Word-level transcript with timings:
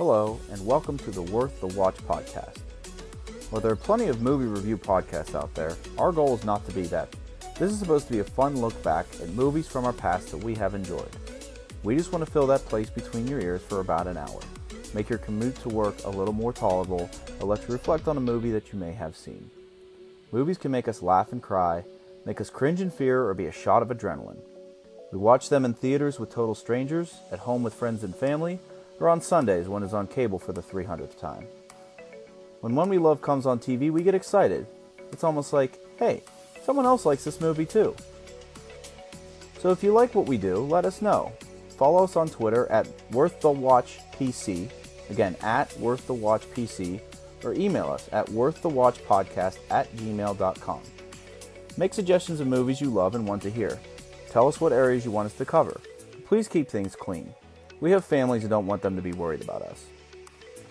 Hello, 0.00 0.40
and 0.50 0.64
welcome 0.64 0.96
to 0.96 1.10
the 1.10 1.20
Worth 1.20 1.60
the 1.60 1.66
Watch 1.66 1.96
podcast. 2.08 2.56
While 3.50 3.60
there 3.60 3.72
are 3.72 3.76
plenty 3.76 4.06
of 4.06 4.22
movie 4.22 4.46
review 4.46 4.78
podcasts 4.78 5.34
out 5.34 5.52
there, 5.54 5.76
our 5.98 6.10
goal 6.10 6.34
is 6.34 6.42
not 6.42 6.64
to 6.66 6.72
be 6.72 6.84
that. 6.84 7.14
This 7.58 7.70
is 7.70 7.80
supposed 7.80 8.06
to 8.06 8.12
be 8.14 8.20
a 8.20 8.24
fun 8.24 8.62
look 8.62 8.82
back 8.82 9.04
at 9.20 9.28
movies 9.34 9.68
from 9.68 9.84
our 9.84 9.92
past 9.92 10.30
that 10.30 10.38
we 10.38 10.54
have 10.54 10.72
enjoyed. 10.72 11.14
We 11.82 11.96
just 11.96 12.12
want 12.12 12.24
to 12.24 12.30
fill 12.30 12.46
that 12.46 12.64
place 12.64 12.88
between 12.88 13.28
your 13.28 13.42
ears 13.42 13.60
for 13.60 13.80
about 13.80 14.06
an 14.06 14.16
hour, 14.16 14.40
make 14.94 15.10
your 15.10 15.18
commute 15.18 15.56
to 15.56 15.68
work 15.68 16.02
a 16.04 16.08
little 16.08 16.32
more 16.32 16.54
tolerable, 16.54 17.10
or 17.38 17.46
let 17.46 17.68
you 17.68 17.74
reflect 17.74 18.08
on 18.08 18.16
a 18.16 18.22
movie 18.22 18.52
that 18.52 18.72
you 18.72 18.78
may 18.78 18.92
have 18.92 19.18
seen. 19.18 19.50
Movies 20.32 20.56
can 20.56 20.70
make 20.70 20.88
us 20.88 21.02
laugh 21.02 21.30
and 21.30 21.42
cry, 21.42 21.84
make 22.24 22.40
us 22.40 22.48
cringe 22.48 22.80
in 22.80 22.90
fear, 22.90 23.28
or 23.28 23.34
be 23.34 23.48
a 23.48 23.52
shot 23.52 23.82
of 23.82 23.88
adrenaline. 23.88 24.40
We 25.12 25.18
watch 25.18 25.50
them 25.50 25.66
in 25.66 25.74
theaters 25.74 26.18
with 26.18 26.30
total 26.30 26.54
strangers, 26.54 27.18
at 27.30 27.40
home 27.40 27.62
with 27.62 27.74
friends 27.74 28.02
and 28.02 28.16
family, 28.16 28.60
or 29.00 29.08
on 29.08 29.20
Sundays 29.20 29.66
when 29.66 29.82
it's 29.82 29.94
on 29.94 30.06
cable 30.06 30.38
for 30.38 30.52
the 30.52 30.62
300th 30.62 31.18
time. 31.18 31.46
When 32.60 32.74
one 32.74 32.90
we 32.90 32.98
love 32.98 33.22
comes 33.22 33.46
on 33.46 33.58
TV, 33.58 33.90
we 33.90 34.02
get 34.02 34.14
excited. 34.14 34.66
It's 35.10 35.24
almost 35.24 35.52
like, 35.52 35.78
hey, 35.98 36.22
someone 36.62 36.84
else 36.84 37.06
likes 37.06 37.24
this 37.24 37.40
movie 37.40 37.66
too. 37.66 37.96
So 39.58 39.70
if 39.70 39.82
you 39.82 39.92
like 39.92 40.14
what 40.14 40.26
we 40.26 40.36
do, 40.36 40.58
let 40.58 40.84
us 40.84 41.02
know. 41.02 41.32
Follow 41.70 42.04
us 42.04 42.16
on 42.16 42.28
Twitter 42.28 42.66
at 42.70 42.86
WorthTheWatchPC, 43.10 44.70
again, 45.08 45.36
at 45.42 45.70
WorthTheWatchPC, 45.70 47.00
or 47.42 47.54
email 47.54 47.90
us 47.90 48.08
at 48.12 48.26
WorthTheWatchPodcast 48.26 49.58
at 49.70 49.90
gmail.com. 49.96 50.82
Make 51.78 51.94
suggestions 51.94 52.40
of 52.40 52.46
movies 52.46 52.80
you 52.80 52.90
love 52.90 53.14
and 53.14 53.26
want 53.26 53.40
to 53.42 53.50
hear. 53.50 53.78
Tell 54.28 54.46
us 54.46 54.60
what 54.60 54.72
areas 54.72 55.04
you 55.04 55.10
want 55.10 55.26
us 55.26 55.34
to 55.38 55.46
cover. 55.46 55.80
Please 56.26 56.48
keep 56.48 56.68
things 56.68 56.94
clean. 56.94 57.34
We 57.80 57.92
have 57.92 58.04
families 58.04 58.42
and 58.42 58.50
don't 58.50 58.66
want 58.66 58.82
them 58.82 58.96
to 58.96 59.02
be 59.02 59.12
worried 59.12 59.40
about 59.40 59.62
us. 59.62 59.86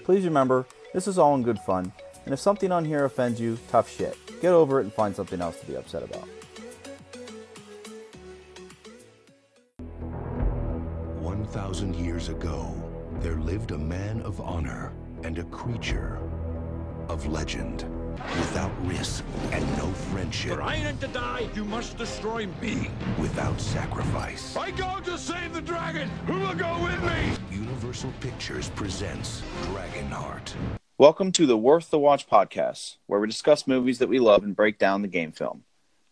Please 0.04 0.26
remember, 0.26 0.66
this 0.94 1.08
is 1.08 1.18
all 1.18 1.34
in 1.36 1.44
good 1.44 1.60
fun, 1.60 1.92
and 2.26 2.34
if 2.34 2.40
something 2.40 2.72
on 2.72 2.86
here 2.86 3.06
offends 3.06 3.42
you, 3.42 3.58
tough 3.70 3.90
shit. 3.90 4.16
Get 4.42 4.54
over 4.54 4.80
it 4.80 4.84
and 4.84 4.94
find 4.94 5.16
something 5.16 5.42
else 5.42 5.60
to 5.60 5.66
be 5.66 5.76
upset 5.76 6.04
about. 6.04 6.28
One 11.20 11.46
thousand 11.46 11.96
years 11.96 12.30
ago, 12.30 12.74
there 13.22 13.38
lived 13.38 13.72
a 13.72 13.78
man 13.78 14.22
of 14.22 14.40
honor 14.40 14.94
and 15.24 15.40
a 15.40 15.44
creature 15.46 16.20
of 17.08 17.26
legend. 17.26 17.86
Without 18.28 18.72
risk 18.86 19.24
and 19.54 19.66
no 19.78 19.86
friendship, 20.12 20.56
For 20.56 20.62
I 20.62 20.76
ain't 20.76 21.00
to 21.00 21.08
die, 21.08 21.48
you 21.56 21.64
must 21.64 21.98
destroy 21.98 22.48
me. 22.62 22.90
without 23.18 23.60
sacrifice. 23.62 24.58
I 24.58 24.72
go 24.72 25.00
to 25.06 25.18
save 25.18 25.54
the 25.54 25.62
dragon. 25.62 26.10
Who 26.28 26.38
will 26.40 26.54
go 26.54 26.84
with 26.84 27.02
me? 27.02 27.38
Universal 27.58 28.12
Pictures 28.20 28.70
presents 28.72 29.42
Dragonheart. 29.64 30.54
Welcome 30.98 31.32
to 31.32 31.46
the 31.46 31.58
Worth 31.58 31.92
the 31.92 32.00
Watch 32.00 32.28
podcast, 32.28 32.98
where 33.08 33.22
we 33.22 33.28
discuss 33.28 33.66
movies 33.66 34.00
that 34.00 34.10
we 34.10 34.20
love 34.20 34.44
and 34.44 34.54
break 34.54 34.78
down 34.78 35.02
the 35.02 35.08
game 35.08 35.32
film. 35.32 35.64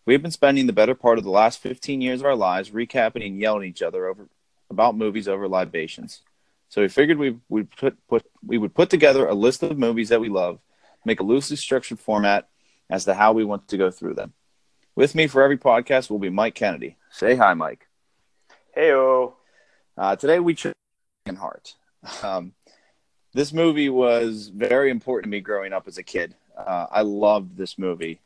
We 0.06 0.14
have 0.14 0.22
been 0.22 0.32
spending 0.32 0.66
the 0.66 0.74
better 0.74 0.96
part 0.96 1.18
of 1.18 1.26
the 1.26 1.30
last 1.30 1.60
15 1.60 2.00
years 2.00 2.22
of 2.22 2.26
our 2.26 2.36
lives 2.36 2.70
recapping 2.70 3.26
and 3.26 3.38
yelling 3.38 3.64
at 3.64 3.70
each 3.70 3.82
other 3.82 4.08
over 4.08 4.30
about 4.70 4.96
movies 4.96 5.28
over 5.28 5.46
libations. 5.50 6.22
So 6.70 6.82
we 6.82 6.88
figured 6.88 7.18
we 7.18 7.38
would 7.50 7.70
put, 7.76 7.98
put 8.08 8.26
we 8.46 8.58
would 8.58 8.74
put 8.74 8.90
together 8.90 9.28
a 9.28 9.34
list 9.34 9.62
of 9.62 9.78
movies 9.78 10.08
that 10.08 10.22
we 10.22 10.30
love, 10.30 10.60
make 11.06 11.20
a 11.20 11.24
loosely 11.24 11.56
structured 11.56 12.00
format 12.00 12.48
as 12.90 13.06
to 13.06 13.14
how 13.14 13.34
we 13.34 13.44
want 13.44 13.68
to 13.68 13.78
go 13.78 13.92
through 13.92 14.14
them. 14.14 14.34
With 14.96 15.14
me 15.14 15.28
for 15.28 15.44
every 15.44 15.58
podcast 15.58 16.10
will 16.10 16.20
be 16.20 16.30
Mike 16.30 16.56
Kennedy. 16.56 16.98
Say 17.12 17.36
hi, 17.36 17.54
Mike. 17.54 17.88
Heyo. 18.76 19.34
Uh, 19.98 20.16
today 20.16 20.40
we 20.40 20.56
chose 20.56 20.74
Dragonheart. 21.28 21.74
Um, 22.24 22.54
this 23.34 23.54
movie 23.54 23.90
was 23.90 24.48
very 24.48 24.90
important 24.90 25.26
to 25.26 25.30
me 25.30 25.42
growing 25.42 25.74
up 25.74 25.88
as 25.88 25.98
a 25.98 26.04
kid. 26.04 26.36
Uh, 26.58 26.88
I 26.90 27.02
loved 27.02 27.58
this 27.58 27.78
movie. 27.78 28.20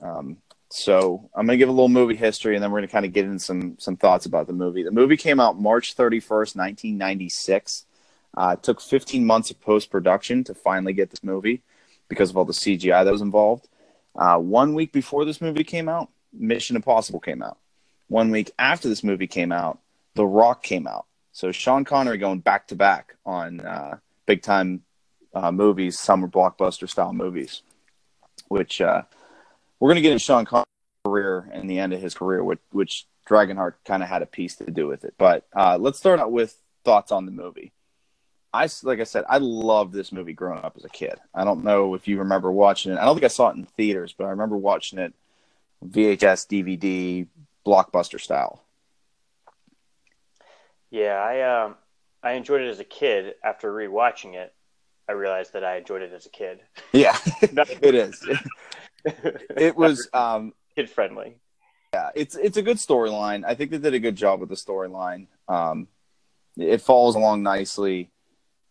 Um, 0.00 0.36
so 0.70 1.28
I'm 1.34 1.46
going 1.46 1.58
to 1.58 1.62
give 1.62 1.68
a 1.68 1.72
little 1.72 1.88
movie 1.88 2.14
history, 2.14 2.54
and 2.54 2.62
then 2.62 2.70
we're 2.70 2.78
going 2.78 2.88
to 2.88 2.92
kind 2.92 3.04
of 3.04 3.12
get 3.12 3.24
into 3.24 3.40
some 3.40 3.76
some 3.78 3.96
thoughts 3.96 4.26
about 4.26 4.46
the 4.46 4.52
movie. 4.52 4.84
The 4.84 4.92
movie 4.92 5.16
came 5.16 5.40
out 5.40 5.60
March 5.60 5.96
31st, 5.96 6.54
1996. 6.54 7.86
Uh, 8.36 8.54
it 8.56 8.62
took 8.62 8.80
15 8.80 9.26
months 9.26 9.50
of 9.50 9.60
post 9.60 9.90
production 9.90 10.44
to 10.44 10.54
finally 10.54 10.92
get 10.92 11.10
this 11.10 11.24
movie 11.24 11.62
because 12.10 12.28
of 12.28 12.36
all 12.36 12.44
the 12.44 12.52
CGI 12.52 13.04
that 13.04 13.12
was 13.12 13.22
involved. 13.22 13.68
Uh, 14.14 14.36
one 14.36 14.74
week 14.74 14.92
before 14.92 15.24
this 15.24 15.40
movie 15.40 15.64
came 15.64 15.88
out, 15.88 16.10
Mission 16.34 16.76
Impossible 16.76 17.20
came 17.20 17.42
out. 17.42 17.56
One 18.08 18.30
week 18.30 18.50
after 18.58 18.88
this 18.88 19.02
movie 19.02 19.28
came 19.28 19.52
out, 19.52 19.78
The 20.16 20.26
Rock 20.26 20.62
came 20.62 20.86
out. 20.86 21.06
So 21.32 21.52
Sean 21.52 21.84
Connery 21.84 22.18
going 22.18 22.40
back 22.40 22.66
to 22.68 22.74
back 22.74 23.16
on 23.24 23.60
uh, 23.60 23.98
big 24.26 24.42
time 24.42 24.82
uh, 25.32 25.52
movies, 25.52 25.98
summer 25.98 26.28
blockbuster 26.28 26.88
style 26.90 27.12
movies, 27.12 27.62
which 28.48 28.80
uh, 28.80 29.02
we're 29.78 29.88
going 29.88 29.96
to 29.96 30.02
get 30.02 30.12
into 30.12 30.24
Sean 30.24 30.44
Connery's 30.44 30.66
career 31.04 31.48
and 31.52 31.70
the 31.70 31.78
end 31.78 31.92
of 31.92 32.00
his 32.00 32.14
career, 32.14 32.42
which, 32.42 32.58
which 32.72 33.06
Dragonheart 33.28 33.74
kind 33.84 34.02
of 34.02 34.08
had 34.08 34.22
a 34.22 34.26
piece 34.26 34.56
to 34.56 34.70
do 34.70 34.88
with 34.88 35.04
it. 35.04 35.14
But 35.16 35.46
uh, 35.54 35.78
let's 35.78 35.98
start 35.98 36.18
out 36.18 36.32
with 36.32 36.60
thoughts 36.84 37.12
on 37.12 37.26
the 37.26 37.32
movie. 37.32 37.72
I 38.52 38.68
like 38.82 39.00
I 39.00 39.04
said, 39.04 39.24
I 39.28 39.38
loved 39.38 39.92
this 39.92 40.10
movie 40.12 40.32
growing 40.32 40.64
up 40.64 40.74
as 40.76 40.84
a 40.84 40.88
kid. 40.88 41.14
I 41.34 41.44
don't 41.44 41.62
know 41.64 41.94
if 41.94 42.08
you 42.08 42.18
remember 42.18 42.50
watching 42.50 42.92
it. 42.92 42.98
I 42.98 43.04
don't 43.04 43.14
think 43.14 43.24
I 43.24 43.28
saw 43.28 43.50
it 43.50 43.56
in 43.56 43.64
theaters, 43.64 44.12
but 44.16 44.24
I 44.24 44.30
remember 44.30 44.56
watching 44.56 44.98
it 44.98 45.14
VHS, 45.84 46.46
DVD, 46.48 47.26
blockbuster 47.66 48.20
style. 48.20 48.64
Yeah, 50.90 51.14
I 51.14 51.64
um 51.64 51.76
I 52.22 52.32
enjoyed 52.32 52.62
it 52.62 52.68
as 52.68 52.80
a 52.80 52.84
kid. 52.84 53.34
After 53.44 53.72
rewatching 53.72 54.34
it, 54.34 54.52
I 55.08 55.12
realized 55.12 55.52
that 55.52 55.64
I 55.64 55.76
enjoyed 55.76 56.02
it 56.02 56.12
as 56.12 56.26
a 56.26 56.30
kid. 56.30 56.60
Yeah, 56.92 57.16
it 57.42 57.94
is. 57.94 58.26
It 59.56 59.76
was 59.76 60.10
um, 60.12 60.52
Kid 60.76 60.90
friendly. 60.90 61.36
yeah, 61.94 62.10
it's 62.14 62.36
it's 62.36 62.58
a 62.58 62.62
good 62.62 62.76
storyline. 62.76 63.44
I 63.46 63.54
think 63.54 63.70
they 63.70 63.78
did 63.78 63.94
a 63.94 63.98
good 63.98 64.14
job 64.14 64.40
with 64.40 64.50
the 64.50 64.56
storyline. 64.56 65.26
Um, 65.48 65.88
it 66.58 66.82
follows 66.82 67.14
along 67.14 67.42
nicely. 67.42 68.10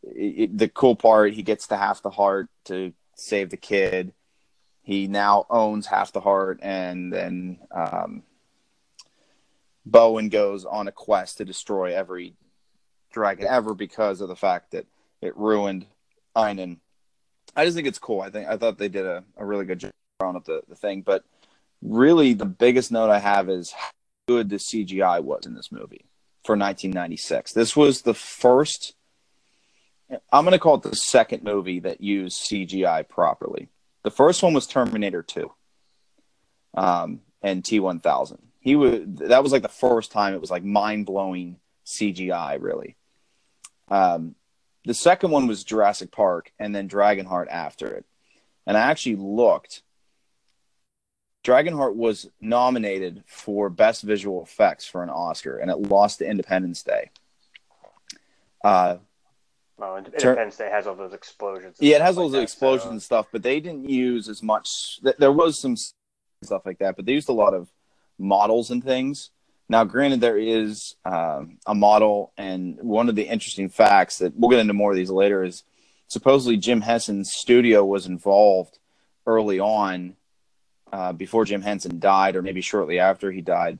It, 0.03 0.57
the 0.57 0.69
cool 0.69 0.95
part, 0.95 1.33
he 1.33 1.43
gets 1.43 1.67
to 1.67 1.77
half 1.77 2.01
the 2.01 2.09
heart 2.09 2.49
to 2.65 2.93
save 3.15 3.49
the 3.49 3.57
kid. 3.57 4.13
He 4.81 5.07
now 5.07 5.45
owns 5.49 5.85
half 5.85 6.13
the 6.13 6.21
heart, 6.21 6.59
and 6.61 7.13
then 7.13 7.59
um, 7.71 8.23
Bowen 9.85 10.29
goes 10.29 10.65
on 10.65 10.87
a 10.87 10.91
quest 10.91 11.37
to 11.37 11.45
destroy 11.45 11.95
every 11.95 12.35
dragon 13.11 13.47
ever 13.47 13.73
because 13.73 14.21
of 14.21 14.29
the 14.29 14.35
fact 14.35 14.71
that 14.71 14.85
it 15.21 15.35
ruined 15.37 15.85
Einon. 16.35 16.79
I 17.55 17.65
just 17.65 17.75
think 17.75 17.87
it's 17.87 17.99
cool. 17.99 18.21
I 18.21 18.29
think 18.29 18.47
I 18.47 18.57
thought 18.57 18.77
they 18.77 18.89
did 18.89 19.05
a, 19.05 19.23
a 19.35 19.45
really 19.45 19.65
good 19.65 19.79
job 19.79 19.91
on 20.21 20.41
the, 20.45 20.61
the 20.67 20.75
thing, 20.75 21.01
but 21.01 21.23
really 21.81 22.33
the 22.33 22.45
biggest 22.45 22.91
note 22.91 23.09
I 23.09 23.19
have 23.19 23.49
is 23.49 23.71
how 23.71 23.89
good 24.27 24.49
the 24.49 24.57
CGI 24.57 25.23
was 25.23 25.45
in 25.45 25.55
this 25.55 25.71
movie 25.71 26.05
for 26.43 26.55
1996. 26.55 27.53
This 27.53 27.75
was 27.75 28.01
the 28.01 28.13
first. 28.13 28.95
I'm 30.31 30.43
going 30.43 30.53
to 30.53 30.59
call 30.59 30.75
it 30.75 30.83
the 30.83 30.95
second 30.95 31.43
movie 31.43 31.79
that 31.81 32.01
used 32.01 32.41
CGI 32.49 33.07
properly. 33.07 33.69
The 34.03 34.11
first 34.11 34.41
one 34.41 34.53
was 34.53 34.65
Terminator 34.65 35.21
2, 35.21 35.51
um, 36.75 37.21
and 37.41 37.63
T1000. 37.63 38.39
He 38.61 38.75
was 38.75 39.01
that 39.05 39.43
was 39.43 39.51
like 39.51 39.61
the 39.61 39.69
first 39.69 40.11
time 40.11 40.33
it 40.33 40.41
was 40.41 40.51
like 40.51 40.63
mind 40.63 41.05
blowing 41.05 41.57
CGI, 41.85 42.61
really. 42.61 42.95
Um, 43.89 44.35
the 44.85 44.93
second 44.93 45.31
one 45.31 45.47
was 45.47 45.63
Jurassic 45.63 46.11
Park, 46.11 46.51
and 46.59 46.75
then 46.75 46.89
Dragonheart 46.89 47.47
after 47.49 47.87
it. 47.87 48.05
And 48.65 48.77
I 48.77 48.81
actually 48.81 49.17
looked. 49.17 49.83
Dragonheart 51.43 51.95
was 51.95 52.29
nominated 52.41 53.23
for 53.25 53.69
Best 53.69 54.03
Visual 54.03 54.43
Effects 54.43 54.85
for 54.85 55.03
an 55.03 55.09
Oscar, 55.09 55.57
and 55.57 55.71
it 55.71 55.77
lost 55.77 56.19
to 56.19 56.29
Independence 56.29 56.83
Day. 56.83 57.11
Uh, 58.63 58.97
Well, 59.79 59.95
Ind- 59.95 60.07
Sure. 60.19 60.31
Independence 60.31 60.57
Day 60.57 60.69
has 60.69 60.87
all 60.87 60.95
those 60.95 61.13
explosions. 61.13 61.77
yeah, 61.79 61.95
it 61.95 62.01
has 62.01 62.17
all 62.17 62.29
the 62.29 62.37
that, 62.37 62.43
explosions 62.43 62.83
so- 62.83 62.89
and 62.91 63.01
stuff, 63.01 63.27
but 63.31 63.43
they 63.43 63.59
didn't 63.59 63.89
use 63.89 64.27
as 64.27 64.43
much. 64.43 64.99
There 65.17 65.31
was 65.31 65.59
some 65.59 65.75
stuff 66.43 66.65
like 66.65 66.79
that, 66.79 66.95
but 66.95 67.05
they 67.05 67.13
used 67.13 67.29
a 67.29 67.33
lot 67.33 67.53
of 67.53 67.69
models 68.17 68.71
and 68.71 68.83
things. 68.83 69.31
Now, 69.69 69.83
granted, 69.83 70.19
there 70.19 70.37
is 70.37 70.95
um, 71.05 71.59
a 71.65 71.75
model, 71.75 72.33
and 72.37 72.77
one 72.81 73.07
of 73.07 73.15
the 73.15 73.23
interesting 73.27 73.69
facts 73.69 74.17
that 74.17 74.35
we'll 74.35 74.49
get 74.49 74.59
into 74.59 74.73
more 74.73 74.91
of 74.91 74.97
these 74.97 75.11
later 75.11 75.43
is 75.43 75.63
supposedly 76.07 76.57
Jim 76.57 76.81
Henson's 76.81 77.31
studio 77.31 77.85
was 77.85 78.05
involved 78.07 78.79
early 79.27 79.59
on, 79.59 80.15
uh, 80.91 81.13
before 81.13 81.45
Jim 81.45 81.61
Henson 81.61 81.99
died, 81.99 82.35
or 82.35 82.41
maybe 82.41 82.61
shortly 82.61 82.99
after 82.99 83.31
he 83.31 83.41
died, 83.41 83.77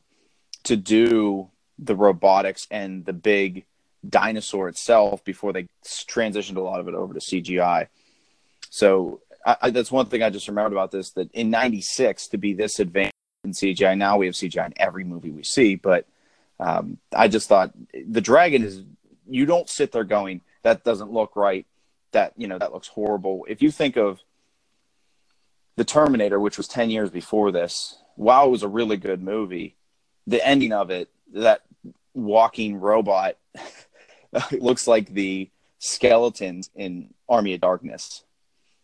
to 0.63 0.77
do 0.77 1.49
the 1.79 1.95
robotics 1.95 2.67
and 2.69 3.03
the 3.05 3.13
big 3.13 3.65
dinosaur 4.07 4.69
itself 4.69 5.23
before 5.23 5.53
they 5.53 5.67
transitioned 5.83 6.57
a 6.57 6.61
lot 6.61 6.79
of 6.79 6.87
it 6.87 6.93
over 6.93 7.13
to 7.13 7.19
CGI. 7.19 7.87
So 8.69 9.21
I, 9.45 9.57
I, 9.63 9.69
that's 9.71 9.91
one 9.91 10.05
thing 10.05 10.23
I 10.23 10.29
just 10.29 10.47
remembered 10.47 10.73
about 10.73 10.91
this 10.91 11.11
that 11.11 11.31
in 11.31 11.49
'96 11.49 12.27
to 12.29 12.37
be 12.37 12.53
this 12.53 12.79
advanced 12.79 13.13
in 13.43 13.51
CGI. 13.51 13.97
Now 13.97 14.17
we 14.17 14.25
have 14.27 14.35
CGI 14.35 14.67
in 14.67 14.73
every 14.77 15.03
movie 15.03 15.31
we 15.31 15.43
see, 15.43 15.75
but 15.75 16.05
um, 16.59 16.97
I 17.13 17.27
just 17.27 17.47
thought 17.47 17.71
the 17.93 18.21
dragon 18.21 18.63
is 18.63 18.83
you 19.27 19.45
don't 19.45 19.69
sit 19.69 19.91
there 19.91 20.03
going, 20.03 20.41
that 20.63 20.83
doesn't 20.83 21.11
look 21.11 21.35
right. 21.35 21.65
That 22.11 22.33
you 22.37 22.47
know 22.47 22.57
that 22.57 22.73
looks 22.73 22.87
horrible. 22.87 23.45
If 23.47 23.61
you 23.61 23.71
think 23.71 23.95
of 23.95 24.19
the 25.75 25.85
Terminator, 25.85 26.39
which 26.39 26.57
was 26.57 26.67
ten 26.67 26.89
years 26.89 27.09
before 27.09 27.51
this, 27.51 28.01
while 28.15 28.45
it 28.47 28.49
was 28.49 28.63
a 28.63 28.67
really 28.67 28.97
good 28.97 29.21
movie, 29.21 29.75
the 30.25 30.45
ending 30.45 30.73
of 30.73 30.89
it, 30.89 31.09
that 31.33 31.61
walking 32.13 32.79
robot 32.79 33.37
looks 34.51 34.87
like 34.87 35.13
the 35.13 35.49
skeletons 35.79 36.69
in 36.75 37.13
Army 37.27 37.53
of 37.53 37.61
Darkness. 37.61 38.23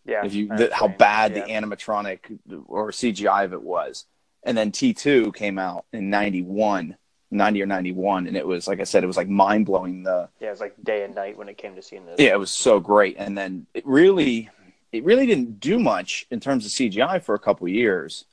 Yeah. 0.06 0.26
If 0.26 0.34
you 0.34 0.48
the, 0.48 0.70
how 0.74 0.88
bad 0.88 1.36
Yeah. 1.36 1.46
the 1.46 1.52
animatronic 1.52 2.40
or 2.68 2.92
CGI 2.92 3.46
of 3.46 3.54
it 3.54 3.62
was. 3.62 4.06
And 4.44 4.56
then 4.58 4.72
T2 4.72 5.34
came 5.36 5.58
out 5.58 5.86
in 5.92 6.10
91, 6.12 6.96
90 7.32 7.62
or 7.64 7.66
91 7.66 8.28
and 8.28 8.38
it 8.38 8.46
was 8.46 8.68
like 8.68 8.80
I 8.80 8.84
said 8.84 9.04
it 9.04 9.08
was 9.08 9.18
like 9.18 9.28
mind-blowing 9.28 10.04
the 10.04 10.30
Yeah, 10.40 10.50
it 10.50 10.52
was 10.52 10.60
like 10.60 10.76
day 10.84 11.04
and 11.04 11.16
night 11.16 11.36
when 11.38 11.50
it 11.50 11.58
came 11.58 11.76
to 11.76 11.82
seeing 11.82 12.06
this. 12.06 12.20
yeah, 12.20 12.32
it 12.34 12.40
was 12.40 12.52
so 12.52 12.80
great. 12.80 13.16
And 13.18 13.36
then 13.38 13.66
it 13.74 13.86
really, 13.86 14.50
it 14.92 15.04
really 15.04 15.26
didn't 15.26 15.60
do 15.60 15.80
much 15.80 16.28
in 16.30 16.40
terms 16.40 16.66
of 16.66 16.72
CGI 16.72 17.22
for 17.24 17.34
a 17.36 17.40
couple 17.40 17.68
years. 17.68 18.26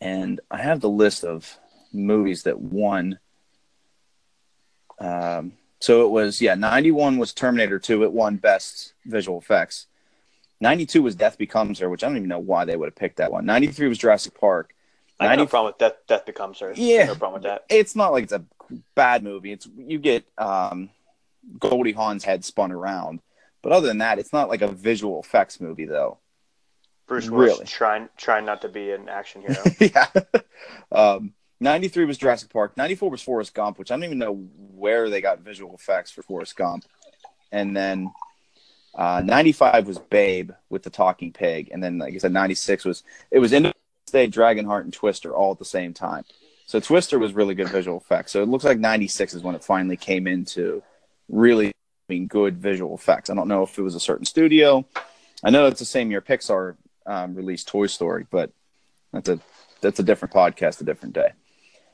And 0.00 0.40
I 0.50 0.58
have 0.58 0.80
the 0.80 0.88
list 0.90 1.24
of 1.24 1.58
movies 1.92 2.42
that 2.42 2.58
won. 2.60 3.18
Um, 4.98 5.52
so 5.80 6.04
it 6.06 6.10
was 6.10 6.40
yeah, 6.40 6.54
ninety 6.54 6.90
one 6.90 7.18
was 7.18 7.32
Terminator 7.32 7.78
two. 7.78 8.04
It 8.04 8.12
won 8.12 8.36
best 8.36 8.94
visual 9.04 9.38
effects. 9.38 9.86
Ninety 10.60 10.86
two 10.86 11.02
was 11.02 11.14
Death 11.14 11.38
Becomes 11.38 11.78
Her, 11.80 11.88
which 11.88 12.04
I 12.04 12.08
don't 12.08 12.16
even 12.16 12.28
know 12.28 12.38
why 12.38 12.64
they 12.64 12.76
would 12.76 12.86
have 12.86 12.96
picked 12.96 13.16
that 13.16 13.32
one. 13.32 13.46
Ninety 13.46 13.68
three 13.68 13.88
was 13.88 13.98
Jurassic 13.98 14.38
Park. 14.38 14.74
I 15.18 15.24
have 15.24 15.32
no 15.32 15.42
90 15.42 15.50
problem 15.50 15.70
with 15.72 15.78
Death, 15.78 15.96
Death 16.06 16.24
Becomes 16.26 16.60
Her. 16.60 16.72
Yeah. 16.74 17.04
No 17.04 17.14
problem 17.14 17.42
with 17.42 17.50
that. 17.50 17.64
it's 17.68 17.94
not 17.94 18.12
like 18.12 18.24
it's 18.24 18.32
a 18.32 18.44
bad 18.94 19.22
movie. 19.22 19.52
It's 19.52 19.68
you 19.76 19.98
get 19.98 20.24
um, 20.38 20.88
Goldie 21.58 21.92
Hawn's 21.92 22.24
head 22.24 22.42
spun 22.44 22.72
around, 22.72 23.20
but 23.62 23.72
other 23.72 23.86
than 23.86 23.98
that, 23.98 24.18
it's 24.18 24.32
not 24.32 24.48
like 24.48 24.62
a 24.62 24.68
visual 24.68 25.20
effects 25.20 25.60
movie 25.60 25.84
though. 25.86 26.18
Bruce 27.06 27.28
Willis 27.28 27.54
Really? 27.58 27.66
trying 27.66 28.08
trying 28.16 28.44
not 28.46 28.62
to 28.62 28.68
be 28.68 28.92
an 28.92 29.08
action 29.08 29.42
hero. 29.42 29.62
yeah. 29.80 30.06
Um, 30.92 31.32
93 31.60 32.06
was 32.06 32.18
Jurassic 32.18 32.50
Park. 32.50 32.76
94 32.76 33.10
was 33.10 33.22
Forrest 33.22 33.54
Gump, 33.54 33.78
which 33.78 33.90
I 33.90 33.94
don't 33.94 34.04
even 34.04 34.18
know 34.18 34.34
where 34.74 35.10
they 35.10 35.20
got 35.20 35.40
visual 35.40 35.74
effects 35.74 36.10
for 36.10 36.22
Forrest 36.22 36.56
Gump. 36.56 36.84
And 37.52 37.76
then 37.76 38.12
uh, 38.94 39.22
95 39.24 39.86
was 39.86 39.98
Babe 39.98 40.52
with 40.70 40.82
the 40.82 40.90
talking 40.90 41.32
pig. 41.32 41.68
And 41.72 41.82
then, 41.82 41.98
like 41.98 42.14
I 42.14 42.18
said, 42.18 42.32
96 42.32 42.84
was 42.84 43.02
it 43.30 43.38
was 43.38 43.52
Independence 43.52 43.76
Day, 44.10 44.28
Dragonheart, 44.28 44.82
and 44.82 44.92
Twister 44.92 45.34
all 45.34 45.52
at 45.52 45.58
the 45.58 45.64
same 45.64 45.92
time. 45.92 46.24
So 46.66 46.80
Twister 46.80 47.18
was 47.18 47.34
really 47.34 47.54
good 47.54 47.68
visual 47.68 47.98
effects. 47.98 48.32
So 48.32 48.42
it 48.42 48.48
looks 48.48 48.64
like 48.64 48.78
96 48.78 49.34
is 49.34 49.42
when 49.42 49.54
it 49.54 49.64
finally 49.64 49.96
came 49.96 50.26
into 50.26 50.82
really 51.28 51.72
being 52.08 52.26
good 52.26 52.58
visual 52.58 52.94
effects. 52.94 53.28
I 53.28 53.34
don't 53.34 53.48
know 53.48 53.62
if 53.62 53.78
it 53.78 53.82
was 53.82 53.94
a 53.94 54.00
certain 54.00 54.24
studio. 54.24 54.86
I 55.42 55.50
know 55.50 55.66
it's 55.66 55.80
the 55.80 55.84
same 55.84 56.10
year 56.10 56.20
Pixar 56.20 56.76
um, 57.06 57.34
released 57.34 57.68
Toy 57.68 57.86
Story, 57.86 58.26
but 58.30 58.50
that's 59.12 59.28
a 59.28 59.40
that's 59.80 59.98
a 59.98 60.02
different 60.02 60.34
podcast, 60.34 60.80
a 60.80 60.84
different 60.84 61.14
day. 61.14 61.32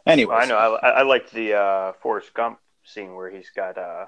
Anyway, 0.06 0.34
I 0.34 0.46
know. 0.46 0.56
I, 0.56 0.88
I 0.88 1.02
liked 1.02 1.32
the 1.32 1.54
uh, 1.54 1.92
Forrest 2.00 2.32
Gump 2.34 2.58
scene 2.84 3.14
where 3.14 3.30
he's 3.30 3.50
got 3.50 3.76
uh, 3.76 4.06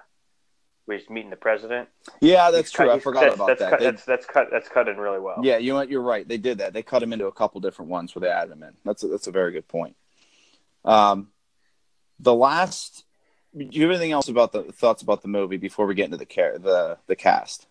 where 0.84 0.96
he's 0.98 1.10
meeting 1.10 1.30
the 1.30 1.36
president. 1.36 1.88
Yeah, 2.20 2.50
that's 2.50 2.68
He's 2.68 2.72
true. 2.72 2.86
cut- 2.86 2.94
I 2.96 2.98
forgot 3.00 3.24
cut- 3.24 3.34
about 3.34 3.46
that's 3.48 3.60
that. 3.60 3.70
Cut, 3.70 3.78
They- 3.80 3.84
that's 3.86 4.04
that's 4.04 4.26
cut. 4.26 4.48
That's 4.52 4.68
cut 4.68 4.88
in 4.88 4.96
really 4.98 5.18
well. 5.20 5.40
yeah, 5.42 5.58
you 5.58 5.70
know 5.72 5.76
what? 5.78 5.90
You're 5.90 6.00
right. 6.02 6.26
They 6.26 6.38
did 6.38 6.58
that. 6.58 6.72
They 6.72 6.82
cut 6.82 7.02
him 7.02 7.12
into 7.12 7.26
a 7.26 7.32
couple 7.32 7.60
different 7.60 7.90
ones 7.90 8.14
where 8.14 8.20
they 8.20 8.28
added 8.28 8.52
him 8.52 8.62
in. 8.62 8.74
That's 8.84 9.02
a, 9.02 9.08
that's 9.08 9.26
a 9.26 9.32
very 9.32 9.52
good 9.52 9.66
point. 9.68 9.96
Um, 10.84 11.28
the 12.20 12.34
last. 12.34 13.04
Do 13.56 13.66
you 13.70 13.82
have 13.82 13.90
anything 13.90 14.12
else 14.12 14.28
about 14.28 14.52
the 14.52 14.64
thoughts 14.64 15.02
about 15.02 15.22
the 15.22 15.28
movie 15.28 15.56
before 15.56 15.86
we 15.86 15.94
get 15.94 16.04
into 16.04 16.16
the 16.18 16.26
care 16.26 16.58
the 16.58 16.98
the 17.06 17.16
cast? 17.16 17.66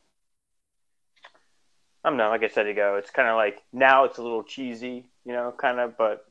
I 2.04 2.10
don't 2.10 2.18
know. 2.18 2.30
Like 2.30 2.44
I 2.44 2.48
said 2.48 2.68
ago, 2.68 2.96
it's 2.96 3.12
kind 3.12 3.28
of 3.28 3.36
like 3.36 3.62
now 3.72 4.06
it's 4.06 4.18
a 4.18 4.24
little 4.24 4.44
cheesy, 4.44 5.10
you 5.26 5.34
know, 5.34 5.54
kind 5.58 5.80
of, 5.80 5.98
but 5.98 6.26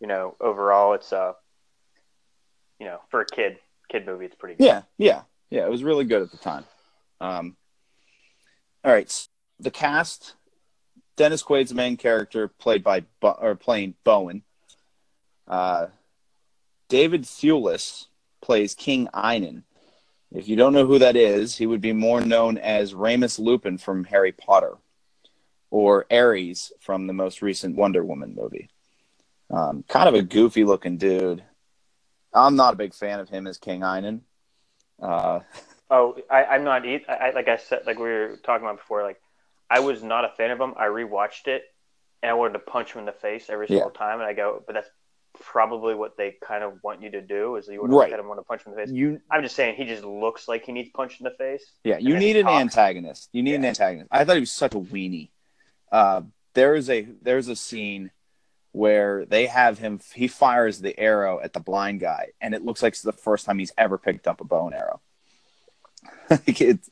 you 0.00 0.06
know, 0.06 0.36
overall, 0.40 0.94
it's 0.94 1.12
uh, 1.12 1.32
you 2.78 2.86
know, 2.86 3.00
for 3.10 3.20
a 3.20 3.26
kid 3.26 3.58
kid 3.88 4.06
movie, 4.06 4.26
it's 4.26 4.36
pretty 4.36 4.56
good. 4.56 4.64
Yeah, 4.64 4.82
yeah, 4.96 5.22
yeah. 5.50 5.64
It 5.64 5.70
was 5.70 5.82
really 5.82 6.04
good 6.04 6.22
at 6.22 6.30
the 6.30 6.36
time. 6.36 6.64
Um, 7.20 7.56
all 8.84 8.92
right, 8.92 9.28
the 9.58 9.70
cast: 9.70 10.34
Dennis 11.16 11.42
Quaid's 11.42 11.74
main 11.74 11.96
character, 11.96 12.48
played 12.48 12.84
by 12.84 13.04
Bo- 13.20 13.38
or 13.40 13.54
playing 13.54 13.94
Bowen. 14.04 14.42
Uh, 15.46 15.86
David 16.88 17.22
Thewlis 17.22 18.06
plays 18.40 18.74
King 18.74 19.08
Einon. 19.12 19.64
If 20.30 20.46
you 20.46 20.56
don't 20.56 20.74
know 20.74 20.86
who 20.86 20.98
that 20.98 21.16
is, 21.16 21.56
he 21.56 21.66
would 21.66 21.80
be 21.80 21.92
more 21.92 22.20
known 22.20 22.58
as 22.58 22.94
Remus 22.94 23.38
Lupin 23.38 23.78
from 23.78 24.04
Harry 24.04 24.32
Potter, 24.32 24.76
or 25.70 26.06
Ares 26.10 26.70
from 26.80 27.06
the 27.06 27.14
most 27.14 27.40
recent 27.42 27.76
Wonder 27.76 28.04
Woman 28.04 28.34
movie. 28.34 28.68
Um, 29.50 29.84
kind 29.88 30.08
of 30.08 30.14
a 30.14 30.22
goofy 30.22 30.64
looking 30.64 30.98
dude. 30.98 31.42
I'm 32.34 32.56
not 32.56 32.74
a 32.74 32.76
big 32.76 32.94
fan 32.94 33.20
of 33.20 33.28
him 33.28 33.46
as 33.46 33.58
King 33.58 33.80
Einon. 33.80 34.20
Uh, 35.02 35.40
Oh, 35.90 36.16
I, 36.30 36.44
I'm 36.44 36.64
not. 36.64 36.86
I, 36.86 37.02
I 37.08 37.30
like 37.30 37.48
I 37.48 37.56
said, 37.56 37.80
like 37.86 37.96
we 37.98 38.04
were 38.04 38.36
talking 38.44 38.62
about 38.66 38.76
before. 38.76 39.02
Like 39.02 39.18
I 39.70 39.80
was 39.80 40.02
not 40.02 40.26
a 40.26 40.28
fan 40.36 40.50
of 40.50 40.60
him. 40.60 40.74
I 40.76 40.84
rewatched 40.84 41.46
it, 41.46 41.62
and 42.22 42.28
I 42.30 42.34
wanted 42.34 42.52
to 42.52 42.58
punch 42.58 42.92
him 42.92 42.98
in 42.98 43.06
the 43.06 43.12
face 43.12 43.48
every 43.48 43.68
single 43.68 43.88
time. 43.88 44.20
And 44.20 44.28
I 44.28 44.34
go, 44.34 44.62
but 44.66 44.74
that's 44.74 44.90
probably 45.40 45.94
what 45.94 46.18
they 46.18 46.36
kind 46.46 46.62
of 46.62 46.74
want 46.82 47.00
you 47.00 47.10
to 47.12 47.22
do. 47.22 47.56
Is 47.56 47.68
you 47.68 47.80
want 47.80 47.90
to 47.92 47.96
Right. 47.96 48.04
look 48.10 48.12
at 48.12 48.20
him, 48.20 48.28
want 48.28 48.38
to 48.38 48.44
punch 48.44 48.64
him 48.66 48.72
in 48.74 48.78
the 48.78 48.84
face. 48.84 48.92
you 48.94 49.18
I'm 49.30 49.42
just 49.42 49.56
saying, 49.56 49.76
he 49.76 49.84
just 49.86 50.04
looks 50.04 50.46
like 50.46 50.66
he 50.66 50.72
needs 50.72 50.90
punched 50.94 51.20
in 51.22 51.24
the 51.24 51.30
face. 51.38 51.64
Yeah, 51.84 51.96
you 51.96 52.18
need 52.18 52.36
an 52.36 52.44
talks. 52.44 52.60
antagonist. 52.60 53.30
You 53.32 53.42
need 53.42 53.54
an 53.54 53.64
antagonist. 53.64 54.08
I 54.12 54.26
thought 54.26 54.34
he 54.36 54.40
was 54.40 54.52
such 54.52 54.74
a 54.74 54.78
weenie. 54.80 55.30
Uh, 55.90 56.20
there 56.52 56.74
is 56.74 56.90
a 56.90 57.08
there's 57.22 57.48
a 57.48 57.56
scene 57.56 58.10
where 58.78 59.24
they 59.26 59.46
have 59.46 59.78
him. 59.78 60.00
He 60.14 60.28
fires 60.28 60.80
the 60.80 60.98
arrow 60.98 61.40
at 61.40 61.52
the 61.52 61.60
blind 61.60 61.98
guy, 62.00 62.28
and 62.40 62.54
it 62.54 62.64
looks 62.64 62.82
like 62.82 62.92
it's 62.92 63.02
the 63.02 63.12
first 63.12 63.44
time 63.44 63.58
he's 63.58 63.72
ever 63.76 63.98
picked 63.98 64.28
up 64.28 64.40
a 64.40 64.44
bow 64.44 64.66
and 64.66 64.74
arrow. 64.74 65.00
It's, 66.46 66.88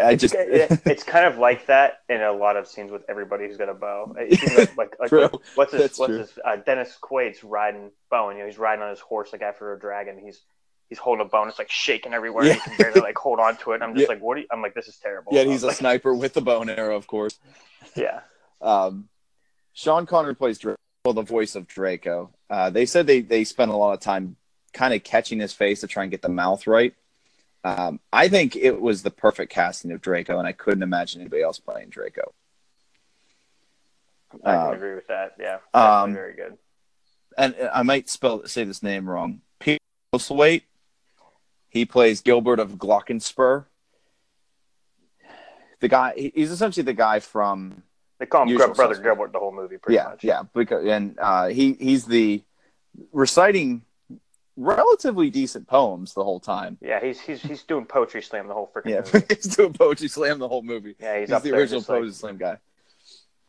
I 0.00 0.14
just 0.14 0.34
It- 0.34 0.80
it's 0.86 1.02
kind 1.02 1.26
of 1.26 1.36
like 1.38 1.66
that 1.66 2.00
in 2.08 2.22
a 2.22 2.32
lot 2.32 2.56
of 2.56 2.66
scenes 2.66 2.90
with 2.90 3.02
everybody 3.08 3.46
who's 3.46 3.56
got 3.58 3.68
a 3.68 3.74
bow. 3.74 4.14
Like, 4.16 4.76
like, 4.78 4.94
like 5.00 5.08
True. 5.10 5.28
what's 5.56 5.72
his 5.72 5.80
That's 5.82 5.98
what's 5.98 6.10
true. 6.10 6.18
his 6.20 6.38
uh, 6.44 6.56
Dennis 6.56 6.96
Quaid's 7.02 7.42
riding 7.44 7.90
bow, 8.10 8.28
and 8.30 8.38
you 8.38 8.44
know 8.44 8.48
he's 8.48 8.58
riding 8.58 8.82
on 8.82 8.90
his 8.90 9.00
horse 9.00 9.30
like 9.32 9.42
after 9.42 9.72
a 9.74 9.78
dragon. 9.78 10.18
He's 10.24 10.40
he's 10.88 10.98
holding 10.98 11.26
a 11.26 11.28
bow, 11.28 11.42
and 11.42 11.50
it's 11.50 11.58
like 11.58 11.70
shaking 11.70 12.14
everywhere. 12.14 12.44
Yeah. 12.44 12.54
He 12.54 12.60
can 12.60 12.76
barely 12.78 13.00
like 13.00 13.18
hold 13.18 13.40
on 13.40 13.56
to 13.58 13.72
it. 13.72 13.76
And 13.76 13.84
I'm 13.84 13.94
just 13.94 14.02
Yeah. 14.08 14.14
like, 14.14 14.22
what? 14.22 14.36
Are 14.38 14.40
you? 14.40 14.46
I'm 14.52 14.62
like, 14.62 14.74
this 14.74 14.88
is 14.88 14.96
terrible. 14.98 15.32
yeah, 15.34 15.42
he's 15.44 15.64
a 15.64 15.66
Like, 15.68 15.76
sniper 15.76 16.14
with 16.14 16.32
the 16.34 16.40
bow 16.40 16.60
and 16.62 16.70
arrow, 16.70 16.96
of 16.96 17.06
course. 17.06 17.38
yeah. 17.96 18.20
Um, 18.62 19.08
Sean 19.74 20.06
Connery 20.06 20.34
plays 20.36 20.58
Draco, 20.58 20.78
the 21.12 21.22
voice 21.22 21.54
of 21.54 21.66
Draco. 21.66 22.30
Uh, 22.48 22.70
they 22.70 22.86
said 22.86 23.06
they 23.06 23.20
they 23.20 23.44
spent 23.44 23.70
a 23.70 23.76
lot 23.76 23.92
of 23.92 24.00
time 24.00 24.36
kind 24.72 24.94
of 24.94 25.04
catching 25.04 25.38
his 25.38 25.52
face 25.52 25.80
to 25.80 25.86
try 25.86 26.02
and 26.04 26.10
get 26.10 26.22
the 26.22 26.28
mouth 26.28 26.66
right. 26.66 26.94
Um, 27.62 28.00
I 28.12 28.28
think 28.28 28.56
it 28.56 28.80
was 28.80 29.02
the 29.02 29.10
perfect 29.10 29.52
casting 29.52 29.92
of 29.92 30.00
Draco, 30.00 30.38
and 30.38 30.46
I 30.48 30.52
couldn't 30.52 30.82
imagine 30.82 31.20
anybody 31.20 31.42
else 31.42 31.58
playing 31.58 31.90
Draco. 31.90 32.32
I 34.44 34.52
can 34.52 34.66
Uh, 34.66 34.70
agree 34.72 34.94
with 34.94 35.06
that. 35.08 35.34
Yeah, 35.38 35.58
um, 35.74 36.14
very 36.14 36.34
good. 36.34 36.58
And 37.36 37.54
I 37.72 37.82
might 37.82 38.08
spell 38.08 38.46
say 38.46 38.64
this 38.64 38.82
name 38.82 39.08
wrong. 39.08 39.42
Peter 39.58 39.78
Postlethwaite. 40.12 40.62
He 41.68 41.84
plays 41.84 42.20
Gilbert 42.20 42.60
of 42.60 42.72
Glockenspur. 42.76 43.64
The 45.80 45.88
guy, 45.88 46.30
he's 46.32 46.52
essentially 46.52 46.84
the 46.84 46.94
guy 46.94 47.18
from 47.18 47.82
They 48.24 48.28
call 48.28 48.48
him 48.48 48.56
Grub 48.56 48.74
Brother. 48.74 48.94
Gilbert 49.02 49.32
the 49.32 49.38
whole 49.38 49.52
movie, 49.52 49.76
pretty 49.76 49.96
yeah, 49.96 50.04
much. 50.04 50.24
yeah. 50.24 50.42
Because 50.54 50.86
and 50.86 51.18
uh, 51.20 51.48
he 51.48 51.74
he's 51.74 52.06
the 52.06 52.42
reciting 53.12 53.82
relatively 54.56 55.28
decent 55.30 55.66
poems 55.66 56.14
the 56.14 56.24
whole 56.24 56.40
time. 56.40 56.78
Yeah, 56.80 57.00
he's 57.04 57.20
he's 57.20 57.42
he's 57.42 57.62
doing 57.64 57.84
poetry 57.84 58.22
slam 58.22 58.48
the 58.48 58.54
whole 58.54 58.70
freaking 58.74 58.90
Yeah, 58.90 59.00
movie. 59.12 59.26
he's 59.28 59.56
doing 59.56 59.72
poetry 59.74 60.08
slam 60.08 60.38
the 60.38 60.48
whole 60.48 60.62
movie. 60.62 60.94
Yeah, 60.98 61.20
he's, 61.20 61.30
He's, 61.30 61.42
the 61.42 61.52
original 61.52 61.80
just 61.80 61.88
like- 61.88 61.98
poetry 61.98 62.12
slam 62.14 62.36
guy. 62.38 62.58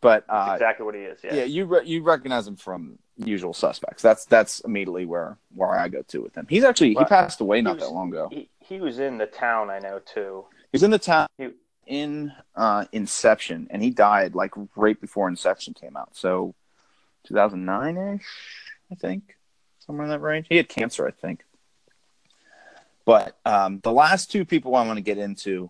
But 0.02 0.26
uh, 0.30 0.52
exactly 0.54 0.86
what 0.86 0.94
he 0.94 1.02
is. 1.02 1.20
yeah, 1.24 1.34
Yeah. 1.36 1.44
you 1.46 1.66
re- 1.66 1.86
you 1.86 2.04
recognize 2.04 2.46
him 2.48 2.58
from 2.58 3.00
Usual 3.18 3.54
Suspects. 3.54 4.04
That's 4.04 4.26
that's 4.26 4.60
immediately 4.60 5.06
where 5.06 5.38
where 5.54 5.72
I 5.80 5.88
go 5.88 6.02
to 6.04 6.22
with 6.22 6.36
him. 6.36 6.46
He's 6.50 6.64
actually 6.66 6.96
Well, 6.96 7.06
he 7.06 7.10
passed 7.10 7.40
away 7.40 7.62
not 7.62 7.76
was- 7.78 7.86
that 7.88 7.94
long 7.94 8.10
ago. 8.10 8.28
He 8.32 8.50
he 8.60 8.82
was 8.82 9.00
in 9.00 9.18
the 9.18 9.26
town 9.26 9.70
I 9.70 9.80
know 9.80 10.00
too. 10.06 10.46
He's 10.72 10.84
in 10.84 10.92
the 10.92 11.00
town 11.00 11.28
He- 11.38 11.52
in 11.86 12.32
uh, 12.56 12.86
Inception, 12.92 13.68
and 13.70 13.82
he 13.82 13.90
died 13.90 14.36
like 14.36 14.52
right 14.76 15.00
before 15.00 15.28
Inception 15.28 15.74
came 15.74 15.96
out. 15.96 16.16
So 16.16 16.56
2009 17.26 17.98
ish, 18.16 18.26
I 18.92 18.96
think, 18.96 19.36
somewhere 19.80 20.06
in 20.06 20.12
that 20.12 20.22
range. 20.22 20.48
He 20.50 20.58
had 20.58 20.70
cancer, 20.70 21.08
I 21.08 21.12
think. 21.12 21.44
But 23.06 23.38
um, 23.46 23.80
the 23.84 23.92
last 23.92 24.32
two 24.32 24.46
people 24.46 24.76
I 24.76 24.86
want 24.86 24.98
to 24.98 25.04
get 25.04 25.18
into 25.18 25.70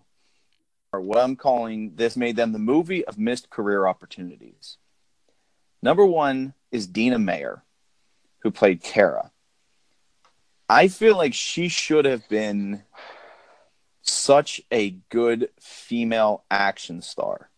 are 0.92 1.00
what 1.00 1.18
I'm 1.18 1.36
calling 1.36 1.92
this 1.96 2.16
made 2.16 2.36
them 2.36 2.52
the 2.52 2.58
movie 2.58 3.04
of 3.04 3.18
missed 3.18 3.50
career 3.50 3.86
opportunities. 3.86 4.78
Number 5.82 6.06
one 6.06 6.54
is 6.72 6.86
Dina 6.86 7.18
Meyer, 7.18 7.62
who 8.38 8.50
played 8.50 8.82
Kara. 8.82 9.30
I 10.68 10.88
feel 10.88 11.16
like 11.16 11.34
she 11.34 11.68
should 11.68 12.06
have 12.06 12.28
been 12.28 12.82
such 14.08 14.60
a 14.72 14.90
good 15.10 15.50
female 15.60 16.44
action 16.50 17.02
star. 17.02 17.50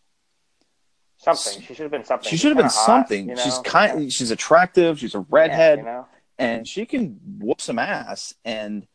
Something. 1.17 1.61
She 1.61 1.73
should 1.73 1.83
have 1.83 1.91
been 1.91 2.05
something. 2.05 2.29
She 2.29 2.37
should 2.37 2.49
have 2.49 2.57
been 2.57 2.65
hot, 2.65 2.85
something. 2.85 3.29
you 3.29 3.35
know? 3.35 3.41
She's 3.43 3.57
kind. 3.59 4.11
She's 4.11 4.31
attractive. 4.31 4.99
She's 4.99 5.15
a 5.15 5.19
redhead, 5.29 5.79
Yeah, 5.79 5.83
you 5.83 5.89
know? 5.89 6.07
and 6.37 6.67
she 6.67 6.85
can 6.85 7.19
whoop 7.39 7.59
some 7.59 7.77
ass. 7.77 8.33
And 8.45 8.87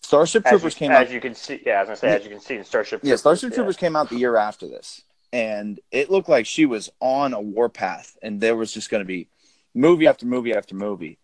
Starship 0.00 0.44
Troopers 0.44 0.74
you, 0.74 0.78
came 0.78 0.90
as 0.92 0.96
out. 0.96 1.06
As 1.06 1.12
you 1.12 1.20
can 1.20 1.34
see, 1.34 1.62
yeah, 1.66 1.80
as 1.80 1.88
I 1.88 1.92
was 1.92 2.00
gonna 2.00 2.12
say, 2.12 2.16
as 2.16 2.24
you 2.24 2.30
can 2.30 2.40
see 2.40 2.56
in 2.56 2.64
Starship. 2.64 3.00
Yeah, 3.02 3.16
Starship 3.16 3.50
yeah. 3.50 3.56
Troopers 3.56 3.76
came 3.76 3.96
out 3.96 4.08
the 4.08 4.16
year 4.16 4.36
after 4.36 4.68
this, 4.68 5.02
and 5.32 5.80
it 5.90 6.10
looked 6.10 6.28
like 6.28 6.46
she 6.46 6.66
was 6.66 6.90
on 7.00 7.32
a 7.32 7.40
warpath, 7.40 8.16
and 8.22 8.40
there 8.40 8.54
was 8.54 8.72
just 8.72 8.90
going 8.90 9.00
to 9.00 9.06
be 9.06 9.28
movie 9.74 10.06
after 10.06 10.26
movie 10.26 10.54
after 10.54 10.76
movie, 10.76 11.18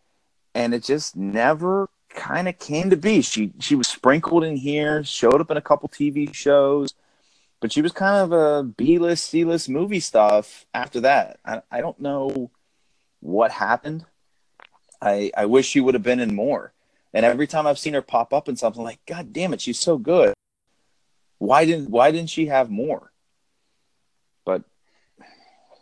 and 0.55 0.75
it 0.75 0.83
just 0.83 1.15
never 1.15 1.89
kind 2.15 2.49
of 2.49 2.59
came 2.59 2.91
to 2.91 2.97
be. 2.97 3.23
She 3.23 3.53
she 3.61 3.75
was 3.75 3.89
sprinkled 3.89 4.45
in 4.45 4.57
here, 4.57 5.03
showed 5.05 5.41
up 5.41 5.51
in 5.51 5.57
a 5.57 5.63
couple 5.63 5.89
TV 5.89 6.33
shows, 6.35 6.95
but 7.61 7.73
she 7.73 7.83
was 7.83 7.93
kind 7.93 8.17
of 8.17 8.33
a 8.33 8.63
B 8.65 8.99
list, 8.99 9.31
C 9.31 9.45
list 9.45 9.69
movie 9.69 10.01
stuff 10.01 10.67
after 10.75 11.01
that. 11.01 11.39
I, 11.45 11.63
I 11.71 11.81
don't 11.81 12.01
know 12.01 12.51
what 13.21 13.51
happened. 13.51 14.05
I 15.01 15.31
I 15.37 15.47
wish 15.47 15.67
she 15.67 15.81
would 15.81 15.95
have 15.95 16.03
been 16.03 16.21
in 16.21 16.35
more. 16.35 16.73
And 17.13 17.27
every 17.27 17.47
time 17.47 17.67
I've 17.67 17.79
seen 17.79 17.95
her 17.95 18.03
pop 18.03 18.33
up 18.33 18.49
in 18.49 18.57
something, 18.57 18.81
I'm 18.81 18.85
like, 18.85 19.05
God 19.05 19.33
damn 19.33 19.53
it, 19.53 19.61
she's 19.61 19.81
so 19.81 19.99
good. 19.99 20.33
Why 21.39 21.65
didn't 21.65 21.91
Why 21.91 22.11
didn't 22.11 22.31
she 22.31 22.47
have 22.47 22.71
more? 22.71 23.13
But 24.45 24.65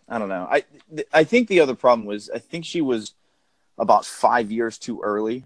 I 0.09 0.19
don't 0.19 0.29
know. 0.29 0.49
I 0.51 0.65
I 1.13 1.25
think 1.25 1.49
the 1.49 1.61
other 1.61 1.75
problem 1.75 2.07
was 2.07 2.31
I 2.31 2.39
think 2.39 2.65
she 2.65 2.81
was 2.81 3.15
about 3.79 4.05
five 4.05 4.51
years 4.51 4.79
too 4.79 5.01
early 5.03 5.45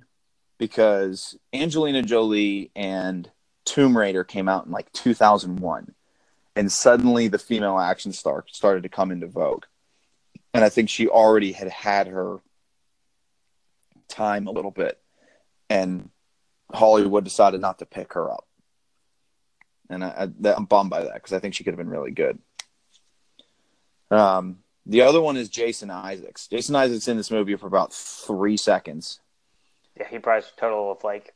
because 0.62 1.36
Angelina 1.52 2.02
Jolie 2.02 2.70
and 2.76 3.28
Tomb 3.64 3.98
Raider 3.98 4.22
came 4.22 4.48
out 4.48 4.64
in 4.64 4.70
like 4.70 4.92
2001, 4.92 5.92
and 6.54 6.70
suddenly 6.70 7.26
the 7.26 7.40
female 7.40 7.80
action 7.80 8.12
star 8.12 8.44
started 8.46 8.84
to 8.84 8.88
come 8.88 9.10
into 9.10 9.26
vogue, 9.26 9.64
and 10.54 10.62
I 10.62 10.68
think 10.68 10.88
she 10.88 11.08
already 11.08 11.50
had 11.50 11.68
had 11.68 12.06
her 12.06 12.36
time 14.06 14.46
a 14.46 14.52
little 14.52 14.70
bit, 14.70 15.00
and 15.68 16.10
Hollywood 16.72 17.24
decided 17.24 17.60
not 17.60 17.80
to 17.80 17.84
pick 17.84 18.12
her 18.12 18.30
up, 18.30 18.46
and 19.90 20.04
I, 20.04 20.28
I'm 20.44 20.66
bummed 20.66 20.90
by 20.90 21.02
that 21.02 21.14
because 21.14 21.32
I 21.32 21.40
think 21.40 21.54
she 21.54 21.64
could 21.64 21.72
have 21.72 21.78
been 21.78 21.88
really 21.88 22.12
good. 22.12 22.38
Um, 24.12 24.58
the 24.86 25.00
other 25.00 25.20
one 25.20 25.36
is 25.36 25.48
Jason 25.48 25.90
Isaacs. 25.90 26.46
Jason 26.46 26.76
Isaacs 26.76 27.08
in 27.08 27.16
this 27.16 27.32
movie 27.32 27.56
for 27.56 27.66
about 27.66 27.92
three 27.92 28.56
seconds. 28.56 29.18
Yeah, 29.98 30.08
he 30.08 30.18
probably 30.18 30.42
has 30.42 30.52
a 30.56 30.60
total 30.60 30.90
of 30.92 31.04
like 31.04 31.34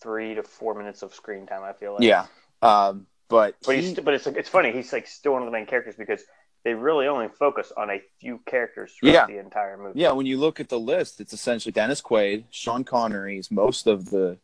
three 0.00 0.34
to 0.34 0.42
four 0.42 0.74
minutes 0.74 1.02
of 1.02 1.14
screen 1.14 1.46
time. 1.46 1.62
I 1.62 1.72
feel 1.72 1.94
like. 1.94 2.02
Yeah, 2.02 2.26
um, 2.62 3.06
but 3.28 3.56
But 3.64 3.76
he- 3.76 3.82
he's 3.82 4.00
but 4.00 4.14
it's 4.14 4.26
it's 4.26 4.48
funny. 4.48 4.72
He's 4.72 4.92
like 4.92 5.06
still 5.06 5.32
one 5.32 5.42
of 5.42 5.46
the 5.46 5.52
main 5.52 5.66
characters 5.66 5.94
because 5.96 6.22
they 6.64 6.74
really 6.74 7.06
only 7.08 7.28
focus 7.28 7.72
on 7.76 7.90
a 7.90 8.00
few 8.20 8.38
characters 8.46 8.92
throughout 8.98 9.12
Yeah. 9.12 9.26
the 9.26 9.38
entire 9.38 9.76
movie. 9.76 9.98
Yeah, 9.98 10.12
when 10.12 10.26
you 10.26 10.38
look 10.38 10.60
at 10.60 10.68
the 10.68 10.78
list, 10.78 11.20
it's 11.20 11.32
essentially 11.32 11.72
Dennis 11.72 12.00
Quaid, 12.00 12.44
Sean 12.50 12.84
Connery's 12.84 13.50
most 13.50 13.86
of 13.88 14.10
the 14.10 14.38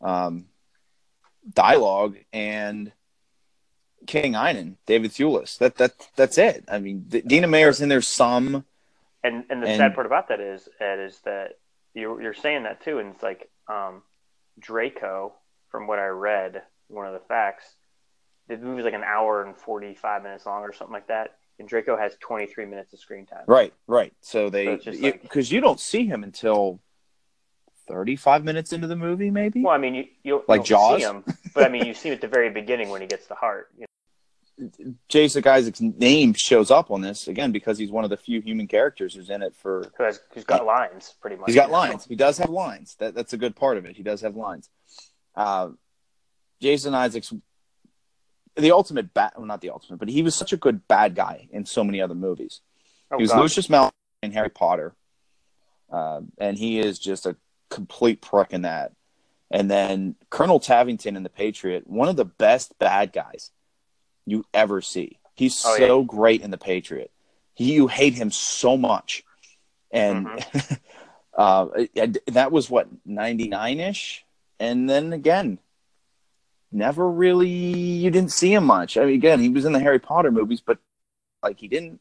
um, 0.00 0.46
dialogue, 1.52 2.16
and 2.32 2.92
King 4.06 4.32
Einon, 4.32 4.76
David 4.86 5.10
Thewlis. 5.12 5.58
That 5.58 5.76
that 5.76 5.92
that's 6.16 6.38
it. 6.38 6.64
I 6.68 6.78
mean, 6.78 7.04
D- 7.08 7.20
Dina 7.22 7.46
Meyer's 7.46 7.80
in 7.80 7.88
there 7.88 8.00
some. 8.02 8.64
And 9.22 9.44
and 9.50 9.62
the 9.62 9.68
And- 9.68 9.76
sad 9.78 9.94
part 9.94 10.06
about 10.06 10.28
that 10.28 10.40
is 10.40 10.68
Ed 10.80 10.98
is 10.98 11.20
that 11.20 11.58
you're 11.94 12.20
you're 12.22 12.34
saying 12.34 12.64
that 12.64 12.82
too, 12.82 12.98
and 12.98 13.14
it's 13.14 13.22
like 13.22 13.48
um, 13.68 14.02
Draco, 14.58 15.32
from 15.70 15.86
what 15.86 15.98
I 15.98 16.06
read, 16.06 16.62
one 16.88 17.06
of 17.06 17.12
the 17.12 17.20
facts, 17.28 17.64
the 18.48 18.56
movie's 18.56 18.84
like 18.84 18.94
an 18.94 19.04
hour 19.04 19.44
and 19.44 19.56
forty 19.56 19.94
five 19.94 20.22
minutes 20.22 20.46
long 20.46 20.62
or 20.62 20.72
something 20.72 20.92
like 20.94 21.08
that, 21.08 21.36
and 21.58 21.68
Draco 21.68 21.96
has 21.96 22.16
twenty 22.20 22.46
three 22.46 22.66
minutes 22.66 22.92
of 22.92 23.00
screen 23.00 23.26
time. 23.26 23.44
Right, 23.46 23.72
right. 23.86 24.12
So 24.20 24.46
So 24.46 24.50
they 24.50 24.76
because 24.76 25.00
like- 25.02 25.50
you 25.52 25.60
don't 25.60 25.80
see 25.80 26.06
him 26.06 26.22
until 26.24 26.80
thirty-five 27.88 28.44
minutes 28.44 28.72
into 28.72 28.86
the 28.86 28.96
movie, 28.96 29.30
maybe. 29.30 29.62
Well, 29.62 29.74
I 29.74 29.78
mean, 29.78 29.94
you 29.94 30.04
you 30.22 30.44
Like 30.46 30.64
Jaws? 30.64 30.98
see 31.00 31.06
him, 31.06 31.24
but 31.54 31.64
I 31.64 31.68
mean, 31.68 31.86
you 31.86 31.94
see 31.94 32.08
him 32.08 32.14
at 32.14 32.20
the 32.20 32.28
very 32.28 32.50
beginning 32.50 32.88
when 32.90 33.00
he 33.00 33.06
gets 33.06 33.26
the 33.26 33.34
heart. 33.34 33.68
You 33.78 33.86
Jason 35.08 35.46
Isaac's 35.46 35.80
name 35.80 36.34
shows 36.34 36.70
up 36.70 36.90
on 36.90 37.00
this 37.00 37.28
again 37.28 37.52
because 37.52 37.78
he's 37.78 37.90
one 37.90 38.04
of 38.04 38.10
the 38.10 38.16
few 38.16 38.40
human 38.40 38.66
characters 38.66 39.14
who's 39.14 39.30
in 39.30 39.42
it 39.42 39.54
for 39.56 39.90
who 39.96 40.04
has 40.04 40.20
who's 40.32 40.44
got 40.44 40.64
lines 40.64 41.14
pretty 41.20 41.36
much. 41.36 41.46
He's 41.46 41.54
got 41.54 41.70
lines. 41.70 42.04
He 42.06 42.16
does 42.16 42.38
have 42.38 42.50
lines. 42.50 42.96
That 42.98 43.14
that's 43.14 43.32
a 43.32 43.36
good 43.36 43.56
part 43.56 43.78
of 43.78 43.86
it. 43.86 43.96
He 43.96 44.02
does 44.02 44.20
have 44.22 44.36
lines. 44.36 44.68
Uh, 45.34 45.70
Jason 46.60 46.94
Isaacs, 46.94 47.32
the 48.56 48.72
ultimate 48.72 49.14
bad, 49.14 49.32
well, 49.36 49.46
not 49.46 49.60
the 49.60 49.70
ultimate, 49.70 49.98
but 49.98 50.08
he 50.08 50.22
was 50.22 50.34
such 50.34 50.52
a 50.52 50.56
good 50.56 50.86
bad 50.86 51.14
guy 51.14 51.48
in 51.50 51.64
so 51.64 51.82
many 51.82 52.00
other 52.00 52.14
movies. 52.14 52.60
Oh, 53.10 53.16
he 53.16 53.22
was 53.22 53.30
God. 53.30 53.40
Lucius 53.40 53.68
Malfoy 53.68 53.90
in 54.22 54.32
Harry 54.32 54.50
Potter, 54.50 54.94
uh, 55.90 56.20
and 56.38 56.58
he 56.58 56.78
is 56.78 56.98
just 56.98 57.26
a 57.26 57.36
complete 57.70 58.20
prick 58.20 58.52
in 58.52 58.62
that. 58.62 58.92
And 59.50 59.70
then 59.70 60.14
Colonel 60.28 60.60
Tavington 60.60 61.16
in 61.16 61.22
The 61.24 61.30
Patriot, 61.30 61.88
one 61.88 62.08
of 62.08 62.16
the 62.16 62.24
best 62.24 62.78
bad 62.78 63.12
guys 63.12 63.50
you 64.30 64.44
ever 64.54 64.80
see. 64.80 65.18
He's 65.34 65.62
Oh, 65.64 65.76
so 65.76 66.02
great 66.04 66.42
in 66.42 66.50
The 66.50 66.58
Patriot. 66.58 67.10
He, 67.54 67.72
you 67.74 67.88
hate 67.88 68.14
him 68.14 68.30
so 68.30 68.76
much, 68.76 69.24
and 69.90 70.26
Mm-hmm. 70.26 70.74
uh, 71.36 71.66
it- 71.94 72.24
that 72.34 72.52
was 72.52 72.70
what 72.70 72.88
ninety 73.04 73.48
nine 73.48 73.80
ish, 73.80 74.24
and 74.58 74.88
then 74.88 75.12
again, 75.12 75.58
never 76.72 77.08
really 77.10 77.48
you 77.48 78.10
didn't 78.10 78.32
see 78.32 78.52
him 78.52 78.64
much. 78.64 78.96
I 78.96 79.04
mean, 79.06 79.14
again, 79.14 79.40
he 79.40 79.48
was 79.48 79.64
in 79.64 79.72
the 79.72 79.80
Harry 79.80 79.98
Potter 79.98 80.30
movies, 80.30 80.60
but 80.60 80.78
like 81.42 81.58
he 81.58 81.68
didn't. 81.68 82.00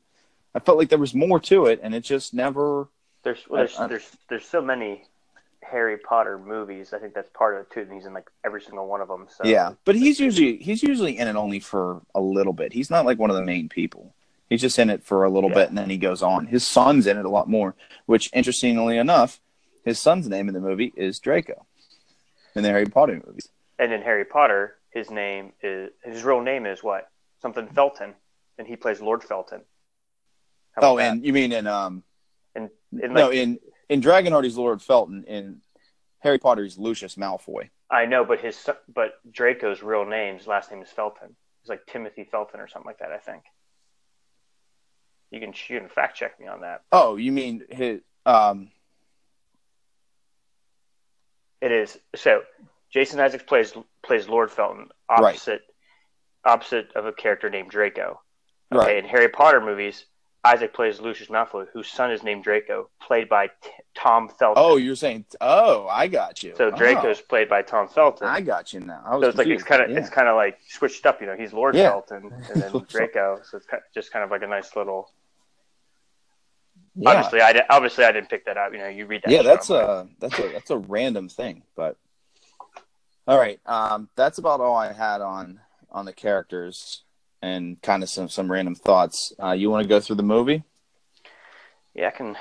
I 0.55 0.59
felt 0.59 0.77
like 0.77 0.89
there 0.89 0.97
was 0.99 1.13
more 1.13 1.39
to 1.41 1.65
it, 1.67 1.79
and 1.83 1.93
it 1.93 2.01
just 2.01 2.33
never. 2.33 2.87
There's 3.23 3.39
well, 3.49 3.59
there's, 3.61 3.77
I- 3.79 3.83
I- 3.85 3.87
there's 3.87 4.17
there's 4.29 4.45
so 4.45 4.61
many 4.61 5.03
Harry 5.71 5.97
Potter 5.97 6.37
movies. 6.37 6.93
I 6.93 6.99
think 6.99 7.13
that's 7.13 7.29
part 7.29 7.55
of 7.55 7.61
it 7.61 7.71
too. 7.71 7.81
And 7.81 7.93
he's 7.93 8.05
in 8.05 8.13
like 8.13 8.29
every 8.45 8.61
single 8.61 8.87
one 8.87 9.01
of 9.01 9.07
them. 9.07 9.27
So 9.29 9.45
yeah, 9.45 9.73
but 9.85 9.95
he's 9.95 10.19
usually 10.19 10.57
he's 10.57 10.83
usually 10.83 11.17
in 11.17 11.27
it 11.27 11.35
only 11.35 11.59
for 11.59 12.01
a 12.15 12.21
little 12.21 12.53
bit. 12.53 12.73
He's 12.73 12.89
not 12.89 13.05
like 13.05 13.19
one 13.19 13.29
of 13.29 13.35
the 13.35 13.45
main 13.45 13.69
people. 13.69 14.13
He's 14.49 14.61
just 14.61 14.79
in 14.79 14.89
it 14.89 15.03
for 15.03 15.23
a 15.23 15.29
little 15.29 15.49
Yeah. 15.51 15.55
bit, 15.57 15.69
and 15.69 15.77
then 15.77 15.89
he 15.89 15.97
goes 15.97 16.23
on. 16.23 16.47
His 16.47 16.65
son's 16.65 17.05
in 17.05 17.17
it 17.17 17.25
a 17.25 17.29
lot 17.29 17.47
more. 17.47 17.75
Which, 18.07 18.31
interestingly 18.33 18.97
enough, 18.97 19.39
his 19.85 19.99
son's 19.99 20.27
name 20.27 20.47
in 20.47 20.55
the 20.55 20.59
movie 20.59 20.91
is 20.95 21.19
Draco, 21.19 21.65
in 22.55 22.63
the 22.63 22.69
Harry 22.69 22.87
Potter 22.87 23.21
movies. 23.25 23.47
And 23.77 23.93
in 23.93 24.01
Harry 24.01 24.25
Potter, 24.25 24.75
his 24.91 25.11
name 25.11 25.53
is 25.61 25.91
his 26.03 26.23
real 26.23 26.41
name 26.41 26.65
is 26.65 26.83
what 26.83 27.09
something 27.41 27.67
Felton, 27.67 28.15
and 28.57 28.67
he 28.67 28.75
plays 28.75 28.99
Lord 29.01 29.23
Felton. 29.23 29.61
Oh, 30.77 30.97
and 30.97 31.23
you 31.23 31.33
mean 31.33 31.51
in 31.51 31.67
um 31.67 32.03
in 32.55 32.69
and 33.01 33.13
no 33.13 33.29
in 33.29 33.59
in 33.89 34.01
Dragonheart 34.01 34.43
he's 34.43 34.57
Lord 34.57 34.81
Felton. 34.81 35.23
In 35.25 35.61
Harry 36.19 36.37
Potter 36.39 36.63
he's 36.63 36.77
Lucius 36.77 37.15
Malfoy. 37.15 37.69
I 37.89 38.05
know, 38.05 38.23
but 38.23 38.39
his 38.39 38.69
but 38.93 39.13
Draco's 39.31 39.81
real 39.81 40.05
name, 40.05 40.37
his 40.37 40.47
last 40.47 40.71
name 40.71 40.81
is 40.81 40.89
Felton. 40.89 41.35
It's 41.61 41.69
like 41.69 41.85
Timothy 41.87 42.23
Felton 42.23 42.59
or 42.59 42.67
something 42.67 42.87
like 42.87 42.99
that. 42.99 43.11
I 43.11 43.17
think. 43.17 43.43
You 45.31 45.39
can 45.39 45.53
you 45.67 45.79
can 45.79 45.89
fact 45.89 46.17
check 46.17 46.39
me 46.39 46.47
on 46.47 46.61
that. 46.61 46.83
Oh, 46.91 47.15
you 47.15 47.31
mean 47.31 47.63
his 47.69 48.01
um 48.25 48.69
It 51.61 51.71
is 51.71 51.97
so. 52.15 52.41
Jason 52.91 53.19
Isaacs 53.19 53.43
plays 53.43 53.73
plays 54.01 54.27
Lord 54.27 54.49
Felton, 54.51 54.89
Right. 55.09 55.19
opposite 55.35 55.61
opposite 56.45 56.91
of 56.95 57.05
a 57.05 57.11
character 57.11 57.49
named 57.49 57.69
Draco. 57.69 58.21
Okay, 58.71 58.79
right? 58.95 58.97
in 58.97 59.05
Harry 59.05 59.29
Potter 59.29 59.61
movies, 59.61 60.05
Isaac 60.43 60.73
plays 60.73 61.01
Lucius 61.01 61.27
Malfoy, 61.29 61.67
whose 61.73 61.89
son 61.89 62.11
is 62.11 62.23
named 62.23 62.45
Draco, 62.45 62.89
played 63.01 63.27
by 63.27 63.47
T- 63.47 63.69
Tom 63.93 64.29
Felton. 64.29 64.63
Oh, 64.63 64.77
you're 64.77 64.95
saying 64.95 65.25
oh, 65.41 65.85
I 65.87 66.07
got 66.07 66.41
you. 66.43 66.53
so 66.55 66.71
Draco's 66.71 67.19
played 67.19 67.49
by 67.49 67.61
Tom 67.61 67.89
Felton. 67.89 68.25
Oh, 68.25 68.31
I 68.31 68.39
got 68.39 68.71
you 68.71 68.79
now. 68.79 69.01
I 69.05 69.15
was 69.17 69.23
so 69.25 69.29
it's 69.29 69.37
like 69.37 69.47
it's 69.47 69.63
kind 69.63 69.81
of 69.81 69.89
Yeah. 69.91 69.99
it's 69.99 70.09
kind 70.09 70.29
of 70.29 70.37
like 70.37 70.57
switched 70.67 71.05
up. 71.05 71.19
You 71.19 71.27
know, 71.27 71.35
he's 71.35 71.51
Lord 71.51 71.75
Yeah. 71.75 71.89
Felton 71.89 72.31
and 72.53 72.61
then 72.61 72.71
Draco. 72.87 73.41
So 73.43 73.57
it's 73.57 73.67
just 73.93 74.13
kind 74.13 74.23
of 74.23 74.31
like 74.31 74.41
a 74.41 74.47
nice 74.47 74.75
little. 74.77 75.11
yeah. 76.95 77.09
Obviously, 77.09 77.41
I 77.41 77.53
did, 77.53 77.63
obviously 77.69 78.05
I 78.05 78.11
didn't 78.13 78.29
pick 78.29 78.45
that 78.45 78.57
up. 78.57 78.71
You 78.71 78.79
know, 78.79 78.87
you 78.87 79.07
read 79.07 79.23
that. 79.25 79.31
yeah, 79.31 79.41
that's 79.41 79.69
a 79.69 80.07
that's 80.19 80.39
a 80.39 80.51
that's 80.53 80.69
a 80.71 80.77
random 80.77 81.27
thing, 81.27 81.63
but 81.75 81.97
all 83.27 83.37
right. 83.37 83.59
Um, 83.65 84.07
that's 84.15 84.37
about 84.37 84.61
all 84.61 84.75
I 84.77 84.93
had 84.93 85.19
on 85.19 85.59
on 85.91 86.05
the 86.05 86.13
characters 86.13 87.03
and 87.41 87.81
kind 87.81 88.03
of 88.03 88.09
some 88.09 88.29
some 88.29 88.51
random 88.51 88.75
thoughts. 88.75 89.33
Uh, 89.41 89.51
you 89.51 89.69
want 89.69 89.83
to 89.83 89.89
go 89.89 89.99
through 89.99 90.17
the 90.17 90.23
movie? 90.23 90.63
yeah. 91.93 92.07
I 92.07 92.11
can 92.11 92.37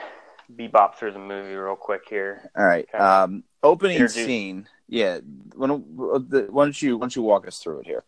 bebop 0.55 0.95
through 0.95 1.13
the 1.13 1.19
movie 1.19 1.55
real 1.55 1.77
quick 1.77 2.03
here. 2.09 2.51
All 2.57 2.65
right. 2.65 2.93
Um, 2.95 3.45
opening 3.63 3.97
Introduce- 3.97 4.25
scene. 4.27 4.69
Yeah. 4.89 5.21
Why 5.55 5.67
don't, 5.67 5.83
why 5.83 6.65
don't 6.65 6.83
you 6.83 6.97
why 6.97 7.03
don't 7.03 7.17
you 7.17 7.23
walk 7.23 7.47
us 7.47 7.59
through 7.59 7.81
it 7.81 7.87
here? 7.87 8.05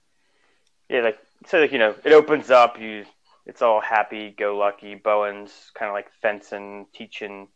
Yeah, 0.89 1.03
like 1.03 1.19
so, 1.47 1.61
like 1.61 1.73
you 1.73 1.79
know, 1.79 1.95
it 2.05 2.13
opens 2.13 2.51
up. 2.51 2.81
You, 2.81 3.05
it's 3.47 3.63
all 3.63 3.81
happy 3.81 4.31
go 4.37 4.57
lucky. 4.57 4.95
Bowen's 4.95 5.71
kind 5.75 5.89
of 5.89 5.95
like 5.95 6.11
fencing, 6.21 6.87
teaching 6.93 7.49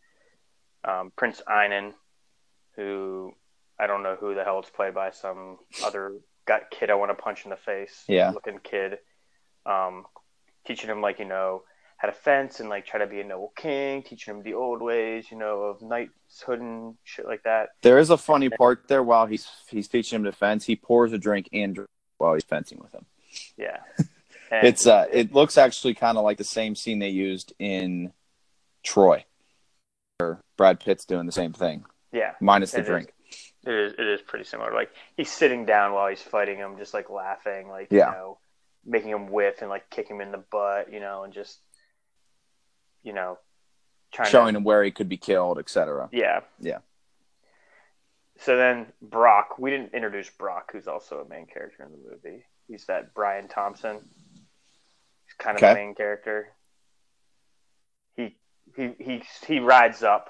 um, 0.83 1.11
Prince 1.15 1.41
Einon, 1.47 1.93
who 2.75 3.33
I 3.79 3.87
don't 3.87 4.03
know 4.03 4.15
who 4.19 4.35
the 4.35 4.43
hell 4.43 4.59
it's 4.59 4.69
played 4.69 4.93
by, 4.93 5.11
some 5.11 5.57
other 5.83 6.13
got 6.45 6.69
kid 6.69 6.89
I 6.89 6.95
want 6.95 7.11
to 7.11 7.15
punch 7.21 7.43
in 7.43 7.49
the 7.49 7.57
face. 7.57 8.03
Yeah. 8.07 8.31
Looking 8.31 8.59
kid. 8.63 8.99
Um, 9.65 10.05
teaching 10.65 10.89
him 10.89 11.01
like, 11.01 11.19
you 11.19 11.25
know, 11.25 11.63
how 11.97 12.07
to 12.07 12.13
fence 12.13 12.59
and 12.59 12.69
like 12.69 12.85
try 12.85 12.99
to 12.99 13.07
be 13.07 13.19
a 13.21 13.23
noble 13.23 13.53
king, 13.55 14.03
teaching 14.03 14.33
him 14.35 14.43
the 14.43 14.53
old 14.53 14.81
ways, 14.81 15.25
you 15.31 15.37
know, 15.37 15.61
of 15.61 15.81
knighthood 15.81 16.59
and 16.59 16.95
shit 17.03 17.25
like 17.25 17.43
that. 17.43 17.69
There 17.81 17.97
is 17.99 18.09
a 18.09 18.17
funny 18.17 18.49
part 18.49 18.87
there 18.87 19.03
while 19.03 19.25
he's 19.25 19.47
he's 19.69 19.87
teaching 19.87 20.17
him 20.17 20.23
to 20.25 20.31
fence. 20.31 20.65
He 20.65 20.75
pours 20.75 21.13
a 21.13 21.17
drink 21.17 21.49
and 21.53 21.73
drink 21.73 21.89
while 22.17 22.33
he's 22.33 22.43
fencing 22.43 22.79
with 22.79 22.93
him. 22.93 23.05
Yeah. 23.57 23.77
And 24.51 24.67
It's 24.67 24.85
uh, 24.85 25.07
it 25.11 25.33
looks 25.33 25.57
actually 25.57 25.95
kind 25.95 26.19
of 26.19 26.23
like 26.23 26.37
the 26.37 26.43
same 26.43 26.75
scene 26.75 26.99
they 26.99 27.09
used 27.09 27.53
in 27.57 28.13
Troy. 28.83 29.25
Where 30.19 30.39
Brad 30.55 30.79
Pitt's 30.79 31.03
doing 31.03 31.25
the 31.25 31.31
same 31.31 31.51
thing, 31.51 31.83
yeah. 32.13 32.33
minus 32.39 32.71
the 32.71 32.77
It 32.77 32.81
is. 32.81 32.87
drink. 32.87 33.13
It 33.65 33.73
is 33.73 33.93
it 33.93 34.05
is 34.05 34.21
pretty 34.21 34.45
similar. 34.45 34.71
Like 34.71 34.91
he's 35.17 35.31
sitting 35.31 35.65
down 35.65 35.93
while 35.93 36.07
he's 36.09 36.21
fighting 36.21 36.57
him, 36.57 36.77
just 36.77 36.93
like 36.93 37.09
laughing, 37.09 37.69
like 37.69 37.87
Yeah. 37.89 38.11
you 38.11 38.17
know, 38.17 38.37
making 38.85 39.09
him 39.09 39.31
whiff 39.31 39.61
and 39.61 39.69
like 39.69 39.89
kick 39.89 40.07
him 40.07 40.21
in 40.21 40.31
the 40.31 40.43
butt, 40.51 40.91
you 40.91 40.99
know, 40.99 41.23
and 41.23 41.33
just 41.33 41.59
you 43.03 43.13
know, 43.13 43.37
trying 44.11 44.29
showing 44.29 44.53
to, 44.53 44.57
him 44.57 44.63
where 44.63 44.83
he 44.83 44.91
could 44.91 45.09
be 45.09 45.17
killed, 45.17 45.59
etc. 45.59 46.09
Yeah. 46.11 46.41
Yeah. 46.59 46.79
So 48.39 48.57
then 48.57 48.87
Brock, 49.01 49.57
we 49.59 49.69
didn't 49.69 49.93
introduce 49.93 50.29
Brock, 50.29 50.71
who's 50.73 50.87
also 50.87 51.19
a 51.21 51.29
main 51.29 51.45
character 51.45 51.83
in 51.83 51.91
the 51.91 52.09
movie. 52.09 52.43
He's 52.67 52.85
that 52.85 53.13
Brian 53.13 53.47
Thompson. 53.47 53.99
He's 54.33 55.33
kind 55.37 55.55
of 55.55 55.63
Okay. 55.63 55.73
the 55.73 55.79
main 55.79 55.95
character. 55.95 56.49
He 58.15 58.35
he 58.75 58.91
he 58.99 59.23
he 59.47 59.59
rides 59.59 60.03
up. 60.03 60.29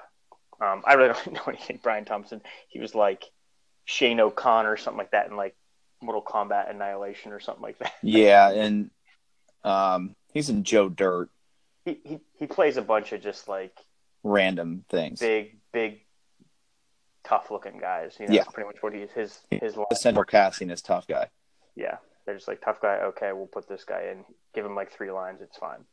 Um, 0.60 0.82
I 0.86 0.94
really 0.94 1.14
don't 1.14 1.32
know 1.32 1.42
anything 1.48 1.80
Brian 1.82 2.04
Thompson. 2.04 2.42
He 2.68 2.78
was 2.78 2.94
like 2.94 3.24
Shane 3.86 4.20
O'Connor 4.20 4.70
or 4.72 4.76
something 4.76 4.98
like 4.98 5.12
that 5.12 5.28
in 5.28 5.36
like 5.36 5.56
Mortal 6.02 6.22
Kombat 6.22 6.70
Annihilation 6.70 7.32
or 7.32 7.40
something 7.40 7.62
like 7.62 7.78
that. 7.78 7.92
Yeah, 8.02 8.50
and 8.50 8.90
um, 9.64 10.14
he's 10.32 10.48
in 10.50 10.62
Joe 10.64 10.88
Dirt, 10.88 11.30
He 11.84 11.98
he 12.04 12.18
he 12.38 12.46
plays 12.46 12.76
a 12.76 12.82
bunch 12.82 13.12
of 13.12 13.20
just 13.22 13.48
like 13.48 13.76
random 14.22 14.84
things. 14.88 15.20
big 15.20 15.58
big 15.72 16.00
tough 17.24 17.50
looking 17.50 17.78
guys. 17.78 18.16
You 18.20 18.26
know, 18.28 18.34
Yeah. 18.34 18.42
that's 18.42 18.52
pretty 18.54 18.68
much 18.68 18.76
what 18.82 18.92
he's 18.94 19.08
is. 19.16 19.40
His 19.50 19.60
his 19.62 19.76
line. 19.76 19.86
Central 19.94 20.24
casting 20.24 20.70
is 20.70 20.82
tough 20.82 21.06
guy. 21.06 21.28
Yeah, 21.74 21.96
they're 22.24 22.36
just 22.36 22.48
like 22.48 22.60
tough 22.60 22.80
guy. 22.80 22.96
Okay, 23.08 23.32
we'll 23.32 23.46
put 23.46 23.68
this 23.68 23.84
guy 23.84 24.08
in. 24.12 24.24
Give 24.54 24.64
him 24.64 24.74
like 24.76 24.92
three 24.92 25.10
lines. 25.10 25.40
It's 25.42 25.56
fine. 25.58 25.84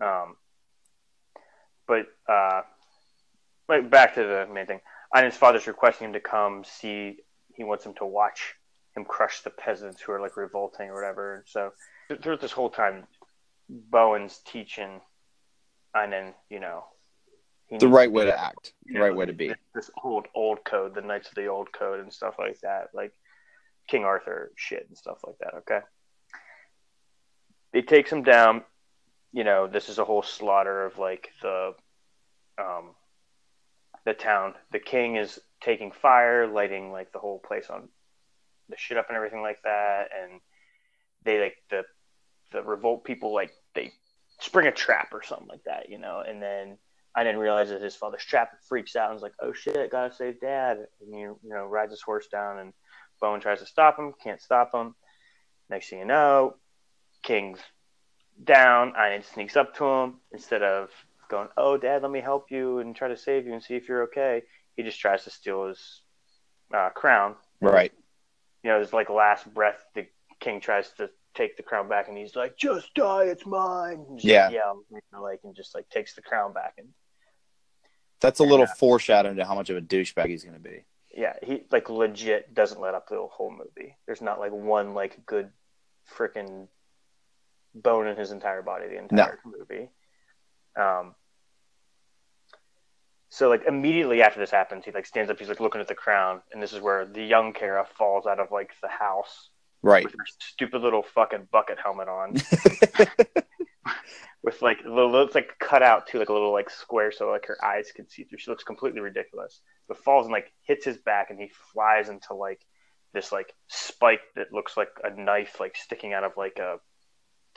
Um, 0.00 0.36
but 1.86 2.06
uh, 2.28 2.62
like 3.68 3.90
back 3.90 4.14
to 4.14 4.22
the 4.22 4.46
main 4.52 4.66
thing. 4.66 4.80
And 5.14 5.24
his 5.24 5.36
father's 5.36 5.66
requesting 5.68 6.08
him 6.08 6.12
to 6.14 6.20
come 6.20 6.64
see. 6.64 7.18
He 7.54 7.62
wants 7.62 7.86
him 7.86 7.94
to 7.98 8.04
watch 8.06 8.54
him 8.96 9.04
crush 9.04 9.40
the 9.42 9.50
peasants 9.50 10.00
who 10.00 10.12
are 10.12 10.20
like 10.20 10.36
revolting 10.36 10.88
or 10.90 10.94
whatever. 10.94 11.44
So 11.46 11.72
throughout 12.22 12.40
this 12.40 12.52
whole 12.52 12.70
time, 12.70 13.06
Bowen's 13.68 14.38
teaching, 14.38 15.00
and 15.94 16.12
then 16.12 16.34
you 16.50 16.60
know 16.60 16.84
The 17.70 17.88
right 17.88 18.10
way 18.10 18.24
to 18.26 18.38
act, 18.38 18.72
the 18.86 19.00
right 19.00 19.10
know, 19.12 19.16
way 19.16 19.26
to 19.26 19.32
be. 19.32 19.48
this- 19.48 19.58
This 19.74 19.90
old 20.02 20.28
old 20.34 20.64
code, 20.64 20.94
the 20.94 21.00
Knights 21.02 21.28
of 21.28 21.34
the 21.34 21.46
Old 21.46 21.72
Code, 21.72 22.00
and 22.00 22.12
stuff 22.12 22.34
like 22.38 22.60
that, 22.60 22.90
like 22.94 23.12
King 23.88 24.04
Arthur 24.04 24.52
shit 24.54 24.86
and 24.88 24.96
stuff 24.96 25.18
like 25.26 25.38
that. 25.38 25.54
Okay, 25.54 25.80
he 27.72 27.82
takes 27.82 28.10
him 28.12 28.22
down. 28.22 28.62
You 29.32 29.42
know, 29.44 29.66
this 29.66 29.88
is 29.88 29.98
a 29.98 30.04
whole 30.04 30.22
slaughter 30.22 30.84
of 30.86 30.98
like 30.98 31.30
the, 31.42 31.74
um, 32.56 32.94
the 34.04 34.14
town. 34.14 34.54
The 34.70 34.78
king 34.78 35.16
is 35.16 35.40
taking 35.60 35.90
fire, 35.90 36.46
lighting 36.46 36.92
like 36.92 37.10
the 37.12 37.18
whole 37.18 37.40
place 37.40 37.68
on 37.70 37.88
the 38.68 38.76
shit 38.76 38.96
up 38.96 39.06
and 39.08 39.16
everything 39.16 39.42
like 39.42 39.58
that, 39.64 40.08
and 40.22 40.40
they 41.24 41.40
like 41.40 41.56
the 41.70 41.82
the 42.52 42.62
revolt 42.62 43.04
people 43.04 43.34
like 43.34 43.50
they 43.74 43.92
spring 44.40 44.66
a 44.66 44.72
trap 44.72 45.08
or 45.12 45.22
something 45.22 45.48
like 45.48 45.64
that, 45.64 45.88
you 45.88 45.98
know, 45.98 46.22
and 46.26 46.42
then 46.42 46.78
I 47.14 47.22
didn't 47.22 47.40
realize 47.40 47.68
that 47.68 47.82
his 47.82 47.94
father's 47.94 48.24
trapped, 48.24 48.64
freaks 48.68 48.96
out, 48.96 49.10
and 49.10 49.16
is 49.16 49.22
like, 49.22 49.34
"Oh 49.40 49.52
shit, 49.52 49.90
gotta 49.90 50.12
save 50.12 50.40
dad!" 50.40 50.78
And 51.00 51.14
you 51.14 51.38
you 51.42 51.50
know 51.50 51.64
rides 51.64 51.92
his 51.92 52.02
horse 52.02 52.26
down, 52.28 52.58
and 52.58 52.72
Bowen 53.20 53.40
tries 53.40 53.60
to 53.60 53.66
stop 53.66 53.98
him, 53.98 54.12
can't 54.22 54.40
stop 54.40 54.74
him. 54.74 54.94
Next 55.70 55.88
thing 55.88 56.00
you 56.00 56.04
know, 56.04 56.56
King's 57.22 57.60
down, 58.42 58.92
and 58.96 59.24
sneaks 59.24 59.56
up 59.56 59.74
to 59.76 59.84
him 59.84 60.20
instead 60.32 60.62
of 60.62 60.90
going, 61.28 61.48
"Oh, 61.56 61.76
dad, 61.76 62.02
let 62.02 62.10
me 62.10 62.20
help 62.20 62.50
you 62.50 62.78
and 62.80 62.96
try 62.96 63.08
to 63.08 63.16
save 63.16 63.46
you 63.46 63.52
and 63.52 63.62
see 63.62 63.76
if 63.76 63.88
you're 63.88 64.04
okay." 64.04 64.42
He 64.76 64.82
just 64.82 64.98
tries 64.98 65.22
to 65.24 65.30
steal 65.30 65.68
his 65.68 66.02
uh, 66.74 66.90
crown. 66.90 67.36
Right. 67.60 67.92
You 68.64 68.70
know, 68.70 68.80
his 68.80 68.92
like 68.92 69.10
last 69.10 69.52
breath, 69.54 69.84
the 69.94 70.06
king 70.40 70.58
tries 70.60 70.90
to 70.94 71.10
take 71.34 71.56
the 71.56 71.62
crown 71.62 71.86
back, 71.88 72.08
and 72.08 72.16
he's 72.16 72.34
like, 72.34 72.56
"Just 72.56 72.92
die, 72.94 73.24
it's 73.24 73.44
mine." 73.46 74.06
Just, 74.14 74.24
Yeah. 74.24 74.48
yeah, 74.50 74.72
you 74.90 75.00
know, 75.12 75.22
like 75.22 75.40
and 75.44 75.54
just 75.54 75.74
like 75.74 75.88
takes 75.90 76.14
the 76.14 76.22
crown 76.22 76.52
back 76.52 76.74
and 76.78 76.88
That's 78.20 78.40
a 78.40 78.44
little 78.44 78.64
Yeah. 78.66 78.72
foreshadowing 78.74 79.36
to 79.36 79.44
how 79.44 79.54
much 79.54 79.68
of 79.68 79.76
a 79.76 79.82
douchebag 79.82 80.28
he's 80.28 80.44
going 80.44 80.54
to 80.56 80.60
be. 80.60 80.84
yeah, 81.10 81.36
he 81.42 81.64
like 81.70 81.90
legit 81.90 82.54
doesn't 82.54 82.80
let 82.80 82.94
up 82.94 83.08
the 83.08 83.24
whole 83.26 83.50
movie. 83.50 83.96
There's 84.06 84.22
not 84.22 84.40
like 84.40 84.50
one 84.52 84.94
like 84.94 85.24
good 85.26 85.52
freaking 86.10 86.68
bone 87.74 88.06
in 88.06 88.16
his 88.16 88.30
entire 88.32 88.62
body 88.62 88.88
the 88.88 88.96
entire 88.98 89.38
movie. 89.44 89.90
Um. 90.76 91.14
So 93.34 93.48
like 93.48 93.64
immediately 93.66 94.22
after 94.22 94.38
this 94.38 94.52
happens, 94.52 94.84
he 94.84 94.92
like 94.92 95.06
stands 95.06 95.28
up. 95.28 95.40
He's 95.40 95.48
like 95.48 95.58
looking 95.58 95.80
at 95.80 95.88
the 95.88 95.94
crown, 95.96 96.40
and 96.52 96.62
this 96.62 96.72
is 96.72 96.80
where 96.80 97.04
the 97.04 97.24
young 97.24 97.52
Kara 97.52 97.84
falls 97.84 98.26
out 98.26 98.38
of 98.38 98.52
like 98.52 98.70
the 98.80 98.86
house 98.86 99.50
Right. 99.82 100.04
with 100.04 100.12
her 100.12 100.24
stupid 100.38 100.82
little 100.82 101.02
fucking 101.02 101.48
bucket 101.50 101.78
helmet 101.82 102.06
on, 102.06 102.34
with 104.44 104.62
like 104.62 104.84
the 104.84 104.88
little, 104.88 105.24
it's 105.24 105.34
like 105.34 105.58
cut 105.58 105.82
out 105.82 106.06
to 106.06 106.20
like 106.20 106.28
a 106.28 106.32
little 106.32 106.52
like 106.52 106.70
square 106.70 107.10
so 107.10 107.28
like 107.28 107.46
her 107.46 107.58
eyes 107.62 107.90
can 107.92 108.08
see 108.08 108.22
through. 108.22 108.38
She 108.38 108.52
looks 108.52 108.62
completely 108.62 109.00
ridiculous. 109.00 109.60
But 109.88 109.98
falls 109.98 110.26
and 110.26 110.32
like 110.32 110.52
hits 110.62 110.84
his 110.84 110.98
back 110.98 111.30
and 111.30 111.40
he 111.40 111.50
flies 111.72 112.10
into 112.10 112.34
like 112.34 112.64
this 113.14 113.32
like 113.32 113.52
spike 113.66 114.20
that 114.36 114.52
looks 114.52 114.76
like 114.76 114.90
a 115.02 115.10
knife 115.10 115.58
like 115.58 115.76
sticking 115.76 116.12
out 116.12 116.22
of 116.22 116.36
like 116.36 116.60
a 116.60 116.76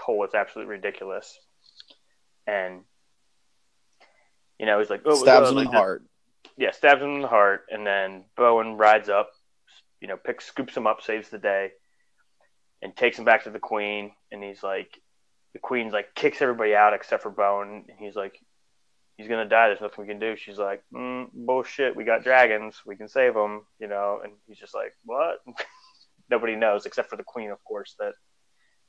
hole. 0.01 0.23
It's 0.23 0.33
absolutely 0.33 0.71
ridiculous. 0.71 1.37
And 2.47 2.81
you 4.59 4.65
know 4.65 4.79
he's 4.79 4.89
like 4.89 5.01
oh 5.05 5.15
Stabs 5.15 5.49
him 5.49 5.57
in 5.57 5.65
the 5.65 5.71
heart. 5.71 6.03
yeah, 6.57 6.71
stabs 6.71 7.01
him 7.01 7.15
in 7.15 7.21
the 7.21 7.27
heart, 7.27 7.65
and 7.69 7.85
then 7.85 8.25
Bowen 8.35 8.77
rides 8.77 9.09
up, 9.09 9.29
you 10.01 10.07
know, 10.07 10.17
picks, 10.17 10.45
scoops 10.45 10.75
him 10.75 10.87
up, 10.87 11.01
saves 11.01 11.29
the 11.29 11.37
day, 11.37 11.71
and 12.81 12.95
takes 12.95 13.17
him 13.19 13.25
back 13.25 13.43
to 13.43 13.49
the 13.49 13.59
queen. 13.59 14.11
And 14.31 14.43
he's 14.43 14.63
like, 14.63 14.99
the 15.53 15.59
queen's 15.59 15.93
like 15.93 16.15
kicks 16.15 16.41
everybody 16.41 16.75
out 16.75 16.93
except 16.93 17.23
for 17.23 17.29
Bowen, 17.31 17.85
and 17.87 17.97
he's 17.99 18.15
like, 18.15 18.39
he's 19.17 19.27
gonna 19.27 19.47
die. 19.47 19.67
There's 19.67 19.81
nothing 19.81 20.03
we 20.05 20.07
can 20.07 20.19
do. 20.19 20.35
She's 20.35 20.57
like, 20.57 20.83
mm, 20.93 21.27
bullshit. 21.33 21.95
We 21.95 22.03
got 22.03 22.23
dragons. 22.23 22.81
We 22.85 22.95
can 22.95 23.07
save 23.07 23.35
him, 23.35 23.61
you 23.79 23.87
know. 23.87 24.21
And 24.23 24.33
he's 24.47 24.57
just 24.57 24.75
like, 24.75 24.93
what? 25.03 25.39
Nobody 26.29 26.55
knows 26.55 26.85
except 26.85 27.09
for 27.09 27.15
the 27.15 27.23
queen, 27.23 27.51
of 27.51 27.63
course, 27.63 27.95
that 27.99 28.13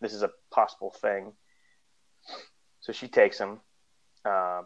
this 0.01 0.13
is 0.13 0.23
a 0.23 0.31
possible 0.53 0.95
thing. 1.01 1.33
So 2.81 2.93
she 2.93 3.09
takes 3.09 3.39
him. 3.39 3.61
Uh, 4.25 4.63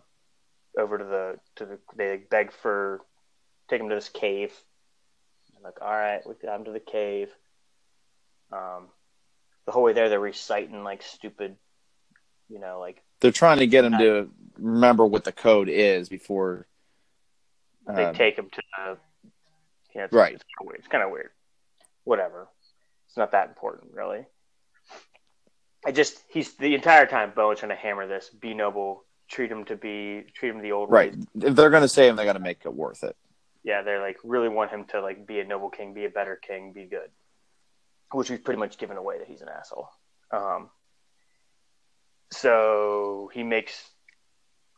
over 0.78 0.98
to 0.98 1.04
the 1.04 1.38
to 1.56 1.66
the 1.66 1.78
they 1.96 2.16
beg 2.30 2.52
for 2.52 3.00
take 3.68 3.80
him 3.80 3.88
to 3.88 3.94
this 3.94 4.08
cave. 4.08 4.52
I'm 5.56 5.62
like, 5.62 5.80
all 5.80 5.90
right, 5.92 6.20
we 6.26 6.34
got 6.34 6.58
him 6.58 6.64
to 6.64 6.72
the 6.72 6.80
cave. 6.80 7.28
Um, 8.52 8.88
the 9.66 9.72
whole 9.72 9.82
way 9.82 9.92
there, 9.92 10.08
they're 10.08 10.20
reciting 10.20 10.82
like 10.82 11.02
stupid, 11.02 11.56
you 12.48 12.58
know, 12.58 12.80
like 12.80 13.02
They're 13.20 13.30
trying 13.30 13.58
to 13.58 13.66
get 13.66 13.84
him 13.84 13.98
to 13.98 14.30
remember 14.58 15.06
what 15.06 15.24
the 15.24 15.32
code 15.32 15.68
is 15.68 16.08
before. 16.08 16.66
they 17.86 18.04
um, 18.04 18.14
take 18.14 18.36
him 18.36 18.48
to 18.50 18.62
the. 18.76 18.98
Yeah, 19.94 20.04
it's, 20.04 20.12
Right. 20.12 20.34
It's 20.34 20.44
kind 20.44 20.62
of 20.62 20.66
weird. 20.66 20.78
It's 20.78 20.88
kind 20.88 21.04
of 21.04 21.10
weird. 21.10 21.30
Whatever. 22.04 22.48
It's 23.08 23.16
not 23.16 23.32
that 23.32 23.48
important, 23.48 23.92
really. 23.92 24.26
I 25.84 25.92
just 25.92 26.22
he's 26.28 26.54
the 26.54 26.74
entire 26.74 27.06
time 27.06 27.32
Bowen's 27.34 27.60
trying 27.60 27.70
to 27.70 27.76
hammer 27.76 28.06
this. 28.06 28.30
Be 28.30 28.54
noble. 28.54 29.04
Treat 29.32 29.50
him 29.50 29.64
to 29.64 29.76
be 29.76 30.24
treat 30.34 30.50
him 30.50 30.60
the 30.60 30.72
old 30.72 30.90
right. 30.90 31.16
ways. 31.16 31.26
If 31.40 31.56
they're 31.56 31.70
going 31.70 31.82
to 31.82 31.88
save 31.88 32.10
him, 32.10 32.16
they 32.16 32.24
got 32.24 32.34
to 32.34 32.38
make 32.38 32.66
it 32.66 32.74
worth 32.74 33.02
it. 33.02 33.16
yeah, 33.64 33.82
they're 33.82 34.00
like 34.00 34.18
really 34.24 34.48
want 34.48 34.70
him 34.70 34.84
to 34.86 35.00
like 35.00 35.26
be 35.26 35.40
a 35.40 35.44
noble 35.44 35.70
king, 35.70 35.94
be 35.94 36.04
a 36.04 36.10
better 36.10 36.36
king, 36.36 36.72
be 36.72 36.84
good. 36.84 37.10
Which 38.12 38.28
we've 38.30 38.44
pretty 38.44 38.58
much 38.60 38.76
given 38.76 38.96
away 38.96 39.18
that 39.18 39.26
he's 39.26 39.40
an 39.40 39.48
asshole. 39.48 39.88
Um, 40.30 40.68
so 42.30 43.30
he 43.32 43.42
makes 43.42 43.88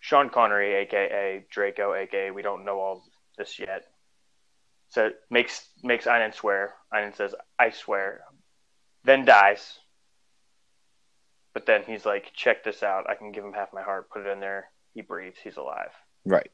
Sean 0.00 0.30
Connery, 0.30 0.74
aka 0.74 1.44
Draco, 1.50 1.94
aka 1.94 2.30
we 2.30 2.42
don't 2.42 2.64
know 2.64 2.78
all 2.78 3.04
this 3.36 3.58
yet. 3.58 3.86
So 4.90 5.10
makes 5.30 5.66
makes 5.82 6.06
Einon 6.06 6.32
swear. 6.34 6.74
Einon 6.92 7.16
says, 7.16 7.34
"I 7.58 7.70
swear," 7.70 8.22
then 9.02 9.24
dies. 9.24 9.80
But 11.54 11.66
then 11.66 11.84
he's 11.86 12.04
like, 12.04 12.32
"Check 12.34 12.64
this 12.64 12.82
out. 12.82 13.08
I 13.08 13.14
can 13.14 13.32
give 13.32 13.44
him 13.44 13.52
half 13.52 13.72
my 13.72 13.82
heart. 13.82 14.10
Put 14.10 14.26
it 14.26 14.30
in 14.30 14.40
there. 14.40 14.70
He 14.92 15.00
breathes. 15.00 15.38
He's 15.42 15.56
alive." 15.56 15.92
Right. 16.26 16.50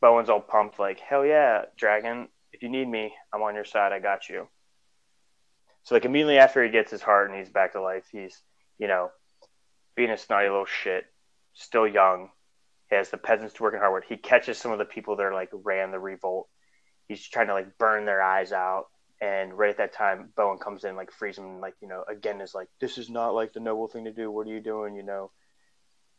Bowen's 0.00 0.28
all 0.28 0.40
pumped, 0.40 0.78
like, 0.78 1.00
hell 1.00 1.26
yeah, 1.26 1.64
Dragon, 1.76 2.28
if 2.52 2.62
you 2.62 2.68
need 2.68 2.88
me, 2.88 3.12
I'm 3.32 3.42
on 3.42 3.54
your 3.54 3.64
side, 3.64 3.92
I 3.92 3.98
got 3.98 4.28
you. 4.28 4.48
So 5.84 5.94
like 5.94 6.04
immediately 6.04 6.38
after 6.38 6.62
he 6.62 6.70
gets 6.70 6.90
his 6.90 7.02
heart 7.02 7.30
and 7.30 7.38
he's 7.38 7.50
back 7.50 7.72
to 7.72 7.80
life, 7.80 8.04
he's 8.12 8.42
you 8.78 8.88
know 8.88 9.10
being 9.96 10.10
a 10.10 10.18
snotty 10.18 10.48
little 10.48 10.66
shit, 10.66 11.06
still 11.54 11.86
young. 11.86 12.30
He 12.90 12.96
has 12.96 13.10
the 13.10 13.16
peasants 13.16 13.54
to 13.54 13.62
working 13.62 13.80
hard. 13.80 14.04
He 14.08 14.16
catches 14.16 14.58
some 14.58 14.72
of 14.72 14.78
the 14.78 14.84
people 14.84 15.16
that 15.16 15.24
are 15.24 15.34
like 15.34 15.50
ran 15.52 15.90
the 15.90 15.98
revolt. 15.98 16.48
He's 17.06 17.26
trying 17.26 17.48
to 17.48 17.54
like 17.54 17.78
burn 17.78 18.04
their 18.04 18.22
eyes 18.22 18.52
out. 18.52 18.86
And 19.20 19.58
right 19.58 19.70
at 19.70 19.78
that 19.78 19.92
time, 19.92 20.32
Bowen 20.36 20.58
comes 20.58 20.84
in, 20.84 20.94
like 20.94 21.10
frees 21.10 21.38
him, 21.38 21.60
like 21.60 21.74
you 21.80 21.88
know, 21.88 22.04
again 22.08 22.40
is 22.40 22.54
like, 22.54 22.68
"This 22.80 22.98
is 22.98 23.10
not 23.10 23.34
like 23.34 23.52
the 23.52 23.60
noble 23.60 23.88
thing 23.88 24.04
to 24.04 24.12
do. 24.12 24.30
What 24.30 24.46
are 24.46 24.50
you 24.50 24.60
doing?" 24.60 24.94
You 24.94 25.02
know, 25.02 25.32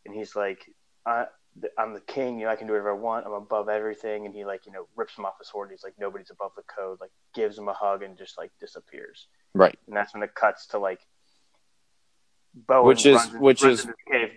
and 0.06 0.14
he's 0.14 0.36
like, 0.36 0.66
I, 1.06 1.28
"I'm 1.78 1.94
the 1.94 2.02
king. 2.02 2.40
You 2.40 2.46
know, 2.46 2.52
I 2.52 2.58
can 2.58 2.68
do 2.68 2.74
whatever 2.74 2.92
I 2.92 3.00
want. 3.00 3.26
I'm 3.26 3.32
above 3.32 3.70
everything." 3.70 4.26
And 4.26 4.36
he 4.36 4.44
like, 4.44 4.66
you 4.66 4.74
know, 4.74 4.88
rips 4.98 5.18
him 5.18 5.26
off 5.26 5.38
his 5.40 5.48
sword. 5.48 5.70
He's 5.72 5.84
like, 5.84 5.94
"Nobody's 5.98 6.30
above 6.30 6.52
the 6.58 6.64
code." 6.64 7.00
Like, 7.00 7.12
gives 7.34 7.58
him 7.58 7.70
a 7.70 7.74
hug 7.74 8.04
and 8.04 8.18
just 8.18 8.38
like 8.38 8.52
disappears. 8.60 9.28
Right. 9.54 9.80
And 9.88 9.96
that's 9.96 10.14
when 10.14 10.24
it 10.24 10.36
cuts 10.36 10.68
to 10.68 10.80
like 10.80 11.00
Bowen 12.54 12.88
Which 12.88 13.06
is- 13.06 13.32
which 13.34 13.64
is- 13.64 13.88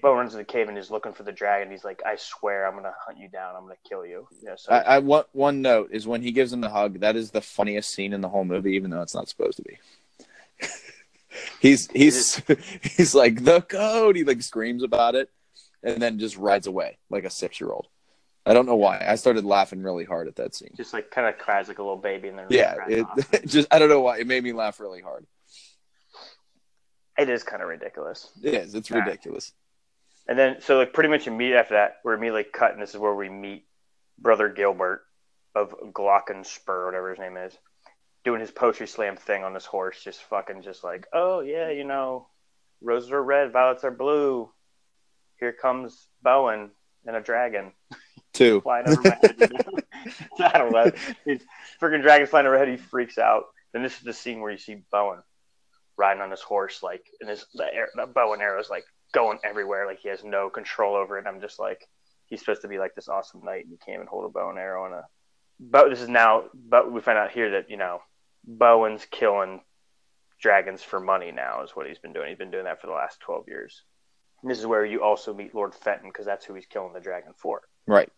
into 0.02 0.10
the 0.10 0.10
cave. 0.10 0.10
Bowen 0.10 0.18
runs 0.18 0.34
into 0.34 0.38
the 0.38 0.52
cave 0.52 0.68
and 0.68 0.78
is 0.78 0.90
looking 0.90 1.12
for 1.12 1.22
the 1.22 1.32
dragon. 1.32 1.70
He's 1.70 1.84
like, 1.84 2.02
"I 2.04 2.16
swear, 2.16 2.66
I'm 2.66 2.74
gonna 2.74 2.94
hunt 3.06 3.18
you 3.18 3.28
down. 3.28 3.56
I'm 3.56 3.62
gonna 3.62 3.76
kill 3.88 4.04
you." 4.04 4.26
Know, 4.42 4.54
so 4.56 4.72
I, 4.72 4.78
I 4.80 4.98
want 4.98 5.26
one 5.32 5.62
note 5.62 5.90
is 5.92 6.06
when 6.06 6.22
he 6.22 6.32
gives 6.32 6.52
him 6.52 6.60
the 6.60 6.70
hug. 6.70 7.00
That 7.00 7.16
is 7.16 7.30
the 7.30 7.40
funniest 7.40 7.90
scene 7.94 8.12
in 8.12 8.20
the 8.20 8.28
whole 8.28 8.44
movie, 8.44 8.74
even 8.74 8.90
though 8.90 9.02
it's 9.02 9.14
not 9.14 9.28
supposed 9.28 9.56
to 9.58 9.62
be. 9.62 9.78
he's 11.60 11.90
he's 11.90 12.36
he's 12.96 13.14
like 13.14 13.44
the 13.44 13.60
code. 13.62 14.16
He 14.16 14.24
like 14.24 14.42
screams 14.42 14.82
about 14.82 15.14
it, 15.14 15.30
and 15.82 16.00
then 16.02 16.18
just 16.18 16.36
rides 16.36 16.66
away 16.66 16.98
like 17.10 17.24
a 17.24 17.30
six 17.30 17.60
year 17.60 17.70
old. 17.70 17.88
I 18.44 18.54
don't 18.54 18.66
know 18.66 18.74
why. 18.76 19.04
I 19.06 19.14
started 19.14 19.44
laughing 19.44 19.82
really 19.82 20.04
hard 20.04 20.26
at 20.26 20.34
that 20.36 20.54
scene. 20.54 20.72
just 20.76 20.92
like 20.92 21.12
kind 21.12 21.28
of 21.28 21.38
cries 21.38 21.68
like 21.68 21.78
a 21.78 21.82
little 21.82 21.96
baby, 21.96 22.28
and 22.28 22.38
then 22.38 22.46
Yeah, 22.50 22.74
runs 22.74 23.24
it, 23.32 23.46
just 23.46 23.68
I 23.70 23.78
don't 23.78 23.88
know 23.88 24.00
why. 24.00 24.18
It 24.18 24.26
made 24.26 24.42
me 24.42 24.52
laugh 24.52 24.80
really 24.80 25.00
hard. 25.00 25.26
it 27.18 27.28
is 27.28 27.44
kind 27.44 27.62
of 27.62 27.68
ridiculous. 27.68 28.32
It 28.42 28.54
is. 28.54 28.74
It's 28.74 28.90
Yeah. 28.90 28.96
ridiculous. 29.04 29.52
And 30.28 30.38
then, 30.38 30.60
so 30.60 30.78
like 30.78 30.92
pretty 30.92 31.08
much 31.08 31.26
immediately 31.26 31.58
after 31.58 31.74
that, 31.74 31.96
we're 32.04 32.14
immediately 32.14 32.44
cut, 32.44 32.72
and 32.72 32.82
this 32.82 32.90
is 32.90 32.98
where 32.98 33.14
we 33.14 33.28
meet 33.28 33.64
Brother 34.18 34.48
Gilbert 34.48 35.02
of 35.54 35.74
Glockenspur, 35.92 36.86
whatever 36.86 37.10
his 37.10 37.18
name 37.18 37.36
is, 37.36 37.56
doing 38.24 38.40
his 38.40 38.50
poetry 38.50 38.86
slam 38.86 39.16
thing 39.16 39.42
on 39.44 39.52
this 39.52 39.66
horse, 39.66 40.02
just 40.02 40.22
fucking 40.24 40.62
just 40.62 40.84
like, 40.84 41.06
oh 41.12 41.40
yeah, 41.40 41.70
you 41.70 41.84
know, 41.84 42.28
roses 42.80 43.10
are 43.10 43.22
red, 43.22 43.52
violets 43.52 43.84
are 43.84 43.90
blue. 43.90 44.50
Here 45.38 45.52
comes 45.52 46.06
Bowen 46.22 46.70
and 47.04 47.16
a 47.16 47.20
dragon 47.20 47.72
Two. 48.32 48.60
flying 48.62 48.88
over 48.88 49.02
my 49.02 49.18
head. 49.20 49.52
I 50.38 50.58
don't 50.58 50.72
know. 50.72 50.90
He's 51.24 51.42
freaking 51.80 52.02
dragon 52.02 52.26
flying 52.26 52.46
overhead. 52.46 52.68
He 52.68 52.76
freaks 52.76 53.18
out. 53.18 53.46
Then 53.72 53.82
this 53.82 53.96
is 53.96 54.02
the 54.02 54.12
scene 54.12 54.40
where 54.40 54.52
you 54.52 54.58
see 54.58 54.82
Bowen 54.90 55.18
riding 55.96 56.22
on 56.22 56.30
his 56.30 56.40
horse, 56.40 56.82
like, 56.82 57.04
and 57.20 57.28
his 57.28 57.44
the, 57.54 57.64
air, 57.72 57.88
the 57.94 58.06
bow 58.06 58.32
and 58.32 58.42
arrow 58.42 58.60
is 58.60 58.70
like 58.70 58.84
going 59.12 59.38
everywhere. 59.44 59.86
Like 59.86 60.00
he 60.00 60.08
has 60.08 60.24
no 60.24 60.50
control 60.50 60.94
over 60.96 61.18
it. 61.18 61.26
I'm 61.26 61.40
just 61.40 61.58
like, 61.58 61.86
he's 62.26 62.40
supposed 62.40 62.62
to 62.62 62.68
be 62.68 62.78
like 62.78 62.94
this 62.94 63.08
awesome 63.08 63.44
knight, 63.44 63.66
and 63.66 63.78
can't 63.80 63.96
even 63.96 64.06
hold 64.06 64.24
a 64.24 64.28
bow 64.28 64.50
and 64.50 64.58
arrow 64.58 64.84
on 64.84 64.92
a. 64.92 65.02
But 65.60 65.90
this 65.90 66.00
is 66.00 66.08
now, 66.08 66.44
but 66.54 66.90
we 66.90 67.00
find 67.00 67.18
out 67.18 67.30
here 67.30 67.50
that 67.52 67.70
you 67.70 67.76
know, 67.76 68.00
Bowen's 68.44 69.04
killing 69.10 69.60
dragons 70.40 70.82
for 70.82 70.98
money 70.98 71.30
now 71.30 71.62
is 71.62 71.70
what 71.76 71.86
he's 71.86 71.98
been 71.98 72.12
doing. 72.12 72.28
He's 72.28 72.38
been 72.38 72.50
doing 72.50 72.64
that 72.64 72.80
for 72.80 72.88
the 72.88 72.92
last 72.92 73.20
12 73.20 73.44
years. 73.46 73.82
And 74.42 74.50
this 74.50 74.58
is 74.58 74.66
where 74.66 74.84
you 74.84 75.00
also 75.04 75.32
meet 75.32 75.54
Lord 75.54 75.72
Fenton 75.72 76.08
because 76.08 76.26
that's 76.26 76.44
who 76.44 76.54
he's 76.54 76.66
killing 76.66 76.92
the 76.92 76.98
dragon 77.00 77.32
for. 77.36 77.60
Right. 77.86 78.10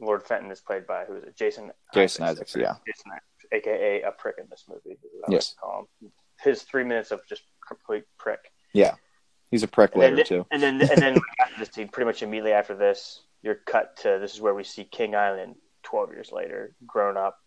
Lord 0.00 0.22
Fenton 0.26 0.50
is 0.50 0.60
played 0.62 0.86
by 0.86 1.04
who 1.04 1.16
is 1.16 1.24
it? 1.24 1.36
Jason. 1.36 1.70
Jason 1.92 2.24
Isaacs, 2.24 2.56
yeah. 2.56 2.74
Jason 2.86 3.10
Isaacs, 3.12 3.46
aka 3.52 4.02
a 4.02 4.12
prick 4.12 4.36
in 4.38 4.46
this 4.50 4.64
movie. 4.68 4.92
is 4.92 4.98
what 5.20 5.28
I 5.30 5.32
Yes. 5.34 5.54
call 5.60 5.88
him. 6.00 6.10
His 6.40 6.62
three 6.62 6.84
minutes 6.84 7.10
of 7.10 7.20
just 7.28 7.42
complete 7.66 8.04
prick. 8.18 8.50
He's 9.54 9.62
a 9.62 9.68
prick 9.68 9.92
And 9.92 10.00
later 10.00 10.16
then, 10.16 10.24
too. 10.24 10.46
and 10.50 10.60
then, 10.60 10.80
and 10.80 11.00
then 11.00 11.16
after 11.40 11.60
this 11.60 11.68
scene, 11.68 11.86
pretty 11.86 12.06
much 12.06 12.24
immediately 12.24 12.50
after 12.50 12.74
this, 12.74 13.22
you're 13.40 13.54
cut 13.54 13.96
to 13.98 14.18
this 14.20 14.34
is 14.34 14.40
where 14.40 14.52
we 14.52 14.64
see 14.64 14.82
King 14.82 15.12
Einon 15.12 15.54
12 15.84 16.10
years 16.10 16.32
later, 16.32 16.74
grown 16.84 17.16
up. 17.16 17.38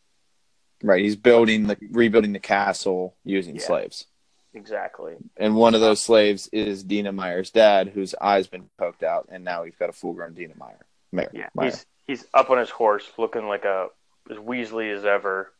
Right. 0.81 1.03
He's 1.03 1.17
building 1.17 1.67
the 1.67 1.75
rebuilding 1.91 2.31
the 2.31 2.39
castle 2.39 3.13
using 3.25 3.55
Yeah. 3.57 3.61
slaves. 3.63 4.05
Exactly. 4.53 5.15
And 5.35 5.57
one 5.57 5.75
of 5.75 5.81
those 5.81 5.99
slaves 5.99 6.47
is 6.53 6.81
Dina 6.81 7.11
Meyer's 7.11 7.51
dad, 7.51 7.89
whose 7.89 8.15
eye's 8.21 8.47
been 8.47 8.69
poked 8.77 9.03
out, 9.03 9.27
and 9.29 9.43
now 9.43 9.63
we've 9.63 9.77
got 9.77 9.89
a 9.89 9.93
full 9.93 10.13
grown 10.13 10.33
Dina 10.33 10.53
Meyer. 10.57 10.79
Meyer. 11.11 11.29
Yeah. 11.33 11.49
Meyer. 11.53 11.65
He's 11.71 11.85
he's 12.05 12.25
up 12.33 12.49
on 12.51 12.57
his 12.57 12.69
horse, 12.69 13.03
looking 13.17 13.47
like 13.49 13.65
a 13.65 13.89
as 14.31 14.37
Weasley 14.37 14.95
as 14.95 15.03
ever. 15.03 15.51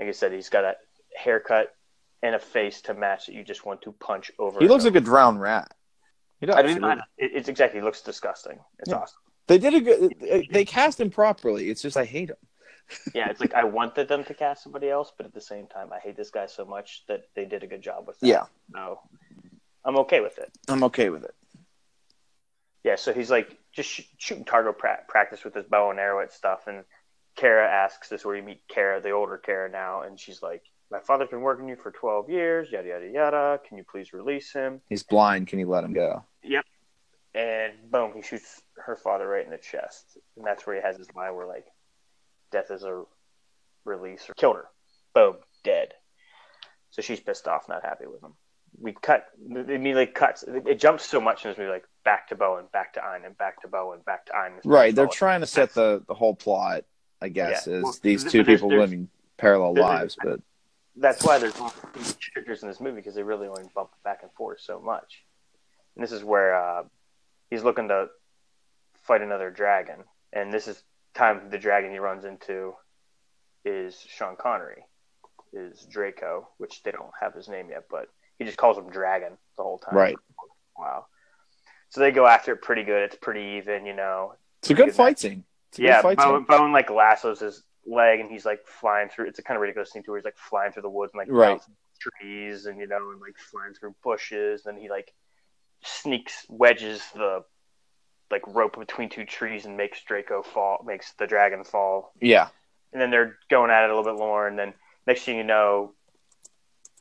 Like 0.00 0.08
I 0.08 0.12
said, 0.12 0.32
he's 0.32 0.48
got 0.48 0.64
a 0.64 0.74
haircut 1.16 1.72
and 2.22 2.34
a 2.34 2.38
face 2.38 2.80
to 2.82 2.94
match 2.94 3.26
that 3.26 3.34
you 3.34 3.44
just 3.44 3.64
want 3.66 3.82
to 3.82 3.92
punch 3.92 4.32
over. 4.38 4.58
He 4.58 4.66
looks 4.66 4.84
like 4.84 4.96
a 4.96 5.00
drowned 5.00 5.40
rat. 5.42 5.70
He 6.44 6.52
does. 6.52 6.56
I 6.56 6.62
don't. 6.62 6.98
It, 7.18 7.30
it's 7.34 7.48
exactly. 7.48 7.80
He 7.80 7.84
looks 7.84 8.02
disgusting. 8.02 8.58
It's 8.80 8.90
Yeah. 8.90 8.96
awesome. 8.98 9.18
They 9.46 9.58
did 9.58 9.74
a 9.74 9.80
good. 9.80 10.46
They 10.50 10.64
cast 10.64 11.00
him 11.00 11.10
properly. 11.10 11.70
It's 11.70 11.80
just 11.82 11.96
I 11.96 12.04
hate 12.04 12.30
him. 12.30 12.36
Yeah, 13.14 13.30
it's 13.30 13.40
like 13.40 13.54
I 13.54 13.64
wanted 13.64 14.08
them 14.08 14.24
to 14.24 14.34
cast 14.34 14.62
somebody 14.62 14.90
else, 14.90 15.10
but 15.16 15.24
at 15.24 15.32
the 15.32 15.40
same 15.40 15.66
time, 15.66 15.90
I 15.90 15.98
hate 16.00 16.16
this 16.18 16.28
guy 16.30 16.44
so 16.44 16.66
much 16.66 17.04
that 17.08 17.22
they 17.34 17.46
did 17.46 17.62
a 17.62 17.66
good 17.66 17.80
job 17.80 18.06
with 18.06 18.20
that. 18.20 18.26
Yeah. 18.26 18.44
No, 18.68 19.00
I'm 19.86 19.96
okay 20.00 20.20
with 20.20 20.36
it. 20.36 20.50
I'm 20.68 20.84
okay 20.84 21.08
with 21.08 21.24
it. 21.24 21.34
Yeah, 22.84 22.96
so 22.96 23.14
he's 23.14 23.30
like 23.30 23.56
just 23.72 23.88
sh- 23.88 24.02
shooting 24.18 24.44
target 24.44 24.76
pra- 24.78 25.00
practice 25.08 25.44
with 25.44 25.54
his 25.54 25.64
bow 25.64 25.90
and 25.90 25.98
arrow 25.98 26.20
and 26.20 26.30
stuff. 26.30 26.66
And 26.66 26.84
Kara 27.36 27.66
asks 27.66 28.10
this 28.10 28.22
where 28.24 28.36
you 28.36 28.42
meet 28.42 28.60
Kara, 28.68 29.00
the 29.00 29.12
older 29.12 29.38
Kara 29.38 29.70
now, 29.70 30.02
and 30.02 30.20
she's 30.20 30.42
like, 30.42 30.62
"My 30.90 31.00
father's 31.00 31.28
been 31.28 31.40
working 31.40 31.68
you 31.68 31.76
for 31.76 31.90
12 31.90 32.30
years. 32.30 32.70
Yada 32.70 32.88
yada 32.88 33.08
yada. 33.08 33.60
Can 33.66 33.76
you 33.78 33.84
please 33.84 34.12
release 34.12 34.52
him?" 34.52 34.80
He's 34.88 35.02
blind. 35.02 35.48
Can 35.48 35.58
you 35.58 35.68
let 35.68 35.84
him 35.84 35.92
go? 35.92 36.24
Yep. 36.42 36.64
And 37.34 37.72
boom, 37.90 38.12
he 38.14 38.22
shoots 38.22 38.62
her 38.76 38.96
father 38.96 39.26
right 39.26 39.44
in 39.44 39.50
the 39.50 39.58
chest, 39.58 40.18
and 40.36 40.46
that's 40.46 40.66
where 40.66 40.76
he 40.76 40.82
has 40.82 40.96
his 40.96 41.08
line 41.14 41.34
where 41.34 41.46
like, 41.46 41.66
"Death 42.52 42.70
is 42.70 42.84
a 42.84 43.02
release," 43.84 44.28
or 44.30 44.34
killed 44.34 44.56
her. 44.56 44.66
Boom, 45.14 45.36
dead. 45.64 45.94
So 46.90 47.02
she's 47.02 47.18
pissed 47.20 47.48
off, 47.48 47.68
not 47.68 47.82
happy 47.84 48.06
with 48.06 48.22
him. 48.22 48.34
We 48.80 48.92
cut. 48.92 49.26
It 49.50 49.70
immediately 49.70 50.06
cuts. 50.06 50.42
It, 50.44 50.66
it 50.66 50.78
jumps 50.80 51.04
so 51.06 51.20
much 51.20 51.44
in 51.44 51.50
this 51.50 51.58
movie, 51.58 51.70
like 51.70 51.84
back 52.04 52.28
to 52.28 52.36
Bowen, 52.36 52.66
back 52.72 52.92
to 52.94 53.04
Ein, 53.04 53.24
and 53.24 53.36
back 53.36 53.62
to 53.62 53.68
Bowen, 53.68 54.00
back 54.06 54.26
to 54.26 54.36
Ein. 54.36 54.52
Right. 54.64 54.94
They're 54.94 55.06
That's 55.06 55.16
trying 55.16 55.40
to 55.40 55.46
set 55.46 55.70
the 55.74 56.04
the 56.06 56.14
whole 56.14 56.34
plot. 56.36 56.84
I 57.20 57.28
guess 57.30 57.66
Yeah. 57.66 57.74
is 57.74 57.82
Well, 57.84 57.94
these 58.02 58.22
two 58.24 58.42
there's- 58.44 58.46
people 58.60 58.68
there's- 58.68 58.80
living 58.82 59.08
parallel 59.38 59.74
there's- 59.74 59.88
lives, 59.88 60.16
but 60.22 60.40
that's 60.96 61.24
why 61.24 61.38
there's 61.38 61.54
characters 62.34 62.62
in 62.62 62.68
this 62.68 62.80
movie 62.80 62.96
because 62.96 63.14
they 63.14 63.22
really 63.22 63.48
only 63.48 63.64
bump 63.74 63.90
back 64.04 64.20
and 64.22 64.32
forth 64.32 64.60
so 64.60 64.80
much. 64.80 65.24
And 65.96 66.04
this 66.04 66.12
is 66.12 66.22
where 66.24 66.54
uh, 66.54 66.82
he's 67.50 67.64
looking 67.64 67.88
to 67.88 68.08
fight 69.02 69.22
another 69.22 69.50
dragon, 69.50 70.04
and 70.32 70.52
this 70.52 70.68
is 70.68 70.82
time 71.14 71.48
the 71.50 71.58
dragon 71.58 71.90
he 71.90 71.98
runs 71.98 72.24
into 72.24 72.74
is 73.64 74.04
Sean 74.08 74.36
Connery, 74.36 74.84
is 75.52 75.86
Draco, 75.90 76.48
which 76.58 76.82
they 76.82 76.90
don't 76.90 77.10
have 77.20 77.34
his 77.34 77.48
name 77.48 77.70
yet, 77.70 77.84
but 77.90 78.08
he 78.38 78.44
just 78.44 78.56
calls 78.56 78.76
him 78.76 78.90
Dragon 78.90 79.38
the 79.56 79.62
whole 79.62 79.78
time. 79.78 79.94
Right. 79.94 80.16
Wow. 80.76 81.06
So 81.90 82.00
they 82.00 82.10
go 82.10 82.26
after 82.26 82.52
it 82.52 82.62
pretty 82.62 82.82
good. 82.82 83.02
It's 83.02 83.16
pretty 83.16 83.58
even, 83.58 83.86
you 83.86 83.94
know. 83.94 84.34
it's 84.60 84.70
a 84.70 84.74
good 84.74 84.86
Good 84.86 84.94
fight 84.94 85.18
scene. 85.18 85.44
Yeah, 85.76 86.02
good 86.02 86.02
fight 86.02 86.18
Bowen. 86.18 86.44
Bowen 86.44 86.72
like 86.72 86.90
lassos 86.90 87.40
his 87.40 87.62
leg, 87.86 88.20
and 88.20 88.30
he's 88.30 88.44
like 88.44 88.66
flying 88.66 89.08
through. 89.08 89.26
It's 89.28 89.38
a 89.38 89.42
kind 89.42 89.56
of 89.56 89.62
ridiculous 89.62 89.90
scene 89.92 90.02
too, 90.02 90.12
where 90.12 90.18
he's 90.18 90.24
like 90.24 90.38
flying 90.38 90.72
through 90.72 90.82
the 90.82 90.90
woods 90.90 91.12
and 91.14 91.18
like 91.18 91.28
Right. 91.30 91.60
trees, 92.00 92.66
and 92.66 92.78
you 92.78 92.86
know, 92.86 93.10
and 93.10 93.20
like 93.20 93.36
flying 93.36 93.74
through 93.74 93.94
bushes. 94.02 94.66
And 94.66 94.78
he 94.78 94.88
like 94.88 95.12
sneaks 95.82 96.46
wedges 96.48 97.02
the 97.14 97.44
like 98.30 98.42
rope 98.46 98.78
between 98.78 99.08
two 99.08 99.24
trees 99.24 99.64
and 99.66 99.76
makes 99.76 100.02
Draco 100.02 100.42
fall, 100.42 100.82
makes 100.86 101.12
the 101.18 101.26
dragon 101.26 101.64
fall. 101.64 102.12
Yeah. 102.20 102.48
And 102.92 103.00
then 103.00 103.10
they're 103.10 103.36
going 103.50 103.70
at 103.70 103.84
it 103.84 103.90
a 103.90 103.96
little 103.96 104.12
bit 104.12 104.18
more, 104.18 104.46
and 104.46 104.58
then 104.58 104.74
next 105.06 105.22
thing 105.22 105.36
you 105.36 105.44
know, 105.44 105.92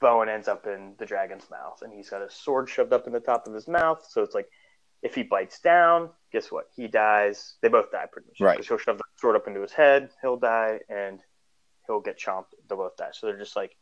Bowen 0.01 0.27
ends 0.27 0.47
up 0.47 0.65
in 0.67 0.95
the 0.97 1.05
dragon's 1.05 1.49
mouth, 1.49 1.81
and 1.81 1.93
he's 1.93 2.09
got 2.09 2.21
a 2.21 2.29
sword 2.29 2.69
shoved 2.69 2.93
up 2.93 3.07
in 3.07 3.13
the 3.13 3.19
top 3.19 3.47
of 3.47 3.53
his 3.53 3.67
mouth. 3.67 4.05
So 4.09 4.21
it's 4.21 4.35
like, 4.35 4.49
if 5.01 5.15
he 5.15 5.23
bites 5.23 5.59
down, 5.59 6.09
guess 6.31 6.51
what? 6.51 6.65
He 6.75 6.87
dies. 6.87 7.55
They 7.61 7.67
both 7.69 7.91
die 7.91 8.05
pretty 8.11 8.27
much. 8.27 8.39
Right. 8.39 8.57
Because 8.57 8.67
he'll 8.67 8.77
shove 8.77 9.01
the 9.23 9.27
sword 9.27 9.35
up 9.35 9.47
into 9.47 9.61
his 9.61 9.71
head, 9.71 10.09
he'll 10.21 10.37
die, 10.37 10.79
and 10.89 11.19
he'll 11.87 12.01
get 12.01 12.19
chomped. 12.19 12.53
They'll 12.67 12.77
both 12.77 12.97
die. 12.97 13.09
So 13.13 13.27
they're 13.27 13.37
just 13.37 13.55
like 13.55 13.75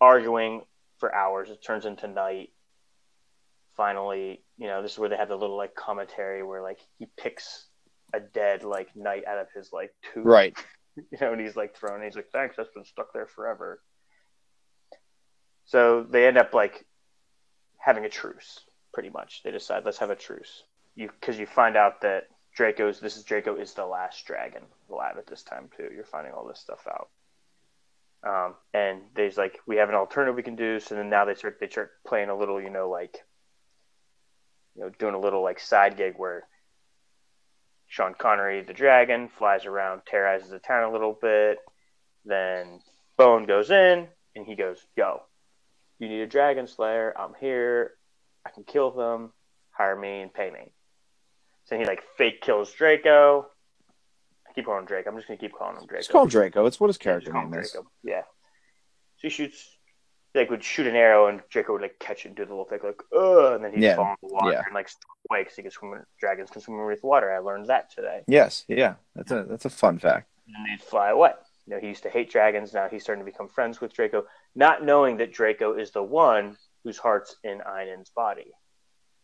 arguing 0.00 0.62
for 0.98 1.14
hours. 1.14 1.50
It 1.50 1.62
turns 1.64 1.86
into 1.86 2.08
night. 2.08 2.50
Finally, 3.76 4.42
you 4.58 4.66
know, 4.66 4.82
this 4.82 4.92
is 4.92 4.98
where 4.98 5.08
they 5.08 5.16
have 5.16 5.28
the 5.28 5.36
little 5.36 5.56
like 5.56 5.74
commentary 5.74 6.42
where 6.42 6.62
like 6.62 6.80
he 6.98 7.06
picks 7.16 7.66
a 8.12 8.20
dead 8.20 8.64
like 8.64 8.94
knight 8.96 9.24
out 9.26 9.38
of 9.38 9.46
his 9.54 9.70
like 9.72 9.90
tooth 10.12 10.24
Right. 10.24 10.56
you 10.96 11.18
know, 11.20 11.32
and 11.32 11.40
he's 11.40 11.56
like 11.56 11.76
thrown. 11.76 12.02
He's 12.02 12.16
like, 12.16 12.30
"Thanks, 12.32 12.56
that's 12.56 12.70
been 12.74 12.84
stuck 12.84 13.12
there 13.12 13.26
forever." 13.26 13.80
So 15.64 16.02
they 16.02 16.26
end 16.26 16.36
up 16.36 16.52
like 16.52 16.84
having 17.78 18.04
a 18.04 18.08
truce, 18.08 18.60
pretty 18.92 19.08
much. 19.08 19.42
They 19.44 19.52
decide, 19.52 19.84
let's 19.84 19.98
have 19.98 20.10
a 20.10 20.16
truce. 20.16 20.64
You 20.96 21.08
because 21.08 21.38
you 21.38 21.46
find 21.46 21.76
out 21.76 22.00
that 22.02 22.24
Draco's 22.54 23.00
this 23.00 23.16
is 23.16 23.24
Draco 23.24 23.56
is 23.56 23.74
the 23.74 23.86
last 23.86 24.26
dragon 24.26 24.62
alive 24.90 25.16
at 25.18 25.26
this 25.26 25.42
time 25.42 25.68
too. 25.76 25.88
You're 25.94 26.04
finding 26.04 26.32
all 26.32 26.46
this 26.46 26.60
stuff 26.60 26.86
out. 26.88 27.08
Um, 28.22 28.54
and 28.74 29.02
there's 29.14 29.38
like 29.38 29.58
we 29.66 29.76
have 29.76 29.88
an 29.88 29.94
alternative 29.94 30.36
we 30.36 30.42
can 30.42 30.56
do. 30.56 30.80
So 30.80 30.94
then 30.94 31.10
now 31.10 31.24
they 31.24 31.34
start 31.34 31.58
they 31.60 31.68
start 31.68 31.92
playing 32.06 32.28
a 32.28 32.36
little, 32.36 32.60
you 32.60 32.70
know, 32.70 32.90
like 32.90 33.16
you 34.74 34.82
know, 34.82 34.90
doing 34.98 35.14
a 35.14 35.20
little 35.20 35.42
like 35.42 35.58
side 35.60 35.96
gig 35.96 36.14
where 36.16 36.46
Sean 37.86 38.14
Connery, 38.14 38.62
the 38.62 38.72
dragon, 38.72 39.28
flies 39.28 39.66
around, 39.66 40.02
terrorizes 40.06 40.50
the 40.50 40.58
town 40.58 40.84
a 40.84 40.92
little 40.92 41.18
bit. 41.20 41.58
Then 42.24 42.80
Bowen 43.16 43.46
goes 43.46 43.70
in 43.70 44.06
and 44.36 44.46
he 44.46 44.54
goes, 44.54 44.86
Yo, 44.96 45.22
you 45.98 46.08
need 46.08 46.20
a 46.20 46.26
dragon 46.26 46.66
slayer. 46.66 47.12
I'm 47.18 47.34
here. 47.40 47.92
I 48.44 48.50
can 48.50 48.64
kill 48.64 48.90
them. 48.90 49.32
Hire 49.70 49.96
me 49.96 50.20
and 50.20 50.32
pay 50.32 50.50
me. 50.50 50.72
So 51.70 51.78
he 51.78 51.84
like 51.84 52.02
fake 52.18 52.40
kills 52.42 52.72
Draco. 52.72 53.46
I 54.48 54.52
keep 54.52 54.64
calling 54.66 54.80
him 54.80 54.86
Drake. 54.86 55.06
I'm 55.06 55.14
just 55.14 55.28
gonna 55.28 55.38
keep 55.38 55.52
calling 55.52 55.76
him 55.76 55.86
Draco. 55.86 56.00
Just 56.00 56.10
call 56.10 56.24
him 56.24 56.28
Draco. 56.28 56.66
It's 56.66 56.80
what 56.80 56.88
his 56.88 56.98
character 56.98 57.32
name 57.32 57.54
is. 57.54 57.70
Draco. 57.70 57.88
Yeah. 58.02 58.22
So 58.22 59.22
he 59.22 59.28
shoots, 59.28 59.76
like, 60.34 60.50
would 60.50 60.64
shoot 60.64 60.88
an 60.88 60.96
arrow, 60.96 61.28
and 61.28 61.42
Draco 61.48 61.74
would 61.74 61.82
like 61.82 61.98
catch 62.00 62.24
it 62.24 62.28
and 62.28 62.36
do 62.36 62.44
the 62.44 62.50
little 62.50 62.64
thing, 62.64 62.80
like, 62.82 63.00
ugh, 63.16 63.52
and 63.54 63.62
then 63.64 63.72
he'd 63.72 63.82
Yeah, 63.84 63.94
fall 63.96 64.16
in 64.20 64.28
the 64.28 64.34
water 64.34 64.52
yeah. 64.52 64.62
and 64.66 64.74
like 64.74 64.88
away 65.30 65.42
because 65.42 65.54
he 65.54 65.62
can 65.62 65.70
swim. 65.70 66.02
Dragons 66.18 66.50
can 66.50 66.60
swim 66.60 66.76
underneath 66.80 67.04
water. 67.04 67.32
I 67.32 67.38
learned 67.38 67.66
that 67.66 67.92
today. 67.92 68.22
Yes, 68.26 68.64
yeah, 68.66 68.94
that's 69.14 69.30
a 69.30 69.44
that's 69.44 69.64
a 69.64 69.70
fun 69.70 69.98
fact. 70.00 70.28
And 70.46 70.56
then 70.56 70.64
they'd 70.76 70.82
fly 70.84 71.10
away. 71.10 71.34
You 71.66 71.74
know, 71.76 71.80
he 71.80 71.86
used 71.86 72.02
to 72.02 72.10
hate 72.10 72.30
dragons. 72.32 72.74
Now 72.74 72.88
he's 72.88 73.04
starting 73.04 73.24
to 73.24 73.30
become 73.30 73.48
friends 73.48 73.80
with 73.80 73.92
Draco, 73.92 74.24
not 74.56 74.84
knowing 74.84 75.18
that 75.18 75.32
Draco 75.32 75.74
is 75.78 75.92
the 75.92 76.02
one 76.02 76.56
whose 76.82 76.98
heart's 76.98 77.36
in 77.44 77.60
Einon's 77.60 78.10
body. 78.10 78.50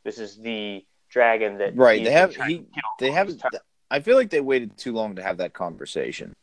This 0.05 0.21
is 0.21 0.37
the 0.37 0.85
dragon 1.17 1.57
that 1.57 1.75
Right, 1.75 2.05
they 2.05 2.11
have- 2.11 2.37
he- 2.37 2.67
They 2.99 3.11
have. 3.11 3.29
this 3.29 3.37
time. 3.39 3.53
I 3.91 4.01
feel 4.01 4.17
like 4.17 4.29
they 4.29 4.41
waited 4.43 4.77
too 4.77 4.93
long 4.93 5.17
to 5.17 5.23
have 5.23 5.39
that 5.39 5.55
conversation. 5.55 6.35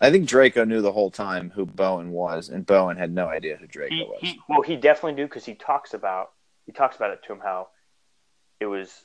I 0.00 0.10
think 0.10 0.26
Draco 0.26 0.64
knew 0.64 0.80
the 0.80 0.92
whole 0.92 1.10
time 1.10 1.50
who 1.50 1.66
Bowen 1.66 2.10
was, 2.10 2.48
and 2.48 2.64
Bowen 2.64 2.96
had 2.96 3.12
no 3.12 3.28
idea 3.28 3.56
who 3.56 3.66
Draco 3.66 3.94
he, 3.94 4.02
was. 4.04 4.18
he 4.20 4.40
well 4.48 4.62
he 4.62 4.76
definitely 4.76 5.12
knew 5.12 5.26
because 5.26 5.44
he 5.44 5.54
talks 5.54 5.92
about 5.92 6.32
he 6.64 6.72
talks 6.72 6.96
about 6.96 7.10
it 7.10 7.20
to 7.26 7.32
him 7.34 7.40
how 7.40 7.68
it 8.60 8.66
was 8.66 9.04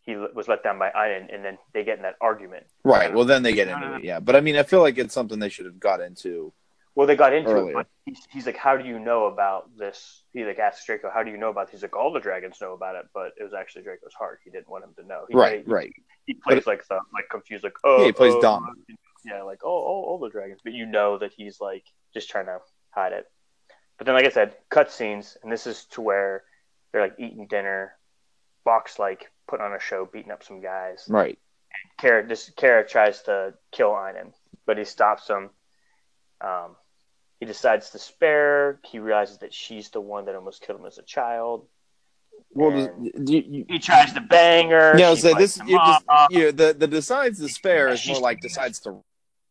he 0.00 0.16
was 0.16 0.48
let 0.48 0.62
down 0.62 0.78
by 0.78 0.90
Einon 0.90 1.32
and 1.34 1.44
then 1.44 1.58
they 1.74 1.84
get 1.84 1.98
in 1.98 2.02
that 2.02 2.16
argument. 2.20 2.66
right. 2.82 3.12
Well, 3.12 3.24
then 3.26 3.42
they 3.42 3.52
get 3.52 3.68
into 3.68 3.96
it. 3.96 4.04
Yeah, 4.04 4.20
but 4.20 4.34
I 4.36 4.40
mean, 4.40 4.56
I 4.56 4.62
feel 4.62 4.80
like 4.80 4.96
it's 4.98 5.14
something 5.14 5.38
they 5.38 5.48
should 5.50 5.66
have 5.66 5.78
got 5.80 6.00
into. 6.00 6.52
Well, 6.94 7.08
they 7.08 7.16
got 7.16 7.32
into 7.32 7.50
Earlier. 7.50 7.70
it, 7.70 7.74
but 7.74 7.86
he's, 8.04 8.20
he's 8.30 8.46
like, 8.46 8.56
"How 8.56 8.76
do 8.76 8.86
you 8.86 9.00
know 9.00 9.26
about 9.26 9.76
this?" 9.76 10.22
He 10.32 10.44
like 10.44 10.60
asks 10.60 10.86
Draco, 10.86 11.10
"How 11.12 11.24
do 11.24 11.30
you 11.30 11.36
know 11.36 11.48
about?" 11.50 11.66
This? 11.66 11.80
He's 11.80 11.82
like, 11.82 11.96
"All 11.96 12.12
the 12.12 12.20
dragons 12.20 12.58
know 12.60 12.72
about 12.72 12.94
it, 12.94 13.06
but 13.12 13.32
it 13.38 13.42
was 13.42 13.52
actually 13.52 13.82
Draco's 13.82 14.14
heart. 14.14 14.40
He 14.44 14.50
didn't 14.50 14.68
want 14.68 14.84
him 14.84 14.94
to 14.98 15.06
know." 15.06 15.24
He, 15.28 15.34
Right, 15.34 15.66
right. 15.66 15.92
He 16.26 16.34
plays 16.34 16.66
like 16.66 16.86
the 16.86 17.00
like 17.12 17.28
confused, 17.30 17.64
like 17.64 17.76
oh, 17.82 18.00
Yeah, 18.00 18.06
he 18.06 18.12
plays 18.12 18.34
oh, 18.36 18.40
dumb. 18.40 18.84
Yeah, 19.24 19.42
like 19.42 19.60
oh, 19.64 19.68
all, 19.70 20.04
all 20.08 20.18
the 20.18 20.30
dragons, 20.30 20.60
but 20.62 20.72
you 20.72 20.86
know 20.86 21.18
that 21.18 21.32
he's 21.36 21.60
like 21.60 21.84
just 22.12 22.30
trying 22.30 22.46
to 22.46 22.58
hide 22.90 23.12
it. 23.12 23.26
But 23.98 24.06
then, 24.06 24.14
like 24.14 24.26
I 24.26 24.30
said, 24.30 24.56
cutscenes, 24.70 25.36
and 25.42 25.50
this 25.50 25.66
is 25.66 25.86
to 25.92 26.00
where 26.00 26.44
they're 26.92 27.02
like 27.02 27.16
eating 27.18 27.48
dinner, 27.48 27.96
Box 28.64 29.00
like 29.00 29.30
putting 29.48 29.66
on 29.66 29.74
a 29.74 29.80
show, 29.80 30.08
beating 30.10 30.30
up 30.30 30.44
some 30.44 30.60
guys. 30.60 31.06
Right. 31.08 31.38
Kara 31.98 32.26
this 32.26 32.50
Kara 32.56 32.86
tries 32.86 33.22
to 33.22 33.54
kill 33.72 33.90
Einon, 33.90 34.32
but 34.64 34.78
he 34.78 34.84
stops 34.84 35.28
him. 35.28 35.50
Um, 36.40 36.76
he 37.40 37.46
decides 37.46 37.90
to 37.90 37.98
spare. 37.98 38.80
He 38.84 38.98
realizes 38.98 39.38
that 39.38 39.52
she's 39.52 39.90
the 39.90 40.00
one 40.00 40.24
that 40.26 40.34
almost 40.34 40.62
killed 40.62 40.80
him 40.80 40.86
as 40.86 40.98
a 40.98 41.02
child. 41.02 41.66
Well, 42.52 42.70
And 42.72 43.28
you, 43.28 43.44
you, 43.48 43.64
he 43.68 43.78
tries 43.78 44.12
to 44.12 44.20
bang 44.20 44.70
her. 44.70 44.96
yeah, 44.98 45.14
she 45.14 45.20
so 45.22 45.34
this 45.34 45.58
you 45.66 45.76
just 45.78 46.04
up. 46.08 46.30
you 46.32 46.52
the 46.52 46.74
the 46.76 46.86
decides 46.86 47.38
to 47.40 47.48
spare 47.48 47.88
is 47.88 48.06
more 48.08 48.18
like 48.20 48.40
decides 48.40 48.80
to. 48.80 49.02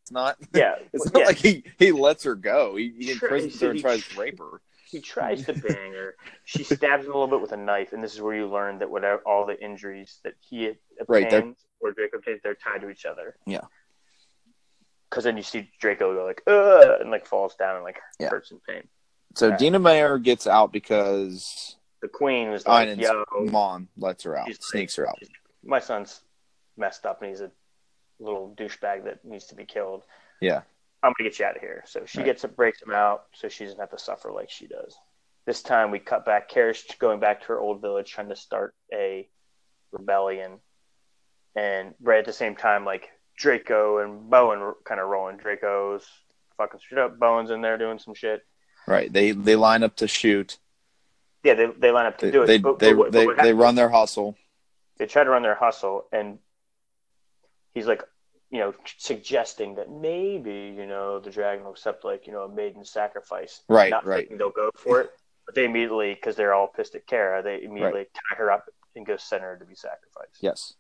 It's 0.02 0.12
not. 0.12 0.38
yeah, 0.54 0.76
It's 0.94 1.06
yeah. 1.14 1.20
not 1.20 1.28
like 1.28 1.38
he 1.38 1.64
he 1.80 1.92
lets 1.92 2.24
her 2.24 2.36
go. 2.36 2.76
He, 2.76 2.94
he 2.98 3.14
Sure, 3.14 3.30
imprisons 3.30 3.60
her 3.62 3.68
and 3.70 3.76
he- 3.78 3.82
tries 3.82 4.08
to 4.08 4.20
rape 4.20 4.40
her. 4.40 4.62
he 4.90 5.00
tries 5.00 5.46
to 5.46 5.54
bang 5.54 5.94
her. 5.94 6.16
She 6.46 6.64
stabs 6.76 7.06
him 7.06 7.12
a 7.12 7.18
little 7.18 7.28
bit 7.28 7.42
with 7.42 7.52
a 7.54 7.58
knife, 7.58 7.94
and 7.94 8.04
this 8.04 8.14
is 8.14 8.22
where 8.22 8.36
you 8.36 8.48
learn 8.50 8.80
that 8.80 8.90
whatever 8.90 9.22
all 9.26 9.46
the 9.46 9.62
injuries 9.64 10.20
that 10.24 10.34
he 10.42 10.72
obtains 11.00 11.08
Right, 11.34 11.56
or 11.82 11.92
Draco 11.94 12.18
obtains, 12.18 12.42
they're 12.44 12.54
tied 12.56 12.82
to 12.82 12.90
each 12.90 13.06
other. 13.06 13.36
Yeah. 13.46 13.62
Because 15.14 15.26
then 15.26 15.38
you 15.38 15.44
see 15.44 15.70
Draco 15.80 16.16
go 16.16 16.26
like, 16.26 16.42
ugh, 16.48 17.00
and 17.00 17.12
like 17.12 17.28
falls 17.28 17.54
down 17.54 17.76
and 17.76 17.84
like 17.84 18.00
Yeah. 18.20 18.30
hurts 18.30 18.50
in 18.50 18.60
pain. 18.68 18.88
So 19.36 19.50
Right. 19.50 19.60
Dina 19.60 19.78
Meyer 19.78 20.18
gets 20.18 20.48
out 20.48 20.72
because 20.72 21.76
The 22.02 22.08
queen 22.08 22.50
was 22.50 22.66
like, 22.66 22.88
Einon's 22.90 23.00
yo, 23.00 23.24
mom 23.52 23.90
lets 23.96 24.24
her 24.24 24.36
out, 24.36 24.48
She's 24.48 24.58
like- 24.58 24.64
sneaks 24.64 24.96
her 24.96 25.08
out. 25.08 25.20
my 25.64 25.78
son's 25.78 26.22
messed 26.78 27.06
up 27.06 27.22
and 27.22 27.30
he's 27.30 27.42
a 27.42 27.52
little 28.20 28.56
douchebag 28.58 29.04
that 29.04 29.24
needs 29.24 29.46
to 29.48 29.56
be 29.56 29.66
killed. 29.66 30.04
Yeah. 30.42 30.64
I'm 31.04 31.14
gonna 31.16 31.30
get 31.30 31.38
you 31.38 31.46
out 31.46 31.58
of 31.58 31.62
here. 31.62 31.84
So 31.86 32.06
she 32.08 32.18
Right. 32.20 32.26
gets 32.26 32.44
breaks 32.46 32.82
him 32.82 32.92
out 32.92 33.28
so 33.34 33.48
she 33.50 33.66
doesn't 33.66 33.80
have 33.80 33.92
to 33.92 34.00
suffer 34.00 34.32
like 34.32 34.50
she 34.50 34.66
does. 34.66 34.98
This 35.46 35.62
time 35.62 35.92
we 35.92 36.00
cut 36.00 36.26
back. 36.26 36.50
Kara's 36.50 36.84
going 36.98 37.20
back 37.20 37.42
to 37.42 37.48
her 37.50 37.60
old 37.60 37.82
village, 37.82 38.10
trying 38.12 38.30
to 38.30 38.36
start 38.36 38.74
a 38.92 39.30
rebellion, 39.92 40.60
and 41.56 41.94
right 42.02 42.18
at 42.18 42.26
the 42.26 42.34
same 42.34 42.56
time, 42.56 42.84
like 42.84 43.12
Draco 43.38 44.00
and 44.00 44.30
Bowen 44.30 44.74
kind 44.86 45.00
of 45.02 45.08
rolling. 45.10 45.38
Draco's 45.38 46.06
fucking 46.58 46.80
straight 46.80 47.02
up. 47.02 47.20
Bowen's 47.20 47.50
in 47.52 47.62
there 47.62 47.78
doing 47.78 48.00
some 48.00 48.14
shit. 48.14 48.42
Right. 48.88 49.12
They 49.12 49.32
they 49.32 49.56
line 49.56 49.84
up 49.84 49.96
to 49.98 50.08
shoot. 50.08 50.58
Yeah, 51.44 51.56
they, 51.56 51.66
they 51.66 51.92
line 51.92 52.06
up 52.06 52.18
to 52.20 52.26
They 52.28 52.32
do 52.32 52.44
it. 52.44 52.48
they 52.48 52.58
but, 52.58 52.80
they, 52.80 52.94
but 52.94 53.12
they, 53.12 53.26
they 53.26 53.54
run 53.54 53.76
their 53.76 53.90
hustle. 53.90 54.38
they 54.98 55.06
try 55.08 55.24
to 55.24 55.30
run 55.30 55.42
their 55.44 55.56
hustle 55.56 56.06
and 56.14 56.40
he's 57.74 57.86
like 57.88 58.04
you 58.50 58.60
know 58.60 58.74
suggesting 58.98 59.76
that 59.76 59.90
maybe 59.92 60.74
you 60.78 60.86
know 60.86 61.20
the 61.20 61.32
dragon 61.32 61.66
will 61.66 61.72
accept 61.72 62.06
like 62.06 62.28
you 62.28 62.34
know 62.34 62.44
a 62.44 62.50
maiden 62.50 62.86
sacrifice 62.86 63.62
Right, 63.68 63.90
not 63.90 64.06
right. 64.06 64.28
they'll 64.38 64.52
go 64.52 64.70
for 64.76 65.02
it 65.02 65.10
but 65.46 65.56
they 65.56 65.66
immediately 65.66 66.14
because 66.14 66.36
they're 66.36 66.54
all 66.54 66.68
pissed 66.68 66.96
at 66.96 67.08
Kara 67.08 67.42
they 67.42 67.64
immediately 67.64 68.06
tie 68.14 68.36
her 68.38 68.52
up 68.52 68.66
and 68.96 69.06
go 69.06 69.18
send 69.18 69.42
her 69.44 69.58
to 69.58 69.66
be 69.66 69.76
sacrificed 69.76 70.38
Yes. 70.42 70.76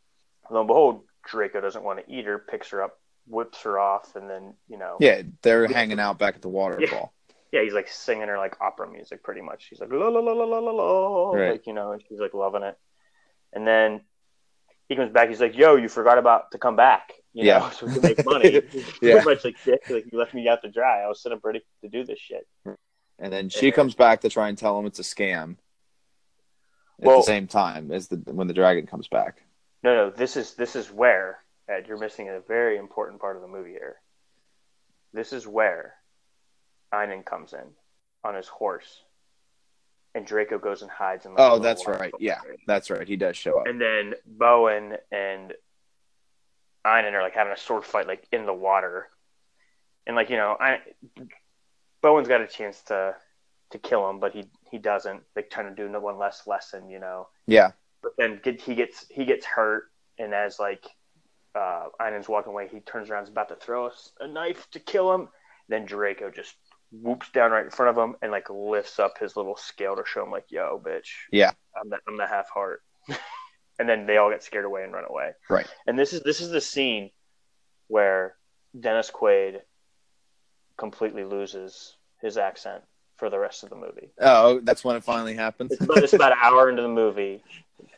lo 0.51 0.59
and 0.59 0.67
behold 0.67 1.01
Draco 1.29 1.61
doesn't 1.61 1.83
want 1.83 2.05
to 2.05 2.13
eat 2.13 2.25
her 2.25 2.37
picks 2.39 2.69
her 2.69 2.81
up 2.83 2.99
whips 3.27 3.61
her 3.63 3.79
off 3.79 4.15
and 4.17 4.29
then 4.29 4.53
you 4.67 4.77
know 4.77 4.97
Yeah, 4.99 5.21
they're 5.41 5.67
hanging 5.67 5.99
out 5.99 6.19
back 6.19 6.35
at 6.35 6.41
the 6.41 6.49
waterfall. 6.49 7.13
yeah 7.53 7.61
he's 7.63 7.73
like 7.73 7.87
singing 7.87 8.27
her 8.27 8.37
like 8.37 8.57
opera 8.59 8.89
music 8.91 9.23
pretty 9.23 9.39
much 9.41 9.65
she's 9.69 9.79
like 9.79 9.91
la 9.91 10.09
la 10.09 10.19
la 10.19 10.33
la 10.33 10.43
la 10.43 10.59
la 10.59 10.71
la 10.71 11.31
Right. 11.31 11.51
like 11.53 11.65
you 11.67 11.73
know 11.73 11.93
and 11.93 12.03
she's 12.09 12.19
like 12.19 12.33
loving 12.33 12.63
it 12.63 12.77
and 13.53 13.65
then 13.65 14.01
he 14.89 14.97
comes 14.97 15.11
back 15.13 15.29
he's 15.29 15.39
like 15.39 15.55
yo 15.55 15.77
you 15.77 15.87
forgot 15.87 16.17
about 16.17 16.51
to 16.51 16.57
come 16.57 16.75
back 16.75 17.13
you 17.33 17.45
Yeah. 17.45 17.59
know 17.59 17.69
so 17.73 17.85
we 17.85 17.93
can 17.93 18.01
make 18.01 18.25
money 18.25 18.51
Yeah. 19.01 19.21
pretty 19.21 19.25
much 19.25 19.45
like 19.45 19.55
dick 19.63 19.89
like 19.89 20.05
you 20.11 20.19
left 20.19 20.33
me 20.33 20.47
out 20.49 20.61
to 20.63 20.69
dry 20.69 21.01
I 21.03 21.07
was 21.07 21.21
sitting 21.23 21.39
ready 21.41 21.61
to 21.81 21.87
do 21.89 22.03
this 22.03 22.19
shit 22.19 22.45
And 23.19 23.31
then 23.31 23.47
she 23.47 23.71
comes 23.71 23.95
back 23.95 24.19
to 24.21 24.29
try 24.29 24.49
and 24.49 24.57
tell 24.57 24.77
him 24.77 24.85
it's 24.85 24.99
a 24.99 25.03
scam. 25.03 25.55
At 26.99 27.05
Well- 27.07 27.17
the 27.19 27.23
same 27.23 27.47
time 27.47 27.91
as 27.91 28.09
the 28.09 28.17
when 28.25 28.47
the 28.47 28.53
dragon 28.53 28.85
comes 28.85 29.07
back. 29.07 29.43
No 29.83 29.95
no 29.95 30.09
this 30.09 30.37
is 30.37 30.53
this 30.53 30.75
is 30.75 30.91
where 30.91 31.39
Ed, 31.67 31.85
you're 31.87 31.97
missing 31.97 32.29
a 32.29 32.39
very 32.39 32.77
important 32.77 33.21
part 33.21 33.35
of 33.35 33.41
the 33.41 33.47
movie 33.47 33.71
here 33.71 33.97
this 35.13 35.31
is 35.31 35.47
where 35.47 35.95
Einon 36.93 37.25
comes 37.25 37.53
in 37.53 37.67
on 38.23 38.35
his 38.35 38.47
horse 38.47 39.03
and 40.15 40.25
Draco 40.25 40.57
goes 40.57 40.81
and 40.81 40.91
hides 40.91 41.25
in 41.25 41.31
a 41.31 41.35
Oh, 41.37 41.59
that's 41.59 41.87
right. 41.87 42.13
Yeah, 42.19 42.39
that's 42.67 42.89
right. 42.89 43.07
He 43.07 43.15
does 43.15 43.35
show 43.35 43.59
up. 43.59 43.67
and 43.67 43.79
then 43.79 44.13
Bowen 44.25 44.97
and 45.11 45.53
Einon 46.85 47.13
are 47.13 47.21
like 47.21 47.33
having 47.33 47.53
a 47.53 47.57
sword 47.57 47.85
fight 47.85 48.07
like 48.07 48.27
in 48.31 48.45
the 48.45 48.53
water, 48.53 49.09
and 50.05 50.15
like 50.15 50.29
you 50.29 50.37
know, 50.37 50.55
I 50.59 50.79
Bowen's 52.01 52.27
got 52.27 52.41
a 52.41 52.47
chance 52.47 52.81
to 52.83 53.15
to 53.71 53.77
kill 53.79 54.09
him, 54.09 54.19
but 54.19 54.33
he 54.33 54.45
he 54.69 54.77
doesn't. 54.77 55.23
Like 55.35 55.49
trying 55.49 55.73
to 55.73 55.75
do 55.75 55.99
one 55.99 56.17
less 56.17 56.45
lesson, 56.45 56.89
you 56.89 56.99
know. 56.99 57.27
Yeah. 57.47 57.71
But 58.03 58.11
then 58.17 58.39
get, 58.43 58.61
he 58.61 58.75
gets 58.75 59.05
he 59.09 59.25
gets 59.25 59.45
hurt, 59.45 59.85
and 60.19 60.33
as 60.33 60.59
like 60.59 60.85
uh, 61.55 61.87
Einon's 61.99 62.27
walking 62.27 62.51
away, 62.51 62.67
he 62.67 62.81
turns 62.81 63.09
around, 63.09 63.23
is 63.23 63.29
about 63.29 63.49
to 63.49 63.55
throw 63.55 63.87
us 63.87 64.11
a 64.19 64.27
knife 64.27 64.67
to 64.71 64.79
kill 64.79 65.13
him. 65.13 65.29
Then 65.69 65.85
Draco 65.85 66.29
just 66.29 66.55
whoops 66.91 67.29
down 67.31 67.51
right 67.51 67.63
in 67.65 67.71
front 67.71 67.97
of 67.97 68.03
him 68.03 68.15
and 68.21 68.31
like 68.31 68.49
lifts 68.49 68.99
up 68.99 69.17
his 69.17 69.35
little 69.35 69.55
scale 69.55 69.95
to 69.95 70.03
show 70.05 70.23
him 70.23 70.31
like, 70.31 70.45
"Yo, 70.49 70.81
bitch, 70.83 71.07
Yeah. 71.31 71.51
I'm 71.79 71.89
the 71.89 71.97
I'm 72.07 72.17
the 72.17 72.27
half 72.27 72.49
heart." 72.49 72.81
and 73.79 73.87
then 73.87 74.05
they 74.05 74.17
all 74.17 74.29
get 74.29 74.43
scared 74.43 74.65
away 74.65 74.83
and 74.83 74.93
run 74.93 75.05
away. 75.05 75.31
Right. 75.49 75.67
And 75.87 75.97
this 75.97 76.13
is 76.13 76.21
this 76.21 76.41
is 76.41 76.49
the 76.49 76.61
scene 76.61 77.09
where 77.87 78.35
Dennis 78.77 79.09
Quaid 79.09 79.61
completely 80.77 81.23
loses 81.23 81.95
his 82.21 82.37
accent 82.37 82.83
for 83.23 83.29
the 83.29 83.39
rest 83.39 83.63
of 83.63 83.69
the 83.69 83.75
movie. 83.77 84.09
Oh, 84.19 84.59
that's 84.63 84.83
when 84.83 84.97
it 84.97 85.03
finally 85.05 85.33
happens. 85.33 85.71
It's 85.71 85.81
about, 85.81 85.97
it's 85.99 86.11
about 86.11 86.31
an 86.33 86.39
hour 86.41 86.69
into 86.69 86.81
the 86.81 86.89
movie. 86.89 87.41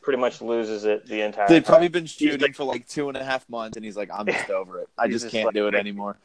Pretty 0.03 0.19
much 0.19 0.39
loses 0.39 0.85
it 0.85 1.07
the 1.07 1.21
entire 1.21 1.47
time. 1.47 1.53
They've 1.55 1.65
probably 1.65 1.87
been 1.87 2.05
shooting 2.05 2.39
like- 2.41 2.53
for 2.53 2.63
like 2.63 2.87
two 2.87 3.07
and 3.07 3.17
a 3.17 3.23
half 3.23 3.49
months, 3.49 3.75
and 3.75 3.83
he's 3.83 3.97
like, 3.97 4.09
"I'm 4.13 4.27
just 4.37 4.51
over 4.51 4.81
it. 4.81 4.89
I 4.99 5.07
just 5.07 5.29
can't 5.29 5.45
like- 5.47 5.55
do 5.55 5.67
it 5.67 5.73
anymore." 5.83 6.19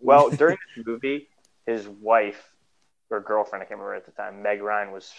Well, 0.00 0.30
during 0.42 0.58
this 0.76 0.86
movie, 0.86 1.28
his 1.66 1.88
wife 1.88 2.40
or 3.10 3.18
girlfriend, 3.20 3.64
I 3.64 3.66
can't 3.66 3.80
remember 3.80 3.96
at 3.96 4.06
the 4.06 4.12
time, 4.12 4.42
Meg 4.42 4.62
Ryan 4.62 4.92
was 4.92 5.12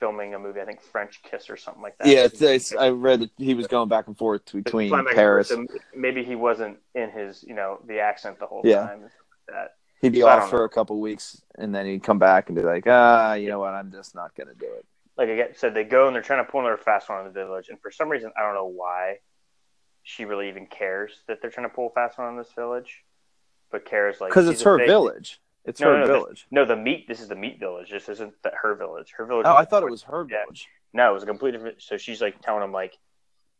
filming 0.00 0.34
a 0.34 0.40
movie, 0.40 0.60
I 0.60 0.64
think 0.64 0.82
French 0.82 1.20
Kiss 1.22 1.48
or 1.48 1.56
something 1.56 1.82
like 1.84 1.96
that. 1.98 2.08
Yeah, 2.08 2.24
it's, 2.24 2.42
it's, 2.42 2.74
I 2.74 2.88
read 2.90 3.20
that 3.20 3.30
he 3.38 3.54
was 3.54 3.68
going 3.68 3.88
back 3.88 4.08
and 4.08 4.18
forth 4.18 4.44
between 4.52 4.88
Flying 4.88 5.04
back 5.04 5.12
and 5.12 5.16
Paris. 5.16 5.50
forth, 5.52 5.68
so 5.70 5.78
maybe 5.94 6.24
he 6.24 6.34
wasn't 6.34 6.78
in 6.96 7.10
his, 7.12 7.44
you 7.46 7.54
know, 7.54 7.78
the 7.86 8.00
accent 8.00 8.40
the 8.40 8.46
whole 8.46 8.62
Yeah. 8.64 8.80
time 8.88 9.02
like 9.02 9.10
that. 9.50 9.74
He'd 10.02 10.12
be 10.12 10.20
So 10.20 10.28
off 10.28 10.50
for 10.50 10.58
know. 10.58 10.64
a 10.64 10.68
couple 10.68 11.00
weeks, 11.00 11.42
and 11.56 11.74
then 11.74 11.86
he'd 11.86 12.02
come 12.02 12.18
back 12.18 12.48
and 12.48 12.56
be 12.56 12.62
like, 12.62 12.84
ah, 12.86 13.34
you 13.34 13.48
know 13.48 13.58
what? 13.58 13.74
I'm 13.74 13.90
just 13.90 14.14
not 14.14 14.34
gonna 14.34 14.54
do 14.54 14.66
it. 14.66 14.84
like 15.16 15.28
I 15.30 15.36
get 15.36 15.58
said, 15.58 15.72
they 15.74 15.84
go 15.84 16.06
and 16.06 16.14
they're 16.14 16.22
trying 16.22 16.44
to 16.44 16.50
pull 16.50 16.60
another 16.60 16.76
fast 16.76 17.08
one 17.08 17.18
on 17.18 17.24
the 17.24 17.30
village, 17.30 17.68
and 17.70 17.80
for 17.80 17.90
some 17.90 18.08
reason, 18.08 18.30
I 18.38 18.42
don't 18.42 18.54
know 18.54 18.66
why 18.66 19.18
she 20.02 20.24
really 20.24 20.48
even 20.48 20.66
cares 20.66 21.22
that 21.26 21.40
they're 21.40 21.50
trying 21.50 21.68
to 21.68 21.74
pull 21.74 21.86
a 21.88 21.90
fast 21.90 22.18
one 22.18 22.28
on 22.28 22.36
this 22.36 22.52
village, 22.54 23.02
but 23.72 23.84
cares 23.86 24.20
like 24.20 24.30
Because 24.30 24.48
it's 24.48 24.62
her 24.62 24.76
big- 24.78 24.86
village. 24.86 25.40
It's 25.64 25.80
No, 25.80 25.94
her 25.94 25.98
no, 26.00 26.06
village. 26.06 26.46
No, 26.52 26.64
the 26.64 26.76
meat. 26.76 27.08
This 27.08 27.20
is 27.20 27.26
the 27.26 27.34
meat 27.34 27.58
village. 27.58 27.90
This 27.90 28.08
isn't 28.08 28.34
the, 28.44 28.52
her 28.62 28.76
village. 28.76 29.12
Her 29.16 29.24
village. 29.26 29.46
Oh, 29.48 29.56
I 29.56 29.64
thought 29.64 29.82
it 29.82 29.90
was 29.90 30.02
her 30.04 30.24
Yeah. 30.30 30.42
village. 30.44 30.68
No, 30.92 31.10
it 31.10 31.14
was 31.14 31.24
a 31.24 31.26
complete 31.26 31.52
different. 31.52 31.82
So 31.82 31.96
she's 31.96 32.20
like 32.22 32.40
telling 32.40 32.62
him 32.62 32.70
like 32.70 32.96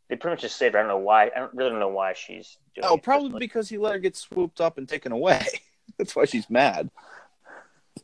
they 0.08 0.14
pretty 0.14 0.34
much 0.34 0.42
just 0.42 0.56
saved 0.56 0.74
her. 0.74 0.78
I 0.78 0.82
don't 0.84 0.88
know 0.90 0.98
why. 0.98 1.24
I 1.34 1.40
don't 1.40 1.52
really 1.52 1.70
don't 1.70 1.80
know 1.80 1.88
why 1.88 2.12
she's. 2.12 2.58
Doing 2.76 2.86
Oh, 2.88 2.96
probably 2.96 3.40
because 3.40 3.68
he 3.68 3.76
let 3.76 3.92
her 3.94 3.98
get 3.98 4.14
swooped 4.14 4.60
up 4.60 4.78
and 4.78 4.88
taken 4.88 5.10
away. 5.10 5.44
That's 5.98 6.14
why 6.16 6.24
she's 6.24 6.48
mad. 6.50 6.90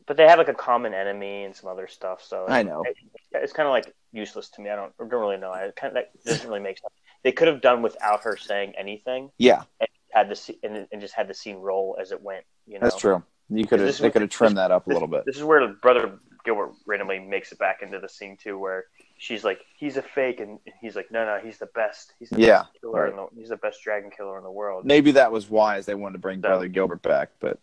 But 0.07 0.17
they 0.17 0.27
have 0.27 0.39
like 0.39 0.47
a 0.49 0.53
common 0.53 0.93
enemy 0.93 1.43
and 1.43 1.55
some 1.55 1.69
other 1.69 1.87
stuff. 1.87 2.23
So 2.23 2.45
I 2.47 2.63
know. 2.63 2.83
it- 2.83 2.97
it's 3.35 3.53
kind 3.53 3.67
of 3.67 3.71
like 3.71 3.93
useless 4.11 4.49
to 4.49 4.61
me. 4.61 4.69
I 4.69 4.75
don't, 4.75 4.93
I 4.99 5.07
don't 5.07 5.19
really 5.19 5.37
know. 5.37 5.51
I 5.51 5.71
kind 5.75 5.95
of 5.97 6.03
that 6.03 6.23
doesn't 6.23 6.47
really 6.47 6.59
make 6.59 6.77
sense. 6.77 6.93
They 7.23 7.31
could 7.31 7.47
have 7.47 7.61
done 7.61 7.81
without 7.81 8.23
her 8.23 8.37
saying 8.37 8.73
anything. 8.77 9.31
Yeah, 9.39 9.63
and 9.79 9.89
had 10.11 10.29
the 10.29 10.55
and, 10.63 10.87
and 10.91 11.01
just 11.01 11.13
had 11.15 11.27
the 11.27 11.33
scene 11.33 11.55
roll 11.57 11.97
as 11.99 12.11
it 12.11 12.21
went. 12.21 12.43
You 12.67 12.75
know, 12.75 12.79
that's 12.81 12.97
true. 12.97 13.23
You 13.49 13.65
could 13.65 13.79
have. 13.79 13.97
They 13.97 14.11
could 14.11 14.21
have 14.21 14.29
trimmed 14.29 14.57
this- 14.57 14.63
that 14.63 14.71
up 14.71 14.85
a 14.85 14.89
This, 14.89 14.93
little 14.93 15.07
bit. 15.07 15.25
this 15.25 15.37
is 15.37 15.43
where 15.43 15.67
brother 15.67 16.19
Gilbert 16.45 16.73
randomly 16.85 17.19
makes 17.19 17.51
it 17.51 17.57
back 17.59 17.81
into 17.81 17.99
the 17.99 18.09
scene 18.09 18.37
too, 18.37 18.59
where 18.59 18.85
she's 19.17 19.43
like, 19.43 19.61
"He's 19.77 19.97
a 19.97 20.01
fake," 20.03 20.39
and 20.39 20.59
he's 20.81 20.95
like, 20.95 21.09
"No, 21.11 21.25
no, 21.25 21.39
he's 21.43 21.57
the 21.57 21.69
best. 21.73 22.13
He's 22.19 22.29
the 22.29 22.39
Yeah, 22.41 22.63
best 22.63 22.69
killer 22.81 23.01
right. 23.03 23.09
in 23.09 23.15
the, 23.15 23.27
he's 23.35 23.49
the 23.49 23.57
best 23.57 23.81
dragon 23.83 24.11
killer 24.11 24.37
in 24.37 24.43
the 24.43 24.51
world." 24.51 24.85
Maybe 24.85 25.11
that 25.13 25.31
was 25.31 25.49
wise. 25.49 25.85
They 25.87 25.95
wanted 25.95 26.13
to 26.13 26.19
bring 26.19 26.39
So- 26.39 26.49
Brother 26.49 26.67
Gilbert 26.67 27.01
back, 27.01 27.29
but 27.39 27.57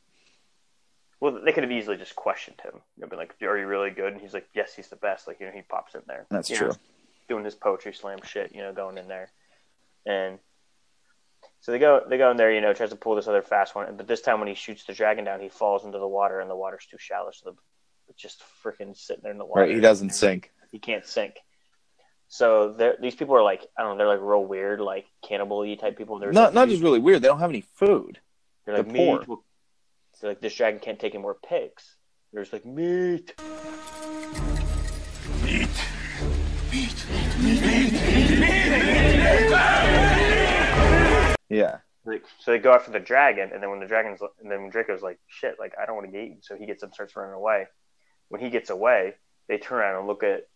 Well, 1.21 1.41
they 1.45 1.53
could 1.53 1.65
have 1.65 1.73
easily 1.73 1.97
just 1.99 2.17
questioned 2.17 2.61
him. 2.63 2.81
They'd 2.97 3.11
be 3.11 3.17
like, 3.17 3.35
"Are 3.43 3.59
you 3.59 3.67
really 3.67 3.91
good?" 3.91 4.13
And 4.13 4.21
he's 4.23 4.33
like, 4.35 4.49
"Yes, 4.55 4.75
he's 4.75 4.89
the 4.89 4.97
best." 4.97 5.27
Like 5.29 5.39
you 5.41 5.47
know, 5.47 5.53
he 5.53 5.63
pops 5.63 5.95
in 5.95 6.03
there. 6.07 6.27
that's 6.31 6.49
You 6.51 6.57
true. 6.57 6.69
know, 6.69 6.75
doing 7.29 7.45
his 7.45 7.55
poetry 7.55 7.93
slam 7.93 8.19
shit, 8.25 8.55
you 8.55 8.63
know, 8.63 8.73
going 8.73 8.97
in 8.99 9.07
there, 9.07 9.31
and 10.07 10.39
so 11.61 11.73
they 11.73 11.79
go 11.79 12.03
they 12.09 12.17
go 12.19 12.31
in 12.31 12.37
there, 12.39 12.51
you 12.53 12.61
know, 12.63 12.73
tries 12.73 12.91
to 12.91 12.97
pull 12.97 13.15
this 13.17 13.29
other 13.29 13.43
fast 13.43 13.75
one, 13.75 13.95
but 13.97 14.07
this 14.07 14.23
time 14.23 14.39
when 14.39 14.49
he 14.49 14.55
shoots 14.55 14.85
the 14.85 14.95
dragon 14.95 15.25
down, 15.25 15.41
he 15.41 15.49
falls 15.51 15.85
into 15.85 15.99
the 15.99 16.09
water, 16.09 16.41
and 16.41 16.49
the 16.51 16.57
water's 16.57 16.87
too 16.87 16.97
shallow, 16.99 17.31
so 17.33 17.51
the 17.51 17.57
it's 18.09 18.21
just 18.21 18.43
freaking 18.65 18.97
sitting 18.97 19.23
there 19.23 19.31
in 19.31 19.39
the 19.39 19.45
water. 19.45 19.61
Right? 19.63 19.75
He 19.75 19.81
doesn't 19.81 20.11
sink. 20.11 20.51
He 20.73 20.79
can't 20.81 21.07
sink. 21.07 21.35
So 22.29 22.75
these 23.01 23.15
people 23.15 23.35
are 23.37 23.43
like 23.43 23.67
I 23.77 23.83
don't 23.83 23.93
know, 23.93 23.99
they're 23.99 24.17
like 24.17 24.27
real 24.27 24.45
weird, 24.45 24.81
like 24.81 25.07
cannibal-y 25.23 25.75
type 25.75 25.99
people. 25.99 26.19
They're 26.19 26.33
Not 26.33 26.47
like, 26.47 26.55
not 26.55 26.69
just 26.69 26.83
really 26.83 26.99
weird. 26.99 27.23
They 27.23 27.29
don't 27.29 27.41
have 27.41 27.51
any 27.51 27.61
food. 27.61 28.19
they're 28.65 28.79
like 28.79 28.95
poor. 28.95 29.25
will- 29.27 29.45
So 30.21 30.29
like 30.29 30.43
this 30.43 30.55
dragon 30.55 30.81
can't 30.81 31.01
take 31.01 31.15
any 31.15 31.23
more 31.23 31.39
pigs. 31.49 31.97
They're 32.31 32.43
just 32.43 32.53
like 32.53 32.67
meat. 32.67 33.35
Meat. 35.43 35.71
Meat. 36.71 37.07
Meat. 37.41 37.65
Meat. 37.65 37.93
meat. 37.93 38.51
Yeah. 41.49 41.79
Like, 42.05 42.25
so 42.39 42.51
they 42.51 42.59
go 42.59 42.73
after 42.73 42.91
the 42.91 43.01
dragon, 43.01 43.51
and 43.55 43.63
then 43.63 43.71
when 43.71 43.81
the 43.81 43.87
dragon's, 43.87 44.21
and 44.43 44.51
then 44.51 44.61
when 44.61 44.71
Draco's 44.71 45.01
like, 45.01 45.19
"Shit, 45.27 45.57
like 45.59 45.73
I 45.81 45.87
don't 45.87 45.97
want 45.97 46.07
to 46.07 46.13
get 46.13 46.23
eaten," 46.23 46.43
so 46.43 46.55
he 46.55 46.67
gets 46.67 46.83
up, 46.83 46.89
and 46.89 46.95
starts 46.95 47.17
running 47.17 47.35
away. 47.35 47.67
When 48.29 48.43
he 48.43 48.51
gets 48.51 48.69
away, 48.69 49.15
they 49.49 49.57
turn 49.57 49.79
around 49.79 49.99
and 49.99 50.07
look 50.07 50.23
at, 50.23 50.47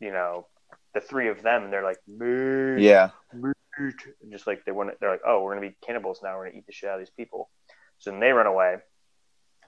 you 0.00 0.12
know, 0.12 0.48
the 0.92 1.00
three 1.00 1.28
of 1.28 1.42
them, 1.42 1.64
and 1.64 1.72
they're 1.72 1.82
like, 1.82 1.98
"Meat, 2.06 2.82
Yeah. 2.82 3.10
meat," 3.32 3.56
and 3.78 4.32
just 4.32 4.46
like 4.46 4.66
they 4.66 4.72
want, 4.72 5.00
they're 5.00 5.10
like, 5.10 5.22
"Oh, 5.26 5.42
we're 5.42 5.54
gonna 5.54 5.66
be 5.66 5.76
cannibals 5.80 6.22
now. 6.22 6.36
We're 6.36 6.46
gonna 6.46 6.58
eat 6.58 6.66
the 6.66 6.72
shit 6.72 6.90
out 6.90 6.94
of 6.94 7.00
these 7.00 7.10
people." 7.10 7.50
So 7.98 8.10
then 8.10 8.20
they 8.20 8.32
run 8.32 8.46
away. 8.46 8.78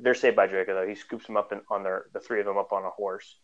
They're 0.00 0.14
saved 0.14 0.36
by 0.36 0.46
Draco 0.46 0.74
though. 0.74 0.86
He 0.86 0.94
scoops 0.94 1.26
them 1.26 1.36
up 1.36 1.52
in, 1.52 1.60
on 1.70 1.82
their, 1.82 2.06
the 2.12 2.20
three 2.20 2.40
of 2.40 2.46
them 2.46 2.58
up 2.58 2.72
on 2.72 2.84
a 2.84 2.90
horse, 2.90 3.36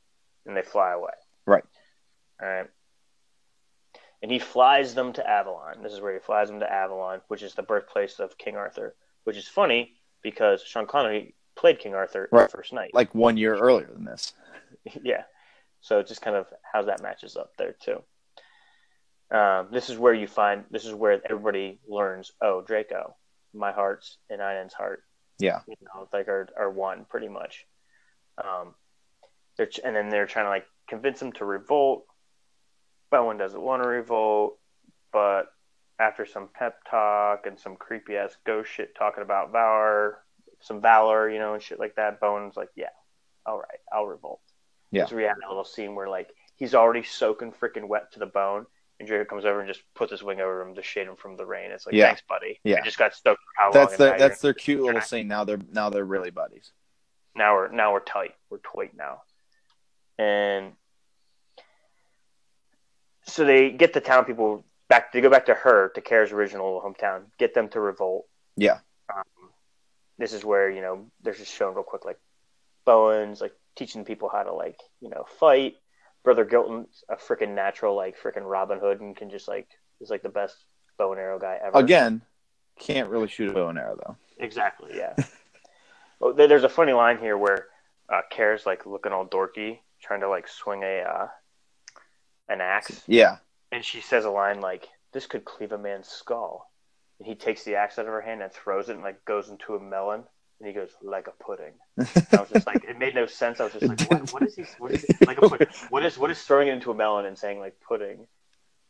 and 0.46 0.56
they 0.56 0.62
fly 0.62 0.92
away. 0.92 1.12
Right. 1.46 1.64
All 2.40 2.48
right. 2.48 2.66
And 4.22 4.30
he 4.30 4.38
flies 4.38 4.94
them 4.94 5.12
to 5.14 5.28
Avalon. 5.28 5.82
This 5.82 5.92
is 5.92 6.00
where 6.00 6.12
he 6.12 6.20
flies 6.20 6.48
them 6.48 6.60
to 6.60 6.72
Avalon, 6.72 7.20
which 7.28 7.42
is 7.42 7.54
the 7.54 7.62
birthplace 7.62 8.20
of 8.20 8.38
King 8.38 8.56
Arthur. 8.56 8.94
Which 9.24 9.36
is 9.36 9.48
funny 9.48 9.94
because 10.22 10.62
Sean 10.62 10.86
Connery 10.86 11.34
played 11.56 11.78
King 11.80 11.94
Arthur 11.94 12.26
in 12.30 12.38
Right. 12.38 12.50
the 12.50 12.56
first 12.56 12.72
night. 12.72 12.90
Like 12.94 13.14
one 13.14 13.36
year 13.36 13.56
earlier 13.56 13.88
than 13.92 14.04
this. 14.04 14.32
yeah. 15.02 15.22
So 15.80 16.02
just 16.02 16.22
kind 16.22 16.36
of 16.36 16.46
how 16.70 16.82
that 16.82 17.02
matches 17.02 17.36
up 17.36 17.50
there 17.58 17.74
too. 17.80 18.02
Um, 19.36 19.68
this 19.72 19.90
is 19.90 19.98
where 19.98 20.14
you 20.14 20.26
find. 20.26 20.64
This 20.70 20.84
is 20.84 20.94
where 20.94 21.20
everybody 21.24 21.80
learns. 21.88 22.32
Oh, 22.40 22.60
Draco, 22.62 23.16
my 23.54 23.72
heart's 23.72 24.18
and 24.30 24.40
Einon's 24.40 24.74
heart. 24.74 25.02
Yeah. 25.42 25.60
You 25.66 25.74
know, 25.82 26.08
like 26.12 26.28
are 26.28 26.48
are 26.56 26.70
one 26.70 27.04
pretty 27.08 27.28
much. 27.28 27.66
Um, 28.38 28.74
they're 29.56 29.68
and 29.84 29.96
then 29.96 30.08
they're 30.08 30.26
trying 30.26 30.46
to 30.46 30.50
like 30.50 30.66
convince 30.88 31.20
him 31.20 31.32
to 31.32 31.44
revolt. 31.44 32.06
Bowen 33.10 33.36
doesn't 33.36 33.60
want 33.60 33.82
to 33.82 33.88
revolt, 33.88 34.58
but 35.12 35.52
after 35.98 36.24
some 36.24 36.48
pep 36.54 36.78
talk 36.88 37.46
and 37.46 37.58
some 37.58 37.76
creepy 37.76 38.16
ass 38.16 38.36
ghost 38.46 38.70
shit 38.70 38.94
talking 38.94 39.22
about 39.22 39.52
valor, 39.52 40.18
some 40.60 40.80
valor, 40.80 41.28
you 41.28 41.38
know, 41.38 41.54
and 41.54 41.62
shit 41.62 41.78
like 41.78 41.96
that, 41.96 42.20
Bowen's 42.20 42.56
like, 42.56 42.70
yeah, 42.76 42.86
all 43.44 43.58
right, 43.58 43.80
I'll 43.92 44.06
revolt. 44.06 44.40
Yeah. 44.90 45.06
So 45.06 45.16
we 45.16 45.24
have 45.24 45.36
a 45.44 45.48
little 45.48 45.64
scene 45.64 45.94
where 45.94 46.08
like 46.08 46.30
he's 46.56 46.74
already 46.74 47.02
soaking 47.02 47.52
freaking 47.52 47.88
wet 47.88 48.12
to 48.12 48.20
the 48.20 48.26
bone, 48.26 48.66
and 49.10 49.28
comes 49.28 49.44
over 49.44 49.60
and 49.60 49.68
just 49.68 49.82
puts 49.94 50.10
his 50.10 50.22
wing 50.22 50.40
over 50.40 50.60
him 50.62 50.74
to 50.74 50.82
shade 50.82 51.06
him 51.06 51.16
from 51.16 51.36
the 51.36 51.46
rain. 51.46 51.70
It's 51.70 51.86
like, 51.86 51.94
Yeah. 51.94 52.06
thanks, 52.06 52.22
buddy. 52.28 52.60
Yeah. 52.64 52.78
I 52.80 52.84
just 52.84 52.98
got 52.98 53.12
how 53.56 53.72
That's 53.72 53.96
their 53.96 54.18
that's 54.18 54.40
their 54.40 54.54
cute 54.54 54.80
little 54.82 55.00
scene. 55.00 55.28
Now 55.28 55.44
they're 55.44 55.60
now 55.70 55.90
they're 55.90 56.04
really 56.04 56.30
buddies. 56.30 56.72
now 57.34 57.54
we're 57.54 57.68
now 57.68 57.92
we're 57.92 58.00
tight. 58.00 58.34
We're 58.50 58.58
tight 58.58 58.96
now. 58.96 59.22
And 60.18 60.72
so 63.24 63.44
they 63.44 63.70
get 63.70 63.92
the 63.92 64.00
town 64.00 64.24
people 64.24 64.64
back. 64.88 65.12
They 65.12 65.20
go 65.20 65.30
back 65.30 65.46
to 65.46 65.54
her 65.54 65.90
to 65.94 66.00
Kara's 66.00 66.32
original 66.32 66.80
hometown. 66.80 67.24
Get 67.38 67.54
them 67.54 67.68
to 67.70 67.80
revolt. 67.80 68.26
Yeah. 68.56 68.78
Um, 69.12 69.22
this 70.18 70.32
is 70.32 70.44
where 70.44 70.70
you 70.70 70.82
know 70.82 71.06
they're 71.22 71.34
just 71.34 71.52
shown 71.54 71.74
real 71.74 71.82
quick, 71.84 72.04
like 72.04 72.18
Bowen's 72.84 73.40
like 73.40 73.54
teaching 73.76 74.04
people 74.04 74.28
how 74.28 74.42
to 74.42 74.52
like 74.52 74.78
you 75.00 75.08
know 75.08 75.24
fight. 75.38 75.76
Brother 76.24 76.44
Gilton's 76.44 77.04
a 77.08 77.16
freaking 77.16 77.54
natural 77.54 77.96
like 77.96 78.16
freaking 78.20 78.48
Robin 78.48 78.78
Hood 78.78 79.00
and 79.00 79.16
can 79.16 79.30
just 79.30 79.48
like 79.48 79.68
is 80.00 80.10
like 80.10 80.22
the 80.22 80.28
best 80.28 80.56
bow 80.98 81.12
and 81.12 81.20
arrow 81.20 81.38
guy 81.38 81.58
ever. 81.64 81.78
Again, 81.78 82.22
can't 82.78 83.08
really 83.08 83.28
shoot 83.28 83.50
a 83.50 83.52
bow 83.52 83.68
and 83.68 83.78
arrow 83.78 83.96
though. 83.96 84.16
Exactly. 84.38 84.92
Yeah. 84.94 85.14
well, 86.20 86.32
there's 86.34 86.64
a 86.64 86.68
funny 86.68 86.92
line 86.92 87.18
here 87.18 87.36
where 87.36 87.66
uh, 88.08 88.20
Kara's 88.30 88.66
like 88.66 88.86
looking 88.86 89.12
all 89.12 89.26
dorky, 89.26 89.78
trying 90.00 90.20
to 90.20 90.28
like 90.28 90.48
swing 90.48 90.82
a 90.82 91.00
uh, 91.00 91.28
an 92.48 92.60
axe, 92.60 93.02
Yeah. 93.06 93.38
and 93.70 93.84
she 93.84 94.00
says 94.00 94.24
a 94.24 94.30
line 94.30 94.60
like, 94.60 94.88
"This 95.12 95.26
could 95.26 95.44
cleave 95.44 95.72
a 95.72 95.78
man's 95.78 96.08
skull." 96.08 96.70
And 97.18 97.26
he 97.26 97.34
takes 97.34 97.62
the 97.64 97.76
axe 97.76 97.98
out 97.98 98.06
of 98.06 98.12
her 98.12 98.20
hand 98.20 98.42
and 98.42 98.52
throws 98.52 98.88
it, 98.88 98.94
and 98.94 99.02
like 99.02 99.24
goes 99.24 99.48
into 99.48 99.74
a 99.74 99.80
melon. 99.80 100.24
And 100.62 100.68
he 100.68 100.74
goes 100.74 100.90
like 101.02 101.26
a 101.26 101.32
pudding. 101.42 101.72
I 101.98 102.40
was 102.40 102.48
just 102.52 102.68
like, 102.68 102.84
it 102.84 102.96
made 102.96 103.16
no 103.16 103.26
sense. 103.26 103.58
I 103.58 103.64
was 103.64 103.72
just 103.72 103.84
like, 103.84 104.00
what, 104.08 104.32
what 104.32 104.42
is 104.44 104.54
he? 104.54 104.62
What 104.78 104.92
is 104.92 105.02
it? 105.02 105.26
like 105.26 105.38
a 105.42 105.48
pudding? 105.48 105.66
What 105.90 106.04
is 106.06 106.16
what 106.16 106.30
is 106.30 106.40
throwing 106.40 106.68
it 106.68 106.72
into 106.74 106.92
a 106.92 106.94
melon 106.94 107.26
and 107.26 107.36
saying 107.36 107.58
like 107.58 107.80
pudding? 107.80 108.28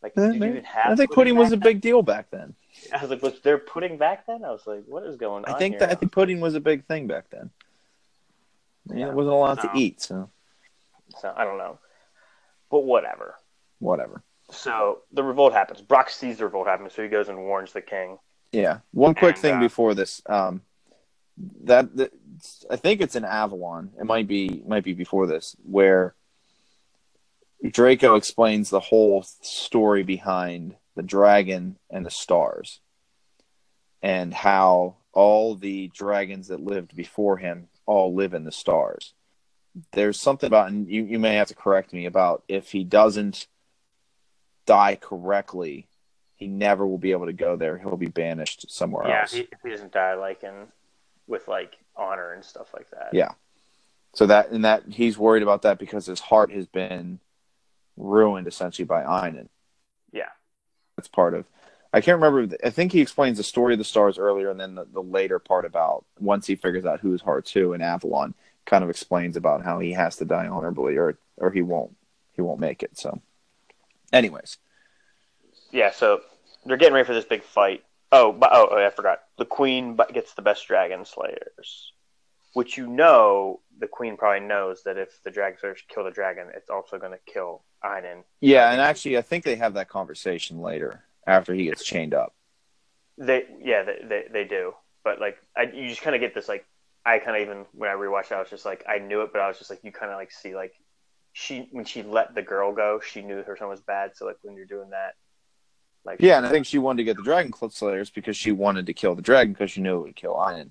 Like, 0.03 0.15
did 0.15 0.35
you 0.35 0.45
even 0.45 0.65
have? 0.65 0.93
I 0.93 0.97
think 0.97 1.13
pudding 1.13 1.35
was 1.35 1.53
a 1.53 1.57
big 1.57 1.81
deal 1.81 2.03
back 2.03 2.31
then. 2.31 2.55
I 2.93 3.01
was 3.01 3.09
like, 3.09 3.23
was 3.23 3.41
there 3.41 3.57
pudding 3.57 3.97
back 3.97 4.27
then? 4.27 4.45
I 4.45 4.51
was 4.51 4.67
like, 4.67 4.83
what 4.87 5.03
is 5.05 5.17
going 5.17 5.47
on? 5.47 5.55
I 5.55 5.57
think 5.59 5.75
here? 5.77 5.81
that 5.81 5.91
I 5.93 5.95
think 5.95 6.13
pudding 6.13 6.41
was 6.41 6.55
a 6.55 6.61
big 6.61 6.85
thing 6.85 7.07
back 7.07 7.31
then. 7.31 7.49
Yeah, 8.91 8.97
Yeah. 8.99 9.09
it 9.09 9.15
wasn't 9.15 9.33
a 9.35 9.39
lot 9.39 9.65
No. 9.65 9.73
to 9.73 9.79
eat, 9.79 10.03
so 10.03 10.29
So 11.21 11.33
I 11.35 11.45
don't 11.45 11.57
know, 11.57 11.79
but 12.71 12.81
whatever. 12.81 13.37
whatever. 13.79 14.23
So 14.51 14.99
the 15.11 15.23
revolt 15.23 15.55
happens. 15.55 15.81
Brock 15.81 16.11
sees 16.11 16.37
the 16.37 16.45
revolt 16.45 16.67
happen, 16.67 16.91
so 16.91 17.03
he 17.03 17.09
goes 17.09 17.31
and 17.31 17.39
warns 17.39 17.73
the 17.73 17.81
king. 17.81 18.19
Yeah. 18.51 18.81
One 18.91 19.15
quick 19.15 19.37
And, 19.37 19.43
thing 19.43 19.55
uh, 19.57 19.61
before 19.61 19.95
this. 19.95 20.21
Um, 20.27 20.61
that, 21.65 21.97
that 21.97 22.13
I 22.71 22.77
think 22.77 23.01
it's 23.01 23.17
in 23.17 23.25
Avalon. 23.25 23.91
It 23.99 24.05
might 24.05 24.29
be 24.29 24.63
might 24.67 24.85
be 24.85 24.95
before 24.95 25.27
this, 25.27 25.57
where 25.65 26.15
Draco 27.71 28.17
explains 28.17 28.71
the 28.71 28.81
whole 28.81 29.23
story 29.23 30.03
behind 30.03 30.77
the 30.97 31.03
dragon 31.03 31.77
and 31.91 32.05
the 32.05 32.11
stars, 32.11 32.81
and 34.03 34.35
how 34.35 34.97
all 35.13 35.55
the 35.55 35.89
dragons 35.95 36.49
that 36.49 36.61
lived 36.61 36.97
before 36.97 37.37
him 37.37 37.69
all 37.87 38.15
live 38.15 38.35
in 38.35 38.45
the 38.45 38.53
stars. 38.53 39.15
There's 39.93 40.21
something 40.21 40.47
about, 40.47 40.69
and 40.69 40.89
you, 40.89 41.05
you 41.05 41.19
may 41.19 41.35
have 41.37 41.49
to 41.49 41.55
correct 41.55 41.93
me 41.93 42.07
about 42.07 42.43
if 42.49 42.73
he 42.73 42.85
doesn't 42.85 43.47
die 44.67 44.97
correctly, 44.97 45.89
he 46.37 46.47
never 46.47 46.87
will 46.87 46.99
be 46.99 47.13
able 47.13 47.27
to 47.27 47.33
go 47.33 47.57
there. 47.57 47.79
He'll 47.79 47.97
be 47.97 48.07
banished 48.07 48.71
somewhere 48.71 49.07
yeah, 49.09 49.21
else. 49.23 49.33
he, 49.33 49.41
if 49.41 49.59
he 49.63 49.71
doesn't 49.71 49.93
die 49.93 50.15
like 50.15 50.43
in 50.43 50.67
with 51.27 51.49
like 51.49 51.77
honor 51.97 52.33
and 52.33 52.45
stuff 52.45 52.73
like 52.75 52.91
that. 52.91 53.11
Yeah. 53.13 53.33
So 54.15 54.27
that 54.27 54.51
and 54.51 54.65
that 54.65 54.85
he's 54.89 55.17
worried 55.17 55.43
about 55.43 55.63
that 55.63 55.79
because 55.79 56.07
his 56.07 56.21
heart 56.21 56.53
has 56.53 56.67
been 56.67 57.21
ruined 57.97 58.47
essentially 58.47 58.85
by 58.85 59.03
Einon. 59.03 59.49
Yeah. 60.13 60.29
That's 60.97 61.09
part 61.09 61.35
of. 61.35 61.47
I 61.95 62.01
can't 62.01 62.21
remember. 62.21 62.57
I 62.65 62.71
think 62.71 62.93
he 62.93 63.01
explains 63.01 63.37
the 63.37 63.45
story 63.45 63.75
of 63.75 63.79
the 63.79 63.85
stars 63.85 64.19
earlier, 64.19 64.51
and 64.51 64.59
then 64.59 64.75
the, 64.75 64.87
the 64.87 65.03
later 65.03 65.39
part 65.39 65.67
about 65.67 66.07
once 66.19 66.47
he 66.47 66.57
figures 66.57 66.87
out 66.87 67.01
who's 67.01 67.21
Heart 67.21 67.45
Two 67.47 67.75
and 67.75 67.83
Avalon 67.83 68.35
kind 68.65 68.83
of 68.83 68.91
explains 68.91 69.37
about 69.37 69.63
how 69.63 69.79
he 69.79 69.93
has 69.93 70.17
to 70.17 70.25
die 70.25 70.47
honorably, 70.47 70.97
or 70.97 71.19
or 71.37 71.51
he 71.51 71.61
won't 71.61 71.95
he 72.35 72.41
won't 72.41 72.61
make 72.61 72.83
it. 72.83 72.99
So, 72.99 73.21
anyways, 74.11 74.57
Yeah, 75.71 75.91
so 75.91 76.23
they're 76.65 76.79
getting 76.79 76.95
ready 76.95 77.07
for 77.07 77.15
this 77.15 77.27
big 77.27 77.43
fight. 77.43 77.85
Oh, 78.15 78.31
but, 78.31 78.51
oh, 78.53 78.69
oh, 78.71 78.77
I 78.77 78.91
forgot. 78.91 79.21
The 79.39 79.47
queen 79.47 79.99
gets 80.13 80.35
the 80.35 80.43
best 80.43 80.69
dragon 80.69 81.07
slayers, 81.07 81.93
which 82.53 82.77
you 82.77 82.87
know 82.87 83.61
the 83.79 83.89
queen 83.89 84.19
probably 84.19 84.47
knows 84.47 84.83
that 84.85 84.99
if 84.99 85.23
the 85.25 85.31
dragon 85.31 85.59
slayers 85.59 85.83
kill 85.89 86.05
the 86.05 86.11
dragon, 86.11 86.49
it's 86.55 86.69
also 86.69 86.99
going 86.99 87.13
to 87.13 87.33
kill 87.33 87.63
Einon. 87.83 88.23
yeah, 88.41 88.71
and 88.71 88.81
actually, 88.81 89.17
I 89.17 89.23
think 89.23 89.45
they 89.45 89.57
have 89.57 89.75
that 89.75 89.89
conversation 89.89 90.61
later 90.61 91.03
after 91.27 91.55
he 91.55 91.65
gets 91.65 91.83
chained 91.85 92.13
up. 92.13 92.35
They, 93.17 93.45
yeah, 93.61 93.83
they, 93.83 93.99
they, 94.05 94.25
they 94.31 94.45
do. 94.45 94.75
But 95.05 95.19
like, 95.19 95.39
I, 95.57 95.63
you 95.63 95.89
just 95.89 96.03
kind 96.03 96.15
of 96.15 96.21
get 96.21 96.35
this 96.35 96.49
like, 96.49 96.67
I 97.05 97.19
kind 97.19 97.37
of 97.37 97.43
even 97.43 97.65
when 97.73 97.91
I 97.91 97.95
rewatched, 97.95 98.27
it, 98.27 98.35
I 98.35 98.41
was 98.41 98.51
just 98.51 98.65
like, 98.65 98.85
I 98.89 98.99
knew 98.99 99.23
it, 99.23 99.31
but 99.33 99.41
I 99.41 99.49
was 99.49 99.59
just 99.59 99.71
like, 99.71 99.81
you 99.83 99.91
kind 99.91 100.13
of 100.13 100.19
like 100.19 100.31
see 100.31 100.55
like, 100.55 100.75
she 101.33 101.69
when 101.73 101.87
she 101.87 102.03
let 102.03 102.35
the 102.35 102.43
girl 102.43 102.73
go, 102.73 103.01
she 103.01 103.23
knew 103.23 103.43
her 103.43 103.57
son 103.57 103.69
was 103.69 103.81
bad. 103.81 104.13
So 104.15 104.27
like 104.27 104.37
when 104.43 104.55
you're 104.55 104.67
doing 104.67 104.91
that, 104.91 105.15
like 106.05 106.21
Yeah, 106.21 106.37
and 106.39 106.47
I 106.47 106.51
think 106.51 106.67
she 106.67 106.79
wanted 106.79 106.99
to 106.99 107.05
get 107.05 107.17
the 107.17 107.23
Dragon 107.23 107.53
Slayers 107.71 108.11
because 108.11 108.37
she 108.37 108.53
wanted 108.53 108.87
to 108.87 108.93
kill 108.95 109.15
the 109.15 109.23
dragon 109.23 109.53
because 109.53 109.71
she 109.71 109.81
knew 109.81 109.99
it 109.99 110.03
would 110.03 110.17
kill 110.17 110.35
Einon. 110.35 110.71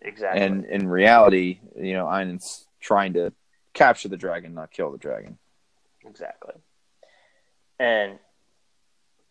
exactly. 0.00 0.42
And 0.42 0.64
in 0.64 0.88
reality, 0.88 1.60
you 1.76 1.94
know, 1.94 2.06
Einon's 2.06 2.66
trying 2.80 3.12
to 3.14 3.32
capture 3.74 4.08
the 4.08 4.16
dragon, 4.16 4.54
not 4.54 4.70
kill 4.70 4.90
the 4.90 4.98
dragon. 4.98 5.38
Exactly. 6.04 6.54
And 7.78 8.18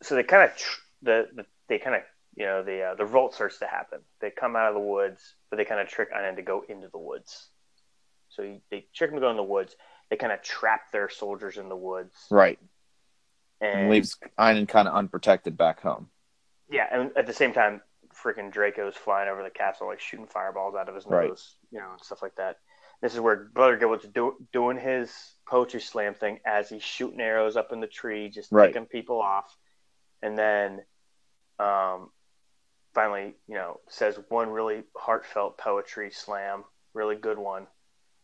so 0.02 0.16
they 0.16 0.24
kind 0.24 0.50
of 0.50 0.58
tr- 0.58 0.82
the, 1.04 1.28
the 1.34 1.46
they 1.68 1.78
kind 1.80 1.96
of 1.96 2.02
you 2.36 2.46
know 2.46 2.64
the 2.64 2.82
uh, 2.84 2.96
the 2.96 3.04
revolt 3.06 3.34
starts 3.34 3.60
to 3.60 3.68
happen. 3.68 4.00
They 4.20 4.30
come 4.32 4.56
out 4.56 4.70
of 4.70 4.74
the 4.74 4.80
woods, 4.80 5.36
but 5.50 5.58
they 5.58 5.66
kind 5.66 5.80
of 5.82 5.88
trick 5.88 6.14
Einon 6.14 6.38
to 6.38 6.42
go 6.42 6.64
into 6.68 6.88
the 6.88 6.98
woods. 6.98 7.50
So 8.30 8.44
he, 8.44 8.62
they 8.70 8.86
trick 8.94 9.10
him 9.12 9.16
to 9.18 9.22
go 9.22 9.30
in 9.30 9.36
the 9.38 9.44
woods. 9.44 9.76
They 10.10 10.16
kind 10.16 10.32
of 10.32 10.42
trap 10.42 10.92
their 10.92 11.10
soldiers 11.10 11.58
in 11.58 11.70
the 11.70 11.76
woods, 11.76 12.14
Right. 12.30 12.60
And 13.62 13.82
And 13.82 13.90
leaves 13.92 14.18
Einon 14.40 14.68
kind 14.68 14.88
of 14.88 14.94
unprotected 14.96 15.56
back 15.56 15.82
home. 15.82 16.10
yeah, 16.70 16.88
and 16.92 17.16
at 17.16 17.28
the 17.28 17.34
same 17.34 17.54
time, 17.54 17.82
freaking 18.14 18.52
Draco's 18.52 18.96
flying 18.96 19.30
over 19.30 19.44
the 19.44 19.50
castle, 19.50 19.88
like 19.88 20.00
shooting 20.00 20.28
fireballs 20.28 20.76
out 20.76 20.90
of 20.90 20.96
his 20.96 21.06
nose, 21.08 21.56
Right. 21.72 21.72
you 21.72 21.80
know, 21.80 21.92
and 21.92 22.02
stuff 22.02 22.22
like 22.22 22.36
that. 22.36 22.58
This 23.02 23.14
is 23.14 23.20
where 23.20 23.46
Brother 23.54 23.78
Gilbert's 23.78 24.08
do, 24.08 24.36
doing 24.52 24.78
his 24.78 25.12
poetry 25.48 25.80
slam 25.82 26.14
thing 26.14 26.40
as 26.46 26.70
he's 26.70 26.84
shooting 26.84 27.22
arrows 27.22 27.56
up 27.56 27.72
in 27.72 27.80
the 27.80 27.88
tree, 27.88 28.30
just 28.30 28.52
Right. 28.52 28.74
picking 28.74 28.86
people 28.88 29.22
off, 29.22 29.56
and 30.22 30.38
then, 30.38 30.84
um, 31.60 32.12
finally, 32.94 33.36
you 33.48 33.56
know, 33.56 33.80
says 33.90 34.20
one 34.30 34.50
really 34.50 34.84
heartfelt 34.96 35.58
poetry 35.58 36.12
slam, 36.12 36.64
really 36.94 37.16
good 37.16 37.38
one, 37.38 37.68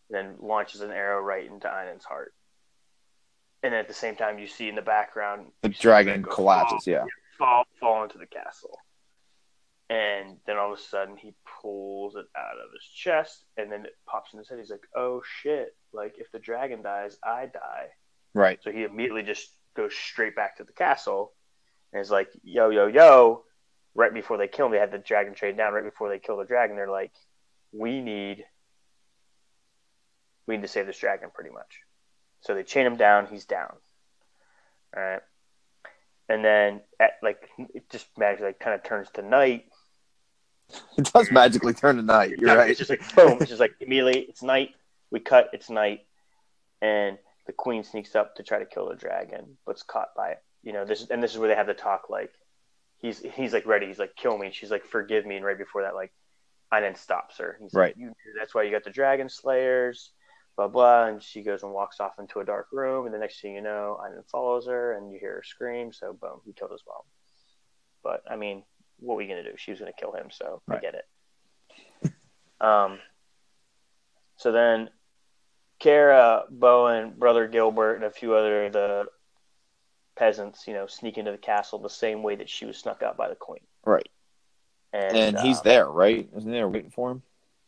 then 0.10 0.36
launches 0.40 0.82
an 0.82 0.92
arrow 0.92 1.22
right 1.22 1.46
into 1.46 1.68
Einon's 1.68 2.06
heart. 2.06 2.34
And 3.64 3.74
at 3.74 3.88
the 3.88 3.94
same 3.94 4.16
time, 4.16 4.38
you 4.40 4.48
see 4.48 4.70
in 4.70 4.76
the 4.76 4.82
background 4.82 5.52
The 5.64 5.70
dragon 5.70 6.24
collapses, 6.24 6.86
fall- 6.86 6.94
yeah. 6.94 7.06
fall 7.38 7.64
fall 7.80 8.04
into 8.04 8.18
the 8.18 8.28
castle. 8.28 8.78
And 9.90 10.38
then 10.46 10.58
all 10.58 10.74
of 10.74 10.78
a 10.78 10.82
sudden 10.82 11.16
he 11.18 11.34
pulls 11.62 12.16
it 12.16 12.26
out 12.38 12.58
of 12.58 12.72
his 12.74 12.84
chest 12.94 13.46
and 13.56 13.72
then 13.72 13.86
it 13.86 13.96
pops 14.06 14.34
in 14.34 14.40
his 14.40 14.50
head. 14.50 14.60
He's 14.60 14.70
like, 14.70 14.86
Oh 14.96 15.22
shit, 15.42 15.76
like 15.94 16.16
if 16.18 16.30
the 16.32 16.40
dragon 16.40 16.82
dies, 16.82 17.18
I 17.24 17.46
die. 17.48 17.88
Right. 18.34 18.60
So 18.62 18.72
he 18.72 18.84
immediately 18.84 19.24
just 19.24 19.50
goes 19.76 19.94
straight 19.96 20.36
back 20.36 20.58
to 20.58 20.64
the 20.66 20.74
castle 20.74 21.34
and 21.94 22.02
is 22.02 22.12
like, 22.12 22.28
Yo, 22.44 22.70
yo, 22.70 22.88
yo, 22.88 23.44
right 23.96 24.14
before 24.14 24.38
they 24.38 24.48
kill 24.50 24.66
him, 24.68 24.74
they 24.74 24.78
had 24.78 24.92
the 24.92 24.98
dragon 24.98 25.34
chained 25.36 25.58
down, 25.58 25.74
right 25.74 25.84
before 25.86 26.10
they 26.10 26.20
kill 26.20 26.38
the 26.38 26.46
dragon, 26.46 26.76
they're 26.76 26.92
like, 26.92 27.14
We 27.72 28.02
need 28.02 28.44
we 30.48 30.56
need 30.58 30.62
to 30.64 30.68
save 30.68 30.86
this 30.86 31.00
dragon 31.00 31.30
pretty 31.34 31.50
much. 31.50 31.80
So 32.42 32.54
they 32.54 32.64
chain 32.64 32.86
him 32.86 32.98
down, 32.98 33.28
he's 33.28 33.46
down. 33.46 33.74
All 34.96 35.04
right. 35.04 35.22
And 36.30 36.44
then 36.44 36.82
at 37.00 37.14
like 37.24 37.50
it 37.74 37.90
just 37.90 38.08
magically 38.18 38.48
like, 38.48 38.60
kind 38.60 38.76
of 38.76 38.84
turns 38.84 39.10
to 39.12 39.22
night. 39.22 39.66
It 40.98 41.12
does 41.14 41.32
magically 41.32 41.74
turn 41.74 41.96
to 41.96 42.02
night. 42.02 42.32
You're 42.38 42.50
Yeah, 42.50 42.56
right. 42.56 42.70
It's 42.70 42.78
just 42.80 42.90
like 42.90 43.16
boom. 43.16 43.38
It's 43.40 43.50
just 43.50 43.62
like 43.62 43.76
immediately 43.80 44.20
it's 44.22 44.44
night. 44.44 44.72
We 45.12 45.22
cut. 45.22 45.50
It's 45.54 45.70
night, 45.70 46.02
and 46.82 47.18
the 47.46 47.54
queen 47.54 47.84
sneaks 47.86 48.14
up 48.16 48.36
to 48.36 48.44
try 48.44 48.60
to 48.60 48.66
kill 48.66 48.90
the 48.90 48.96
dragon, 48.96 49.58
but's 49.66 49.84
caught 49.84 50.10
by 50.18 50.32
it. 50.32 50.44
You 50.64 50.74
know 50.74 50.84
this, 50.84 51.08
and 51.10 51.24
this 51.24 51.32
is 51.32 51.38
where 51.38 51.48
they 51.48 51.56
have 51.56 51.68
the 51.68 51.74
talk. 51.74 52.10
Like 52.10 52.34
he's 52.98 53.20
he's 53.20 53.54
like 53.54 53.66
ready. 53.66 53.88
He's 53.88 54.00
like 54.00 54.18
kill 54.18 54.38
me. 54.38 54.52
She's 54.52 54.70
like 54.72 54.84
forgive 54.84 55.26
me. 55.26 55.38
And 55.38 55.46
right 55.46 55.58
before 55.58 55.84
that, 55.84 55.96
like 55.96 56.12
Einon 56.74 56.98
stops 56.98 57.38
her. 57.38 57.58
He's 57.62 57.74
Right. 57.74 57.96
like, 57.96 57.98
you, 57.98 58.14
that's 58.38 58.54
why 58.54 58.64
you 58.64 58.72
got 58.72 58.84
the 58.84 58.90
dragon 58.90 59.30
slayers. 59.30 60.12
Blah 60.58 60.68
blah. 60.68 61.06
And 61.06 61.24
she 61.24 61.44
goes 61.44 61.64
and 61.64 61.72
walks 61.72 62.00
off 62.00 62.20
into 62.20 62.40
a 62.40 62.46
dark 62.46 62.68
room. 62.74 63.06
And 63.06 63.14
the 63.14 63.20
next 63.20 63.40
thing 63.40 63.56
you 63.56 63.62
know, 63.62 64.00
Einon 64.04 64.28
follows 64.30 64.68
her, 64.68 64.94
and 64.94 65.12
you 65.12 65.20
hear 65.20 65.36
her 65.36 65.44
scream. 65.44 65.94
So 65.94 66.14
boom, 66.14 66.42
he 66.46 66.52
killed 66.52 66.74
as 66.74 66.82
well. 66.86 67.06
But 68.04 68.24
I 68.30 68.36
mean, 68.36 68.64
what 69.00 69.14
were 69.14 69.18
we 69.20 69.28
gonna 69.28 69.44
do? 69.44 69.54
She 69.56 69.72
was 69.72 69.80
gonna 69.80 69.94
kill 69.94 70.12
him, 70.12 70.30
so 70.32 70.62
I 70.70 70.78
get 70.78 70.96
it. 70.96 72.12
Um. 72.60 73.00
So 74.38 74.52
then, 74.52 74.90
Kara, 75.80 76.44
Bowen, 76.50 77.14
Brother 77.18 77.48
Gilbert, 77.48 77.96
and 77.96 78.04
a 78.04 78.12
few 78.12 78.36
other 78.36 78.70
the 78.70 79.06
peasants, 80.16 80.68
you 80.68 80.74
know, 80.74 80.88
sneak 80.88 81.18
into 81.18 81.32
the 81.32 81.38
castle 81.38 81.80
the 81.80 81.90
same 81.90 82.24
way 82.24 82.36
that 82.36 82.50
she 82.50 82.66
was 82.66 82.78
snuck 82.78 83.04
out 83.04 83.18
by 83.18 83.30
the 83.30 83.36
queen. 83.36 83.62
Right. 83.86 84.10
And, 84.94 85.16
And 85.16 85.40
he's 85.40 85.58
um, 85.58 85.64
there, 85.64 85.88
right? 85.88 86.28
Isn't 86.36 86.52
he 86.52 86.58
there 86.58 86.68
waiting 86.68 86.90
for 86.90 87.12
him? 87.12 87.22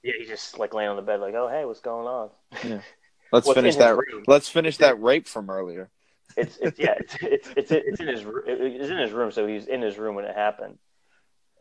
Yeah, 0.04 0.14
he's 0.18 0.28
just 0.28 0.58
like 0.58 0.74
laying 0.74 0.90
on 0.90 0.96
the 0.96 1.02
bed, 1.02 1.20
like, 1.20 1.34
"Oh, 1.36 1.50
hey, 1.50 1.66
what's 1.66 1.82
going 1.82 2.08
on?" 2.08 2.30
Let's 3.32 3.46
Well, 3.46 3.54
finish 3.54 3.76
that. 3.76 3.96
room. 3.96 4.24
Let's 4.28 4.50
finish 4.50 4.78
that 4.78 5.02
rape 5.02 5.28
from 5.28 5.50
earlier. 5.50 5.90
It's 6.38 6.58
it's 6.58 6.80
yeah, 6.80 6.96
it's 6.98 7.16
it's 7.22 7.50
it's, 7.56 7.72
it's 7.72 8.00
in 8.00 8.08
his 8.08 8.26
it's 8.46 8.90
in 8.90 8.98
his 8.98 9.12
room, 9.12 9.32
so 9.32 9.48
he's 9.48 9.68
in 9.68 9.82
his 9.82 9.98
room 9.98 10.16
when 10.16 10.26
it 10.26 10.36
happened, 10.36 10.78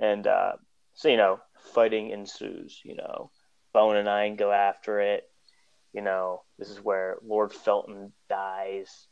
and 0.01 0.27
uh, 0.27 0.53
so 0.95 1.09
you 1.09 1.17
know, 1.17 1.41
fighting 1.75 2.11
ensues. 2.11 2.81
You 2.85 2.97
know, 2.97 3.31
Bone 3.73 3.97
and 3.97 4.09
I 4.09 4.29
go 4.31 4.53
after 4.53 5.01
it. 5.01 5.29
You 5.93 6.03
know, 6.03 6.43
this 6.59 6.69
is 6.69 6.83
where 6.83 7.17
Lord 7.27 7.53
Felton 7.53 8.13
dies. 8.29 9.07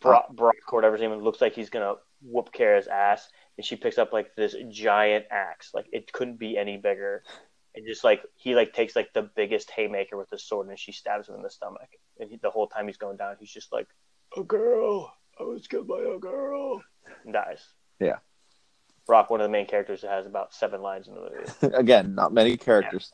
Brock, 0.00 0.34
Brock 0.34 0.54
or 0.72 0.78
whatever 0.78 0.96
his 0.96 1.02
name 1.02 1.12
looks 1.20 1.40
like 1.40 1.54
he's 1.54 1.70
gonna 1.70 1.94
whoop 2.22 2.50
Kara's 2.52 2.88
ass, 2.88 3.28
and 3.56 3.64
she 3.64 3.76
picks 3.76 3.98
up 3.98 4.12
like 4.12 4.34
this 4.34 4.54
giant 4.70 5.26
axe. 5.30 5.70
Like 5.74 5.86
it 5.92 6.12
couldn't 6.12 6.38
be 6.38 6.56
any 6.56 6.76
bigger. 6.78 7.22
And 7.74 7.86
just 7.86 8.04
like 8.04 8.22
he 8.34 8.54
like 8.54 8.74
takes 8.74 8.94
like 8.94 9.12
the 9.14 9.22
biggest 9.22 9.70
haymaker 9.70 10.16
with 10.16 10.28
his 10.30 10.42
sword, 10.44 10.68
and 10.68 10.78
she 10.78 10.92
stabs 10.92 11.28
him 11.28 11.36
in 11.36 11.42
the 11.42 11.50
stomach. 11.50 11.88
And 12.20 12.30
he, 12.30 12.36
the 12.36 12.50
whole 12.50 12.66
time 12.66 12.86
he's 12.86 12.98
going 12.98 13.16
down, 13.16 13.36
he's 13.40 13.50
just 13.50 13.72
like, 13.72 13.86
"A 14.36 14.42
girl, 14.42 15.12
I 15.40 15.44
was 15.44 15.66
killed 15.66 15.88
by 15.88 16.00
a 16.00 16.18
girl," 16.18 16.82
and 17.24 17.32
dies. 17.32 17.64
Yeah. 17.98 18.16
Brock, 19.06 19.30
one 19.30 19.40
of 19.40 19.44
the 19.44 19.50
main 19.50 19.66
characters, 19.66 20.02
that 20.02 20.10
has 20.10 20.26
about 20.26 20.54
seven 20.54 20.82
lines 20.82 21.08
in 21.08 21.14
the 21.14 21.20
movie. 21.20 21.74
Again, 21.76 22.14
not 22.14 22.32
many 22.32 22.56
characters. 22.56 23.12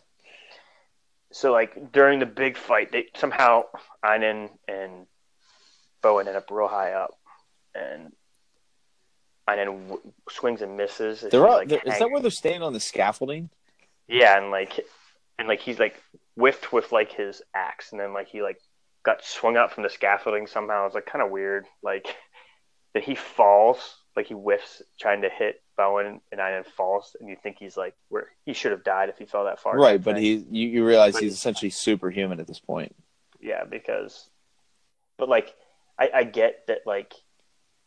so 1.33 1.53
like 1.53 1.93
during 1.93 2.19
the 2.19 2.27
big 2.27 2.57
fight, 2.57 2.91
they 2.91 3.07
somehow 3.15 3.63
Einon 4.05 4.51
and 4.67 5.07
Bowen 6.03 6.27
end 6.27 6.37
up 6.37 6.51
real 6.51 6.69
high 6.69 6.93
up, 6.93 7.17
and 7.75 8.13
Einon 9.49 9.89
w- 9.89 10.13
swings 10.31 10.63
and 10.63 10.77
misses. 10.77 11.23
as 11.23 11.31
They're 11.31 11.47
all, 11.47 11.57
like, 11.57 11.71
is 11.73 11.99
that 11.99 12.11
where 12.11 12.21
they're 12.21 12.31
staying 12.31 12.63
on 12.63 12.73
the 12.73 12.81
scaffolding? 12.81 13.51
Yeah, 14.09 14.39
and 14.39 14.51
like, 14.51 14.81
and 15.39 15.47
like 15.49 15.61
he's 15.61 15.79
like 15.79 16.01
whiffed 16.35 16.73
with 16.73 16.93
like 16.93 17.13
his 17.13 17.43
axe, 17.55 17.93
and 17.93 18.01
then 18.01 18.13
like 18.13 18.29
he 18.29 18.43
like 18.43 18.59
got 19.05 19.25
swung 19.25 19.57
out 19.57 19.73
from 19.73 19.83
the 19.85 19.91
scaffolding 19.91 20.47
somehow. 20.47 20.87
It's 20.87 20.95
like 20.95 21.07
kind 21.07 21.23
of 21.25 21.31
weird. 21.31 21.67
Like 21.83 22.07
that 22.95 23.05
he 23.05 23.15
falls, 23.15 23.97
like 24.17 24.27
he 24.27 24.35
whiffs 24.35 24.83
trying 24.99 25.23
to 25.23 25.29
hit 25.29 25.63
Bowen, 25.77 26.21
and 26.33 26.41
Einon 26.41 26.67
falls, 26.67 27.15
and 27.21 27.29
you 27.29 27.37
think 27.43 27.57
he's 27.59 27.77
like 27.77 27.95
where 28.09 28.29
he 28.47 28.53
should 28.55 28.73
have 28.73 28.83
died 28.85 29.09
if 29.11 29.19
he 29.19 29.27
fell 29.27 29.45
that 29.45 29.61
far. 29.61 29.77
Right, 29.79 30.03
but 30.03 30.17
he 30.17 30.45
you, 30.51 30.69
you 30.69 30.85
realize 30.87 31.13
But 31.15 31.23
he's 31.23 31.33
he's- 31.33 31.39
essentially 31.39 31.71
superhuman 31.71 32.41
at 32.41 32.47
this 32.47 32.61
point. 32.61 32.97
yeah, 33.41 33.65
because, 33.65 34.29
but 35.19 35.29
like 35.29 35.55
I, 35.99 36.11
I 36.15 36.25
get 36.25 36.67
that 36.69 36.81
like 36.87 37.13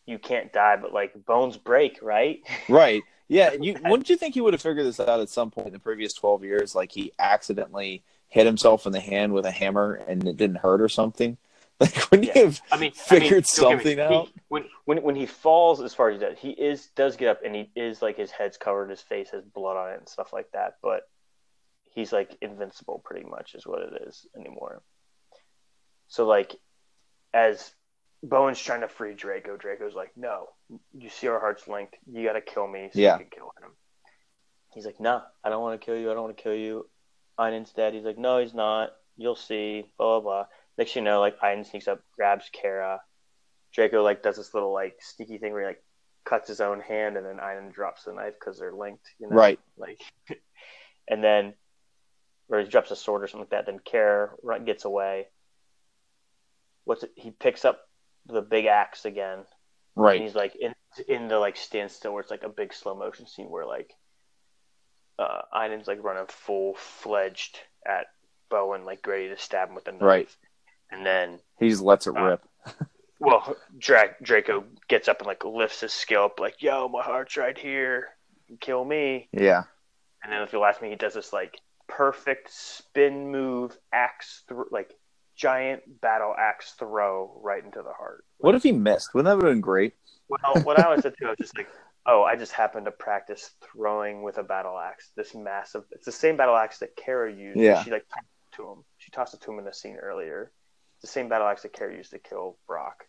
you 0.06 0.20
can't 0.20 0.52
die, 0.54 0.78
but 0.78 0.94
like 0.94 1.26
bones 1.26 1.58
break, 1.58 2.00
right? 2.02 2.40
Right. 2.70 3.04
Yeah. 3.32 3.54
You 3.54 3.78
wouldn't 3.86 4.10
you 4.10 4.18
think 4.18 4.34
he 4.34 4.42
would 4.42 4.54
have 4.54 4.62
figured 4.62 4.86
this 4.86 5.00
out 5.00 5.20
at 5.22 5.30
some 5.30 5.50
point 5.52 5.68
in 5.68 5.74
the 5.74 5.80
previous 5.80 6.14
twelve 6.14 6.44
years? 6.44 6.76
Like 6.76 6.92
he 6.92 7.14
accidentally 7.18 8.04
hit 8.28 8.46
himself 8.46 8.86
in 8.86 8.92
the 8.92 9.00
hand 9.00 9.34
with 9.34 9.46
a 9.46 9.52
hammer 9.52 9.94
and 10.08 10.28
it 10.28 10.38
didn't 10.38 10.58
hurt 10.58 10.82
or 10.82 10.90
something? 10.90 11.38
Like 11.82 12.12
wouldn't 12.12 12.28
Yeah. 12.28 12.34
he 12.34 12.40
have 12.42 12.62
I 12.72 12.78
mean, 12.78 12.92
figured 12.92 13.24
I 13.24 13.24
mean, 13.24 13.32
don't 13.32 13.38
me- 13.38 13.44
something 13.84 13.98
he- 13.98 14.04
out? 14.04 14.30
when 14.50 14.66
when 14.86 15.02
when 15.02 15.16
he 15.16 15.26
falls, 15.26 15.82
as 15.82 15.96
far 15.96 16.10
as 16.10 16.20
he 16.22 16.28
does, 16.28 16.38
he 16.38 16.50
is 16.52 16.90
does 16.96 17.16
get 17.16 17.30
up 17.30 17.40
and 17.44 17.56
he 17.56 17.72
is 17.76 18.02
like 18.04 18.18
his 18.18 18.30
head's 18.30 18.58
covered, 18.58 18.90
his 18.92 19.02
face 19.02 19.32
has 19.32 19.44
blood 19.46 19.78
on 19.78 19.94
it 19.94 19.98
and 19.98 20.08
stuff 20.08 20.32
like 20.32 20.52
that. 20.52 20.76
But 20.84 21.10
he's 21.96 22.12
like 22.14 22.38
invincible, 22.42 23.00
pretty 23.04 23.26
much, 23.28 23.56
is 23.56 23.66
what 23.66 23.82
it 23.82 24.04
is 24.08 24.28
anymore. 24.38 24.84
So 26.08 26.28
like, 26.28 26.56
as 27.34 27.72
Bowen's 28.24 28.60
trying 28.60 28.82
to 28.82 28.88
free 28.88 29.14
Draco. 29.16 29.58
Draco's 29.58 29.96
like, 29.96 30.16
"No, 30.16 30.50
you 30.94 31.10
see 31.10 31.28
our 31.28 31.40
hearts 31.40 31.68
linked. 31.68 31.96
You 32.12 32.26
got 32.26 32.34
to 32.34 32.42
kill 32.42 32.68
me 32.68 32.90
so 32.94 33.00
Yeah. 33.00 33.14
you 33.14 33.26
can 33.26 33.30
kill 33.32 33.54
him." 33.62 33.72
He's 34.74 34.86
like, 34.86 35.00
"No, 35.00 35.24
I 35.44 35.50
don't 35.50 35.62
want 35.62 35.80
to 35.80 35.86
kill 35.86 35.98
you. 35.98 36.12
I 36.12 36.14
don't 36.14 36.24
want 36.24 36.38
to 36.38 36.44
kill 36.44 36.54
you." 36.56 36.90
Einon's 37.40 37.74
dead. 37.74 37.94
He's 37.94 38.04
like, 38.06 38.18
"No, 38.18 38.38
he's 38.40 38.54
not. 38.54 38.92
You'll 39.18 39.36
see." 39.36 39.92
Blah 39.98 40.20
blah 40.20 40.44
blah. 40.44 40.46
Next 40.78 40.96
you 40.96 41.02
know, 41.02 41.20
like 41.20 41.40
Einon 41.40 41.66
sneaks 41.66 41.88
up, 41.88 42.02
grabs 42.16 42.50
Kara. 42.54 43.02
Draco 43.74 44.04
like 44.04 44.22
does 44.22 44.38
this 44.38 44.54
little 44.54 44.72
like 44.74 44.98
sneaky 45.02 45.38
thing 45.38 45.54
where 45.54 45.62
he 45.62 45.68
like 45.68 45.84
cuts 46.24 46.48
his 46.48 46.62
own 46.62 46.80
hand, 46.80 47.18
and 47.18 47.26
then 47.26 47.38
Einon 47.38 47.72
drops 47.74 48.04
the 48.04 48.14
knife 48.14 48.36
because 48.40 48.60
they're 48.60 48.74
linked. 48.74 49.08
You 49.20 49.30
know? 49.30 49.36
Right. 49.36 49.60
Like, 49.78 50.00
and 51.10 51.24
then, 51.24 51.54
or 52.50 52.60
he 52.60 52.68
drops 52.68 52.92
a 52.92 52.96
sword 52.96 53.24
or 53.24 53.28
something 53.28 53.42
like 53.42 53.50
that. 53.50 53.66
Then 53.66 53.80
Kara 53.84 54.32
gets 54.64 54.86
away. 54.86 55.28
What's 56.84 57.04
it? 57.04 57.12
He 57.16 57.32
picks 57.32 57.66
up 57.66 57.80
the 58.32 58.42
big 58.42 58.66
axe 58.66 59.06
again, 59.06 59.40
and 59.40 59.46
Right. 59.96 60.22
he's 60.22 60.36
like 60.36 60.56
in 60.56 60.74
in 61.08 61.28
the 61.28 61.40
like 61.40 61.58
standstill 61.58 62.14
where 62.14 62.22
it's 62.22 62.32
like 62.32 62.44
a 62.44 62.50
big 62.50 62.74
slow 62.74 62.96
motion 62.96 63.28
scene 63.28 63.50
where 63.50 63.66
like 63.66 63.94
uh 65.20 65.42
Einon's 65.54 65.88
like 65.88 66.04
running 66.04 66.26
full 66.28 66.76
fledged 66.76 67.60
at 67.86 68.08
Bowen, 68.50 68.86
like 68.86 69.06
ready 69.08 69.30
to 69.30 69.38
stab 69.38 69.70
him 69.70 69.76
with 69.76 69.88
a 69.88 69.92
knife. 69.92 70.02
Right. 70.02 70.30
And 70.92 71.06
then 71.06 71.40
He 71.60 71.70
just 71.70 71.82
lets 71.82 72.08
it 72.08 72.18
Uh, 72.18 72.22
rip. 72.24 72.44
well 73.20 73.56
Dra- 73.78 74.16
Draco 74.22 74.66
gets 74.88 75.08
up 75.08 75.20
and 75.20 75.28
like 75.28 75.46
lifts 75.46 75.82
his 75.82 75.94
scalp, 75.94 76.40
like, 76.40 76.62
Yo, 76.62 76.88
my 76.90 77.02
heart's 77.04 77.38
right 77.38 77.58
here. 77.58 78.10
Kill 78.60 78.84
me. 78.84 79.30
Yeah. 79.32 79.64
And 80.24 80.32
then 80.34 80.42
if 80.42 80.52
you 80.54 80.60
last 80.60 80.82
me 80.82 80.90
he 80.90 80.96
does 80.96 81.14
this 81.14 81.32
like 81.34 81.60
perfect 81.88 82.52
spin 82.52 83.32
move 83.32 83.78
axe 83.94 84.44
through 84.48 84.68
like 84.72 84.94
giant 85.42 86.02
battle 86.02 86.36
axe 86.38 86.74
throw 86.78 87.40
right 87.44 87.64
into 87.64 87.82
the 87.82 87.92
heart. 87.94 88.24
What 88.38 88.54
if 88.54 88.62
he 88.64 88.72
missed? 88.72 89.14
Wouldn't 89.14 89.26
that 89.26 89.44
have 89.44 89.52
been 89.54 89.60
great? 89.62 89.94
Well, 90.30 90.64
what 90.64 90.80
I 90.80 90.94
was 90.94 91.02
said 91.02 91.16
too, 91.18 91.26
I 91.26 91.30
was 91.32 91.38
just 91.40 91.58
like, 91.58 91.68
oh, 92.06 92.22
I 92.24 92.36
just 92.36 92.52
happened 92.52 92.86
to 92.86 92.92
practice 92.92 93.50
throwing 93.64 94.22
with 94.22 94.38
a 94.38 94.44
battle 94.44 94.78
axe. 94.78 95.10
This 95.16 95.34
massive, 95.34 95.84
it's 95.92 96.06
the 96.06 96.12
same 96.12 96.38
battle 96.38 96.56
axe 96.56 96.78
that 96.80 96.96
Kara 96.96 97.34
used. 97.34 97.60
Yeah. 97.60 97.82
She 97.84 97.90
like 97.90 98.08
tossed 98.10 98.28
it 98.52 98.56
to 98.58 98.70
him. 98.70 98.84
She 99.00 99.10
tossed 99.12 99.34
it 99.34 99.42
to 99.42 99.52
him 99.52 99.58
in 99.60 99.66
the 99.66 99.74
scene 99.74 99.96
earlier. 99.98 100.52
It's 100.98 101.02
the 101.02 101.08
same 101.20 101.28
battle 101.28 101.48
axe 101.48 101.64
that 101.64 101.74
Kara 101.74 101.96
used 101.96 102.12
to 102.12 102.20
kill 102.20 102.58
Brock. 102.68 103.06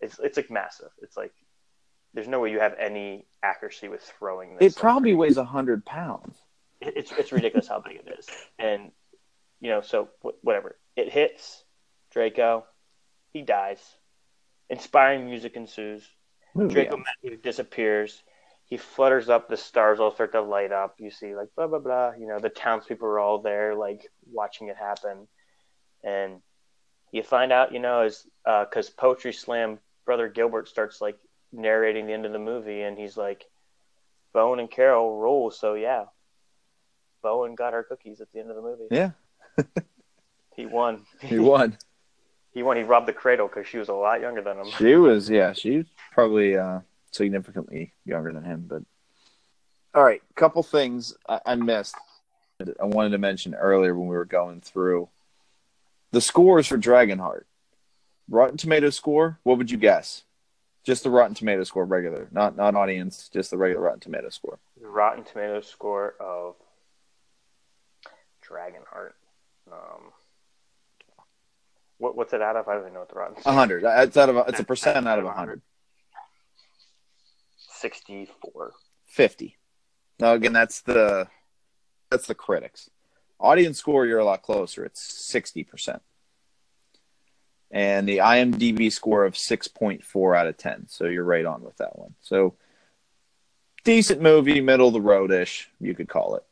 It's 0.00 0.18
it's 0.18 0.36
like 0.36 0.50
massive. 0.50 0.90
It's 1.00 1.16
like 1.16 1.32
there's 2.12 2.28
no 2.28 2.40
way 2.40 2.50
you 2.50 2.58
have 2.60 2.74
any 2.78 3.26
accuracy 3.42 3.88
with 3.88 4.02
throwing 4.18 4.56
this. 4.56 4.74
It 4.74 4.80
probably 4.80 5.14
weighs 5.14 5.36
a 5.36 5.44
hundred 5.44 5.84
pounds. 5.84 6.36
it- 6.80 6.94
It's 6.96 7.12
it's 7.12 7.30
ridiculous 7.32 7.68
how 7.68 7.80
big 7.80 7.96
it 7.96 8.18
is, 8.18 8.26
and 8.58 8.90
you 9.60 9.70
know, 9.70 9.80
so 9.80 10.08
wh- 10.24 10.42
whatever 10.44 10.76
it 10.96 11.12
hits 11.12 11.64
Draco, 12.18 12.66
he 13.32 13.42
dies. 13.42 13.78
Inspiring 14.68 15.26
music 15.26 15.54
ensues. 15.54 16.02
Movie 16.52 16.74
Draco. 16.74 16.96
Matthew 16.96 17.36
disappears. 17.36 18.24
He 18.64 18.76
flutters 18.76 19.28
up. 19.28 19.48
The 19.48 19.56
stars 19.56 20.00
all 20.00 20.10
start 20.10 20.32
to 20.32 20.42
light 20.42 20.72
up. 20.72 20.96
You 20.98 21.12
see, 21.12 21.36
like 21.36 21.46
blah 21.54 21.68
blah 21.68 21.78
blah. 21.78 22.14
You 22.18 22.26
know, 22.26 22.40
the 22.40 22.48
townspeople 22.48 23.06
are 23.06 23.20
all 23.20 23.38
there, 23.38 23.76
like 23.76 24.10
watching 24.32 24.66
it 24.66 24.76
happen, 24.76 25.28
and 26.02 26.40
you 27.12 27.22
find 27.22 27.52
out, 27.52 27.72
you 27.72 27.78
know, 27.78 28.02
is 28.02 28.26
uh, 28.44 28.64
because 28.64 28.90
Poetry 28.90 29.32
Slam 29.32 29.78
brother 30.04 30.28
Gilbert 30.28 30.66
starts 30.66 31.00
like 31.00 31.18
narrating 31.52 32.08
the 32.08 32.14
end 32.14 32.26
of 32.26 32.32
the 32.32 32.40
movie, 32.40 32.82
and 32.82 32.98
he's 32.98 33.16
like, 33.16 33.44
Bowen 34.32 34.58
and 34.58 34.68
Carol 34.68 35.20
rule. 35.20 35.52
So 35.52 35.74
yeah, 35.74 36.06
Bowen 37.22 37.54
got 37.54 37.74
her 37.74 37.84
cookies 37.84 38.20
at 38.20 38.32
the 38.32 38.40
end 38.40 38.50
of 38.50 38.56
the 38.56 38.62
movie. 38.62 38.88
Yeah. 38.90 39.12
He 40.58 40.66
won. 40.66 41.06
He 41.20 41.38
won. 41.38 41.78
He 42.58 42.64
won. 42.64 42.76
He 42.76 42.82
robbed 42.82 43.06
the 43.06 43.12
cradle 43.12 43.46
because 43.46 43.68
she 43.68 43.78
was 43.78 43.88
a 43.88 43.94
lot 43.94 44.20
younger 44.20 44.42
than 44.42 44.58
him. 44.58 44.66
She 44.78 44.96
was, 44.96 45.30
yeah, 45.30 45.52
she's 45.52 45.84
probably 46.10 46.56
uh, 46.56 46.80
significantly 47.12 47.92
younger 48.04 48.32
than 48.32 48.42
him. 48.42 48.64
But 48.66 48.82
all 49.94 50.02
right, 50.02 50.20
couple 50.34 50.64
things 50.64 51.14
I, 51.28 51.40
I 51.46 51.54
missed. 51.54 51.94
I 52.60 52.84
wanted 52.84 53.10
to 53.10 53.18
mention 53.18 53.54
earlier 53.54 53.94
when 53.94 54.08
we 54.08 54.16
were 54.16 54.24
going 54.24 54.60
through 54.60 55.08
the 56.10 56.20
scores 56.20 56.66
for 56.66 56.76
Dragonheart. 56.76 57.44
Rotten 58.28 58.56
Tomato 58.56 58.90
score. 58.90 59.38
What 59.44 59.58
would 59.58 59.70
you 59.70 59.78
guess? 59.78 60.24
Just 60.82 61.04
the 61.04 61.10
Rotten 61.10 61.36
Tomato 61.36 61.62
score, 61.62 61.84
regular, 61.84 62.26
not 62.32 62.56
not 62.56 62.74
audience, 62.74 63.30
just 63.32 63.52
the 63.52 63.56
regular 63.56 63.84
Rotten 63.84 64.00
Tomato 64.00 64.30
score. 64.30 64.58
Rotten 64.80 65.22
Tomato 65.22 65.60
score 65.60 66.16
of 66.18 66.56
Dragonheart. 68.44 69.12
Um, 69.70 70.10
what, 71.98 72.16
what's 72.16 72.32
it 72.32 72.42
out 72.42 72.56
of? 72.56 72.68
I 72.68 72.74
don't 72.74 72.82
even 72.82 72.94
know 72.94 73.00
what 73.00 73.08
the 73.08 73.14
Rotten. 73.16 73.36
A 73.44 73.52
hundred. 73.52 73.84
It's 73.86 74.16
out 74.16 74.28
of 74.28 74.36
a, 74.36 74.44
it's 74.48 74.60
a 74.60 74.64
percent 74.64 75.06
out 75.06 75.18
of 75.18 75.24
a 75.24 75.32
hundred. 75.32 75.60
Sixty-four. 77.70 78.72
50. 79.06 79.56
Now 80.20 80.32
again, 80.32 80.52
that's 80.52 80.80
the 80.82 81.28
that's 82.10 82.26
the 82.26 82.34
critics. 82.34 82.90
Audience 83.40 83.78
score, 83.78 84.06
you're 84.06 84.18
a 84.18 84.24
lot 84.24 84.42
closer. 84.42 84.84
It's 84.84 85.30
60%. 85.32 86.00
And 87.70 88.08
the 88.08 88.18
IMDb 88.18 88.90
score 88.90 89.24
of 89.24 89.34
6.4 89.34 90.36
out 90.36 90.46
of 90.46 90.56
10. 90.56 90.88
So 90.88 91.04
you're 91.04 91.24
right 91.24 91.44
on 91.44 91.62
with 91.62 91.76
that 91.76 91.96
one. 91.98 92.14
So 92.20 92.54
decent 93.84 94.20
movie, 94.20 94.60
middle 94.60 94.88
of 94.88 94.94
the 94.94 95.00
roadish, 95.00 95.66
you 95.78 95.94
could 95.94 96.08
call 96.08 96.34
it. 96.36 96.44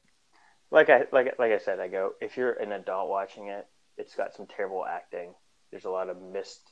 Like 0.70 0.90
I 0.90 1.04
like 1.12 1.38
like 1.38 1.52
I 1.52 1.58
said, 1.58 1.78
I 1.78 1.88
go 1.88 2.14
if 2.20 2.36
you're 2.36 2.52
an 2.52 2.72
adult 2.72 3.08
watching 3.08 3.48
it, 3.48 3.66
it's 3.98 4.14
got 4.14 4.34
some 4.34 4.46
terrible 4.46 4.84
acting. 4.84 5.34
There's 5.70 5.84
a 5.84 5.90
lot 5.90 6.08
of 6.08 6.20
missed 6.20 6.62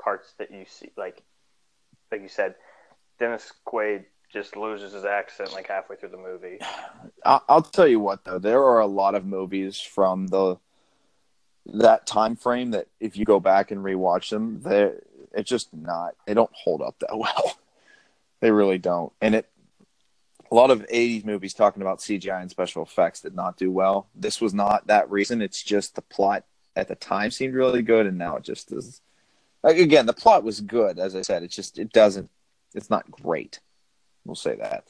parts 0.00 0.34
that 0.38 0.50
you 0.50 0.64
see. 0.68 0.90
Like 0.96 1.22
like 2.10 2.22
you 2.22 2.28
said, 2.28 2.54
Dennis 3.18 3.52
Quaid 3.66 4.04
just 4.32 4.56
loses 4.56 4.92
his 4.92 5.04
accent 5.04 5.52
like 5.52 5.68
halfway 5.68 5.96
through 5.96 6.10
the 6.10 6.16
movie. 6.16 6.58
I'll 7.24 7.62
tell 7.62 7.86
you 7.86 8.00
what 8.00 8.24
though, 8.24 8.38
there 8.38 8.62
are 8.62 8.80
a 8.80 8.86
lot 8.86 9.14
of 9.14 9.24
movies 9.24 9.80
from 9.80 10.26
the 10.28 10.58
that 11.66 12.06
time 12.06 12.36
frame 12.36 12.72
that 12.72 12.88
if 13.00 13.16
you 13.16 13.24
go 13.24 13.40
back 13.40 13.70
and 13.70 13.82
rewatch 13.82 14.30
them, 14.30 14.60
they 14.62 14.92
it's 15.32 15.48
just 15.48 15.72
not 15.72 16.14
they 16.26 16.34
don't 16.34 16.50
hold 16.52 16.82
up 16.82 16.98
that 17.00 17.16
well. 17.16 17.56
they 18.40 18.50
really 18.50 18.78
don't. 18.78 19.12
And 19.20 19.34
it 19.34 19.48
a 20.50 20.54
lot 20.54 20.70
of 20.70 20.86
80s 20.86 21.24
movies 21.24 21.54
talking 21.54 21.82
about 21.82 21.98
CGI 21.98 22.40
and 22.40 22.50
special 22.50 22.82
effects 22.82 23.22
did 23.22 23.34
not 23.34 23.56
do 23.56 23.70
well. 23.70 24.08
This 24.14 24.40
was 24.40 24.54
not 24.54 24.86
that 24.86 25.10
reason. 25.10 25.42
It's 25.42 25.62
just 25.62 25.94
the 25.94 26.02
plot 26.02 26.44
at 26.76 26.88
the 26.88 26.94
time 26.94 27.30
seemed 27.30 27.54
really 27.54 27.82
good 27.82 28.06
and 28.06 28.18
now 28.18 28.36
it 28.36 28.42
just 28.42 28.72
is 28.72 29.00
like 29.62 29.78
again, 29.78 30.06
the 30.06 30.12
plot 30.12 30.44
was 30.44 30.60
good 30.60 30.98
as 30.98 31.16
I 31.16 31.22
said. 31.22 31.42
It's 31.42 31.56
just 31.56 31.78
it 31.78 31.92
doesn't 31.92 32.30
it's 32.74 32.90
not 32.90 33.10
great. 33.10 33.60
We'll 34.24 34.34
say 34.34 34.56
that. 34.56 34.84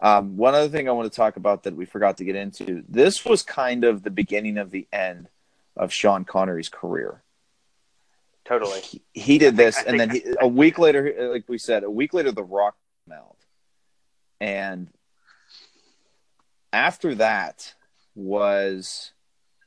Um, 0.00 0.36
one 0.36 0.54
other 0.54 0.68
thing 0.68 0.88
I 0.88 0.92
want 0.92 1.10
to 1.10 1.16
talk 1.16 1.36
about 1.36 1.64
that 1.64 1.74
we 1.74 1.84
forgot 1.84 2.18
to 2.18 2.24
get 2.24 2.36
into. 2.36 2.84
This 2.88 3.24
was 3.24 3.42
kind 3.42 3.84
of 3.84 4.02
the 4.02 4.10
beginning 4.10 4.58
of 4.58 4.70
the 4.70 4.86
end 4.92 5.28
of 5.76 5.92
Sean 5.92 6.24
Connery's 6.24 6.68
career. 6.68 7.22
Totally. 8.44 8.80
He, 8.80 9.02
he 9.12 9.38
did 9.38 9.56
this, 9.56 9.82
and 9.82 9.98
then 9.98 10.10
he, 10.10 10.24
a 10.40 10.48
week 10.48 10.78
later, 10.78 11.30
like 11.32 11.44
we 11.48 11.58
said, 11.58 11.82
a 11.84 11.90
week 11.90 12.14
later, 12.14 12.32
The 12.32 12.44
Rock 12.44 12.76
came 13.06 13.18
out, 13.18 13.36
and 14.40 14.88
after 16.72 17.14
that 17.16 17.74
was 18.14 19.12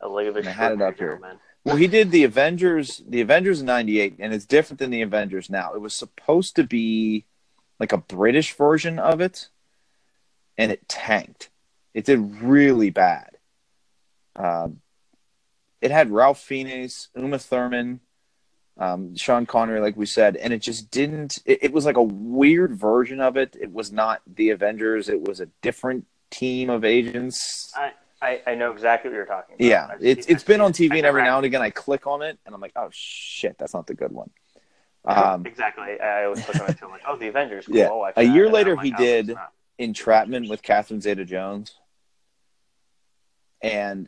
A 0.02 0.10
League 0.10 0.28
of 0.28 0.36
And 0.36 0.48
I 0.48 0.52
had 0.52 0.74
it 0.74 0.82
up 0.82 0.98
here. 0.98 1.14
Gentlemen. 1.16 1.40
well, 1.64 1.76
he 1.76 1.88
did 1.88 2.12
the 2.12 2.24
Avengers, 2.24 3.02
the 3.08 3.22
Avengers 3.22 3.62
in 3.62 3.68
'98, 3.68 4.16
and 4.20 4.34
it's 4.34 4.46
different 4.46 4.80
than 4.80 4.90
the 4.90 5.02
Avengers 5.02 5.50
now. 5.50 5.74
It 5.74 5.82
was 5.82 5.94
supposed 5.94 6.56
to 6.56 6.64
be 6.64 7.26
like 7.80 7.92
a 7.92 7.98
British 7.98 8.54
version 8.54 9.00
of 9.00 9.22
it, 9.22 9.50
and 10.58 10.72
it 10.72 10.88
tanked. 10.88 11.50
It 11.94 12.06
did 12.06 12.42
really 12.42 12.90
bad. 12.90 13.38
Um, 14.36 14.82
it 15.82 15.92
had 15.92 16.12
Ralph 16.12 16.40
Fiennes, 16.40 17.10
Uma 17.16 17.40
Thurman, 17.40 18.00
um, 18.78 19.16
Sean 19.16 19.46
Connery, 19.46 19.80
like 19.80 19.98
we 19.98 20.06
said, 20.06 20.36
and 20.38 20.54
it 20.54 20.62
just 20.62 20.90
didn't. 20.92 21.40
It, 21.46 21.60
it 21.64 21.74
was 21.74 21.86
like 21.86 21.98
a 21.98 22.04
weird 22.04 22.76
version 22.76 23.20
of 23.20 23.38
it. 23.38 23.56
It 23.60 23.72
was 23.72 23.92
not 23.92 24.22
the 24.26 24.52
Avengers. 24.52 25.10
It 25.10 25.22
was 25.22 25.40
a 25.40 25.50
different 25.62 26.06
team 26.30 26.70
of 26.70 26.86
agents. 26.86 27.72
I, 27.76 27.92
I, 28.22 28.42
I 28.46 28.56
know 28.56 28.72
exactly 28.72 29.10
what 29.10 29.16
you're 29.16 29.26
talking 29.26 29.56
about. 29.56 29.66
Yeah, 29.66 29.88
I've 29.92 30.04
it's 30.04 30.28
seen- 30.28 30.36
it's 30.36 30.44
been 30.44 30.62
on. 30.62 30.74
TV, 30.74 30.98
and 30.98 31.06
every 31.06 31.24
now 31.24 31.38
and 31.38 31.46
again 31.46 31.62
I 31.62 31.70
click 31.72 32.06
on 32.06 32.22
it, 32.22 32.38
and 32.46 32.54
I'm 32.54 32.62
like, 32.62 32.74
oh 32.76 32.90
shit, 32.92 33.58
that's 33.58 33.74
not 33.74 33.88
the 33.88 33.96
good 33.96 34.12
one. 34.12 34.30
Um, 35.04 35.46
exactly. 35.48 36.00
I 36.00 36.26
always 36.26 36.46
click 36.46 36.62
on 36.62 36.70
it 36.70 36.78
too. 36.78 36.86
I'm 36.86 36.92
like, 36.92 37.02
oh, 37.08 37.18
the 37.18 37.28
Avengers. 37.28 37.66
Cool. 37.66 37.76
Yeah. 37.76 37.86
I'll 37.88 38.00
watch 38.00 38.14
A 38.18 38.24
year 38.24 38.50
later, 38.50 38.76
like, 38.76 38.86
he 38.86 38.94
oh, 38.94 38.98
did- 38.98 39.36
Entrapment 39.80 40.48
with 40.48 40.62
Catherine 40.62 41.02
Zeta-Jones, 41.02 41.74
and 43.64 44.08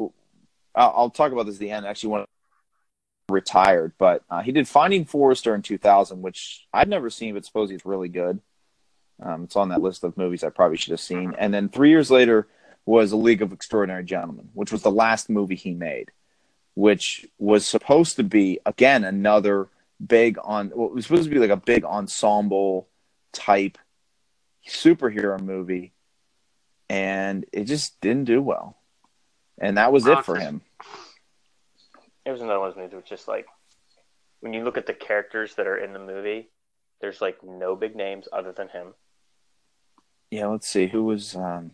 I'll, 0.00 0.12
I'll 0.74 1.10
talk 1.10 1.32
about 1.32 1.44
this 1.44 1.56
at 1.56 1.60
the 1.60 1.70
end. 1.70 1.84
Actually, 1.84 2.10
when 2.10 2.24
retired, 3.28 3.92
but 3.98 4.24
uh, 4.30 4.40
he 4.40 4.52
did 4.52 4.66
Finding 4.66 5.04
Forrester 5.04 5.54
in 5.54 5.60
2000, 5.60 6.22
which 6.22 6.66
I've 6.72 6.88
never 6.88 7.10
seen, 7.10 7.34
but 7.34 7.44
suppose 7.44 7.70
it's 7.70 7.84
really 7.84 8.08
good. 8.08 8.40
Um, 9.22 9.44
it's 9.44 9.56
on 9.56 9.68
that 9.68 9.82
list 9.82 10.04
of 10.04 10.16
movies 10.16 10.42
I 10.42 10.48
probably 10.48 10.78
should 10.78 10.92
have 10.92 11.00
seen. 11.00 11.34
And 11.38 11.52
then 11.52 11.68
three 11.68 11.90
years 11.90 12.10
later 12.10 12.46
was 12.88 13.12
A 13.12 13.16
League 13.16 13.42
of 13.42 13.52
Extraordinary 13.52 14.02
Gentlemen, 14.02 14.48
which 14.54 14.72
was 14.72 14.80
the 14.80 14.90
last 14.90 15.28
movie 15.28 15.56
he 15.56 15.74
made, 15.74 16.10
which 16.74 17.26
was 17.38 17.68
supposed 17.68 18.16
to 18.16 18.24
be 18.24 18.60
again 18.64 19.04
another 19.04 19.68
big 20.04 20.38
on. 20.42 20.72
Well, 20.74 20.88
it 20.88 20.94
was 20.94 21.04
supposed 21.04 21.24
to 21.24 21.30
be 21.30 21.38
like 21.38 21.50
a 21.50 21.56
big 21.56 21.84
ensemble 21.84 22.88
type 23.34 23.76
superhero 24.66 25.38
movie, 25.38 25.92
and 26.88 27.44
it 27.52 27.64
just 27.64 28.00
didn't 28.00 28.24
do 28.24 28.40
well. 28.40 28.78
And 29.58 29.76
that 29.76 29.92
was 29.92 30.06
it 30.06 30.24
for 30.24 30.36
him. 30.36 30.62
It 32.24 32.30
was 32.30 32.40
another 32.40 32.58
one 32.58 32.70
of 32.70 32.74
those 32.74 32.82
movies 32.82 32.96
which 32.96 33.10
just 33.10 33.28
like 33.28 33.46
when 34.40 34.54
you 34.54 34.64
look 34.64 34.78
at 34.78 34.86
the 34.86 34.94
characters 34.94 35.56
that 35.56 35.66
are 35.66 35.76
in 35.76 35.92
the 35.92 35.98
movie, 35.98 36.48
there's 37.02 37.20
like 37.20 37.44
no 37.44 37.76
big 37.76 37.94
names 37.94 38.28
other 38.32 38.52
than 38.52 38.70
him. 38.70 38.94
Yeah, 40.30 40.46
let's 40.46 40.66
see 40.66 40.86
who 40.86 41.04
was. 41.04 41.34
Um, 41.34 41.72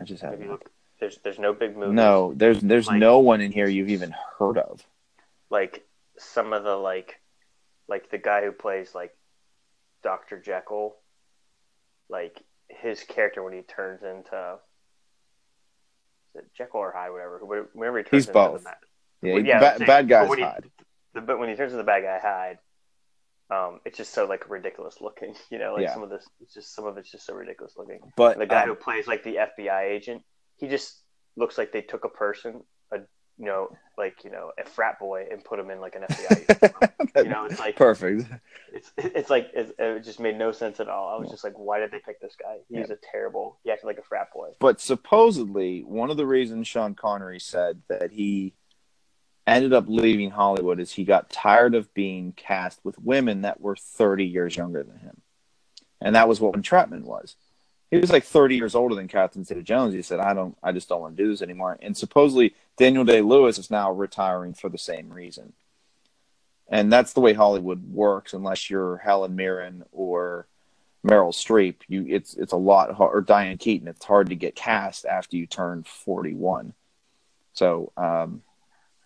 I 0.00 0.04
just 0.04 0.22
If 0.22 0.40
you 0.40 0.48
look, 0.50 0.70
there's 1.00 1.18
there's 1.18 1.38
no 1.38 1.52
big 1.52 1.76
movies. 1.76 1.94
no. 1.94 2.32
There's 2.34 2.60
there's 2.60 2.88
Like- 2.88 2.98
no 2.98 3.18
one 3.20 3.40
in 3.40 3.52
here 3.52 3.68
you've 3.68 3.90
even 3.90 4.14
heard 4.38 4.58
of. 4.58 4.84
like 5.50 5.86
some 6.18 6.52
of 6.52 6.64
the 6.64 6.76
like 6.76 7.20
like 7.88 8.10
the 8.10 8.18
guy 8.18 8.42
who 8.44 8.52
plays 8.52 8.94
like 8.94 9.16
Dr. 10.02 10.40
Jekyll, 10.40 10.96
like 12.08 12.40
his 12.68 13.02
character 13.04 13.42
when 13.42 13.52
he 13.52 13.62
turns 13.62 14.02
into 14.02 14.58
is 16.34 16.42
it 16.42 16.50
Jekyll 16.56 16.80
or 16.80 16.92
Hyde, 16.92 17.12
whatever. 17.12 17.38
wh- 17.38 17.76
Whenever 17.76 17.98
he 17.98 18.04
turns 18.04 18.10
He's 18.24 18.28
into 18.28 18.32
both. 18.32 18.58
The, 18.60 18.64
bad- 18.64 18.76
Yeah, 19.22 19.36
yeah, 19.36 19.58
ba- 19.78 19.84
bad 19.84 19.86
but 19.86 20.08
guys 20.08 20.28
when 20.28 20.38
he- 20.38 20.44
hide. 20.44 20.70
the, 21.14 21.20
but 21.20 21.38
when 21.38 21.48
he 21.48 21.54
turns 21.54 21.72
into 21.72 21.82
the 21.82 21.86
bad 21.86 22.02
guy 22.02 22.18
Hyde, 22.18 22.58
um, 23.50 23.80
it's 23.84 23.98
just 23.98 24.12
so 24.14 24.24
like 24.26 24.48
ridiculous 24.48 25.00
looking. 25.00 25.34
You 25.50 25.58
know, 25.58 25.74
like 25.74 25.82
Yeah. 25.82 25.94
some 25.94 26.02
of 26.02 26.10
this, 26.10 26.26
it's 26.40 26.54
just 26.54 26.74
some 26.74 26.86
of 26.86 26.96
it's 26.96 27.10
just 27.10 27.26
so 27.26 27.34
ridiculous 27.34 27.74
looking. 27.76 28.00
But 28.16 28.38
the 28.38 28.46
guy 28.46 28.62
um, 28.62 28.68
who 28.70 28.74
plays 28.74 29.06
like 29.06 29.22
the 29.22 29.36
FBI 29.36 29.82
agent, 29.84 30.22
he 30.56 30.68
just 30.68 31.02
looks 31.36 31.58
like 31.58 31.72
they 31.72 31.82
took 31.82 32.04
a 32.04 32.08
person, 32.08 32.62
a 32.92 32.98
you 33.38 33.46
know, 33.46 33.68
like 33.98 34.24
you 34.24 34.30
know, 34.30 34.50
a 34.58 34.64
frat 34.68 34.98
boy, 34.98 35.26
and 35.30 35.44
put 35.44 35.58
him 35.58 35.70
in 35.70 35.80
like 35.80 35.94
an 35.94 36.02
FBI. 36.02 36.32
agent. 37.10 37.10
you 37.16 37.24
know, 37.24 37.44
it's 37.44 37.60
like 37.60 37.76
perfect. 37.76 38.24
it's 38.72 38.92
it's 38.96 39.30
like 39.30 39.50
it, 39.54 39.74
it 39.78 40.02
just 40.04 40.18
made 40.20 40.36
no 40.38 40.50
sense 40.52 40.80
at 40.80 40.88
all. 40.88 41.14
I 41.14 41.20
was 41.20 41.30
just 41.30 41.44
like, 41.44 41.54
why 41.56 41.78
did 41.78 41.90
they 41.90 42.00
pick 42.04 42.20
this 42.20 42.34
guy? 42.40 42.56
He's 42.68 42.90
a 42.90 42.98
terrible. 43.12 43.58
He 43.62 43.70
acted 43.70 43.86
like 43.86 43.98
a 43.98 44.02
frat 44.02 44.28
boy. 44.32 44.50
But 44.58 44.80
supposedly, 44.80 45.82
one 45.82 46.10
of 46.10 46.16
the 46.16 46.26
reasons 46.26 46.66
Sean 46.66 46.94
Connery 46.94 47.38
said 47.40 47.82
that 47.88 48.10
he 48.12 48.54
ended 49.46 49.72
up 49.72 49.84
leaving 49.88 50.30
Hollywood 50.30 50.80
is 50.80 50.92
he 50.92 51.04
got 51.04 51.30
tired 51.30 51.74
of 51.74 51.92
being 51.94 52.32
cast 52.32 52.80
with 52.84 52.98
women 52.98 53.42
that 53.42 53.60
were 53.60 53.76
30 53.76 54.24
years 54.24 54.56
younger 54.56 54.82
than 54.82 54.98
him. 54.98 55.20
And 56.00 56.16
that 56.16 56.28
was 56.28 56.40
what 56.40 56.54
Entrapment 56.54 57.04
was. 57.04 57.36
He 57.90 57.98
was 57.98 58.10
like 58.10 58.24
30 58.24 58.56
years 58.56 58.74
older 58.74 58.94
than 58.94 59.08
Catherine 59.08 59.44
Zeta 59.44 59.62
Jones. 59.62 59.94
He 59.94 60.02
said, 60.02 60.18
I 60.18 60.34
don't, 60.34 60.56
I 60.62 60.72
just 60.72 60.88
don't 60.88 61.00
want 61.00 61.16
to 61.16 61.22
do 61.22 61.28
this 61.28 61.42
anymore. 61.42 61.78
And 61.80 61.96
supposedly, 61.96 62.54
Daniel 62.76 63.04
Day 63.04 63.20
Lewis 63.20 63.58
is 63.58 63.70
now 63.70 63.92
retiring 63.92 64.54
for 64.54 64.68
the 64.68 64.78
same 64.78 65.10
reason. 65.10 65.52
And 66.68 66.92
that's 66.92 67.12
the 67.12 67.20
way 67.20 67.34
Hollywood 67.34 67.92
works, 67.92 68.32
unless 68.32 68.70
you're 68.70 68.96
Helen 68.96 69.36
Mirren 69.36 69.84
or 69.92 70.46
Meryl 71.04 71.32
Streep, 71.32 71.76
you 71.86 72.06
it's 72.08 72.34
it's 72.34 72.52
a 72.52 72.56
lot 72.56 72.94
hard, 72.94 73.14
or 73.14 73.20
Diane 73.20 73.58
Keaton. 73.58 73.88
It's 73.88 74.04
hard 74.04 74.30
to 74.30 74.34
get 74.34 74.54
cast 74.54 75.04
after 75.04 75.36
you 75.36 75.46
turn 75.46 75.82
forty 75.82 76.32
one. 76.32 76.72
So 77.52 77.92
um, 77.96 78.42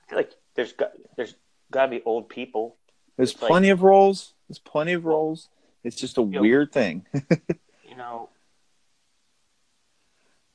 feel 0.08 0.18
like 0.18 0.32
there's 0.54 0.72
got 0.72 0.92
there's 1.16 1.34
got 1.70 1.86
to 1.86 1.90
be 1.90 2.02
old 2.04 2.28
people. 2.28 2.76
there's 3.16 3.32
It's 3.32 3.42
like- 3.42 3.48
plenty 3.50 3.70
of 3.70 3.82
roles. 3.82 4.32
There's 4.48 4.58
plenty 4.58 4.92
of 4.94 5.04
roles. 5.04 5.48
It's 5.84 5.96
just 5.96 6.18
a 6.18 6.24
know- 6.24 6.40
weird 6.40 6.72
thing. 6.72 7.04
You 7.88 7.96
know, 7.96 8.28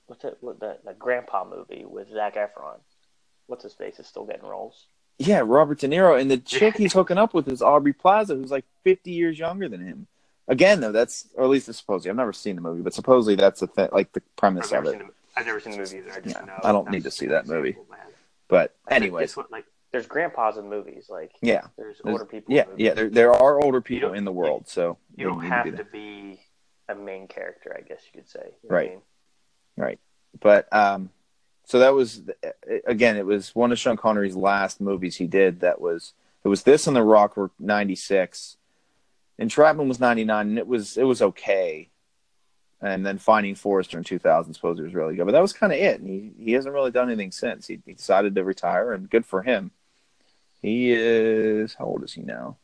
what's 0.08 0.22
that? 0.24 0.38
What 0.42 0.60
that 0.62 0.86
that 0.86 1.00
Grandpa 1.00 1.46
movie 1.46 1.86
with 1.86 2.10
Zac 2.12 2.36
Efron? 2.36 2.78
What's 3.48 3.64
his 3.64 3.74
face 3.74 4.00
is 4.00 4.08
still 4.08 4.24
getting 4.26 4.48
roles. 4.48 4.86
yeah, 5.20 5.42
Robert 5.44 5.80
De 5.80 5.88
Niro 5.88 6.20
and 6.20 6.32
the 6.32 6.38
chick 6.54 6.78
he's 6.78 6.94
hooking 6.94 7.18
up 7.18 7.34
with 7.34 7.48
is 7.50 7.62
Aubrey 7.62 7.92
Plaza, 7.94 8.36
who's 8.36 8.52
like 8.52 8.66
fifty 8.84 9.12
years 9.12 9.38
younger 9.38 9.68
than 9.68 9.86
him. 9.86 10.08
Again, 10.48 10.80
though, 10.80 10.92
that's 10.92 11.28
or 11.36 11.44
at 11.44 11.50
least 11.50 11.68
it's 11.70 11.80
supposedly. 11.80 12.12
I've 12.12 12.16
never 12.18 12.34
seen 12.34 12.56
the 12.56 12.62
movie, 12.62 12.82
but 12.82 12.94
supposedly 12.94 13.36
that's 13.36 13.60
the 13.62 13.68
th- 13.68 13.92
like 13.92 14.12
the 14.14 14.22
premise 14.38 14.72
I've 14.72 14.86
of 14.86 14.94
it. 14.94 15.00
the, 15.00 15.10
I've 15.36 15.46
never 15.46 15.60
seen 15.60 15.74
the 15.74 15.80
movie 15.80 15.98
either. 15.98 16.12
I 16.14 16.20
just 16.22 16.36
Yeah, 16.36 16.46
know. 16.46 16.60
I 16.64 16.72
don't 16.72 16.90
need 16.92 17.04
to 17.04 17.12
see 17.12 17.26
that 17.28 17.48
movie. 17.48 17.76
man. 17.90 18.00
But 18.48 18.76
anyways, 18.90 19.38
like 19.52 19.66
there's 19.92 20.06
grandpas 20.08 20.58
in 20.58 20.70
movies. 20.70 21.08
Like 21.10 21.32
yeah, 21.42 21.68
there's 21.78 22.00
There's- 22.04 22.20
older 22.20 22.26
people. 22.26 22.54
yeah, 22.54 22.66
yeah. 22.78 22.94
There 22.94 23.10
there 23.10 23.34
are 23.34 23.60
older 23.62 23.82
people 23.82 24.14
in 24.14 24.26
the 24.26 24.32
world, 24.32 24.68
so 24.68 24.98
you 25.16 25.26
don't 25.26 25.42
have 25.46 25.66
do 25.66 25.72
to 25.78 25.84
be 25.86 26.40
a 26.90 26.96
main 26.96 27.28
character, 27.28 27.76
I 27.78 27.82
guess 27.82 28.02
you 28.14 28.20
could 28.22 28.30
say. 28.30 28.42
You 28.64 28.68
what 28.70 28.72
I 28.72 28.76
Right. 28.76 28.90
mean? 28.92 29.02
Right. 29.78 30.00
But 30.40 30.68
um 30.74 31.10
so 31.66 31.80
that 31.80 31.94
was 31.94 32.22
again 32.86 33.16
it 33.18 33.26
was 33.26 33.56
one 33.56 33.72
of 33.72 33.80
Sean 33.80 33.96
Connery's 33.98 34.36
last 34.36 34.82
movies 34.82 35.16
he 35.16 35.28
did 35.28 35.62
that 35.62 35.80
was 35.80 36.14
it 36.44 36.50
was 36.50 36.64
this 36.64 36.88
and 36.88 36.96
The 36.96 37.02
Rock 37.04 37.38
were 37.38 37.52
96. 37.60 38.58
Entrapment 39.40 39.88
was 39.88 40.00
99 40.00 40.50
and 40.50 40.58
it 40.60 40.68
was 40.68 40.98
it 40.98 41.04
was 41.04 41.22
okay. 41.22 41.90
And 42.84 43.04
then 43.06 43.18
Finding 43.18 43.56
Forrester 43.56 43.98
in 43.98 44.04
2000 44.04 44.54
supposedly 44.54 44.84
was 44.84 44.94
really 44.94 45.16
good. 45.16 45.26
But 45.26 45.32
that 45.32 45.42
was 45.42 45.54
kind 45.54 45.72
of 45.72 45.80
it. 45.80 46.02
And 46.02 46.10
he 46.10 46.34
he 46.38 46.52
hasn't 46.52 46.74
really 46.74 46.92
done 46.92 47.10
anything 47.10 47.32
since. 47.32 47.66
He, 47.66 47.80
he 47.86 47.94
decided 47.94 48.36
to 48.36 48.44
retire 48.44 48.92
and 48.92 49.10
good 49.10 49.26
for 49.26 49.42
him. 49.42 49.72
He 50.62 50.92
is 50.92 51.76
how 51.76 51.86
old 51.86 52.04
is 52.04 52.12
he 52.12 52.24
now? 52.24 52.58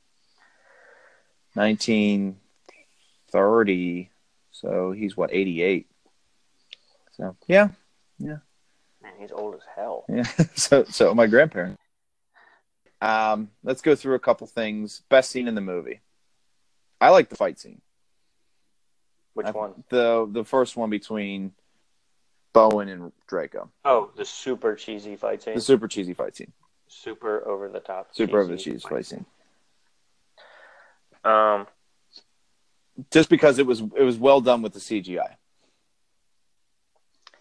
1930. 1.53 4.09
So 4.51 4.91
he's 4.91 5.15
what 5.15 5.33
88. 5.33 5.87
So, 7.13 7.37
yeah, 7.47 7.69
yeah. 8.17 8.39
Man, 9.01 9.13
he's 9.19 9.31
old 9.31 9.55
as 9.55 9.61
hell. 9.73 10.03
Yeah. 10.09 10.23
so 10.55 10.83
so 10.83 11.15
my 11.15 11.27
grandparents. 11.27 11.81
Um, 13.01 13.51
let's 13.63 13.81
go 13.81 13.95
through 13.95 14.15
a 14.15 14.19
couple 14.19 14.47
things. 14.47 15.01
Best 15.07 15.31
scene 15.31 15.47
in 15.47 15.55
the 15.55 15.61
movie. 15.61 16.01
I 16.99 17.07
like 17.09 17.29
the 17.29 17.37
fight 17.37 17.57
scene. 17.57 17.79
Which 19.33 19.47
I- 19.47 19.51
one? 19.51 19.83
The 19.89 20.27
the 20.29 20.43
first 20.43 20.75
one 20.77 20.89
between 20.89 21.53
Bowen 22.53 22.89
and 22.89 23.11
Draco. 23.27 23.69
Oh, 23.85 24.11
the 24.15 24.25
super 24.25 24.75
cheesy 24.75 25.15
fight 25.15 25.43
scene. 25.43 25.55
The 25.55 25.61
super 25.61 25.87
cheesy 25.87 26.13
fight 26.13 26.35
scene. 26.35 26.51
super 26.87 27.47
over 27.47 27.69
the 27.69 27.79
top. 27.79 28.09
Super 28.11 28.39
over 28.39 28.51
the 28.51 28.57
cheesy 28.57 28.71
cheese 28.71 28.83
fight 28.83 29.05
scene. 29.05 29.25
Um, 31.23 31.67
Just 33.11 33.29
because 33.29 33.59
it 33.59 33.65
was 33.65 33.81
it 33.81 34.03
was 34.03 34.17
well 34.17 34.41
done 34.41 34.61
with 34.61 34.73
the 34.73 34.79
CGI. 34.79 35.35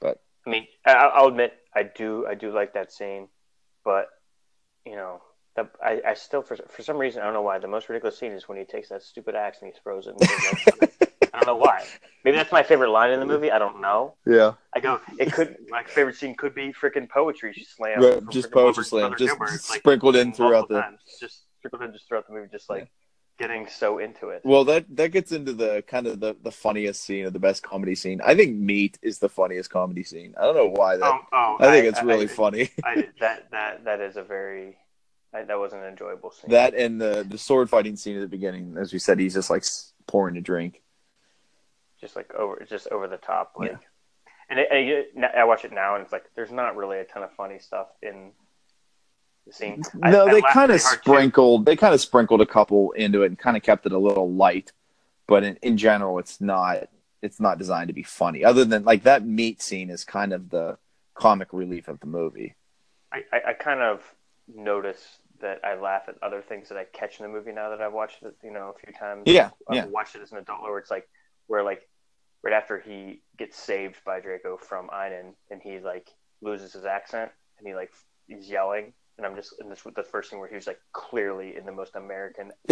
But 0.00 0.20
I 0.46 0.50
mean, 0.50 0.66
I, 0.84 0.92
I'll 0.92 1.28
admit 1.28 1.54
I 1.74 1.84
do 1.84 2.26
I 2.26 2.34
do 2.34 2.52
like 2.52 2.74
that 2.74 2.92
scene, 2.92 3.28
but 3.84 4.08
you 4.84 4.96
know, 4.96 5.22
the, 5.56 5.68
I, 5.82 6.00
I 6.06 6.14
still 6.14 6.42
for 6.42 6.56
for 6.56 6.82
some 6.82 6.98
reason 6.98 7.22
I 7.22 7.24
don't 7.24 7.34
know 7.34 7.42
why 7.42 7.58
the 7.58 7.68
most 7.68 7.88
ridiculous 7.88 8.18
scene 8.18 8.32
is 8.32 8.48
when 8.48 8.58
he 8.58 8.64
takes 8.64 8.88
that 8.90 9.02
stupid 9.02 9.34
axe 9.34 9.58
and 9.62 9.72
he 9.72 9.80
throws 9.80 10.06
it. 10.06 10.92
And 11.38 11.46
goes 11.46 11.60
like 11.60 11.72
on 11.72 11.80
it. 11.80 11.82
I 11.82 11.84
don't 11.84 11.86
know 11.86 11.90
why. 11.90 12.08
Maybe 12.24 12.36
that's 12.36 12.52
my 12.52 12.62
favorite 12.62 12.90
line 12.90 13.10
in 13.10 13.20
the 13.20 13.26
movie. 13.26 13.50
I 13.50 13.58
don't 13.58 13.80
know. 13.80 14.14
yeah. 14.26 14.54
I 14.74 14.80
go. 14.80 15.00
It 15.18 15.32
could. 15.32 15.56
My 15.68 15.82
favorite 15.84 16.16
scene 16.16 16.34
could 16.34 16.54
be 16.54 16.72
freaking 16.72 17.08
poetry 17.08 17.54
slam. 17.54 18.02
Right, 18.02 18.28
just 18.30 18.50
poetry 18.50 18.84
slam, 18.84 19.14
just 19.18 19.36
sprinkled 19.64 20.16
in 20.16 20.32
throughout 20.32 20.68
the- 20.68 20.80
times. 20.80 21.00
just 21.20 21.42
sprinkled 21.58 21.82
in 21.82 21.92
just 21.92 22.08
throughout 22.08 22.26
the 22.26 22.34
movie, 22.34 22.48
just 22.50 22.68
like 22.68 22.88
getting 23.38 23.66
so 23.68 23.98
into 23.98 24.28
it. 24.28 24.42
Well, 24.44 24.64
that 24.64 24.84
that 24.96 25.12
gets 25.12 25.32
into 25.32 25.52
the 25.52 25.82
kind 25.86 26.06
of 26.06 26.20
the, 26.20 26.36
the 26.42 26.50
funniest 26.50 27.02
scene 27.02 27.24
or 27.24 27.30
the 27.30 27.38
best 27.38 27.62
comedy 27.62 27.94
scene. 27.94 28.20
I 28.24 28.34
think 28.34 28.56
Meat 28.56 28.98
is 29.00 29.18
the 29.18 29.28
funniest 29.28 29.70
comedy 29.70 30.02
scene. 30.02 30.34
I 30.36 30.42
don't 30.42 30.56
know 30.56 30.68
why 30.68 30.96
that. 30.96 31.04
oh, 31.04 31.20
oh, 31.32 31.56
I 31.60 31.70
think 31.70 31.86
it's 31.86 32.02
really 32.02 32.24
I, 32.24 32.28
funny. 32.28 32.70
I, 32.84 33.08
that 33.20 33.50
that 33.52 33.84
that 33.84 34.00
is 34.00 34.16
a 34.16 34.22
very 34.22 34.76
I, 35.32 35.44
that 35.44 35.58
was 35.58 35.72
an 35.72 35.82
enjoyable 35.84 36.30
scene. 36.30 36.50
That 36.50 36.74
and 36.74 37.00
the 37.00 37.24
the 37.28 37.38
sword 37.38 37.70
fighting 37.70 37.96
scene 37.96 38.16
at 38.16 38.20
the 38.20 38.28
beginning, 38.28 38.76
as 38.78 38.92
we 38.92 38.98
said, 38.98 39.18
he's 39.18 39.34
just 39.34 39.50
like 39.50 39.64
pouring 40.06 40.36
a 40.36 40.40
drink. 40.40 40.82
Just 42.00 42.16
like 42.16 42.32
over 42.34 42.64
just 42.68 42.88
over 42.88 43.08
the 43.08 43.16
top 43.16 43.52
like 43.56 43.72
Yeah. 43.72 43.78
and 44.50 44.58
it- 44.60 45.12
I 45.36 45.44
watch 45.44 45.64
it 45.64 45.72
now 45.72 45.94
and 45.94 46.02
it's 46.02 46.12
like 46.12 46.24
there's 46.34 46.50
not 46.52 46.76
really 46.76 46.98
a 46.98 47.04
ton 47.04 47.22
of 47.22 47.32
funny 47.32 47.58
stuff 47.58 47.88
in 48.02 48.32
the 49.46 49.52
scene. 49.52 49.82
No, 49.94 50.26
I 50.26 50.32
they 50.32 50.40
kind 50.42 50.70
of 50.70 50.80
pretty 50.80 50.84
hard, 50.84 51.04
too. 51.04 51.10
sprinkled. 51.12 51.66
They 51.66 51.76
kind 51.76 51.94
of 51.94 52.00
sprinkled 52.00 52.40
a 52.40 52.46
couple 52.46 52.92
into 52.92 53.22
it 53.22 53.26
and 53.26 53.38
kind 53.38 53.56
of 53.56 53.62
kept 53.62 53.86
it 53.86 53.92
a 53.92 53.98
little 53.98 54.30
light. 54.32 54.72
But 55.26 55.42
in, 55.44 55.56
in 55.62 55.76
general, 55.76 56.18
it's 56.18 56.40
not. 56.40 56.88
It's 57.20 57.40
not 57.40 57.58
designed 57.58 57.88
to 57.88 57.94
be 57.94 58.04
funny. 58.04 58.44
Other 58.44 58.64
than 58.64 58.84
like 58.84 59.02
that 59.02 59.24
meat 59.26 59.60
scene 59.60 59.90
is 59.90 60.04
kind 60.04 60.32
of 60.32 60.50
the 60.50 60.78
comic 61.14 61.48
relief 61.52 61.88
of 61.88 61.98
the 62.00 62.06
movie. 62.06 62.54
I, 63.12 63.24
I, 63.32 63.40
I 63.48 63.52
kind 63.54 63.80
of 63.80 64.02
notice 64.54 65.18
that 65.40 65.64
I 65.64 65.74
laugh 65.74 66.02
at 66.08 66.14
other 66.22 66.40
things 66.42 66.68
that 66.68 66.78
I 66.78 66.84
catch 66.84 67.18
in 67.18 67.24
the 67.26 67.32
movie 67.32 67.52
now 67.52 67.70
that 67.70 67.80
I've 67.80 67.92
watched 67.92 68.22
it, 68.22 68.36
you 68.44 68.52
know, 68.52 68.72
a 68.76 68.78
few 68.78 68.92
times. 68.92 69.22
Yeah, 69.26 69.50
I've 69.68 69.74
yeah. 69.76 69.84
watched 69.86 70.14
it 70.14 70.22
as 70.22 70.30
an 70.30 70.38
adult, 70.38 70.62
where 70.62 70.78
it's 70.78 70.90
like, 70.90 71.08
where 71.48 71.62
like, 71.64 71.82
right 72.44 72.54
after 72.54 72.78
he 72.78 73.20
gets 73.36 73.58
saved 73.58 73.96
by 74.06 74.20
Draco 74.20 74.56
from 74.56 74.88
Einon, 74.88 75.34
and 75.50 75.60
he 75.60 75.80
like 75.80 76.08
loses 76.40 76.72
his 76.72 76.84
accent, 76.84 77.30
and 77.58 77.66
he 77.66 77.74
like 77.74 77.90
he's 78.28 78.48
yelling, 78.48 78.92
and 79.16 79.26
I'm 79.26 79.34
just, 79.34 79.54
and 79.58 79.70
this 79.70 79.84
was 79.84 79.94
the 79.94 80.02
first 80.04 80.30
thing 80.30 80.38
where 80.38 80.48
he 80.48 80.54
was 80.54 80.66
like 80.68 80.78
clearly 80.92 81.56
in 81.56 81.66
the 81.66 81.72
most 81.72 81.96
American 81.96 82.52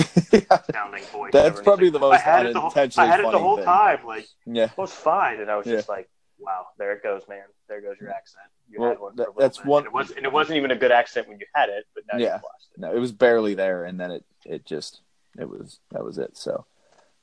sounding 0.73 1.03
voice. 1.13 1.33
That's 1.33 1.49
ever, 1.49 1.63
probably 1.63 1.87
like, 1.87 1.93
the 1.95 1.99
most 1.99 2.15
I 2.15 2.19
had 2.19 2.47
it 2.47 2.53
the 2.53 2.61
whole, 2.61 2.73
I 2.77 3.07
had 3.07 3.21
it 3.21 3.31
the 3.33 3.39
whole 3.39 3.57
thing. 3.57 3.65
time, 3.65 4.07
like 4.07 4.27
yeah. 4.47 4.65
it 4.65 4.79
was 4.79 4.93
fine, 4.93 5.41
and 5.41 5.51
I 5.51 5.57
was 5.57 5.67
Yeah. 5.67 5.77
just 5.77 5.89
like, 5.89 6.09
wow, 6.39 6.67
there 6.79 6.93
it 6.93 7.03
goes, 7.03 7.23
man, 7.29 7.43
there 7.69 7.81
goes 7.81 7.97
your 8.01 8.11
accent. 8.11 8.45
You 8.71 8.81
Well, 8.81 8.91
had 8.91 8.99
one. 9.01 9.17
That- 9.17 9.29
that's 9.39 9.59
bit. 9.59 9.67
one- 9.67 9.81
And 9.85 9.87
it 9.87 9.93
was, 9.93 10.11
and 10.13 10.25
it 10.27 10.33
wasn't 10.33 10.59
even 10.59 10.71
a 10.71 10.77
good 10.77 10.93
accent 10.93 11.29
when 11.29 11.39
you 11.41 11.47
had 11.55 11.69
it, 11.71 11.85
but 11.95 12.05
now 12.13 12.19
Yeah. 12.19 12.35
you've 12.35 12.43
lost 12.43 12.69
it. 12.75 12.81
No, 12.81 12.95
it 12.95 12.99
was 12.99 13.13
barely 13.13 13.55
there, 13.55 13.85
and 13.85 13.99
then 13.99 14.11
it 14.13 14.25
it 14.45 14.65
just 14.65 15.01
it 15.39 15.49
was 15.49 15.81
that 15.91 16.05
was 16.05 16.19
it. 16.19 16.37
So, 16.37 16.67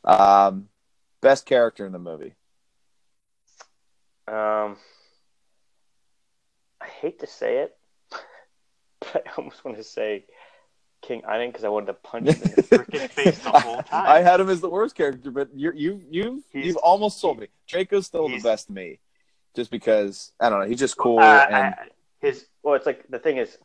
um, 0.04 0.68
best 1.24 1.46
character 1.48 1.86
in 1.86 1.92
the 1.94 2.00
movie. 2.00 2.34
Um, 4.28 4.78
I 6.82 6.88
hate 7.02 7.20
to 7.20 7.28
say 7.28 7.60
it, 7.60 7.76
but 9.00 9.24
I 9.28 9.32
almost 9.38 9.64
want 9.66 9.78
to 9.78 9.84
say 9.84 10.26
King 11.02 11.22
Einon 11.24 11.48
because 11.48 11.64
I 11.64 11.70
wanted 11.70 11.88
to 11.88 11.94
punch 11.96 12.28
him 12.30 12.42
in 12.44 12.52
the 12.56 12.62
freaking 12.64 13.10
face 13.10 13.40
the 13.40 13.50
whole 13.52 13.82
time. 13.84 14.06
I 14.08 14.20
had 14.22 14.40
him 14.40 14.50
as 14.50 14.62
the 14.62 14.70
worst 14.70 14.96
character, 14.96 15.32
but 15.32 15.50
you 15.56 15.72
you 15.76 16.02
you 16.10 16.44
He's- 16.52 16.66
you've 16.68 16.78
almost 16.78 17.20
sold 17.20 17.40
me. 17.40 17.48
Draco's 17.68 18.06
still 18.06 18.28
the 18.28 18.40
best 18.42 18.68
to 18.68 18.74
me, 18.74 19.00
just 19.56 19.72
because 19.72 20.32
I 20.40 20.50
don't 20.50 20.60
know. 20.62 20.68
He's 20.68 20.80
just 20.80 20.98
cool 20.98 21.20
Uh, 21.20 21.24
I- 21.24 21.46
and 21.50 21.76
his 22.22 22.46
well, 22.64 22.76
it's 22.76 22.86
like 22.86 23.06
the 23.10 23.20
thing 23.20 23.38
is, 23.38 23.58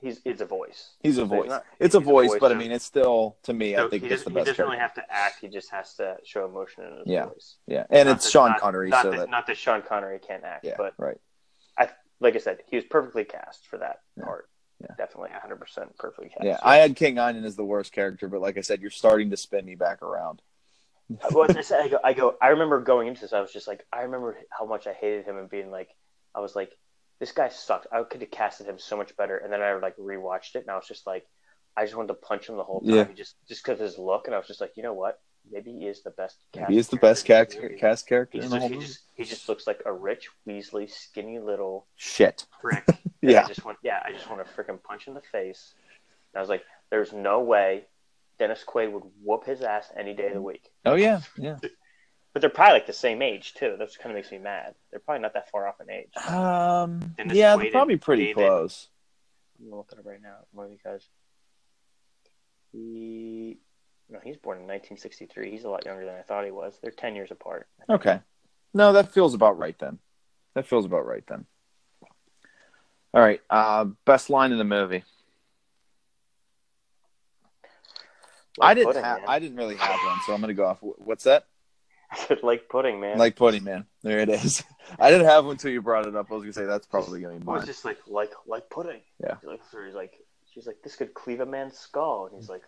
he's 0.00 0.20
it's 0.24 0.40
a 0.40 0.46
voice. 0.46 0.90
he's 1.02 1.18
a 1.18 1.24
voice. 1.24 1.48
not- 1.48 1.64
it's 1.78 1.94
a 1.94 1.98
he's 1.98 2.06
a 2.06 2.10
voice, 2.10 2.30
voice, 2.30 2.40
but 2.40 2.52
I 2.52 2.54
mean, 2.54 2.72
it's 2.72 2.84
still 2.84 3.36
to 3.44 3.52
me. 3.52 3.74
So 3.74 3.86
I 3.86 3.90
think 3.90 4.04
he, 4.04 4.08
it's 4.10 4.24
the 4.24 4.30
he 4.30 4.34
best 4.34 4.46
doesn't 4.46 4.56
character. 4.56 4.64
really 4.64 4.78
have 4.78 4.94
to 4.94 5.04
act; 5.12 5.38
he 5.40 5.48
just 5.48 5.70
has 5.70 5.94
to 5.94 6.16
show 6.24 6.44
emotion 6.44 6.84
in 6.84 6.92
his 6.98 7.06
Yeah. 7.06 7.26
voice. 7.26 7.56
yeah, 7.66 7.84
and 7.90 8.08
Not 8.08 8.16
it's 8.16 8.24
that- 8.24 8.30
Sean 8.30 8.50
not- 8.50 8.60
Connery, 8.60 8.88
Not 8.90 9.02
so 9.02 9.10
that, 9.10 9.16
that 9.18 9.30
not 9.30 9.46
that 9.46 9.56
Sean 9.56 9.82
Connery 9.82 10.18
can't 10.18 10.44
act, 10.44 10.64
yeah, 10.64 10.74
but 10.76 10.94
right. 10.98 11.18
I 11.78 11.88
like 12.20 12.34
I 12.34 12.38
said, 12.38 12.58
he 12.66 12.76
was 12.76 12.84
perfectly 12.84 13.24
cast 13.24 13.66
for 13.66 13.78
that 13.78 14.00
Yeah. 14.16 14.24
part. 14.24 14.48
Yeah. 14.80 14.94
Definitely 14.96 15.30
100 15.32 15.56
percent 15.56 15.96
perfectly 15.98 16.30
cast. 16.30 16.44
Yeah, 16.44 16.58
I 16.62 16.76
had 16.76 16.96
King 16.96 17.16
Einon 17.16 17.44
as 17.44 17.56
the 17.56 17.64
worst 17.64 17.92
character, 17.92 18.28
but 18.28 18.40
like 18.40 18.56
I 18.56 18.62
said, 18.62 18.80
you're 18.80 18.90
starting 18.90 19.30
to 19.30 19.36
spin 19.36 19.64
me 19.66 19.74
back 19.74 20.02
around. 20.02 20.40
well, 21.32 21.46
I 21.50 21.60
said, 21.62 21.80
I 21.80 21.88
go, 21.88 21.98
I 22.02 22.12
go. 22.14 22.36
I 22.40 22.48
remember 22.48 22.80
going 22.80 23.08
into 23.08 23.20
this. 23.22 23.32
I 23.32 23.40
was 23.40 23.52
just 23.52 23.66
like, 23.68 23.84
I 23.92 24.02
remember 24.02 24.38
how 24.50 24.64
much 24.64 24.86
I 24.86 24.92
hated 24.94 25.24
him 25.26 25.36
and 25.36 25.50
being 25.50 25.70
like, 25.70 25.90
I 26.34 26.40
was 26.40 26.54
like, 26.56 26.70
this 27.20 27.30
guy 27.32 27.48
sucked. 27.48 27.86
I 27.92 28.02
could 28.02 28.22
have 28.22 28.30
casted 28.32 28.66
him 28.66 28.78
so 28.78 28.96
much 28.96 29.16
better. 29.16 29.36
And 29.36 29.52
then 29.52 29.62
I 29.62 29.74
like 29.74 29.96
rewatched 29.96 30.56
it, 30.56 30.62
and 30.62 30.70
I 30.70 30.74
was 30.76 30.88
just 30.88 31.06
like, 31.06 31.26
I 31.76 31.84
just 31.84 31.94
wanted 31.96 32.08
to 32.08 32.14
punch 32.14 32.48
him 32.48 32.56
the 32.56 32.64
whole 32.64 32.80
time, 32.80 32.90
Yeah. 32.94 33.04
just 33.14 33.36
just 33.46 33.64
because 33.64 33.78
his 33.80 33.98
look. 33.98 34.26
And 34.26 34.34
I 34.34 34.38
was 34.38 34.46
just 34.48 34.60
like, 34.60 34.72
you 34.76 34.82
know 34.82 34.94
what? 34.94 35.20
Maybe 35.50 35.72
he 35.72 35.86
is 35.86 36.02
the 36.02 36.10
best. 36.10 36.36
He 36.68 36.76
is 36.76 36.88
the 36.88 36.96
best 36.98 37.24
cast, 37.24 37.54
in 37.54 37.78
cast 37.78 38.06
character 38.06 38.38
in 38.38 38.50
just, 38.50 38.66
he 38.68 38.78
just 38.78 38.98
he 39.14 39.24
just 39.24 39.48
looks 39.48 39.66
like 39.66 39.80
a 39.86 39.92
rich 39.92 40.28
Weasley, 40.46 40.90
skinny 40.90 41.38
little 41.38 41.86
Shit. 41.96 42.46
prick. 42.60 42.84
Yeah. 43.22 43.44
I 43.44 43.48
just 43.48 43.66
want, 43.66 43.76
yeah, 43.82 44.02
I 44.02 44.12
just 44.12 44.30
want 44.30 44.42
to 44.46 44.50
freaking 44.54 44.82
punch 44.82 45.06
in 45.06 45.12
the 45.12 45.20
face. 45.20 45.74
And 46.32 46.38
I 46.38 46.40
was 46.40 46.48
like, 46.48 46.62
there's 46.88 47.12
no 47.12 47.40
way 47.40 47.84
Dennis 48.38 48.64
Quaid 48.66 48.90
would 48.92 49.02
whoop 49.22 49.44
his 49.44 49.60
ass 49.60 49.92
any 49.94 50.14
day 50.14 50.28
of 50.28 50.32
the 50.32 50.40
week. 50.40 50.70
Oh 50.86 50.94
yeah, 50.94 51.20
yeah. 51.36 51.58
But 52.32 52.40
they're 52.40 52.50
probably 52.50 52.74
like 52.74 52.86
the 52.86 52.92
same 52.92 53.22
age 53.22 53.54
too. 53.54 53.76
That 53.78 53.88
kind 53.98 54.10
of 54.10 54.14
makes 54.14 54.30
me 54.30 54.38
mad. 54.38 54.74
They're 54.90 55.00
probably 55.00 55.22
not 55.22 55.34
that 55.34 55.50
far 55.50 55.66
off 55.66 55.80
in 55.80 55.90
age. 55.90 56.16
Um, 56.28 57.14
Dennis 57.16 57.36
yeah, 57.36 57.56
they're 57.56 57.70
probably 57.70 57.96
pretty 57.96 58.26
David. 58.26 58.46
close. 58.46 58.88
I'm 59.58 59.66
gonna 59.66 59.76
look 59.76 59.90
it 59.92 59.98
up 59.98 60.06
right 60.06 60.22
now. 60.22 60.36
You 60.54 60.78
guys. 60.84 61.06
He 62.72 63.58
no, 64.10 64.18
he's 64.22 64.36
born 64.36 64.58
in 64.58 64.64
1963. 64.64 65.50
He's 65.50 65.64
a 65.64 65.68
lot 65.68 65.84
younger 65.84 66.04
than 66.04 66.14
I 66.14 66.22
thought 66.22 66.44
he 66.44 66.50
was. 66.50 66.78
They're 66.82 66.90
10 66.90 67.14
years 67.14 67.30
apart. 67.30 67.68
Okay. 67.88 68.20
No, 68.74 68.92
that 68.92 69.12
feels 69.12 69.34
about 69.34 69.58
right 69.58 69.78
then. 69.78 69.98
That 70.54 70.66
feels 70.66 70.84
about 70.84 71.06
right 71.06 71.24
then. 71.28 71.46
All 73.14 73.22
right. 73.22 73.40
Uh, 73.48 73.86
best 74.04 74.30
line 74.30 74.52
in 74.52 74.58
the 74.58 74.64
movie. 74.64 75.04
I 78.60 78.74
didn't 78.74 78.96
have. 78.96 79.20
I 79.26 79.38
didn't 79.38 79.56
really 79.56 79.76
have 79.76 79.98
one, 80.04 80.18
so 80.26 80.34
I'm 80.34 80.40
gonna 80.40 80.54
go 80.54 80.66
off. 80.66 80.78
What's 80.80 81.24
that? 81.24 81.46
I 82.12 82.16
said 82.26 82.42
like 82.42 82.68
pudding, 82.68 83.00
man. 83.00 83.18
Like 83.18 83.36
pudding, 83.36 83.64
man. 83.64 83.86
There 84.02 84.18
it 84.18 84.28
is. 84.28 84.62
I 84.98 85.10
didn't 85.10 85.26
have 85.26 85.44
one 85.44 85.52
until 85.52 85.70
you 85.70 85.80
brought 85.82 86.06
it 86.06 86.16
up. 86.16 86.26
I 86.30 86.34
was 86.34 86.42
gonna 86.42 86.52
say 86.52 86.64
that's 86.64 86.86
probably 86.86 87.20
gonna 87.20 87.38
be 87.38 87.46
I 87.48 87.52
was 87.52 87.64
just 87.66 87.84
like 87.84 87.98
like 88.06 88.32
like 88.46 88.68
pudding. 88.70 89.00
Yeah. 89.22 89.36
He's 89.40 89.48
like, 89.48 89.60
he's 89.86 89.94
like 89.94 90.12
she's 90.52 90.66
like 90.66 90.76
this 90.82 90.96
could 90.96 91.14
cleave 91.14 91.40
a 91.40 91.46
man's 91.46 91.78
skull, 91.78 92.26
and 92.26 92.34
he's 92.40 92.48
like 92.48 92.62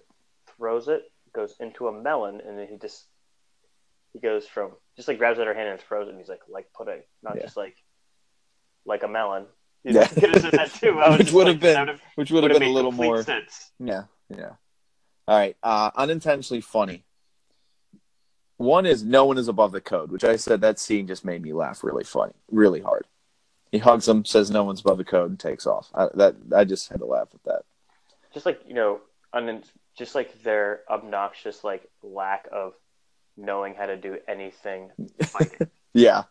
throws 0.57 0.89
it, 0.89 1.03
goes 1.35 1.55
into 1.61 1.89
a 1.89 1.93
melon, 1.93 2.41
and 2.47 2.59
then 2.59 2.69
he 2.69 2.77
just 2.79 3.07
he 4.13 4.21
goes 4.21 4.47
from 4.47 4.73
just 4.97 5.09
like 5.09 5.19
grabs 5.19 5.39
at 5.41 5.47
her 5.47 5.55
hand 5.55 5.69
and 5.71 5.81
throws 5.81 6.07
it, 6.07 6.11
and 6.11 6.19
he's 6.19 6.29
like 6.29 6.43
like 6.49 6.67
pudding, 6.77 7.03
not 7.23 7.37
Yeah. 7.37 7.43
just 7.43 7.57
like 7.57 7.75
like 8.85 9.03
a 9.03 9.09
melon. 9.09 9.47
You 9.85 9.95
Yeah. 9.99 10.07
could 10.07 10.35
have 10.35 10.43
said 10.43 10.53
that 10.53 10.73
too. 10.75 10.95
Which 10.97 11.19
just 11.23 11.33
would 11.33 11.47
like, 11.47 11.55
have 11.55 11.61
been- 11.61 11.81
would've- 11.87 12.01
Which 12.15 12.31
would 12.31 12.45
have 12.45 12.53
been 12.53 12.63
a 12.69 12.73
little 12.73 12.93
more. 12.93 13.23
sense. 13.25 13.73
Yeah, 13.81 14.05
yeah. 14.29 14.51
All 15.27 15.39
right. 15.39 15.57
Uh, 15.63 15.91
unintentionally 15.97 16.61
funny. 16.61 17.05
One 18.63 18.87
is 18.87 19.03
no 19.03 19.25
one 19.25 19.39
is 19.39 19.49
above 19.49 19.73
the 19.73 19.81
code, 19.81 20.13
which 20.13 20.23
I 20.23 20.37
said 20.37 20.61
that 20.61 20.79
scene 20.79 21.09
just 21.09 21.25
made 21.25 21.43
me 21.43 21.53
laugh 21.53 21.83
really 21.83 22.05
funny, 22.05 22.35
really 22.51 22.81
hard. 22.81 23.07
He 23.73 23.79
hugs 23.79 24.07
him, 24.07 24.25
says 24.25 24.51
no 24.51 24.63
one's 24.63 24.81
above 24.81 24.99
the 24.99 25.05
code, 25.05 25.31
and 25.31 25.41
takes 25.41 25.67
off. 25.67 25.91
I, 25.95 26.09
that 26.15 26.37
I 26.55 26.65
just 26.65 26.89
had 26.89 27.01
to 27.01 27.07
laugh 27.07 27.29
at 27.35 27.43
that. 27.45 27.63
just 28.33 28.47
like 28.47 28.61
you 28.67 28.75
know, 28.75 29.01
un- 29.33 29.65
just 29.99 30.15
like 30.15 30.43
their 30.45 30.83
obnoxious 30.89 31.65
like 31.65 31.89
lack 32.05 32.47
of 32.53 32.75
knowing 33.37 33.75
how 33.75 33.87
to 33.87 33.97
do 33.97 34.19
anything. 34.29 34.91
Yeah. 35.95 36.23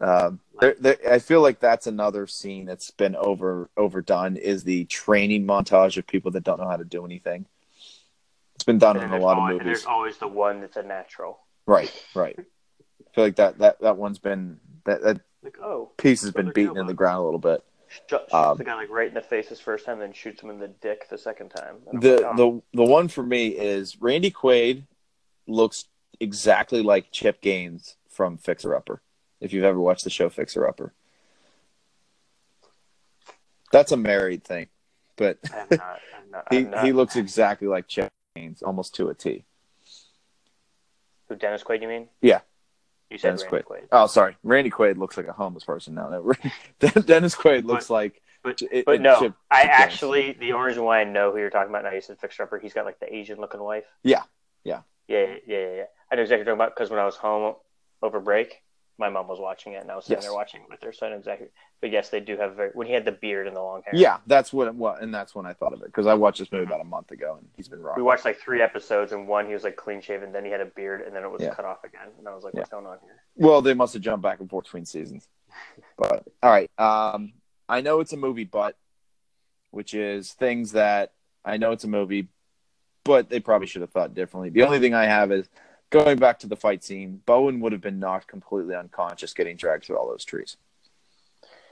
Um, 0.00 0.40
there, 0.60 0.74
there, 0.80 0.96
I 1.08 1.20
feel 1.20 1.42
like 1.42 1.60
that's 1.60 1.86
another 1.86 2.26
scene 2.26 2.64
that's 2.64 2.90
been 2.90 3.14
over 3.14 3.70
overdone. 3.76 4.36
Is 4.36 4.64
the 4.64 4.84
training 4.86 5.46
montage 5.46 5.96
of 5.96 6.06
people 6.06 6.30
that 6.32 6.42
don't 6.42 6.58
know 6.58 6.68
how 6.68 6.76
to 6.78 6.84
do 6.84 7.04
anything. 7.04 7.46
It's 8.62 8.66
been 8.68 8.78
done 8.78 8.96
in 8.96 9.10
a 9.10 9.18
lot 9.18 9.32
of 9.32 9.38
always, 9.38 9.52
movies. 9.54 9.64
there's 9.64 9.86
always 9.86 10.18
the 10.18 10.28
one 10.28 10.60
that's 10.60 10.76
a 10.76 10.84
natural. 10.84 11.40
Right, 11.66 11.92
right. 12.14 12.38
I 12.38 13.12
feel 13.12 13.24
like 13.24 13.34
that 13.34 13.58
that 13.58 13.80
that 13.80 13.96
one's 13.96 14.20
been 14.20 14.60
that 14.84 15.02
that 15.02 15.20
Like 15.42 15.58
oh, 15.60 15.90
piece 15.96 16.22
has 16.22 16.30
been 16.30 16.52
beaten 16.52 16.76
in 16.76 16.86
the 16.86 16.94
ground 16.94 17.22
a 17.22 17.24
little 17.24 17.40
bit. 17.40 17.64
shoots 17.88 18.32
Um, 18.32 18.58
the 18.58 18.62
guy 18.62 18.76
like 18.76 18.88
right 18.88 19.08
in 19.08 19.14
the 19.14 19.20
face 19.20 19.48
his 19.48 19.58
first 19.58 19.84
time, 19.84 19.98
then 19.98 20.12
shoots 20.12 20.40
him 20.40 20.50
in 20.50 20.60
the 20.60 20.68
dick 20.68 21.08
the 21.08 21.18
second 21.18 21.48
time. 21.48 21.78
The 21.92 22.18
like, 22.18 22.24
oh. 22.24 22.62
the 22.72 22.84
the 22.84 22.88
one 22.88 23.08
for 23.08 23.24
me 23.24 23.48
is 23.48 24.00
Randy 24.00 24.30
Quaid 24.30 24.84
looks 25.48 25.86
exactly 26.20 26.82
like 26.82 27.10
Chip 27.10 27.40
Gaines 27.40 27.96
from 28.10 28.38
Fixer 28.38 28.76
Upper. 28.76 29.02
If 29.40 29.52
you've 29.52 29.64
ever 29.64 29.80
watched 29.80 30.04
the 30.04 30.10
show 30.10 30.28
Fixer 30.28 30.68
Upper, 30.68 30.94
that's 33.72 33.90
a 33.90 33.96
married 33.96 34.44
thing, 34.44 34.68
but 35.16 35.38
I'm 35.52 35.66
not. 35.68 36.00
I'm 36.16 36.30
not. 36.30 36.80
he 36.84 36.86
he 36.86 36.92
looks 36.92 37.16
exactly 37.16 37.66
like 37.66 37.88
Chip 37.88 38.08
Almost 38.64 38.94
to 38.96 39.08
a 39.08 39.14
T. 39.14 39.44
Who 41.28 41.36
Dennis 41.36 41.62
Quaid? 41.62 41.82
You 41.82 41.88
mean? 41.88 42.08
Yeah. 42.20 42.40
You 43.10 43.18
said 43.18 43.28
Dennis 43.28 43.42
Randy 43.42 43.56
Quaid. 43.58 43.80
Quaid. 43.82 43.88
Oh, 43.92 44.06
sorry, 44.06 44.36
Randy 44.42 44.70
Quaid 44.70 44.96
looks 44.96 45.16
like 45.16 45.26
a 45.28 45.32
homeless 45.32 45.64
person 45.64 45.94
now. 45.94 46.08
Dennis 46.80 47.34
Quaid 47.36 47.64
looks 47.64 47.90
like 47.90 48.22
But 48.42 48.62
it- 48.70 48.86
but 48.86 48.96
it- 48.96 49.00
no, 49.02 49.34
I 49.50 49.62
actually 49.62 50.32
the 50.32 50.52
only 50.54 50.68
reason 50.68 50.84
why 50.84 51.00
I 51.00 51.04
know 51.04 51.30
who 51.30 51.38
you're 51.38 51.50
talking 51.50 51.68
about 51.70 51.84
now. 51.84 51.92
You 51.92 52.00
said 52.00 52.18
Fixer 52.18 52.44
Upper. 52.44 52.58
He's 52.58 52.72
got 52.72 52.84
like 52.86 53.00
the 53.00 53.14
Asian 53.14 53.38
looking 53.38 53.60
wife. 53.60 53.84
Yeah. 54.02 54.22
Yeah. 54.64 54.80
Yeah, 55.08 55.26
yeah, 55.46 55.58
yeah, 55.58 55.74
yeah. 55.76 55.84
I 56.10 56.14
know 56.14 56.22
exactly 56.22 56.38
what 56.38 56.38
you're 56.38 56.44
talking 56.44 56.52
about 56.54 56.74
because 56.74 56.90
when 56.90 57.00
I 57.00 57.04
was 57.04 57.16
home 57.16 57.54
over 58.02 58.18
break, 58.20 58.62
my 58.98 59.08
mom 59.08 59.26
was 59.26 59.40
watching 59.40 59.72
it 59.72 59.82
and 59.82 59.90
I 59.90 59.96
was 59.96 60.04
sitting 60.04 60.18
Yes. 60.18 60.24
there 60.24 60.34
watching 60.34 60.60
it 60.62 60.66
with 60.70 60.82
her, 60.82 60.92
so 60.92 61.06
I 61.06 61.10
know 61.10 61.16
exactly. 61.16 61.48
But 61.80 61.90
yes, 61.90 62.10
they 62.10 62.20
do 62.20 62.36
have 62.36 62.54
very 62.54 62.70
when 62.74 62.86
he 62.86 62.92
had 62.92 63.04
the 63.04 63.12
beard 63.12 63.46
and 63.46 63.56
the 63.56 63.60
long 63.62 63.82
hair. 63.84 63.98
Yeah, 63.98 64.18
that's 64.26 64.52
what. 64.52 64.72
What, 64.74 65.02
and 65.02 65.12
that's 65.12 65.34
when 65.34 65.46
I 65.46 65.52
thought 65.52 65.72
of 65.72 65.80
it 65.80 65.86
because 65.86 66.06
I 66.06 66.14
watched 66.14 66.38
this 66.38 66.52
movie 66.52 66.64
about 66.64 66.80
a 66.80 66.84
month 66.84 67.10
ago, 67.10 67.36
and 67.38 67.48
he's 67.56 67.68
been 67.68 67.82
wrong. 67.82 67.96
We 67.96 68.02
watched 68.02 68.24
like 68.24 68.38
three 68.38 68.62
episodes, 68.62 69.12
and 69.12 69.26
one 69.26 69.46
he 69.46 69.54
was 69.54 69.64
like 69.64 69.76
clean 69.76 70.00
shaven, 70.00 70.32
then 70.32 70.44
he 70.44 70.50
had 70.50 70.60
a 70.60 70.66
beard, 70.66 71.00
and 71.02 71.14
then 71.14 71.24
it 71.24 71.30
was 71.30 71.42
Yeah. 71.42 71.54
cut 71.54 71.64
off 71.64 71.82
again, 71.84 72.08
and 72.18 72.28
I 72.28 72.34
was 72.34 72.44
like, 72.44 72.54
"What's 72.54 72.70
going 72.70 72.86
on 72.86 72.98
here?" 73.02 73.22
Well, 73.36 73.62
they 73.62 73.74
must 73.74 73.94
have 73.94 74.02
jumped 74.02 74.22
back 74.22 74.40
and 74.40 74.48
forth 74.48 74.64
between 74.64 74.84
seasons. 74.84 75.28
But 75.96 76.24
all 76.42 76.50
right, 76.50 76.70
um, 76.78 77.32
I 77.68 77.80
know 77.80 78.00
it's 78.00 78.12
a 78.12 78.16
movie, 78.16 78.44
but 78.44 78.76
which 79.70 79.94
is 79.94 80.32
things 80.32 80.72
that 80.72 81.12
I 81.44 81.56
know 81.56 81.72
it's 81.72 81.84
a 81.84 81.88
movie, 81.88 82.28
but 83.04 83.28
they 83.30 83.40
probably 83.40 83.66
should 83.66 83.82
have 83.82 83.90
thought 83.90 84.14
differently. 84.14 84.50
The 84.50 84.62
only 84.62 84.78
thing 84.78 84.94
I 84.94 85.06
have 85.06 85.32
is 85.32 85.48
going 85.92 86.18
back 86.18 86.40
to 86.40 86.48
the 86.48 86.56
fight 86.56 86.82
scene. 86.82 87.20
Bowen 87.26 87.60
would 87.60 87.70
have 87.70 87.80
been 87.80 88.00
knocked 88.00 88.26
completely 88.26 88.74
unconscious, 88.74 89.32
getting 89.32 89.56
dragged 89.56 89.84
through 89.84 89.96
all 89.98 90.08
those 90.08 90.24
trees, 90.24 90.56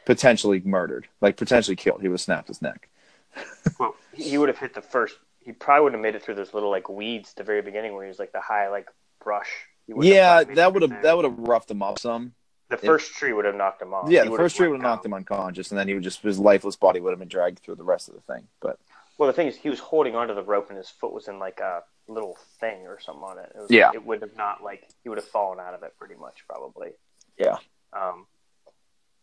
potentially 0.05 0.61
murdered, 0.65 1.09
like 1.21 1.37
potentially 1.37 1.75
killed. 1.77 2.03
He 2.03 2.09
would 2.09 2.15
have 2.15 2.21
snapped 2.21 2.49
his 2.49 2.63
neck. 2.63 2.89
Well, 3.79 3.95
he 4.13 4.37
would 4.39 4.49
have 4.49 4.59
hit 4.59 4.75
the 4.75 4.83
first. 4.83 5.17
He 5.41 5.53
probably 5.53 5.85
would 5.85 5.93
have 5.95 6.03
made 6.03 6.15
it 6.15 6.23
through 6.23 6.35
those 6.35 6.53
little 6.53 6.71
like 6.71 6.89
weeds 6.89 7.31
at 7.31 7.37
the 7.37 7.45
very 7.45 7.63
beginning, 7.63 7.95
where 7.95 8.05
he 8.05 8.09
was 8.09 8.19
like 8.19 8.33
the 8.33 8.41
high 8.41 8.69
like 8.69 8.89
brush. 9.23 9.49
Yeah, 9.87 10.45
that 10.45 10.73
would 10.73 10.83
have 10.83 11.03
that 11.03 11.17
would 11.17 11.25
have 11.25 11.39
roughed 11.39 11.71
him 11.71 11.83
up 11.83 11.99
some. 11.99 12.35
The 12.69 12.77
first 12.77 13.15
tree 13.15 13.33
would 13.33 13.45
have 13.45 13.55
knocked 13.57 13.83
him 13.83 13.93
off. 13.95 14.11
Yeah, 14.11 14.25
He 14.25 14.31
the 14.31 14.37
first 14.37 14.57
tree 14.57 14.69
would 14.69 14.77
have 14.77 14.83
knocked 14.83 15.05
him 15.07 15.15
unconscious, 15.15 15.71
and 15.71 15.79
then 15.79 15.89
he 15.89 15.95
would 15.95 16.03
just 16.03 16.23
his 16.23 16.39
lifeless 16.39 16.77
body 16.77 17.01
would 17.01 17.11
have 17.11 17.19
been 17.19 17.29
dragged 17.29 17.61
through 17.61 17.77
the 17.77 17.85
rest 17.85 18.09
of 18.09 18.15
the 18.15 18.21
thing. 18.21 18.47
But 18.61 18.79
Well, 19.19 19.27
the 19.29 19.33
thing 19.33 19.49
is, 19.49 19.57
he 19.57 19.71
was 19.71 19.81
holding 19.81 20.15
onto 20.15 20.35
the 20.35 20.43
rope, 20.43 20.69
and 20.69 20.79
his 20.79 20.89
foot 20.89 21.13
was 21.13 21.29
in 21.29 21.39
like 21.39 21.61
a 21.61 21.83
little 22.11 22.37
thing 22.61 22.87
or 22.87 22.99
something 23.01 23.23
on 23.23 23.39
it. 23.39 23.53
it 23.55 23.61
was, 23.61 23.71
Yeah. 23.71 23.91
it 23.95 24.05
would 24.05 24.21
have 24.23 24.37
not 24.37 24.63
like 24.63 24.89
he 25.03 25.09
would 25.09 25.19
have 25.19 25.29
fallen 25.29 25.59
out 25.61 25.75
of 25.75 25.83
it 25.83 25.95
pretty 25.99 26.17
much, 26.17 26.45
probably. 26.49 26.91
Yeah. 27.39 27.57
Um, 27.93 28.27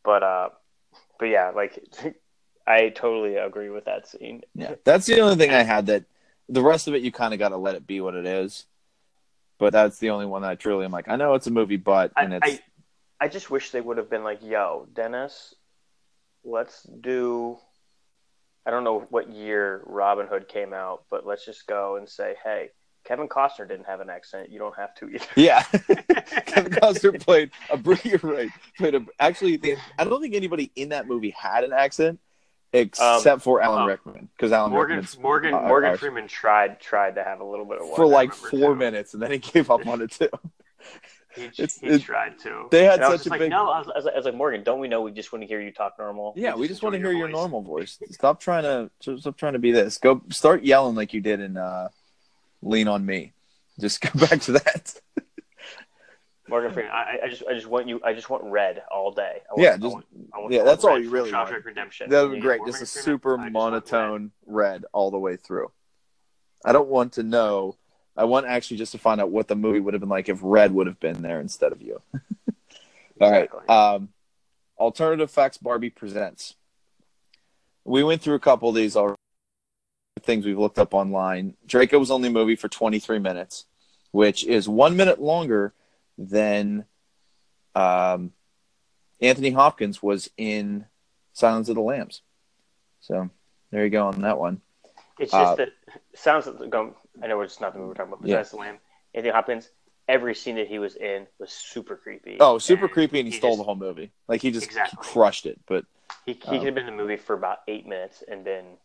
but 0.04 0.24
uh, 0.24 0.50
but 1.20 1.26
yeah, 1.26 1.52
like 1.52 1.84
I 2.68 2.90
totally 2.90 3.36
agree 3.36 3.70
with 3.70 3.86
that 3.86 4.08
scene. 4.08 4.42
yeah, 4.56 4.76
that's 4.84 5.06
the 5.06 5.20
only 5.22 5.36
thing 5.36 5.52
I 5.52 5.64
had. 5.64 5.88
That 5.88 6.06
the 6.50 6.62
rest 6.62 6.88
of 6.88 6.96
it, 6.96 7.02
you 7.02 7.12
kind 7.12 7.34
of 7.34 7.40
got 7.40 7.50
to 7.50 7.58
let 7.58 7.76
it 7.76 7.86
be 7.86 8.02
what 8.02 8.16
it 8.16 8.26
is. 8.26 8.66
But 9.60 9.74
that's 9.74 9.98
the 10.00 10.12
only 10.12 10.26
one 10.28 10.44
that 10.44 10.52
I 10.52 10.56
truly 10.56 10.86
am 10.86 10.92
like. 10.92 11.08
I 11.08 11.16
know 11.16 11.34
it's 11.34 11.48
a 11.48 11.52
movie, 11.52 11.78
but 11.78 12.12
and 12.16 12.34
I, 12.34 12.38
it's 12.44 12.62
I 13.20 13.26
I 13.26 13.28
just 13.28 13.50
wish 13.50 13.72
they 13.72 13.82
would 13.82 13.98
have 13.98 14.10
been 14.10 14.24
like, 14.24 14.44
"Yo, 14.44 14.88
Dennis, 14.94 15.56
let's 16.44 16.84
do." 16.84 17.58
I 18.66 18.70
don't 18.70 18.84
know 18.84 19.00
what 19.10 19.30
year 19.32 19.82
Robin 19.86 20.28
Hood 20.28 20.50
came 20.50 20.74
out, 20.74 21.06
but 21.10 21.26
let's 21.26 21.46
just 21.46 21.68
go 21.68 21.96
and 21.96 22.08
say, 22.08 22.36
hey, 22.44 22.72
Kevin 23.08 23.28
Costner 23.30 23.68
didn't 23.68 23.86
have 23.86 24.02
an 24.02 24.10
accent. 24.10 24.52
You 24.52 24.60
don't 24.60 24.76
have 24.76 24.94
to 24.96 25.08
either. 25.10 25.26
Yeah, 25.36 25.62
Kevin 26.46 26.74
Costner 26.74 27.20
played 27.24 27.52
a. 27.72 27.80
You're 28.04 28.20
right. 28.24 28.50
Played 28.78 28.96
a. 28.96 29.06
Actually, 29.20 29.58
they, 29.58 29.78
I 29.98 30.04
don't 30.04 30.22
think 30.22 30.36
anybody 30.36 30.72
in 30.76 30.90
that 30.90 31.08
movie 31.08 31.30
had 31.32 31.64
an 31.64 31.72
accent 31.74 32.20
except 32.74 33.28
Um, 33.28 33.40
for 33.40 33.62
Alan 33.62 33.84
um, 33.84 33.88
Rickman 33.88 34.30
because 34.36 34.52
Alan 34.52 34.72
Morgan 34.72 34.98
Rickman's 34.98 35.18
Morgan 35.20 35.54
uh, 35.54 35.62
Morgan 35.62 35.96
Freeman 35.98 36.28
tried 36.28 36.82
tried 36.82 37.16
to 37.16 37.24
have 37.24 37.40
a 37.40 37.46
little 37.46 37.64
bit 37.66 37.80
of 37.80 37.88
one. 37.88 37.96
for 37.96 38.06
like 38.06 38.34
four 38.34 38.74
too. 38.74 38.76
minutes 38.76 39.14
and 39.14 39.24
then 39.24 39.32
he 39.32 39.38
gave 39.38 39.72
up 39.72 39.88
on 39.88 40.02
it 40.02 40.12
too. 40.12 40.28
He, 41.34 41.44
It's- 41.46 41.80
he 41.80 41.88
it- 41.88 42.02
tried 42.02 42.38
to. 42.40 42.68
they 42.72 42.84
had 42.84 43.00
such 43.02 43.26
a 43.28 43.30
like, 43.30 43.40
big- 43.40 43.52
no. 43.52 43.70
I 43.70 43.80
was, 43.80 43.88
I 43.88 43.98
was 43.98 44.06
like- 44.06 44.14
I 44.16 44.18
was 44.18 44.26
like, 44.26 44.36
Morgan, 44.36 44.64
don't 44.64 44.80
we 44.80 44.88
know 44.90 45.02
we 45.02 45.12
just 45.12 45.32
want 45.32 45.44
to 45.44 45.48
hear 45.48 45.62
you 45.62 45.72
talk 45.72 45.94
normal? 45.98 46.34
Yeah, 46.36 46.56
we 46.56 46.68
just 46.68 46.84
want 46.84 46.94
to 46.94 47.00
hear 47.00 47.12
your 47.14 47.28
voice." 47.28 47.36
normal 47.36 47.62
voice. 47.62 48.00
Stop 48.12 48.42
trying 48.42 48.64
to 48.64 49.18
stop 49.20 49.38
trying 49.38 49.54
to 49.54 49.60
be 49.60 49.72
this. 49.72 49.98
Go 49.98 50.22
start 50.30 50.64
yelling 50.64 50.96
like 50.96 51.14
you 51.14 51.22
did 51.22 51.40
in 51.40 51.56
uh, 51.56 51.88
Lean 52.62 52.88
on 52.88 53.06
Me. 53.06 53.34
Just 53.80 54.02
go 54.14 54.28
back 54.28 54.42
to 54.42 54.54
that. 54.54 55.00
Morgan 56.50 56.72
Freeman. 56.72 56.92
I, 56.94 57.20
I 57.26 57.28
just 57.28 57.44
I 57.50 57.54
just 57.54 57.68
want 57.68 57.88
you. 57.90 58.00
I 58.06 58.14
just 58.14 58.30
want 58.30 58.44
red 58.46 58.82
all 58.90 59.12
day. 59.12 59.42
I 59.50 59.54
want, 59.54 59.62
Yeah, 59.62 59.74
I 59.74 59.78
just- 59.78 59.94
want, 59.94 60.06
I 60.34 60.40
want, 60.40 60.54
yeah, 60.54 60.62
I 60.62 60.64
that's 60.64 60.84
want 60.84 60.94
all 60.94 61.02
you 61.04 61.10
really 61.10 61.30
Shawshank 61.32 61.52
want. 61.52 61.66
Redemption. 61.66 62.10
That 62.10 62.22
would 62.24 62.32
be 62.36 62.40
great. 62.40 62.62
Just 62.66 62.82
a 62.82 62.86
super 62.86 63.36
Freeman, 63.38 63.56
I 63.56 63.60
want 63.60 63.74
red. 63.74 63.92
monotone 63.92 64.32
red 64.46 64.86
all 64.94 65.12
the 65.12 65.20
way 65.20 65.36
through. 65.36 65.72
I 66.66 66.72
don't 66.72 66.88
want 66.88 67.14
to 67.14 67.24
know. 67.24 67.76
I 68.16 68.24
want 68.24 68.48
actually 68.48 68.78
just 68.78 68.94
to 68.94 68.98
find 68.98 69.22
out 69.22 69.30
what 69.30 69.48
the 69.48 69.56
movie 69.56 69.80
would 69.80 69.94
have 69.94 70.02
been 70.02 70.10
like 70.10 70.30
if 70.30 70.40
red 70.42 70.72
would 70.74 70.88
have 70.88 71.00
been 71.00 71.22
there 71.22 71.40
instead 71.40 71.72
of 71.72 71.82
you. 71.82 72.02
all 73.22 73.30
right. 73.32 73.44
Exactly. 73.44 73.68
Um, 73.68 74.10
Alternative 74.80 75.30
Facts 75.30 75.58
Barbie 75.58 75.90
presents. 75.90 76.56
We 77.84 78.04
went 78.04 78.22
through 78.22 78.36
a 78.36 78.40
couple 78.40 78.70
of 78.70 78.76
these 78.76 78.96
already. 78.96 79.17
Things 80.28 80.46
we've 80.46 80.60
looked 80.60 80.78
up 80.78 80.94
online. 80.94 81.56
Draco 81.66 81.98
was 81.98 82.12
only 82.12 82.28
a 82.28 82.32
movie 82.32 82.58
for 82.58 82.68
23 82.68 83.18
minutes, 83.18 83.66
which 84.12 84.46
is 84.46 84.68
one 84.68 84.98
minute 84.98 85.22
longer 85.22 85.74
than 86.18 86.84
um, 87.74 88.34
Anthony 89.22 89.52
Hopkins 89.52 90.04
was 90.04 90.30
in 90.36 90.86
Silence 91.32 91.70
of 91.70 91.76
the 91.76 91.82
Lambs. 91.82 92.24
So 93.00 93.30
there 93.72 93.86
you 93.86 93.90
go 93.90 94.08
on 94.08 94.20
that 94.24 94.38
one. 94.38 94.60
It's 95.18 95.32
just 95.32 95.54
Uh, 95.54 95.56
that 95.56 95.70
sounds. 96.14 96.46
like- 96.46 96.70
Going, 96.70 96.94
I 97.24 97.28
know 97.28 97.40
it's 97.40 97.62
not 97.62 97.72
the 97.72 97.80
movie 97.80 97.88
we're 97.88 97.94
talking 97.94 98.12
about, 98.12 98.22
but 98.24 98.28
Yeah. 98.30 98.36
Silence 98.36 98.48
of 98.48 98.52
the 98.52 98.58
Lamb. 98.58 98.80
Anthony 99.16 99.32
Hopkins. 99.34 99.70
Every 100.10 100.36
scene 100.36 100.56
that 100.58 100.68
he 100.68 100.78
was 100.78 100.98
in 100.98 101.26
was 101.40 101.54
super 101.54 101.96
creepy. 101.96 102.36
Oh, 102.42 102.58
super 102.58 102.86
And 102.86 102.94
creepy, 102.94 103.20
and 103.22 103.30
he, 103.30 103.38
stole 103.38 103.52
just- 103.52 103.60
the 103.60 103.64
whole 103.64 103.76
movie. 103.76 104.12
Like 104.28 104.42
he 104.42 104.52
just 104.52 104.66
Exactly. 104.66 104.98
crushed 105.02 105.46
it. 105.46 105.58
But 105.68 105.86
He, 106.26 106.34
he 106.34 106.40
Oh. 106.46 106.50
could 106.52 106.64
have 106.64 106.76
been 106.76 106.88
in 106.88 106.98
the 106.98 107.02
movie 107.02 107.16
for 107.16 107.34
about 107.34 107.60
eight 107.70 107.86
minutes 107.88 108.24
and 108.28 108.44
been 108.44 108.78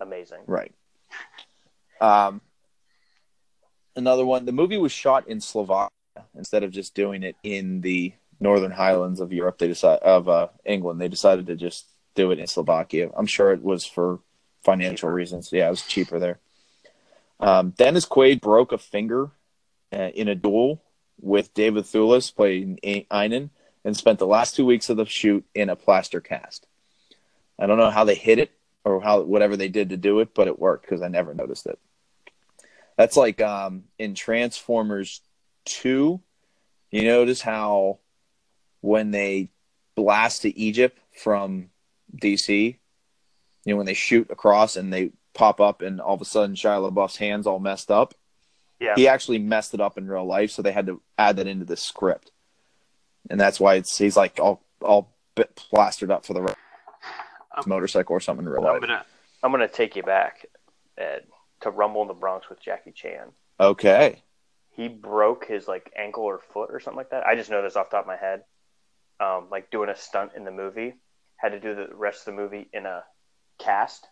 amazing. 0.00 0.40
right. 0.46 0.74
Um, 2.00 2.40
another 3.96 4.24
one. 4.24 4.44
The 4.44 4.52
movie 4.52 4.78
was 4.78 4.92
shot 4.92 5.28
in 5.28 5.40
Slovakia 5.40 5.90
instead 6.36 6.62
of 6.62 6.70
just 6.70 6.94
doing 6.94 7.22
it 7.22 7.36
in 7.42 7.80
the 7.80 8.12
northern 8.40 8.70
highlands 8.70 9.20
of 9.20 9.32
Europe. 9.32 9.58
They 9.58 9.68
decided 9.68 10.02
of 10.02 10.28
uh, 10.28 10.48
England. 10.64 11.00
They 11.00 11.08
decided 11.08 11.46
to 11.46 11.56
just 11.56 11.86
do 12.14 12.30
it 12.30 12.38
in 12.38 12.46
Slovakia. 12.46 13.10
I'm 13.16 13.26
sure 13.26 13.52
it 13.52 13.62
was 13.62 13.84
for 13.84 14.20
financial 14.64 15.10
reasons. 15.10 15.50
Yeah, 15.52 15.68
it 15.68 15.70
was 15.70 15.82
cheaper 15.82 16.18
there. 16.18 16.38
Um, 17.38 17.70
Dennis 17.70 18.06
Quaid 18.06 18.40
broke 18.40 18.72
a 18.72 18.78
finger 18.78 19.30
uh, 19.92 20.10
in 20.14 20.28
a 20.28 20.34
duel 20.34 20.82
with 21.20 21.54
David 21.54 21.84
Thewlis 21.84 22.34
playing 22.34 22.78
Einon 22.84 23.50
and 23.84 23.96
spent 23.96 24.18
the 24.18 24.26
last 24.26 24.56
two 24.56 24.66
weeks 24.66 24.90
of 24.90 24.96
the 24.96 25.06
shoot 25.06 25.44
in 25.54 25.68
a 25.70 25.76
plaster 25.76 26.20
cast. 26.20 26.66
I 27.58 27.66
don't 27.66 27.78
know 27.78 27.90
how 27.90 28.04
they 28.04 28.14
hit 28.14 28.38
it 28.38 28.50
or 28.84 29.00
how 29.00 29.22
whatever 29.22 29.56
they 29.56 29.68
did 29.68 29.90
to 29.90 29.96
do 29.96 30.20
it, 30.20 30.34
but 30.34 30.48
it 30.48 30.58
worked 30.58 30.84
because 30.84 31.02
I 31.02 31.08
never 31.08 31.34
noticed 31.34 31.66
it. 31.66 31.78
That's 32.96 33.16
like 33.16 33.40
um, 33.40 33.84
in 33.98 34.14
Transformers 34.14 35.22
2, 35.66 36.20
you 36.90 37.02
notice 37.02 37.40
how 37.40 37.98
when 38.80 39.10
they 39.10 39.50
blast 39.94 40.42
to 40.42 40.58
Egypt 40.58 40.98
from 41.16 41.70
DC, 42.16 42.76
you 43.64 43.72
know, 43.72 43.76
when 43.76 43.86
they 43.86 43.94
shoot 43.94 44.30
across 44.30 44.76
and 44.76 44.92
they 44.92 45.12
pop 45.34 45.60
up 45.60 45.82
and 45.82 46.00
all 46.00 46.14
of 46.14 46.20
a 46.20 46.24
sudden 46.24 46.54
Shia 46.54 46.90
LaBeouf's 46.90 47.16
hands 47.16 47.46
all 47.46 47.58
messed 47.58 47.90
up. 47.90 48.14
Yeah. 48.80 48.94
He 48.96 49.08
actually 49.08 49.38
messed 49.38 49.74
it 49.74 49.80
up 49.80 49.98
in 49.98 50.08
real 50.08 50.24
life, 50.24 50.50
so 50.50 50.62
they 50.62 50.72
had 50.72 50.86
to 50.86 51.02
add 51.18 51.36
that 51.36 51.46
into 51.46 51.66
the 51.66 51.76
script. 51.76 52.32
And 53.28 53.38
that's 53.38 53.60
why 53.60 53.74
it's 53.74 53.96
he's 53.98 54.16
like 54.16 54.40
all 54.40 54.62
all 54.80 55.14
bit 55.34 55.54
plastered 55.54 56.10
up 56.10 56.24
for 56.24 56.32
the 56.32 56.42
rest 56.42 56.56
his 57.56 57.66
motorcycle 57.66 58.14
or 58.14 58.20
something 58.20 58.44
in 58.46 58.50
real 58.52 58.64
I'm 58.66 58.72
life. 58.74 58.80
gonna 58.80 59.04
I'm 59.42 59.50
gonna 59.50 59.68
take 59.68 59.96
you 59.96 60.02
back, 60.02 60.46
Ed, 60.98 61.24
to 61.62 61.70
Rumble 61.70 62.02
in 62.02 62.08
the 62.08 62.14
Bronx 62.14 62.48
with 62.48 62.60
Jackie 62.60 62.92
Chan. 62.92 63.28
Okay. 63.58 64.22
He 64.76 64.88
broke 64.88 65.46
his 65.46 65.66
like 65.68 65.92
ankle 65.96 66.24
or 66.24 66.40
foot 66.52 66.70
or 66.72 66.80
something 66.80 66.96
like 66.98 67.10
that. 67.10 67.26
I 67.26 67.34
just 67.34 67.50
know 67.50 67.62
this 67.62 67.76
off 67.76 67.90
the 67.90 67.96
top 67.96 68.04
of 68.04 68.08
my 68.08 68.16
head. 68.16 68.44
Um, 69.18 69.48
like 69.50 69.70
doing 69.70 69.90
a 69.90 69.96
stunt 69.96 70.32
in 70.34 70.44
the 70.44 70.50
movie, 70.50 70.94
had 71.36 71.50
to 71.52 71.60
do 71.60 71.74
the 71.74 71.88
rest 71.94 72.26
of 72.26 72.34
the 72.34 72.40
movie 72.40 72.68
in 72.72 72.86
a 72.86 73.02
cast. 73.58 74.06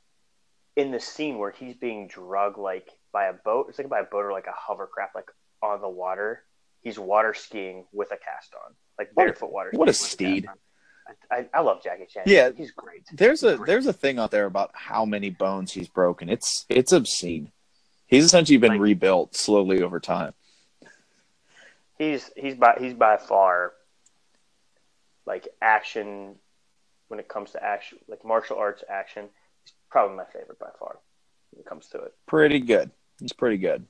In 0.77 0.91
the 0.93 1.01
scene 1.01 1.39
where 1.39 1.51
he's 1.51 1.75
being 1.75 2.07
drugged 2.09 2.59
like 2.59 2.89
by 3.13 3.25
a 3.27 3.33
boat, 3.33 3.67
it's 3.69 3.79
like 3.79 3.89
by 3.89 4.01
a 4.01 4.05
boat 4.05 4.25
or 4.27 4.33
like 4.33 4.47
a 4.47 4.53
hovercraft, 4.55 5.15
like 5.15 5.29
on 5.63 5.81
the 5.81 5.89
water. 5.89 6.45
He's 6.83 6.99
water 6.99 7.35
skiing 7.35 7.87
with 7.93 8.13
a 8.13 8.17
cast 8.17 8.55
on, 8.55 8.75
like 8.99 9.09
What 9.15 9.25
barefoot 9.25 9.51
water. 9.53 9.71
what 9.73 9.89
a 9.89 9.93
steed. 9.93 10.47
I, 11.31 11.47
I, 11.55 11.61
love 11.61 11.83
Jackie 11.83 12.07
Chan. 12.07 12.25
Yeah. 12.27 12.51
he's 12.57 12.71
great. 12.73 13.05
There's 13.13 13.43
a 13.43 13.57
Great. 13.57 13.67
there's 13.67 13.87
a 13.87 13.93
thing 13.93 14.19
out 14.19 14.31
there 14.31 14.47
about 14.47 14.71
how 14.75 15.05
many 15.05 15.31
bones 15.31 15.73
he's 15.73 15.89
broken. 15.89 16.29
It's 16.29 16.67
it's 16.69 16.93
obscene. 16.93 17.53
He's 18.07 18.25
essentially 18.25 18.59
been 18.59 18.73
Like- 18.73 18.81
rebuilt 18.81 19.35
slowly 19.37 19.83
over 19.83 20.01
time. 20.01 20.35
he's 21.99 22.31
he's 22.37 22.55
by 22.55 22.77
he's 22.79 22.95
by 22.95 23.17
far 23.17 23.73
like 25.27 25.49
action 25.61 26.37
when 27.09 27.21
it 27.21 27.29
comes 27.29 27.51
to 27.53 27.63
action 27.63 27.99
like 28.09 28.25
martial 28.25 28.57
arts 28.57 28.83
action 28.89 29.29
he's 29.65 29.73
probably 29.91 30.17
my 30.17 30.25
favorite 30.25 30.59
by 30.59 30.69
far 30.79 30.99
when 31.51 31.61
it 31.61 31.67
comes 31.67 31.87
to 31.89 31.99
it 31.99 32.15
Pretty 32.27 32.61
good. 32.61 32.91
He's 33.21 33.33
pretty 33.33 33.57
good. 33.59 33.85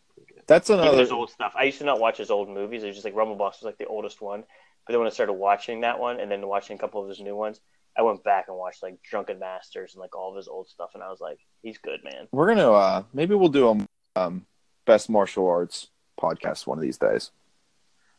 That's 0.47 0.71
even 0.71 0.81
another 0.81 0.99
his 0.99 1.13
old 1.13 1.31
stuff 1.31 1.53
i 1.57 1.65
used 1.65 1.79
to 1.79 1.85
not 1.85 2.01
watch 2.01 2.17
his 2.17 2.31
old 2.31 2.49
movies 2.49 2.83
it 2.83 2.87
was 2.87 2.97
just 2.97 3.05
like 3.05 3.15
rumble 3.15 3.37
box 3.37 3.59
was 3.61 3.67
like 3.67 3.79
the 3.79 3.87
oldest 3.87 4.21
one 4.23 4.45
but 4.89 4.93
then 4.93 4.99
when 4.99 5.07
i 5.07 5.13
started 5.13 5.35
watching 5.35 5.83
that 5.83 6.01
one 6.01 6.19
and 6.19 6.31
then 6.31 6.47
watching 6.49 6.75
a 6.75 6.79
couple 6.81 7.01
of 7.01 7.09
his 7.09 7.21
new 7.21 7.37
ones 7.37 7.61
i 7.97 8.03
went 8.03 8.25
back 8.25 8.47
and 8.49 8.57
watched 8.57 8.83
like 8.83 9.01
drunken 9.03 9.39
masters 9.39 9.95
and 9.95 10.01
like 10.01 10.17
all 10.17 10.31
of 10.31 10.37
his 10.37 10.49
old 10.49 10.67
stuff 10.69 10.91
and 10.95 11.03
i 11.05 11.09
was 11.09 11.21
like 11.21 11.39
he's 11.63 11.79
good 11.79 12.01
man 12.03 12.27
we're 12.33 12.49
gonna 12.49 12.73
uh 12.73 13.03
maybe 13.13 13.35
we'll 13.35 13.49
do 13.49 13.69
a 13.69 14.21
um 14.21 14.45
best 14.89 15.09
martial 15.09 15.47
arts 15.47 15.89
podcast 16.19 16.67
one 16.67 16.79
of 16.79 16.83
these 16.83 16.99
days. 16.99 17.31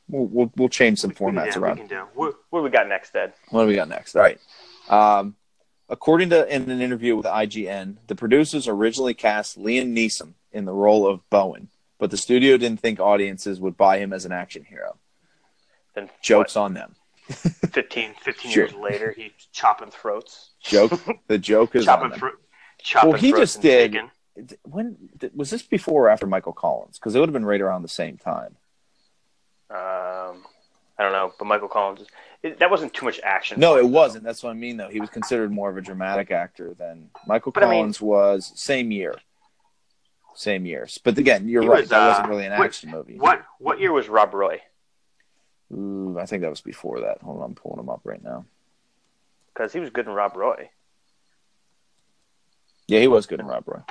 We'll 0.07 0.25
we'll, 0.25 0.51
we'll 0.55 0.69
change 0.69 0.99
some 0.99 1.11
formats 1.11 1.53
yeah, 1.53 1.59
around. 1.59 1.75
we 1.75 1.79
can 1.81 1.87
do 1.87 2.07
what, 2.15 2.35
what 2.49 2.59
do 2.59 2.63
we 2.63 2.69
got 2.69 2.87
next 2.87 3.15
ed 3.15 3.33
What 3.49 3.63
do 3.63 3.67
we 3.67 3.75
got 3.75 3.89
next? 3.89 4.15
All 4.15 4.21
right. 4.21 4.39
Um, 4.89 5.35
according 5.89 6.29
to 6.29 6.53
in 6.53 6.69
an 6.69 6.81
interview 6.81 7.15
with 7.15 7.25
IGN, 7.25 7.97
the 8.07 8.15
producers 8.15 8.67
originally 8.67 9.13
cast 9.13 9.59
Liam 9.59 9.93
Neeson 9.95 10.33
in 10.51 10.65
the 10.65 10.73
role 10.73 11.07
of 11.07 11.27
Bowen, 11.29 11.69
but 11.99 12.09
the 12.09 12.17
studio 12.17 12.57
didn't 12.57 12.79
think 12.79 12.99
audiences 12.99 13.59
would 13.59 13.77
buy 13.77 13.99
him 13.99 14.13
as 14.13 14.25
an 14.25 14.31
action 14.31 14.63
hero. 14.63 14.97
Then 15.95 16.09
Jokes 16.21 16.55
on 16.55 16.73
them. 16.73 16.95
what, 17.27 17.37
15 17.73 18.13
15 18.21 18.51
Sure. 18.51 18.63
years 18.65 18.73
later 18.75 19.11
he's 19.15 19.31
chopping 19.51 19.91
throats 19.91 20.51
Joke. 20.61 20.99
the 21.27 21.37
joke 21.37 21.75
is 21.75 21.87
on 21.87 21.99
chopping 21.99 22.17
throat 22.19 22.33
chopping 22.81 23.09
Well, 23.11 23.19
he 23.19 23.29
throats 23.31 23.53
just 23.53 23.61
did- 23.61 23.91
taking- 23.93 24.11
When 24.63 24.97
was 25.35 25.49
this 25.49 25.61
before 25.61 26.05
or 26.05 26.09
after 26.09 26.25
Michael 26.25 26.53
Collins? 26.53 26.97
Because 26.97 27.13
it 27.15 27.19
would 27.19 27.29
have 27.29 27.33
been 27.33 27.45
right 27.45 27.61
around 27.61 27.81
the 27.83 27.87
same 27.89 28.17
time. 28.17 28.55
Um, 29.69 30.43
I 30.97 31.03
don't 31.03 31.11
know, 31.11 31.33
but 31.37 31.45
Michael 31.45 31.67
Collins, 31.67 32.07
it, 32.41 32.59
that 32.59 32.71
wasn't 32.71 32.93
too 32.93 33.05
much 33.05 33.19
action. 33.23 33.59
No, 33.59 33.77
it 33.77 33.85
him, 33.85 33.91
wasn't. 33.91 34.23
That's 34.23 34.41
what 34.41 34.49
I 34.51 34.53
mean, 34.53 34.77
though. 34.77 34.87
He 34.89 34.99
was 34.99 35.09
considered 35.09 35.51
more 35.51 35.69
of 35.69 35.77
a 35.77 35.81
dramatic 35.81 36.31
actor 36.31 36.73
than 36.79 37.09
Michael 37.27 37.51
But 37.51 37.63
I 37.63 37.67
mean- 37.67 37.79
Collins 37.79 38.01
was. 38.01 38.51
Same 38.55 38.91
year. 38.91 39.13
Same 40.35 40.65
years. 40.65 40.97
But 41.03 41.17
again, 41.17 41.47
you're 41.49 41.63
right. 41.63 41.81
was, 41.81 41.89
that 41.89 42.01
uh, 42.01 42.07
wasn't 42.09 42.29
really 42.29 42.45
an 42.45 42.57
what- 42.57 42.65
action 42.65 42.89
movie. 42.91 43.17
What 43.19 43.43
what 43.59 43.79
year 43.79 43.91
was 43.91 44.07
Rob 44.07 44.33
Roy? 44.33 44.61
Ooh, 45.71 46.17
I 46.19 46.25
think 46.25 46.41
that 46.41 46.49
was 46.49 46.61
before 46.61 47.01
that. 47.01 47.21
Hold 47.21 47.39
on, 47.39 47.45
I'm 47.45 47.55
pulling 47.55 47.79
him 47.79 47.89
up 47.89 48.01
right 48.03 48.23
now. 48.23 48.45
Because 49.53 49.73
he 49.73 49.79
was 49.79 49.89
good 49.89 50.07
in 50.07 50.13
Rob 50.13 50.35
Roy. 50.35 50.69
Yeah, 52.87 52.99
he 52.99 53.07
was 53.07 53.25
good 53.27 53.39
in 53.39 53.45
Rob 53.45 53.63
Roy. 53.67 53.81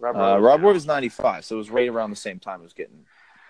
Rob 0.00 0.16
Uh, 0.16 0.40
Rob. 0.40 0.62
Roy 0.62 0.72
was 0.74 0.86
95, 0.86 1.44
so 1.44 1.54
it 1.54 1.58
was 1.58 1.70
right 1.70 1.88
around 1.88 2.10
the 2.10 2.16
same 2.16 2.38
time 2.38 2.60
it 2.60 2.64
was 2.64 2.72
getting 2.74 3.06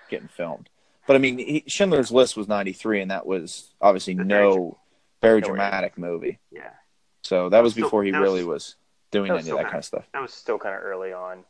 getting 0.08 0.28
filmed. 0.28 0.68
But 1.06 1.16
I 1.16 1.18
mean, 1.18 1.38
he, 1.38 1.64
Schindler's 1.66 2.12
List 2.12 2.36
was 2.36 2.46
93, 2.48 3.00
and 3.00 3.10
that 3.10 3.26
was 3.26 3.72
obviously 3.80 4.14
The 4.14 4.24
no 4.24 4.78
very 5.20 5.40
no, 5.40 5.48
dramatic 5.48 5.98
movie. 5.98 6.38
Yeah, 6.50 6.70
So 7.22 7.48
that 7.48 7.62
was 7.62 7.74
before 7.74 8.04
he 8.04 8.10
that 8.10 8.20
really 8.20 8.44
was 8.44 8.76
doing 9.10 9.30
any 9.30 9.48
of 9.50 9.56
that 9.56 9.64
kind 9.64 9.76
of 9.78 9.84
stuff. 9.84 10.04
that 10.12 10.20
was 10.22 10.32
still 10.32 10.58
kind 10.58 10.74
of 10.76 10.82
early 10.82 11.12
on. 11.12 11.44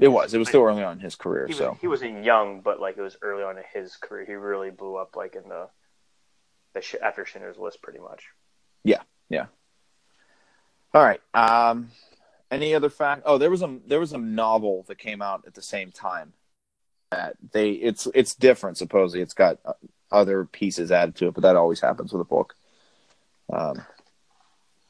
It 0.00 0.08
was. 0.08 0.32
It 0.34 0.38
was 0.38 0.48
still 0.48 0.62
early 0.62 0.82
on 0.82 0.94
in 0.94 1.00
his 1.00 1.16
career. 1.16 1.46
He, 1.46 1.52
was, 1.52 1.58
So 1.58 1.78
he 1.80 1.88
wasn't 1.88 2.24
young, 2.24 2.60
but 2.62 2.80
like 2.80 2.96
it 2.96 3.02
was 3.02 3.16
early 3.22 3.42
on 3.42 3.58
in 3.58 3.64
his 3.72 3.96
career. 3.96 4.24
He 4.24 4.34
really 4.34 4.70
blew 4.70 4.96
up 4.96 5.16
like 5.16 5.34
in 5.34 5.48
the 5.48 5.68
the 6.74 6.80
sh- 6.80 6.94
after 7.02 7.26
Schindler's 7.26 7.58
List, 7.58 7.82
pretty 7.82 7.98
much. 7.98 8.24
Yeah. 8.84 9.02
Yeah. 9.28 9.46
All 10.94 11.02
right. 11.02 11.20
Um, 11.34 11.90
Any 12.50 12.74
other 12.74 12.90
fact? 12.90 13.22
Oh, 13.26 13.38
there 13.38 13.50
was 13.50 13.62
a 13.62 13.78
there 13.86 14.00
was 14.00 14.12
a 14.12 14.18
novel 14.18 14.84
that 14.88 14.98
came 14.98 15.22
out 15.22 15.44
at 15.46 15.54
the 15.54 15.62
same 15.62 15.90
time. 15.90 16.32
That 17.10 17.36
they 17.52 17.70
it's 17.72 18.08
it's 18.14 18.34
different 18.34 18.78
supposedly. 18.78 19.22
It's 19.22 19.34
got 19.34 19.58
uh, 19.64 19.72
other 20.10 20.44
pieces 20.46 20.90
added 20.90 21.14
to 21.16 21.28
it, 21.28 21.34
but 21.34 21.42
that 21.42 21.56
always 21.56 21.80
happens 21.80 22.12
with 22.12 22.22
a 22.22 22.24
book. 22.26 22.54
Um, 23.52 23.82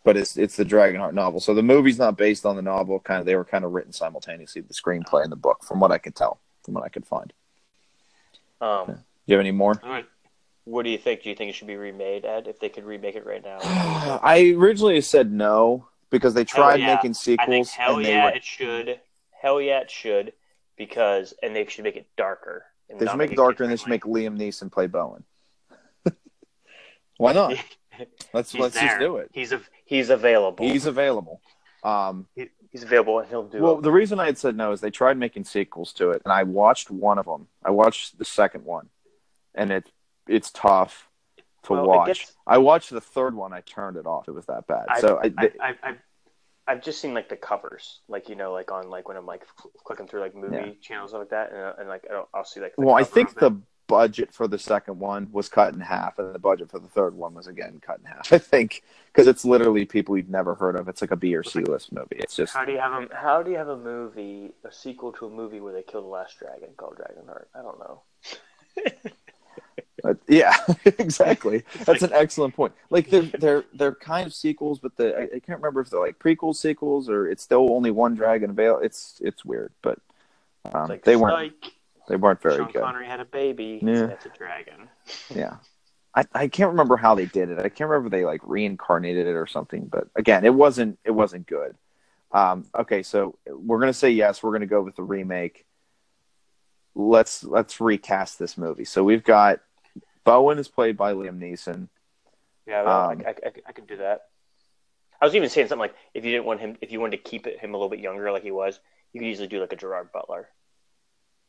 but 0.05 0.17
it's 0.17 0.37
it's 0.37 0.57
the 0.57 0.65
Dragonheart 0.65 1.15
novel. 1.15 1.41
So 1.41 1.55
the 1.55 1.63
movie's 1.63 1.99
not 1.99 2.17
based 2.17 2.45
on 2.45 2.57
the 2.57 2.63
novel. 2.63 2.99
Kind 3.01 3.21
of 3.21 3.27
they 3.27 3.37
were 3.37 3.45
kind 3.45 3.65
of 3.65 3.73
written 3.73 3.93
simultaneously, 3.93 4.63
the 4.63 4.75
screenplay 4.75 5.23
and 5.23 5.33
the 5.33 5.37
book, 5.37 5.65
from 5.65 5.81
what 5.81 5.93
I 5.93 5.99
could 5.99 6.15
tell, 6.15 6.41
from 6.65 6.75
what 6.75 6.85
I 6.85 6.89
could 6.89 7.07
find. 7.07 7.33
Um, 8.61 8.87
Do 8.87 8.95
you 9.27 9.35
have 9.37 9.41
any 9.41 9.53
more? 9.53 9.81
All 9.83 9.91
right. 9.91 10.07
what 10.65 10.85
do 10.85 10.91
you 10.91 10.99
think? 10.99 11.23
Do 11.23 11.29
you 11.31 11.37
think 11.37 11.51
it 11.51 11.55
should 11.55 11.67
be 11.67 11.77
remade, 11.77 12.25
Ed? 12.25 12.47
If 12.47 12.59
they 12.61 12.69
could 12.69 12.85
remake 12.85 13.17
it 13.17 13.27
right 13.27 13.43
now, 13.43 13.59
I 13.63 14.55
originally 14.57 15.01
said 15.01 15.33
no 15.33 15.87
because 16.11 16.35
they 16.35 16.45
tried 16.45 16.81
yeah. 16.81 16.95
making 16.95 17.13
I 17.13 17.15
think 17.15 17.17
sequels 17.17 17.71
hell 17.71 17.97
and 17.97 18.05
they 18.05 18.13
yeah, 18.13 18.25
were, 18.27 18.37
it 18.37 18.45
should. 18.45 19.01
hell 19.31 19.61
yeah, 19.61 19.81
it 19.81 19.91
should, 19.91 20.33
because 20.77 21.35
and 21.43 21.55
they 21.55 21.67
should 21.67 21.85
make 21.85 21.97
it 21.97 22.07
darker. 22.17 22.65
and 22.91 22.99
they 22.99 23.07
should 23.07 23.17
make 23.17 23.31
it 23.31 23.35
it 23.35 23.37
darker 23.37 23.63
and 23.63 23.73
they 23.73 23.77
should 23.77 23.89
make. 23.89 24.03
Liam 24.05 24.37
Neeson 24.39 24.71
play 24.71 24.87
Bowen. 24.87 25.25
Why 27.19 27.33
not? 27.33 27.57
Let's 28.33 28.55
let's 28.55 28.75
just 28.75 28.99
do 28.99 29.17
it. 29.17 29.31
He's 29.33 29.53
a, 29.53 29.61
he's 29.85 30.11
available. 30.11 30.65
He's 30.67 30.87
available. 30.87 31.41
Um, 31.85 32.27
he's 32.71 32.83
available, 32.83 33.19
and 33.19 33.29
he'll 33.29 33.43
do 33.49 33.61
well, 33.61 33.79
it. 33.79 33.83
the 33.83 33.91
reason 33.93 34.21
I 34.21 34.27
had 34.27 34.39
said 34.39 34.57
no 34.57 34.73
is 34.73 34.81
they 34.81 34.91
tried 34.91 35.17
making 35.19 35.45
sequels 35.45 35.93
to 35.95 36.11
it, 36.11 36.23
and 36.25 36.33
I 36.33 36.45
watched 36.45 36.91
one 36.91 37.19
of 37.19 37.27
them. 37.27 37.49
I 37.65 37.71
watched 37.71 38.19
the 38.19 38.25
second 38.25 38.65
one, 38.65 38.89
and 39.55 39.71
it 39.71 39.91
it's 40.29 40.51
tough 40.51 41.09
to 41.65 41.73
Well, 41.73 41.87
watch. 41.87 42.07
gets- 42.07 42.33
I 42.47 42.59
watched 42.59 42.91
the 42.91 43.01
third 43.01 43.35
one. 43.35 43.53
I 43.53 43.61
turned 43.61 43.97
it 43.97 44.07
off. 44.07 44.29
It 44.29 44.33
was 44.33 44.47
that 44.47 44.67
bad. 44.67 44.87
I, 44.89 45.01
so 45.01 45.21
I, 45.23 45.33
I, 45.39 45.51
I, 45.61 45.75
I, 45.83 45.95
I've 46.69 46.83
just 46.83 47.01
seen 47.01 47.13
like 47.15 47.29
the 47.29 47.37
covers, 47.37 48.01
like 48.09 48.29
you 48.29 48.37
know, 48.37 48.53
like 48.53 48.71
on 48.71 48.89
like 48.89 49.09
when 49.09 49.17
I'm 49.17 49.27
like 49.27 49.43
cl- 49.61 49.73
clicking 49.85 50.07
through 50.07 50.21
like 50.21 50.35
movie 50.37 50.57
Yeah. 50.57 50.73
channels 50.81 51.13
like 51.13 51.31
that, 51.31 51.51
and, 51.53 51.75
and 51.81 51.89
like 51.89 52.05
I'll, 52.11 52.29
I'll 52.33 52.45
see 52.45 52.61
like. 52.61 52.77
The 52.77 52.83
well, 52.87 52.95
I 52.95 53.03
think 53.05 53.35
the. 53.35 53.61
Budget 53.87 54.33
for 54.33 54.49
the 54.49 54.59
second 54.59 54.99
one 54.99 55.29
was 55.33 55.49
cut 55.49 55.75
in 55.75 55.81
half, 55.81 56.19
and 56.19 56.35
the 56.35 56.39
budget 56.39 56.71
for 56.71 56.79
the 56.79 56.89
third 56.89 57.15
one 57.15 57.35
was 57.35 57.47
again 57.47 57.81
cut 57.85 57.99
in 57.99 58.05
half. 58.05 58.33
I 58.33 58.39
think 58.39 58.83
because 59.07 59.27
it's 59.27 59.45
literally 59.45 59.85
people 59.85 60.17
you've 60.17 60.29
never 60.29 60.55
heard 60.55 60.77
of. 60.77 60.89
It's 60.89 61.01
like 61.01 61.11
a 61.11 61.17
B 61.17 61.35
or 61.35 61.43
C 61.43 61.61
list 61.61 61.93
movie. 61.93 62.17
It's 62.17 62.37
just 62.37 62.55
How 62.55 62.65
do 62.65 62.73
you 62.73 62.79
have 62.79 62.93
a 62.93 63.15
How 63.15 63.43
do 63.43 63.51
you 63.51 63.57
have 63.59 63.69
a 63.69 63.77
movie, 63.77 64.53
a 64.65 64.73
sequel 64.73 65.13
to 65.13 65.27
a 65.27 65.31
movie 65.31 65.61
where 65.61 65.73
they 65.73 65.83
kill 65.83 66.03
the 66.03 66.09
last 66.09 66.39
dragon 66.39 66.71
called 66.77 66.99
Dragonheart? 66.99 67.47
I 67.55 67.63
don't 67.63 67.79
know. 67.79 68.03
Uh, 70.05 70.15
yeah, 70.29 70.55
exactly. 70.85 71.63
That's 71.85 72.03
an 72.03 72.13
excellent 72.13 72.57
point. 72.57 72.73
Like 72.91 73.09
they're 73.09 73.23
they're 73.23 73.65
they're 73.73 73.95
kind 73.95 74.27
of 74.27 74.35
sequels, 74.35 74.81
but 74.81 74.97
the 74.97 75.17
I, 75.17 75.23
I 75.23 75.39
can't 75.39 75.61
remember 75.61 75.81
if 75.81 75.91
they're 75.91 76.01
like 76.01 76.19
prequel 76.19 76.57
sequels 76.57 77.09
or 77.09 77.29
it's 77.29 77.43
still 77.43 77.73
only 77.73 77.91
one 77.91 78.15
dragon 78.15 78.51
avail. 78.51 78.79
It's 78.79 79.21
it's 79.23 79.45
weird, 79.45 79.73
but 79.81 79.99
um, 80.73 80.89
like 80.89 81.05
they 81.05 81.17
weren't 81.17 81.53
Psych, 81.63 81.73
they 82.09 82.17
weren't 82.17 82.41
very 82.43 82.57
Sean 82.57 82.71
good. 82.73 82.83
Connery 82.83 83.07
had 83.07 83.21
a 83.21 83.25
baby. 83.25 83.81
Yeah. 83.83 84.07
That's 84.07 84.27
a 84.27 84.31
dragon. 84.31 84.89
Yeah, 85.35 85.57
I 86.15 86.25
I 86.33 86.49
can't 86.49 86.71
remember 86.71 86.97
how 86.97 87.15
they 87.15 87.27
did 87.27 87.51
it. 87.51 87.59
I 87.59 87.69
can't 87.69 87.91
remember 87.91 88.07
if 88.07 88.11
they 88.13 88.25
like 88.25 88.41
reincarnated 88.45 89.27
it 89.27 89.35
or 89.35 89.47
something. 89.47 89.87
But 89.87 90.09
again, 90.15 90.45
it 90.45 90.55
wasn't 90.55 90.99
it 91.05 91.11
wasn't 91.11 91.47
good. 91.47 91.75
Um, 92.31 92.67
okay, 92.79 93.03
so 93.03 93.37
we're 93.47 93.81
gonna 93.81 93.93
say 93.93 94.11
yes. 94.11 94.43
We're 94.43 94.53
gonna 94.53 94.67
go 94.67 94.83
with 94.83 94.97
the 94.97 95.03
remake. 95.03 95.65
Let's 96.95 97.43
let's 97.43 97.81
recast 97.81 98.39
this 98.39 98.57
movie. 98.59 98.85
So 98.85 99.03
we've 99.03 99.25
got 99.25 99.61
Bowen 100.25 100.59
is 100.59 100.69
played 100.69 100.97
by 100.97 101.15
Liam 101.15 101.39
Neeson. 101.39 101.89
Yeah, 102.67 102.83
well, 102.85 103.11
Um, 103.11 103.23
I, 103.27 103.31
I, 103.31 103.35
I, 103.47 103.53
I 103.69 103.73
could 103.73 103.87
do 103.87 103.97
that. 103.97 104.27
I 105.21 105.25
was 105.25 105.35
even 105.35 105.49
saying 105.49 105.69
something 105.69 105.81
like 105.81 105.95
if 106.15 106.25
you 106.25 106.33
didn't 106.33 106.47
want 106.47 106.61
him, 106.61 106.77
if 106.81 106.93
you 106.93 107.01
wanted 107.01 107.17
to 107.17 107.23
keep 107.31 107.47
it, 107.47 107.59
him 107.61 107.75
a 107.75 107.77
little 107.77 107.89
bit 107.89 108.01
younger, 108.01 108.31
like 108.31 108.43
he 108.43 108.51
was, 108.51 108.79
you 109.13 109.21
could 109.21 109.29
easily 109.29 109.49
do 109.49 109.61
like 109.61 109.73
a 109.73 109.77
Gerard 109.77 110.13
Butler. 110.13 110.49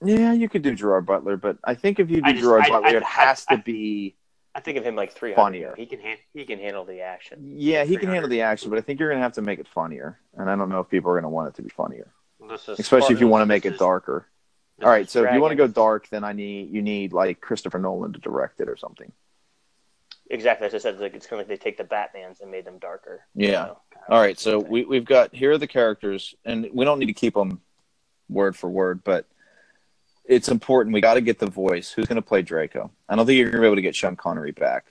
Yeah, 0.03 0.33
you 0.33 0.49
could 0.49 0.61
do 0.61 0.75
Gerard 0.75 1.05
Butler, 1.05 1.37
but 1.37 1.57
I 1.63 1.75
think 1.75 1.99
if 1.99 2.09
you 2.09 2.17
do 2.17 2.23
I 2.25 2.31
just- 2.31 2.43
Gerard 2.43 2.63
I- 2.63 2.69
Butler, 2.69 2.87
I- 2.89 2.95
it 2.95 3.03
has 3.03 3.45
I- 3.49 3.55
to 3.55 3.61
be. 3.63 4.15
I 4.55 4.59
think 4.59 4.77
of 4.77 4.83
him 4.83 4.95
like 4.95 5.11
three 5.13 5.33
Funnier. 5.33 5.73
He 5.75 5.87
can 5.87 5.99
han- 5.99 6.17
he 6.33 6.45
can 6.45 6.59
handle 6.59 6.85
the 6.85 7.01
action. 7.01 7.39
Yeah, 7.43 7.83
he 7.85 7.93
can 7.95 8.01
300. 8.01 8.13
handle 8.13 8.29
the 8.29 8.41
action, 8.41 8.69
but 8.69 8.77
I 8.77 8.81
think 8.83 8.99
you're 8.99 9.09
going 9.09 9.17
to 9.17 9.23
have 9.23 9.33
to 9.33 9.41
make 9.41 9.57
it 9.59 9.67
funnier, 9.67 10.19
and 10.37 10.47
I 10.49 10.55
don't 10.55 10.69
know 10.69 10.79
if 10.79 10.89
people 10.89 11.09
are 11.09 11.15
going 11.15 11.23
to 11.23 11.29
want 11.29 11.47
it 11.49 11.55
to 11.55 11.63
be 11.63 11.69
funnier, 11.69 12.13
This 12.47 12.69
is 12.69 12.79
especially 12.79 13.15
if 13.15 13.21
you 13.21 13.27
want 13.27 13.41
to 13.41 13.47
make 13.47 13.63
this 13.63 13.71
it 13.71 13.73
is- 13.75 13.79
darker. 13.79 14.27
this 14.77 14.85
All 14.85 14.91
right, 14.91 15.05
is 15.05 15.11
so 15.11 15.23
if 15.25 15.33
you 15.33 15.41
want 15.41 15.51
to 15.53 15.55
go 15.55 15.63
Dragons. 15.63 15.75
dark, 15.75 16.09
then 16.09 16.23
I 16.23 16.33
need 16.33 16.69
you 16.69 16.81
need 16.83 17.13
like 17.13 17.41
Christopher 17.41 17.79
Nolan 17.79 18.13
to 18.13 18.19
direct 18.19 18.59
it 18.61 18.69
or 18.69 18.77
something. 18.77 19.11
exactly 20.29 20.65
as 20.67 20.73
I 20.73 20.77
said, 20.79 20.99
like 20.99 21.13
it's 21.15 21.25
kind 21.27 21.41
of 21.41 21.47
like 21.47 21.59
they 21.59 21.63
take 21.63 21.77
the 21.77 21.83
Batman's 21.83 22.39
and 22.41 22.49
made 22.51 22.65
them 22.65 22.77
darker. 22.79 23.21
Yeah. 23.35 23.57
Kind 23.65 23.71
of 23.71 23.77
All 24.09 24.19
right, 24.19 24.37
so 24.39 24.51
same 24.51 24.61
thing. 24.63 24.71
we 24.71 24.85
we've 24.85 25.05
got 25.05 25.33
here 25.33 25.51
are 25.53 25.57
the 25.57 25.67
characters, 25.67 26.35
and 26.45 26.69
we 26.73 26.85
don't 26.85 26.99
need 26.99 27.07
to 27.07 27.13
keep 27.13 27.33
them 27.33 27.61
word 28.29 28.55
for 28.55 28.69
word, 28.69 29.03
but 29.03 29.25
it's 30.25 30.49
important. 30.49 30.93
We 30.93 31.01
got 31.01 31.15
to 31.15 31.21
get 31.21 31.39
the 31.39 31.49
voice. 31.49 31.91
Who's 31.91 32.05
going 32.05 32.15
to 32.17 32.21
play 32.21 32.41
Draco? 32.41 32.91
I 33.09 33.15
don't 33.15 33.25
think 33.25 33.37
you're 33.37 33.49
going 33.49 33.57
to 33.57 33.61
be 33.61 33.67
able 33.67 33.75
to 33.75 33.81
get 33.81 33.95
Sean 33.95 34.15
Connery 34.15 34.51
back, 34.51 34.85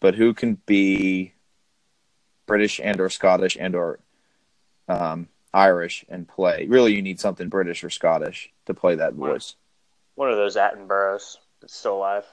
but 0.00 0.14
who 0.14 0.34
can 0.34 0.58
be 0.66 1.34
British 2.46 2.80
and 2.82 3.00
or 3.00 3.08
Scottish 3.08 3.56
and 3.58 3.74
or 3.74 4.00
um, 4.88 5.28
Irish 5.54 6.04
and 6.08 6.26
play? 6.26 6.66
Really, 6.68 6.94
you 6.94 7.02
need 7.02 7.20
something 7.20 7.48
British 7.48 7.84
or 7.84 7.90
Scottish 7.90 8.52
to 8.66 8.74
play 8.74 8.96
that 8.96 9.14
voice. 9.14 9.54
one 10.16 10.30
of 10.30 10.36
those 10.36 10.56
Attenboroughs 10.56 11.36
that's 11.60 11.76
still 11.76 11.96
alive. 11.96 12.26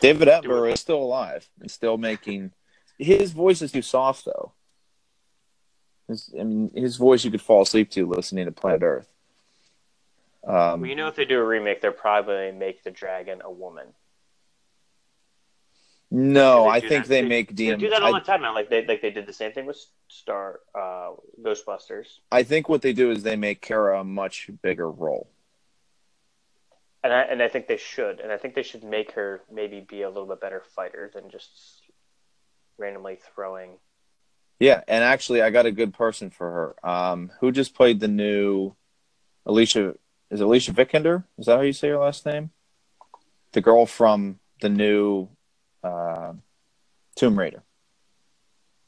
David 0.00 0.28
Attenborough 0.28 0.72
is 0.72 0.80
still 0.80 1.02
alive 1.02 1.48
and 1.60 1.70
still 1.70 1.98
making. 1.98 2.52
His 2.98 3.32
voice 3.32 3.62
is 3.62 3.72
too 3.72 3.82
soft, 3.82 4.24
though. 4.24 4.52
His, 6.08 6.34
I 6.38 6.42
mean, 6.42 6.70
his 6.74 6.96
voice 6.96 7.24
you 7.24 7.30
could 7.30 7.40
fall 7.40 7.62
asleep 7.62 7.90
to 7.92 8.06
listening 8.06 8.46
to 8.46 8.52
Planet 8.52 8.82
Earth. 8.82 9.08
Um, 10.46 10.80
well, 10.80 10.86
you 10.86 10.96
know, 10.96 11.08
if 11.08 11.16
they 11.16 11.24
do 11.26 11.38
a 11.38 11.44
remake, 11.44 11.80
they're 11.80 11.92
probably 11.92 12.50
make 12.52 12.82
the 12.82 12.90
dragon 12.90 13.42
a 13.44 13.50
woman. 13.50 13.86
no, 16.10 16.66
I 16.66 16.80
think 16.80 17.04
that- 17.04 17.08
they 17.08 17.22
make 17.22 17.54
They 17.54 17.66
DM. 17.66 17.78
do 17.78 17.90
that 17.90 18.02
all 18.02 18.14
I, 18.14 18.18
the 18.18 18.24
time 18.24 18.42
now. 18.42 18.54
Like 18.54 18.68
they 18.68 18.84
like 18.86 19.00
they 19.02 19.10
did 19.10 19.26
the 19.26 19.32
same 19.32 19.52
thing 19.52 19.66
with 19.66 19.78
Star 20.08 20.60
uh, 20.74 21.10
Ghostbusters, 21.40 22.06
I 22.32 22.42
think 22.42 22.68
what 22.68 22.82
they 22.82 22.92
do 22.92 23.10
is 23.10 23.22
they 23.22 23.36
make 23.36 23.60
Kara 23.60 24.00
a 24.00 24.04
much 24.04 24.50
bigger 24.62 24.90
role. 24.90 25.30
and 27.04 27.12
I 27.12 27.20
and 27.22 27.42
I 27.42 27.48
think 27.48 27.68
they 27.68 27.76
should, 27.76 28.18
and 28.20 28.32
I 28.32 28.38
think 28.38 28.54
they 28.54 28.62
should 28.64 28.82
make 28.82 29.12
her 29.12 29.42
maybe 29.52 29.80
be 29.80 30.02
a 30.02 30.08
little 30.08 30.26
bit 30.26 30.40
better 30.40 30.62
fighter 30.74 31.10
than 31.14 31.30
just 31.30 31.82
randomly 32.76 33.18
throwing. 33.34 33.78
Yeah, 34.58 34.82
and 34.88 35.04
actually, 35.04 35.42
I 35.42 35.50
got 35.50 35.64
a 35.66 35.70
good 35.72 35.94
person 35.94 36.30
for 36.30 36.50
her. 36.50 36.88
Um, 36.88 37.30
who 37.40 37.52
just 37.52 37.74
played 37.74 38.00
the 38.00 38.08
new 38.08 38.74
Alicia? 39.46 39.94
Is 40.30 40.40
it 40.40 40.44
Alicia 40.44 40.72
Vikander? 40.72 41.24
Is 41.38 41.46
that 41.46 41.56
how 41.56 41.62
you 41.62 41.72
say 41.72 41.88
her 41.88 41.98
last 41.98 42.24
name? 42.24 42.50
The 43.52 43.60
girl 43.60 43.84
from 43.84 44.38
the 44.60 44.68
new 44.68 45.28
uh, 45.82 46.34
Tomb 47.16 47.38
Raider. 47.38 47.62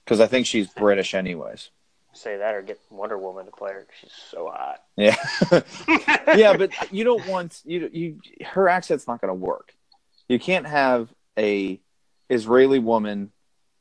Because 0.05 0.21
I 0.21 0.27
think 0.27 0.47
she's 0.47 0.69
British, 0.69 1.15
anyways. 1.15 1.71
Say 2.15 2.37
that, 2.37 2.55
or 2.55 2.63
get 2.63 2.79
Wonder 2.91 3.17
Woman 3.17 3.47
to 3.47 3.51
play 3.53 3.73
her. 3.73 3.87
She's 4.01 4.13
so 4.13 4.53
hot. 4.53 4.83
Yeah, 4.97 5.17
yeah, 6.37 6.57
but 6.57 6.71
you 6.93 7.05
don't 7.05 7.27
want 7.27 7.63
you 7.65 7.89
you 7.91 8.21
her 8.45 8.69
accent's 8.69 9.09
not 9.09 9.23
going 9.23 9.31
to 9.31 9.35
work. 9.35 9.75
You 10.29 10.39
can't 10.39 10.67
have 10.67 11.09
a 11.39 11.81
Israeli 12.29 12.81
woman, 12.81 13.33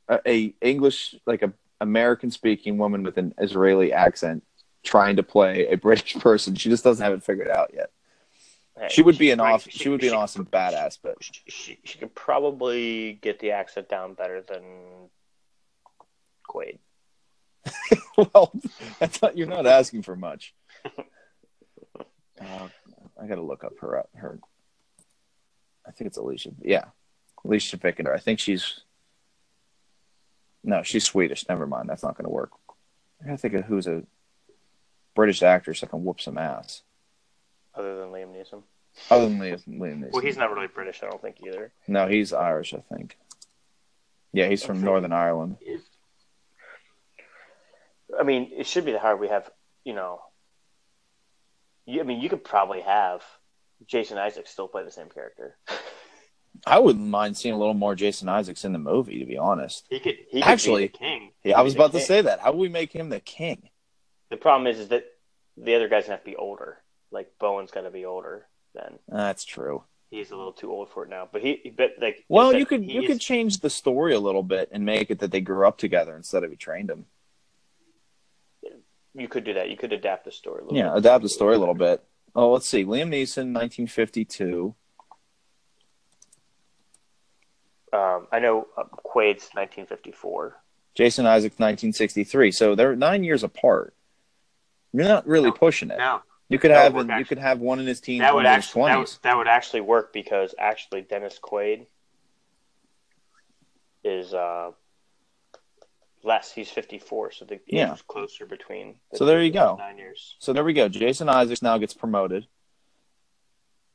a, 0.07 0.20
a 0.26 0.55
English 0.62 1.16
like 1.26 1.41
a 1.41 1.51
American 1.82 2.32
speaking 2.32 2.78
woman 2.78 3.03
with 3.03 3.18
an 3.18 3.34
Israeli 3.38 3.91
accent 3.91 4.43
trying 4.84 5.15
to 5.17 5.23
play 5.23 5.67
a 5.67 5.77
British 5.77 6.15
person. 6.19 6.55
She 6.55 6.69
just 6.69 6.84
doesn't 6.84 7.03
have 7.03 7.13
it 7.13 7.23
figured 7.23 7.49
out 7.49 7.71
yet. 7.73 7.91
Hey, 8.77 8.88
She 8.89 9.01
would 9.01 9.17
be 9.17 9.32
an 9.32 9.39
off. 9.39 9.67
She 9.69 9.89
would 9.89 10.01
be 10.01 10.07
an 10.07 10.13
awesome 10.13 10.45
badass, 10.45 10.97
but 11.01 11.15
She, 11.21 11.34
she, 11.47 11.79
she 11.84 11.97
could 11.97 12.15
probably 12.15 13.13
get 13.21 13.39
the 13.39 13.51
accent 13.51 13.89
down 13.89 14.13
better 14.13 14.41
than 14.41 14.61
Quaid. 16.49 16.79
well, 18.17 18.51
that's 18.99 19.21
not, 19.21 19.38
you're 19.38 19.47
not 19.47 19.67
asking 19.67 20.03
for 20.03 20.15
much. 20.15 20.53
Uh, 22.39 22.67
I 23.21 23.27
got 23.27 23.36
to 23.36 23.41
look 23.43 23.63
up 23.63 23.73
her 23.82 24.03
her. 24.15 24.39
I 25.86 25.91
think 25.91 26.07
it's 26.07 26.17
Alicia. 26.17 26.49
Yeah, 26.59 26.86
Alicia 27.45 27.77
Vikander. 27.77 28.11
I 28.11 28.17
think 28.17 28.39
she's. 28.39 28.79
No, 30.63 30.82
she's 30.82 31.03
Swedish. 31.03 31.47
Never 31.47 31.67
mind. 31.67 31.88
That's 31.88 32.01
not 32.01 32.17
going 32.17 32.25
to 32.25 32.32
work. 32.32 32.49
I 33.21 33.27
got 33.27 33.32
to 33.34 33.38
think 33.38 33.53
of 33.53 33.65
who's 33.65 33.86
a 33.86 34.01
British 35.16 35.43
actors 35.43 35.82
that 35.82 35.89
can 35.89 36.03
whoop 36.03 36.22
some 36.22 36.38
ass. 36.38 36.82
Other 37.76 37.97
than 37.97 38.09
Liam 38.09 38.34
Neeson. 38.36 38.64
Other 39.09 39.30
than 39.30 39.39
Liam, 39.39 39.62
Liam 39.68 39.99
Neeson. 40.03 40.12
Well, 40.12 40.22
he's 40.22 40.38
not 40.38 40.53
really 40.53 40.68
British, 40.68 41.01
I 41.03 41.09
don't 41.09 41.22
think 41.22 41.38
either. 41.45 41.72
No, 41.88 42.07
he's 42.07 42.34
Irish. 42.34 42.74
I 42.74 42.84
think. 42.93 43.18
Yeah, 44.34 44.47
he's 44.47 44.64
from 44.64 44.82
Northern 44.82 45.12
Ireland. 45.12 45.57
I 48.18 48.24
mean, 48.24 48.51
it 48.55 48.68
should 48.68 48.86
be 48.86 48.91
the 48.91 48.99
hard 48.99 49.20
we 49.20 49.30
have, 49.30 49.49
you 49.84 49.93
know. 49.93 50.22
You, 51.86 52.01
I 52.01 52.03
mean, 52.03 52.22
you 52.22 52.30
could 52.30 52.43
probably 52.43 52.82
have 52.82 53.24
Jason 53.88 54.18
Isaacs 54.18 54.51
still 54.51 54.68
play 54.68 54.84
the 54.84 54.91
same 54.91 55.09
character. 55.09 55.57
I 56.66 56.80
wouldn't 56.80 57.07
mind 57.07 57.38
seeing 57.38 57.55
a 57.55 57.57
little 57.57 57.74
more 57.74 57.95
Jason 57.95 58.30
Isaacs 58.30 58.66
in 58.66 58.74
the 58.74 58.80
movie, 58.80 59.20
to 59.20 59.26
be 59.26 59.38
honest. 59.38 59.86
He 59.89 59.99
could. 59.99 60.18
He 60.30 60.41
could 60.41 60.49
Actually, 60.49 60.88
be 60.88 60.91
the 60.91 60.97
king. 60.97 61.32
Yeah, 61.43 61.57
I 61.57 61.62
was 61.62 61.74
He'd 61.74 61.78
be 61.78 61.80
the 61.80 61.86
about 61.86 61.99
to 61.99 62.05
say 62.05 62.22
that. 62.22 62.39
How 62.41 62.51
would 62.51 62.59
we 62.59 62.70
make 62.70 62.93
him 62.93 63.09
the 63.09 63.20
king? 63.20 63.70
The 64.32 64.38
problem 64.38 64.65
is, 64.65 64.79
is 64.79 64.88
that 64.88 65.05
the 65.57 65.75
other 65.75 65.88
guys 65.89 66.07
have 66.07 66.19
to 66.23 66.25
be 66.25 66.36
older. 66.36 66.79
Like 67.11 67.32
Bowen's 67.39 67.69
got 67.69 67.82
to 67.82 67.91
be 67.91 68.05
older. 68.05 68.47
Then 68.73 68.97
That's 69.07 69.43
true. 69.43 69.84
he's 70.09 70.32
a 70.32 70.36
little 70.38 70.53
too 70.53 70.71
old 70.71 70.89
for 70.89 71.03
it 71.03 71.09
now. 71.09 71.27
But 71.32 71.41
he, 71.41 71.73
but 71.77 71.91
like, 72.01 72.23
Well, 72.29 72.53
you 72.53 72.65
could 72.65 72.89
you 72.89 73.01
is- 73.01 73.07
could 73.07 73.19
change 73.19 73.59
the 73.59 73.69
story 73.69 74.13
a 74.13 74.19
little 74.19 74.43
bit 74.43 74.69
and 74.71 74.86
make 74.86 75.11
it 75.11 75.19
that 75.19 75.29
they 75.32 75.41
grew 75.41 75.67
up 75.67 75.77
together 75.77 76.15
instead 76.15 76.43
of 76.45 76.49
he 76.49 76.55
trained 76.55 76.89
him. 76.89 77.05
you 79.13 79.27
could 79.27 79.43
do 79.43 79.53
that. 79.55 79.69
You 79.69 79.75
could 79.75 79.91
adapt 79.91 80.23
the 80.23 80.32
story. 80.32 80.61
A 80.61 80.63
little 80.63 80.77
Yeah, 80.77 80.89
bit. 80.89 80.99
adapt 80.99 81.23
the 81.23 81.29
story 81.29 81.55
a 81.55 81.59
little 81.59 81.75
bit. 81.75 82.01
Oh, 82.34 82.53
let's 82.53 82.69
see. 82.69 82.86
Liam 82.86 83.09
Neeson, 83.09 83.51
1952. 83.53 84.73
Um, 87.91 88.27
I 88.32 88.39
know 88.39 88.67
uh, 88.77 88.84
Quaid's 88.86 89.49
1954. 89.53 90.55
Jason 90.95 91.25
Isaacs, 91.25 91.55
1963. 91.59 92.51
So 92.53 92.73
they're 92.75 92.95
nine 92.95 93.25
years 93.25 93.43
apart. 93.43 93.93
You're 94.93 95.07
not 95.07 95.27
really 95.27 95.49
No, 95.49 95.53
pushing 95.53 95.89
it. 95.91 95.97
No, 95.97 96.21
You 96.49 96.59
could 96.59 96.71
have 96.71 96.95
you 97.19 97.25
could 97.25 97.37
have 97.37 97.59
one 97.59 97.79
in 97.79 97.87
his 97.87 98.01
team. 98.01 98.19
that 98.19 98.33
would 98.35 98.45
actually 98.45 98.83
that 98.89 98.97
would, 98.99 99.09
that 99.23 99.37
would 99.37 99.47
actually 99.47 99.81
work 99.81 100.11
because 100.13 100.53
actually 100.59 101.01
Dennis 101.01 101.39
Quaid 101.41 101.85
is 104.03 104.33
uh, 104.33 104.71
less. 106.23 106.51
He's 106.51 106.69
54, 106.69 107.31
so 107.31 107.45
the 107.45 107.55
age 107.55 107.61
Yeah. 107.67 107.93
is 107.93 108.01
closer 108.01 108.45
between. 108.45 108.95
the 109.11 109.17
So 109.17 109.25
there 109.25 109.41
you 109.41 109.51
go. 109.51 109.75
Nine 109.77 109.97
years. 109.97 110.35
So 110.39 110.53
there 110.53 110.63
we 110.63 110.73
go. 110.73 110.89
Jason 110.89 111.29
Isaacs 111.29 111.61
now 111.61 111.77
gets 111.77 111.93
promoted. 111.93 112.47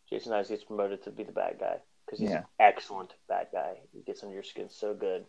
Jason 0.09 0.33
Isaacs 0.33 0.51
gets 0.51 0.65
promoted 0.65 1.03
to 1.05 1.11
be 1.11 1.25
the 1.25 1.33
bad 1.33 1.59
guy 1.59 1.79
because 2.05 2.21
he's 2.21 2.31
Yeah. 2.31 2.39
an 2.39 2.45
excellent 2.61 3.13
bad 3.29 3.49
guy. 3.53 3.81
He 3.93 4.01
gets 4.03 4.23
under 4.23 4.35
your 4.35 4.45
skin 4.45 4.71
so 4.71 4.95
good. 4.95 5.27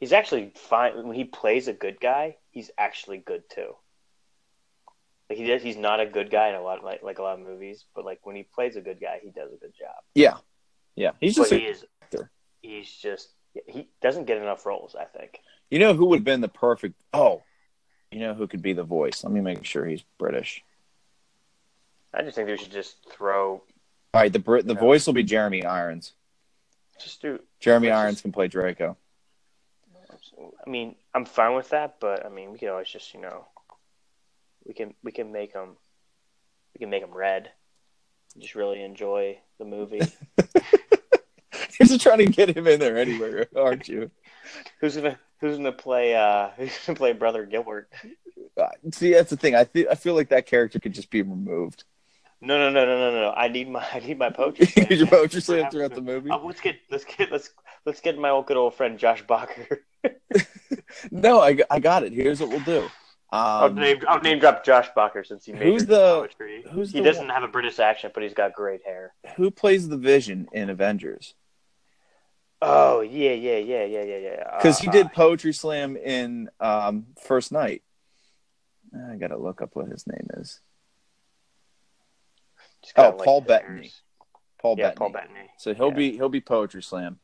He's 0.00 0.12
actually 0.12 0.50
fine 0.56 1.06
when 1.06 1.14
he 1.14 1.22
plays 1.24 1.68
a 1.68 1.72
good 1.72 2.00
guy. 2.00 2.36
He's 2.50 2.72
actually 2.76 3.18
good 3.18 3.48
too. 3.48 3.76
Like 5.32 5.38
he 5.38 5.46
does, 5.46 5.62
he's 5.62 5.78
not 5.78 5.98
a 5.98 6.04
good 6.04 6.30
guy 6.30 6.50
in 6.50 6.54
a 6.56 6.60
lot 6.60 6.76
of, 6.76 6.84
like 6.84 7.02
like 7.02 7.18
a 7.18 7.22
lot 7.22 7.40
of 7.40 7.46
movies, 7.46 7.86
but 7.94 8.04
like 8.04 8.20
when 8.24 8.36
he 8.36 8.42
plays 8.42 8.76
a 8.76 8.82
good 8.82 9.00
guy, 9.00 9.18
he 9.22 9.30
does 9.30 9.50
a 9.50 9.56
good 9.56 9.72
job. 9.74 9.94
Yeah. 10.14 10.36
Yeah. 10.94 11.12
He's 11.20 11.36
But 11.36 11.42
just 11.44 11.52
a- 11.52 11.56
he 11.58 11.64
is, 11.64 11.84
actor. 12.02 12.30
he's 12.60 12.90
just 12.92 13.30
he 13.66 13.88
doesn't 14.02 14.26
get 14.26 14.36
enough 14.36 14.66
roles. 14.66 14.94
I 14.94 15.04
think. 15.06 15.40
You 15.70 15.78
know 15.78 15.94
who 15.94 16.04
would 16.04 16.18
have 16.18 16.24
been 16.24 16.42
the 16.42 16.48
perfect 16.48 16.96
Oh. 17.14 17.44
You 18.10 18.18
know 18.20 18.34
who 18.34 18.46
could 18.46 18.60
be 18.60 18.74
the 18.74 18.82
voice? 18.82 19.24
Let 19.24 19.32
me 19.32 19.40
make 19.40 19.64
sure 19.64 19.86
he's 19.86 20.02
British. 20.18 20.62
I 22.12 22.20
just 22.20 22.36
think 22.36 22.50
we 22.50 22.58
should 22.58 22.70
just 22.70 22.96
throw, 23.10 23.52
All 23.52 23.62
right, 24.12 24.30
the 24.30 24.38
Brit 24.38 24.66
the 24.66 24.74
Yeah. 24.74 24.80
voice 24.80 25.06
will 25.06 25.14
be 25.14 25.22
Jeremy 25.24 25.64
Irons. 25.64 26.12
just 27.00 27.22
do. 27.22 27.40
Jeremy 27.58 27.88
Let's 27.88 27.96
Irons 28.00 28.14
just- 28.16 28.22
can 28.24 28.32
play 28.32 28.48
Draco. 28.48 28.98
I 30.66 30.68
mean, 30.68 30.94
I'm 31.14 31.24
fine 31.24 31.54
with 31.54 31.70
that, 31.70 32.00
but 32.00 32.26
I 32.26 32.28
mean, 32.28 32.52
we 32.52 32.58
could 32.58 32.68
always 32.68 32.88
just 32.90 33.14
you 33.14 33.20
know, 33.22 33.46
we 34.66 34.74
can 34.74 34.94
we 35.02 35.12
can 35.12 35.32
make 35.32 35.52
them, 35.52 35.76
we 36.74 36.78
can 36.80 36.90
make 36.90 37.02
them 37.02 37.14
red. 37.14 37.50
Just 38.38 38.54
really 38.54 38.82
enjoy 38.82 39.38
the 39.58 39.64
movie. 39.64 40.00
You're 41.78 41.86
just 41.88 42.00
trying 42.00 42.18
to 42.18 42.26
get 42.26 42.56
him 42.56 42.66
in 42.66 42.80
there 42.80 42.96
anyway, 42.96 43.44
aren't 43.56 43.88
you? 43.88 44.10
who's 44.80 44.96
gonna 44.96 45.18
Who's 45.40 45.56
gonna 45.56 45.72
play? 45.72 46.14
uh 46.14 46.50
Who's 46.56 46.78
gonna 46.86 46.96
play 46.96 47.12
Brother 47.12 47.44
Gilbert? 47.44 47.92
Uh, 48.56 48.68
See, 48.92 49.12
that's 49.12 49.30
the 49.30 49.36
thing. 49.36 49.54
I 49.54 49.64
feel 49.64 49.88
I 49.90 49.96
feel 49.96 50.14
like 50.14 50.28
that 50.28 50.46
character 50.46 50.78
could 50.78 50.94
just 50.94 51.10
be 51.10 51.22
removed. 51.22 51.84
No, 52.40 52.58
no, 52.58 52.70
no, 52.70 52.84
no, 52.84 53.10
no, 53.10 53.20
no. 53.20 53.30
I 53.32 53.48
need 53.48 53.68
my 53.68 53.84
I 53.92 53.98
need 54.00 54.18
my 54.18 54.30
poetry. 54.30 54.66
slam, 54.66 54.86
Your 54.90 55.06
poetry 55.08 55.40
slam 55.40 55.70
throughout 55.70 55.94
the 55.94 56.00
movie. 56.00 56.30
Oh, 56.30 56.44
let's 56.46 56.60
get 56.60 56.76
let's 56.90 57.04
get 57.04 57.32
let's 57.32 57.50
let's 57.84 58.00
get 58.00 58.18
my 58.18 58.30
old 58.30 58.46
good 58.46 58.56
old 58.56 58.74
friend 58.74 58.98
Josh 58.98 59.24
Bacher. 59.24 59.78
No, 61.10 61.40
I, 61.40 61.58
I 61.70 61.78
got 61.80 62.02
it. 62.02 62.12
Here's 62.12 62.40
what 62.40 62.50
we'll 62.50 62.60
do. 62.60 62.88
I'll 63.34 63.64
Um, 63.68 63.76
name 63.76 64.02
I'll 64.06 64.20
name 64.20 64.38
drop 64.38 64.62
Josh 64.62 64.90
Bacher 64.94 65.26
since 65.26 65.46
he 65.46 65.52
made 65.52 65.62
Who's 65.62 65.86
the- 65.86 66.18
poetry. 66.18 66.64
who's 66.70 66.92
he 66.92 66.98
the 67.00 67.04
doesn't 67.04 67.26
one- 67.28 67.34
have 67.34 67.42
a 67.42 67.48
British 67.48 67.78
accent, 67.78 68.12
but 68.12 68.22
he's 68.22 68.34
got 68.34 68.52
great 68.52 68.84
hair. 68.84 69.14
who 69.36 69.50
plays 69.50 69.88
the 69.88 69.96
Vision 69.96 70.48
in 70.52 70.68
Avengers? 70.68 71.34
Oh 72.60 73.00
yeah, 73.00 73.32
yeah, 73.32 73.56
yeah, 73.56 73.84
yeah, 73.84 74.02
yeah, 74.02 74.16
yeah. 74.18 74.56
Because 74.58 74.78
he 74.78 74.88
Uh, 74.88 74.92
did 74.92 75.12
poetry 75.12 75.52
slam 75.52 75.96
in 75.96 76.50
um, 76.60 77.06
First 77.22 77.50
Knight. 77.52 77.82
I 79.10 79.16
gotta 79.16 79.38
look 79.38 79.62
up 79.62 79.74
what 79.74 79.88
his 79.88 80.06
name 80.06 80.28
is. 80.36 80.60
Oh, 82.96 83.10
like 83.10 83.24
Paul 83.24 83.40
Bettany. 83.40 83.90
Paul 84.60 84.76
Yeah, 84.78 84.88
Bettany. 84.88 84.98
Paul 84.98 85.08
Bettany. 85.10 85.50
So 85.56 85.74
he'll 85.74 85.88
Yeah. 85.88 85.94
be 85.94 86.12
he'll 86.12 86.28
be 86.28 86.40
poetry 86.42 86.82
slam. 86.82 87.18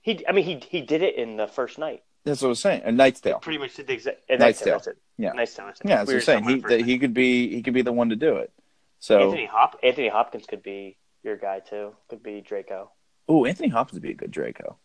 He, 0.00 0.26
I 0.26 0.32
mean, 0.32 0.44
he 0.44 0.56
he 0.58 0.80
did 0.82 1.02
it 1.02 1.14
in 1.14 1.36
the 1.36 1.46
first 1.46 1.78
night. 1.78 2.02
That's 2.24 2.40
what 2.40 2.48
I 2.48 2.50
was 2.50 2.60
saying. 2.60 2.82
A 2.84 2.92
Knight's 2.92 3.20
Tale. 3.20 3.40
Pretty 3.40 3.58
much 3.58 3.74
did 3.74 3.86
the 3.88 3.94
exact. 3.94 4.22
and 4.28 4.38
Knight's 4.40 4.62
it, 4.62 4.66
Tale. 4.66 4.78
It. 4.86 4.98
Yeah. 5.18 5.32
Knight's 5.32 5.54
Tale. 5.54 5.72
Yeah, 5.84 6.04
that's 6.04 6.08
We 6.08 6.14
what 6.14 6.14
I'm 6.14 6.14
were 6.14 6.20
saying. 6.20 6.44
He 6.44 6.54
the 6.60 6.68
that 6.68 6.80
he 6.82 6.98
could 6.98 7.14
be 7.14 7.48
he 7.54 7.62
could 7.62 7.74
be 7.74 7.82
the 7.82 7.92
one 7.92 8.10
to 8.10 8.16
do 8.16 8.36
it. 8.36 8.52
So 9.00 9.20
Anthony 9.20 9.46
Hop 9.46 9.78
Anthony 9.82 10.08
Hopkins 10.08 10.46
could 10.46 10.62
be 10.62 10.96
your 11.24 11.36
guy 11.36 11.58
too. 11.60 11.94
Could 12.08 12.22
be 12.22 12.40
Draco. 12.40 12.90
oh, 13.28 13.44
Anthony 13.44 13.68
Hopkins 13.68 13.94
would 13.96 14.02
be 14.02 14.10
a 14.12 14.14
good 14.14 14.30
Draco. 14.30 14.76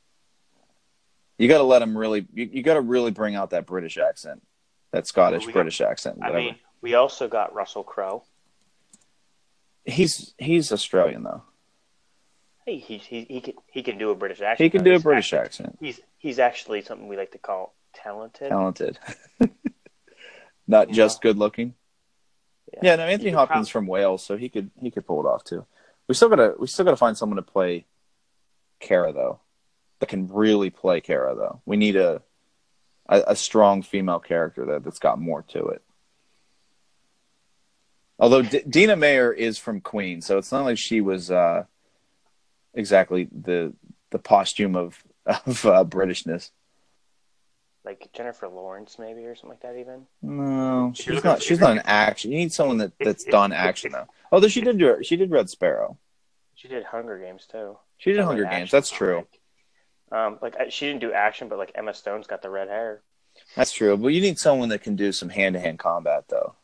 You 1.37 1.47
got 1.47 1.59
to 1.59 1.63
let 1.63 1.83
him 1.83 1.95
really. 1.95 2.25
You, 2.33 2.49
you 2.51 2.63
got 2.63 2.73
to 2.75 2.81
really 2.81 3.11
bring 3.11 3.35
out 3.35 3.51
that 3.51 3.67
British 3.67 3.99
accent, 3.99 4.41
that 4.91 5.05
Scottish 5.05 5.45
we 5.45 5.53
got- 5.53 5.59
British 5.59 5.81
accent. 5.81 6.17
I 6.23 6.31
mean, 6.31 6.55
we 6.81 6.95
also 6.95 7.27
got 7.27 7.53
Russell 7.53 7.83
Crowe. 7.83 8.23
he's 9.85 10.33
he's 10.39 10.71
Australian 10.71 11.21
though. 11.23 11.43
Hey, 12.67 12.79
he 12.79 12.97
he 12.97 13.25
he 13.29 13.39
can 13.39 13.53
he 13.71 13.81
can 13.81 13.97
do 13.97 14.09
a 14.09 14.15
British 14.15 14.41
accent. 14.41 14.65
He 14.65 14.69
can 14.69 14.83
do 14.83 14.93
a 14.93 14.99
British 14.99 15.31
accent. 15.31 15.77
He's 15.79 16.01
he's 16.17 16.37
actually 16.37 16.81
something 16.81 17.07
we 17.07 17.15
like 17.15 17.31
to 17.31 17.37
call 17.37 17.73
talented. 17.93 18.49
Talented, 18.49 18.99
not 20.67 20.89
You 20.89 20.95
just 20.95 21.21
good 21.21 21.37
looking. 21.37 21.75
Yeah. 22.73 22.79
Yeah, 22.83 22.95
no, 22.97 23.03
Anthony 23.03 23.31
Hopkins 23.31 23.69
from 23.69 23.87
Wales, 23.87 24.21
so 24.21 24.35
he 24.35 24.49
could 24.49 24.69
he 24.81 24.91
could 24.91 25.07
pull 25.07 25.25
it 25.25 25.29
off 25.29 25.45
too. 25.45 25.65
We 26.09 26.15
still 26.15 26.27
gotta 26.27 26.55
we 26.59 26.67
still 26.67 26.83
gotta 26.83 26.97
find 26.97 27.17
someone 27.17 27.37
to 27.37 27.41
play 27.41 27.85
Kara 28.81 29.13
though, 29.13 29.39
that 30.01 30.09
can 30.09 30.27
really 30.27 30.69
play 30.69 30.99
Kara 30.99 31.35
though. 31.35 31.61
We 31.65 31.77
need 31.77 31.95
a 31.95 32.21
a, 33.07 33.23
a 33.27 33.35
strong 33.37 33.81
female 33.81 34.19
character 34.19 34.65
that 34.65 34.83
that's 34.83 34.99
got 34.99 35.21
more 35.21 35.43
to 35.43 35.67
it. 35.67 35.81
Although 38.19 38.41
D- 38.41 38.63
Dina 38.67 38.97
Meyer 38.97 39.31
is 39.31 39.57
from 39.57 39.79
Queen, 39.79 40.21
so 40.21 40.37
it's 40.37 40.51
not 40.51 40.65
like 40.65 40.77
she 40.77 40.99
was 40.99 41.31
uh, 41.31 41.63
exactly 42.77 43.27
the 43.31 43.73
the 44.11 44.19
costume 44.19 44.75
of 44.75 45.03
of 45.25 45.65
uh, 45.65 45.83
Britishness. 45.83 46.51
like 47.83 48.09
Jennifer 48.13 48.47
Lawrence 48.47 48.97
maybe 48.99 49.25
or 49.25 49.35
something 49.35 49.49
like 49.49 49.61
that. 49.61 49.77
Even 49.77 50.07
No, 50.21 50.91
she's 50.95 51.23
not. 51.23 51.41
She's 51.41 51.59
not 51.59 51.71
an 51.71 51.83
action. 51.85 52.31
You 52.31 52.37
need 52.37 52.53
someone 52.53 52.77
that 52.77 52.93
that's 52.99 53.23
done 53.37 53.51
action 53.51 53.91
though. 53.91 54.07
Although 54.31 54.47
she 54.47 54.61
did 54.61 54.77
do 54.77 55.03
she 55.03 55.15
did 55.17 55.31
Red 55.31 55.49
Sparrow. 55.49 55.97
she 56.55 56.67
did 56.67 56.83
Hunger 56.85 57.17
Games 57.19 57.45
too. 57.51 57.77
She 57.97 58.13
did 58.13 58.23
Hunger 58.23 58.45
Games. 58.45 58.71
That's 58.71 58.89
true. 58.91 59.25
Um, 60.11 60.39
like 60.41 60.55
she 60.69 60.85
didn't 60.87 61.01
do 61.01 61.11
action, 61.11 61.49
but 61.49 61.57
like 61.57 61.71
Emma 61.75 61.93
Stone's 61.93 62.27
got 62.27 62.41
the 62.41 62.49
red 62.49 62.69
hair. 62.69 63.01
That's 63.55 63.71
true. 63.73 63.97
But 63.97 64.09
you 64.09 64.21
need 64.21 64.39
someone 64.39 64.69
that 64.69 64.81
can 64.81 64.95
do 64.95 65.11
some 65.11 65.29
hand 65.29 65.53
to 65.55 65.59
hand 65.59 65.79
combat 65.79 66.25
though. 66.29 66.55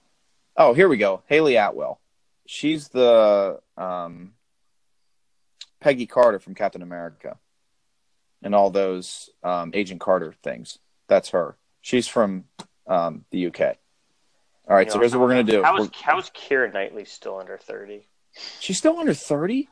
Oh, 0.55 0.73
here 0.73 0.87
we 0.87 0.97
go. 0.97 1.21
Hayley 1.27 1.55
Atwell. 1.57 1.99
She's 2.45 2.89
the 2.89 3.59
um, 3.77 4.33
Peggy 5.83 6.05
Carter 6.05 6.39
from 6.39 6.55
Captain 6.55 6.81
America 6.81 7.37
and 8.41 8.55
all 8.55 8.69
those 8.69 9.29
um, 9.43 9.71
Agent 9.73 9.99
Carter 9.99 10.33
things. 10.41 10.79
That's 11.09 11.29
her. 11.31 11.57
She's 11.81 12.07
from 12.07 12.45
um, 12.87 13.25
the 13.31 13.47
UK. 13.47 13.59
All 14.69 14.75
right, 14.77 14.87
You 14.87 14.91
so 14.91 14.97
know, 14.97 15.01
here's 15.01 15.11
what 15.11 15.21
we're 15.21 15.27
gonna 15.27 15.43
do. 15.43 15.61
How 15.61 15.77
is 15.77 15.89
how 15.93 16.17
is 16.19 16.29
Keira 16.29 16.73
Knightley 16.73 17.03
still 17.03 17.37
under 17.37 17.57
thirty? 17.57 18.07
she's 18.61 18.77
still 18.77 18.97
under 18.97 19.13
thirty. 19.13 19.67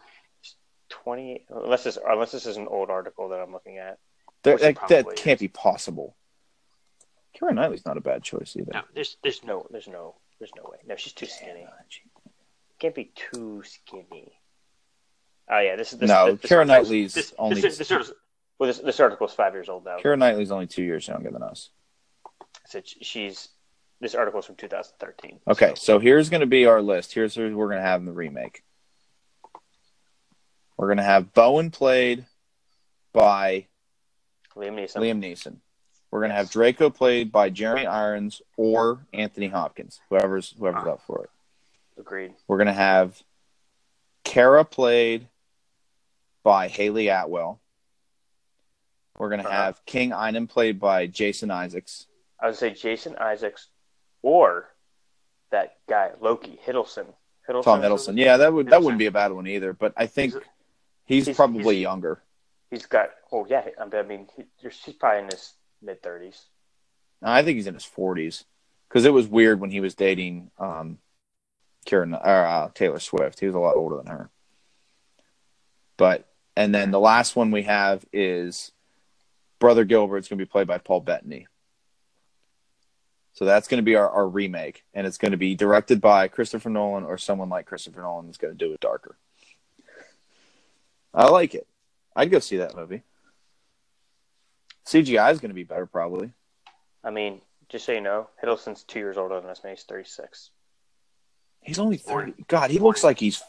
20 0.89 1.45
unless 1.49 1.85
this 1.85 1.97
unless 2.05 2.33
this 2.33 2.45
is 2.45 2.57
an 2.57 2.67
old 2.67 2.89
article 2.89 3.29
that 3.29 3.39
I'm 3.39 3.53
looking 3.53 3.77
at. 3.77 3.97
That, 4.43 4.59
that, 4.59 4.87
that 4.89 5.15
can't 5.15 5.39
be 5.39 5.47
possible. 5.47 6.17
Karen 7.33 7.55
Knightley's 7.55 7.85
not 7.85 7.95
a 7.95 8.01
bad 8.01 8.23
choice 8.23 8.57
either. 8.57 8.71
No, 8.73 8.81
there's 8.93 9.15
there's 9.23 9.41
no 9.45 9.65
there's 9.71 9.87
no 9.87 10.15
there's 10.39 10.51
no 10.57 10.63
way. 10.69 10.79
No, 10.85 10.97
she's 10.97 11.13
too 11.13 11.27
skinny. 11.27 11.65
Can't 12.79 12.93
be 12.93 13.13
too 13.15 13.63
skinny. 13.63 14.33
Oh 15.51 15.59
yeah, 15.59 15.75
this 15.75 15.93
is 15.93 15.99
this, 15.99 16.07
No, 16.09 16.31
this, 16.35 16.41
this- 16.49 16.67
Knightley's 16.67 17.13
this, 17.13 17.33
only- 17.37 17.59
This, 17.61 17.77
this, 17.77 17.87
this, 17.89 18.11
well, 18.57 18.67
this, 18.67 18.79
this 18.79 18.99
article 18.99 19.27
is 19.27 19.33
five 19.33 19.53
years 19.53 19.69
old 19.69 19.85
now. 19.85 19.97
Karen 19.99 20.19
Knightley's 20.19 20.51
only 20.51 20.67
two 20.67 20.83
years 20.83 21.07
younger 21.07 21.29
than 21.31 21.43
us. 21.43 21.69
So 22.67 22.81
she's 22.83 23.49
this 23.99 24.15
article 24.15 24.39
is 24.39 24.45
from 24.45 24.55
2013. 24.55 25.39
Okay, 25.47 25.69
So, 25.69 25.75
so 25.75 25.99
here's 25.99 26.29
going 26.29 26.41
to 26.41 26.47
be 26.47 26.65
our 26.65 26.81
list. 26.81 27.13
Here's 27.13 27.35
who 27.35 27.55
we're 27.55 27.67
going 27.67 27.79
to 27.81 27.85
have 27.87 27.99
in 27.99 28.05
the 28.05 28.11
remake. 28.13 28.63
We're 30.77 30.87
going 30.87 30.97
to 30.97 31.03
have 31.03 31.33
Bowen 31.33 31.69
played 31.69 32.25
by 33.13 33.67
Liam 34.55 34.73
Neeson. 34.73 34.95
Liam 34.97 35.19
Neeson. 35.23 35.57
We're 36.09 36.21
going 36.21 36.31
to 36.31 36.35
have 36.35 36.49
Draco 36.49 36.89
played 36.89 37.31
by 37.31 37.49
Jeremy 37.49 37.85
Irons 37.85 38.41
or 38.57 39.05
Anthony 39.13 39.47
Hopkins, 39.47 39.99
whoever's 40.09 40.53
whoever's 40.57 40.83
Ah. 40.85 40.91
up 40.93 41.01
for 41.05 41.23
it. 41.25 41.29
Agreed. 41.99 42.33
We're 42.47 42.57
going 42.57 42.67
to 42.67 42.73
have 42.73 43.21
Kara 44.23 44.65
played 44.65 45.27
by 46.43 46.67
Hayley 46.67 47.07
Atwell. 47.09 47.59
We're 49.17 49.29
going 49.29 49.41
to 49.41 49.47
Uh-huh. 49.47 49.63
have 49.65 49.85
King 49.85 50.11
Einon 50.11 50.47
played 50.49 50.79
by 50.79 51.07
Jason 51.07 51.51
Isaacs. 51.51 52.07
I 52.39 52.47
would 52.47 52.55
say 52.55 52.71
Jason 52.71 53.15
Isaacs 53.17 53.67
or 54.23 54.69
that 55.51 55.77
guy 55.87 56.11
Loki 56.19 56.59
Hiddleston. 56.65 57.13
Hiddleston 57.47 57.63
Tom 57.63 57.81
Hiddleston. 57.81 58.17
Yeah, 58.17 58.37
that 58.37 58.51
would 58.53 58.69
that 58.69 58.81
wouldn't 58.81 58.99
be 58.99 59.05
a 59.07 59.11
bad 59.11 59.31
one 59.31 59.47
either. 59.47 59.73
But 59.73 59.93
I 59.97 60.07
think 60.07 60.33
He's- 60.33 60.45
he's, 61.05 61.25
he's- 61.27 61.35
probably 61.37 61.75
he's- 61.75 61.83
younger. 61.83 62.21
He's 62.69 62.85
got. 62.85 63.09
Oh 63.31 63.45
yeah, 63.49 63.67
I 63.79 64.01
mean, 64.03 64.27
he, 64.35 64.45
he's 64.57 64.93
probably 64.95 65.19
in 65.23 65.25
his 65.29 65.53
mid 65.81 66.01
thirties. 66.01 66.45
I 67.21 67.43
think 67.43 67.57
he's 67.57 67.67
in 67.67 67.73
his 67.73 67.83
forties 67.85 68.45
because 68.87 69.05
it 69.05 69.11
was 69.13 69.27
weird 69.27 69.59
when 69.59 69.71
he 69.71 69.81
was 69.81 69.93
dating 69.93 70.49
um, 70.57 70.97
Kieran 71.85 72.13
or 72.15 72.19
uh, 72.45 72.69
Taylor 72.73 72.99
Swift. 72.99 73.39
He 73.41 73.45
was 73.45 73.55
a 73.55 73.59
lot 73.59 73.75
older 73.75 73.97
than 73.97 74.07
her. 74.07 74.29
But 75.97 76.27
and 76.61 76.75
then 76.75 76.91
the 76.91 76.99
last 76.99 77.35
one 77.35 77.49
we 77.49 77.63
have 77.63 78.05
is 78.13 78.71
Brother 79.59 79.83
Gilbert's 79.83 80.27
going 80.27 80.37
to 80.37 80.45
be 80.45 80.49
played 80.49 80.67
by 80.67 80.77
Paul 80.77 81.01
Bettany. 81.01 81.47
So 83.33 83.45
that's 83.45 83.67
going 83.67 83.79
to 83.79 83.83
be 83.83 83.95
our, 83.95 84.07
our 84.07 84.27
remake, 84.27 84.83
and 84.93 85.07
it's 85.07 85.17
going 85.17 85.31
to 85.31 85.37
be 85.37 85.55
directed 85.55 86.01
by 86.01 86.27
Christopher 86.27 86.69
Nolan 86.69 87.03
or 87.03 87.17
someone 87.17 87.49
like 87.49 87.65
Christopher 87.65 88.01
Nolan 88.01 88.29
is 88.29 88.37
going 88.37 88.53
to 88.53 88.57
do 88.57 88.73
it 88.73 88.79
darker. 88.79 89.17
I 91.13 91.29
like 91.29 91.55
it. 91.55 91.65
I'd 92.15 92.29
go 92.29 92.39
see 92.39 92.57
that 92.57 92.75
movie. 92.75 93.01
CGI 94.85 95.31
is 95.31 95.39
going 95.39 95.49
to 95.49 95.55
be 95.55 95.63
better, 95.63 95.87
probably. 95.87 96.31
I 97.03 97.09
mean, 97.09 97.41
just 97.69 97.85
so 97.85 97.93
you 97.93 98.01
know, 98.01 98.29
Hiddleston's 98.43 98.83
two 98.83 98.99
years 98.99 99.17
older 99.17 99.41
than 99.41 99.49
us. 99.49 99.63
Man, 99.63 99.73
he's 99.73 99.83
thirty 99.83 100.07
six. 100.07 100.51
He's 101.61 101.79
only 101.79 101.97
30. 101.97 102.45
God, 102.47 102.71
he 102.71 102.79
looks 102.79 103.03
like 103.03 103.19
he's 103.19 103.41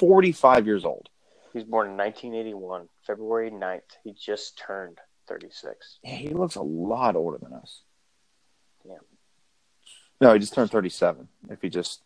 45 0.00 0.66
years 0.66 0.84
old. 0.84 1.08
He's 1.52 1.64
born 1.64 1.88
in 1.88 1.96
1981, 1.96 2.88
February 3.06 3.50
9th. 3.50 3.80
He 4.04 4.12
just 4.12 4.58
turned 4.58 4.98
36. 5.28 5.98
Yeah, 6.04 6.14
he 6.14 6.28
looks 6.30 6.56
a 6.56 6.62
lot 6.62 7.16
older 7.16 7.38
than 7.38 7.52
us. 7.52 7.82
Yeah. 8.84 8.98
No, 10.20 10.32
he 10.32 10.38
just 10.38 10.54
turned 10.54 10.70
37. 10.70 11.28
If 11.50 11.62
he 11.62 11.68
just. 11.68 12.02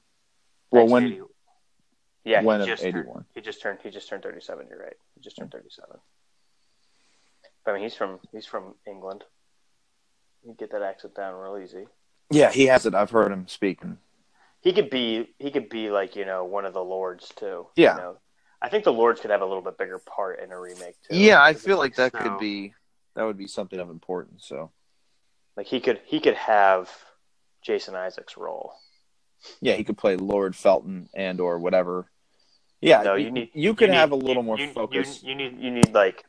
Well, 0.70 0.86
when. 0.86 1.04
1980 1.04 1.32
Yeah, 2.24 2.42
when 2.42 2.60
he 2.60 2.66
just 2.66 2.82
turned, 2.82 2.96
81. 2.96 3.24
he 3.34 3.40
just 3.40 3.62
turned 3.62 3.78
he 3.82 3.90
just 3.90 4.08
turned 4.08 4.22
37. 4.22 4.66
You're 4.68 4.78
right. 4.78 4.96
He 5.14 5.20
just 5.20 5.36
turned 5.36 5.52
37. 5.52 5.90
But, 7.64 7.70
I 7.70 7.74
mean, 7.74 7.82
he's 7.82 7.94
from 7.94 8.20
he's 8.32 8.46
from 8.46 8.74
England. 8.86 9.24
You 10.46 10.54
get 10.58 10.72
that 10.72 10.82
accent 10.82 11.14
down 11.14 11.34
real 11.34 11.62
easy. 11.62 11.86
Yeah, 12.30 12.50
he 12.50 12.66
has 12.66 12.86
it. 12.86 12.94
I've 12.94 13.10
heard 13.10 13.32
him 13.32 13.46
speaking. 13.48 13.98
He 14.60 14.72
could 14.72 14.90
be 14.90 15.34
he 15.38 15.50
could 15.50 15.68
be 15.68 15.90
like 15.90 16.16
you 16.16 16.24
know 16.24 16.44
one 16.44 16.64
of 16.64 16.72
the 16.72 16.84
lords 16.84 17.32
too. 17.36 17.66
Yeah. 17.76 17.94
You 17.94 18.00
know? 18.00 18.16
I 18.64 18.68
think 18.70 18.84
the 18.84 18.92
lords 18.92 19.20
could 19.20 19.30
have 19.30 19.42
a 19.42 19.46
little 19.46 19.62
bit 19.62 19.76
bigger 19.76 19.98
part 19.98 20.40
in 20.40 20.50
a 20.50 20.58
remake 20.58 20.96
too. 21.08 21.16
Yeah, 21.16 21.42
I 21.42 21.52
feel 21.52 21.76
like 21.78 21.96
that 21.96 22.12
so- 22.12 22.18
could 22.18 22.38
be. 22.38 22.72
That 23.14 23.24
would 23.24 23.36
be 23.38 23.46
something 23.46 23.78
of 23.78 23.90
importance. 23.90 24.44
So. 24.48 24.70
like 25.56 25.66
he 25.66 25.78
could 25.80 26.00
he 26.06 26.18
could 26.20 26.34
have 26.34 26.90
Jason 27.62 27.94
Isaac's 27.94 28.36
role. 28.36 28.72
Yeah, 29.60 29.74
he 29.74 29.84
could 29.84 29.98
play 29.98 30.16
Lord 30.16 30.56
Felton 30.56 31.08
and 31.14 31.40
or 31.40 31.58
whatever. 31.58 32.10
Yeah, 32.80 33.02
No, 33.02 33.14
you, 33.14 33.26
you 33.26 33.30
need 33.30 33.50
you 33.54 33.74
could 33.74 33.90
have 33.90 34.10
a 34.12 34.16
little 34.16 34.42
you- 34.42 34.46
more 34.46 34.58
you, 34.58 34.68
focus. 34.72 35.22
You, 35.22 35.34
need 35.34 35.60
you 35.60 35.70
need 35.70 35.92
like 35.94 36.24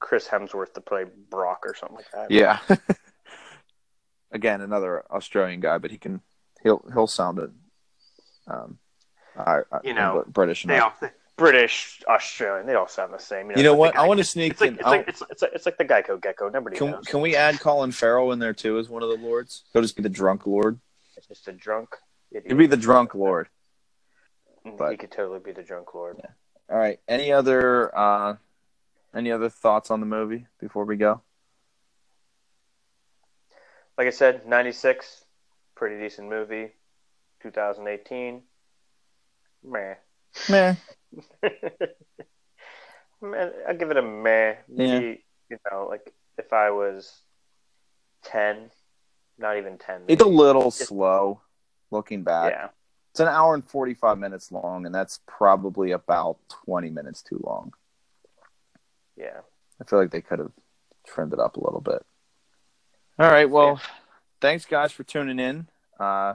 Chris 0.00 0.26
Hemsworth 0.26 0.72
to 0.74 0.80
play 0.80 1.04
Brok 1.30 1.64
or 1.66 1.74
something 1.74 1.96
like 1.96 2.10
that. 2.12 2.30
Yeah. 2.30 2.58
Again, 4.32 4.60
another 4.60 5.04
Australian 5.10 5.60
guy, 5.60 5.78
but 5.78 5.90
he 5.92 5.98
can 5.98 6.20
he'll 6.62 6.84
he'll 6.92 7.06
sound 7.06 7.38
it. 7.38 7.50
Um, 8.48 8.78
I, 9.38 9.60
You 9.84 9.94
know, 9.94 10.24
British. 10.26 10.64
They 10.64 10.76
enough. 10.76 10.98
all 11.02 11.10
British, 11.36 12.00
Australian, 12.06 12.66
they 12.66 12.74
all 12.74 12.86
sound 12.86 13.12
the 13.12 13.18
same. 13.18 13.50
You 13.50 13.62
know 13.62 13.72
it's 13.72 13.78
what? 13.78 13.86
like 13.86 13.94
the 13.94 14.00
I 14.00 14.06
want 14.06 14.18
to 14.18 14.24
sneak 14.24 14.52
It's 14.52 14.60
like 14.60 14.72
it's 14.74 14.82
like 14.84 15.08
it's, 15.08 15.22
it's, 15.30 15.42
like, 15.42 15.50
it's 15.54 15.66
like 15.66 15.78
the 15.78 15.84
Geico 15.84 16.20
Gecko. 16.20 16.48
Nobody 16.48 16.76
can 16.76 16.92
knows. 16.92 17.04
can 17.06 17.20
we 17.20 17.34
add 17.34 17.58
Colin 17.58 17.90
Farrell 17.90 18.30
in 18.32 18.38
there 18.38 18.52
too 18.52 18.78
as 18.78 18.88
one 18.88 19.02
of 19.02 19.08
the 19.08 19.16
lords? 19.16 19.64
He'll 19.72 19.82
just 19.82 19.96
be 19.96 20.02
the 20.02 20.08
drunk 20.08 20.46
lord. 20.46 20.78
It's 21.16 21.26
just 21.26 21.48
a 21.48 21.52
drunk. 21.52 21.96
Idiot. 22.30 22.46
He'd 22.46 22.58
be 22.58 22.66
the 22.66 22.76
drunk 22.76 23.14
lord. 23.14 23.48
Mm, 24.64 24.76
but- 24.76 24.92
he 24.92 24.96
could 24.96 25.10
totally 25.10 25.40
be 25.40 25.52
the 25.52 25.62
drunk 25.62 25.92
lord. 25.94 26.20
All 26.70 26.78
right. 26.78 27.00
Any 27.08 27.32
other 27.32 27.96
uh, 27.96 28.36
any 29.14 29.32
other 29.32 29.48
thoughts 29.48 29.90
on 29.90 30.00
the 30.00 30.06
movie 30.06 30.46
before 30.60 30.84
we 30.84 30.96
go? 30.96 31.20
Like 33.98 34.06
I 34.06 34.10
said, 34.10 34.46
'96, 34.46 35.24
pretty 35.74 35.98
decent 35.98 36.28
movie. 36.28 36.72
2018, 37.42 38.42
meh. 39.62 39.94
Meh. 40.48 40.74
meh. 43.22 43.50
I'll 43.68 43.76
give 43.76 43.90
it 43.90 43.96
a 43.96 44.02
meh. 44.02 44.54
Maybe, 44.68 45.24
you 45.50 45.58
know, 45.70 45.86
like 45.88 46.12
if 46.38 46.52
I 46.52 46.70
was 46.70 47.22
10, 48.24 48.70
not 49.38 49.56
even 49.56 49.78
10. 49.78 50.02
It's 50.08 50.22
a 50.22 50.26
little 50.26 50.70
Just- 50.70 50.86
slow 50.88 51.40
looking 51.90 52.22
back. 52.22 52.52
Yeah. 52.52 52.68
It's 53.12 53.20
an 53.20 53.28
hour 53.28 53.54
and 53.54 53.64
45 53.64 54.18
minutes 54.18 54.50
long, 54.50 54.86
and 54.86 54.92
that's 54.94 55.20
probably 55.28 55.92
about 55.92 56.38
20 56.64 56.90
minutes 56.90 57.22
too 57.22 57.40
long. 57.44 57.72
Yeah. 59.16 59.40
I 59.80 59.84
feel 59.84 60.00
like 60.00 60.10
they 60.10 60.20
could 60.20 60.40
have 60.40 60.50
trimmed 61.06 61.32
it 61.32 61.38
up 61.38 61.56
a 61.56 61.60
little 61.60 61.80
bit. 61.80 62.04
All 63.16 63.30
right. 63.30 63.48
Well, 63.48 63.80
thanks, 64.40 64.64
guys, 64.64 64.90
for 64.90 65.04
tuning 65.04 65.38
in. 65.38 65.68
Uh, 66.00 66.34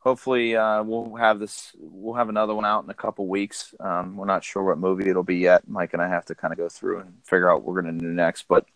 hopefully, 0.00 0.56
uh, 0.56 0.82
we'll 0.82 1.14
have 1.16 1.38
this. 1.38 1.72
We'll 1.78 2.14
have 2.14 2.28
another 2.28 2.54
one 2.54 2.64
out 2.64 2.84
in 2.84 2.90
a 2.90 2.94
couple 2.94 3.26
weeks. 3.26 3.74
Um, 3.78 4.16
we're 4.16 4.26
not 4.26 4.44
sure 4.44 4.64
what 4.64 4.78
movie 4.78 5.08
it'll 5.08 5.22
be 5.22 5.36
yet. 5.36 5.68
Mike 5.68 5.92
and 5.92 6.02
I 6.02 6.08
have 6.08 6.26
to 6.26 6.34
kind 6.34 6.52
of 6.52 6.58
go 6.58 6.68
through 6.68 7.00
and 7.00 7.14
figure 7.24 7.50
out 7.50 7.62
what 7.62 7.74
we're 7.74 7.82
going 7.82 7.98
to 7.98 8.04
do 8.04 8.12
next. 8.12 8.46
But 8.48 8.66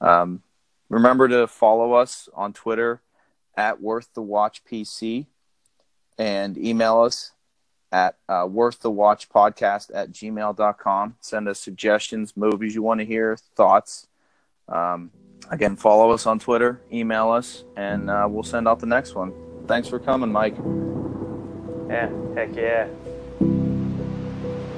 um, 0.00 0.42
remember 0.88 1.28
to 1.28 1.46
follow 1.46 1.94
us 1.94 2.28
on 2.34 2.52
Twitter 2.52 3.02
at 3.56 3.80
Worth 3.82 4.08
the 4.14 4.22
Watch 4.22 4.64
PC 4.64 5.26
and 6.18 6.56
email 6.56 7.00
us 7.00 7.32
at 7.90 8.16
uh, 8.28 8.46
worth 8.50 8.80
the 8.80 8.90
watch 8.90 9.28
podcast 9.28 9.90
at 9.94 10.10
gmail.com 10.10 11.16
send 11.20 11.48
us 11.48 11.58
suggestions 11.58 12.36
movies 12.36 12.74
you 12.74 12.82
want 12.82 13.00
to 13.00 13.06
hear 13.06 13.36
thoughts 13.54 14.06
um, 14.68 15.10
again 15.50 15.76
follow 15.76 16.10
us 16.10 16.26
on 16.26 16.38
twitter 16.38 16.80
email 16.92 17.30
us 17.30 17.64
and 17.76 18.08
uh, 18.08 18.26
we'll 18.28 18.42
send 18.42 18.66
out 18.66 18.80
the 18.80 18.86
next 18.86 19.14
one 19.14 19.32
thanks 19.66 19.88
for 19.88 19.98
coming 19.98 20.30
mike 20.32 20.56
Yeah. 21.88 22.08
Heck 22.34 22.56
yeah. 22.56 22.88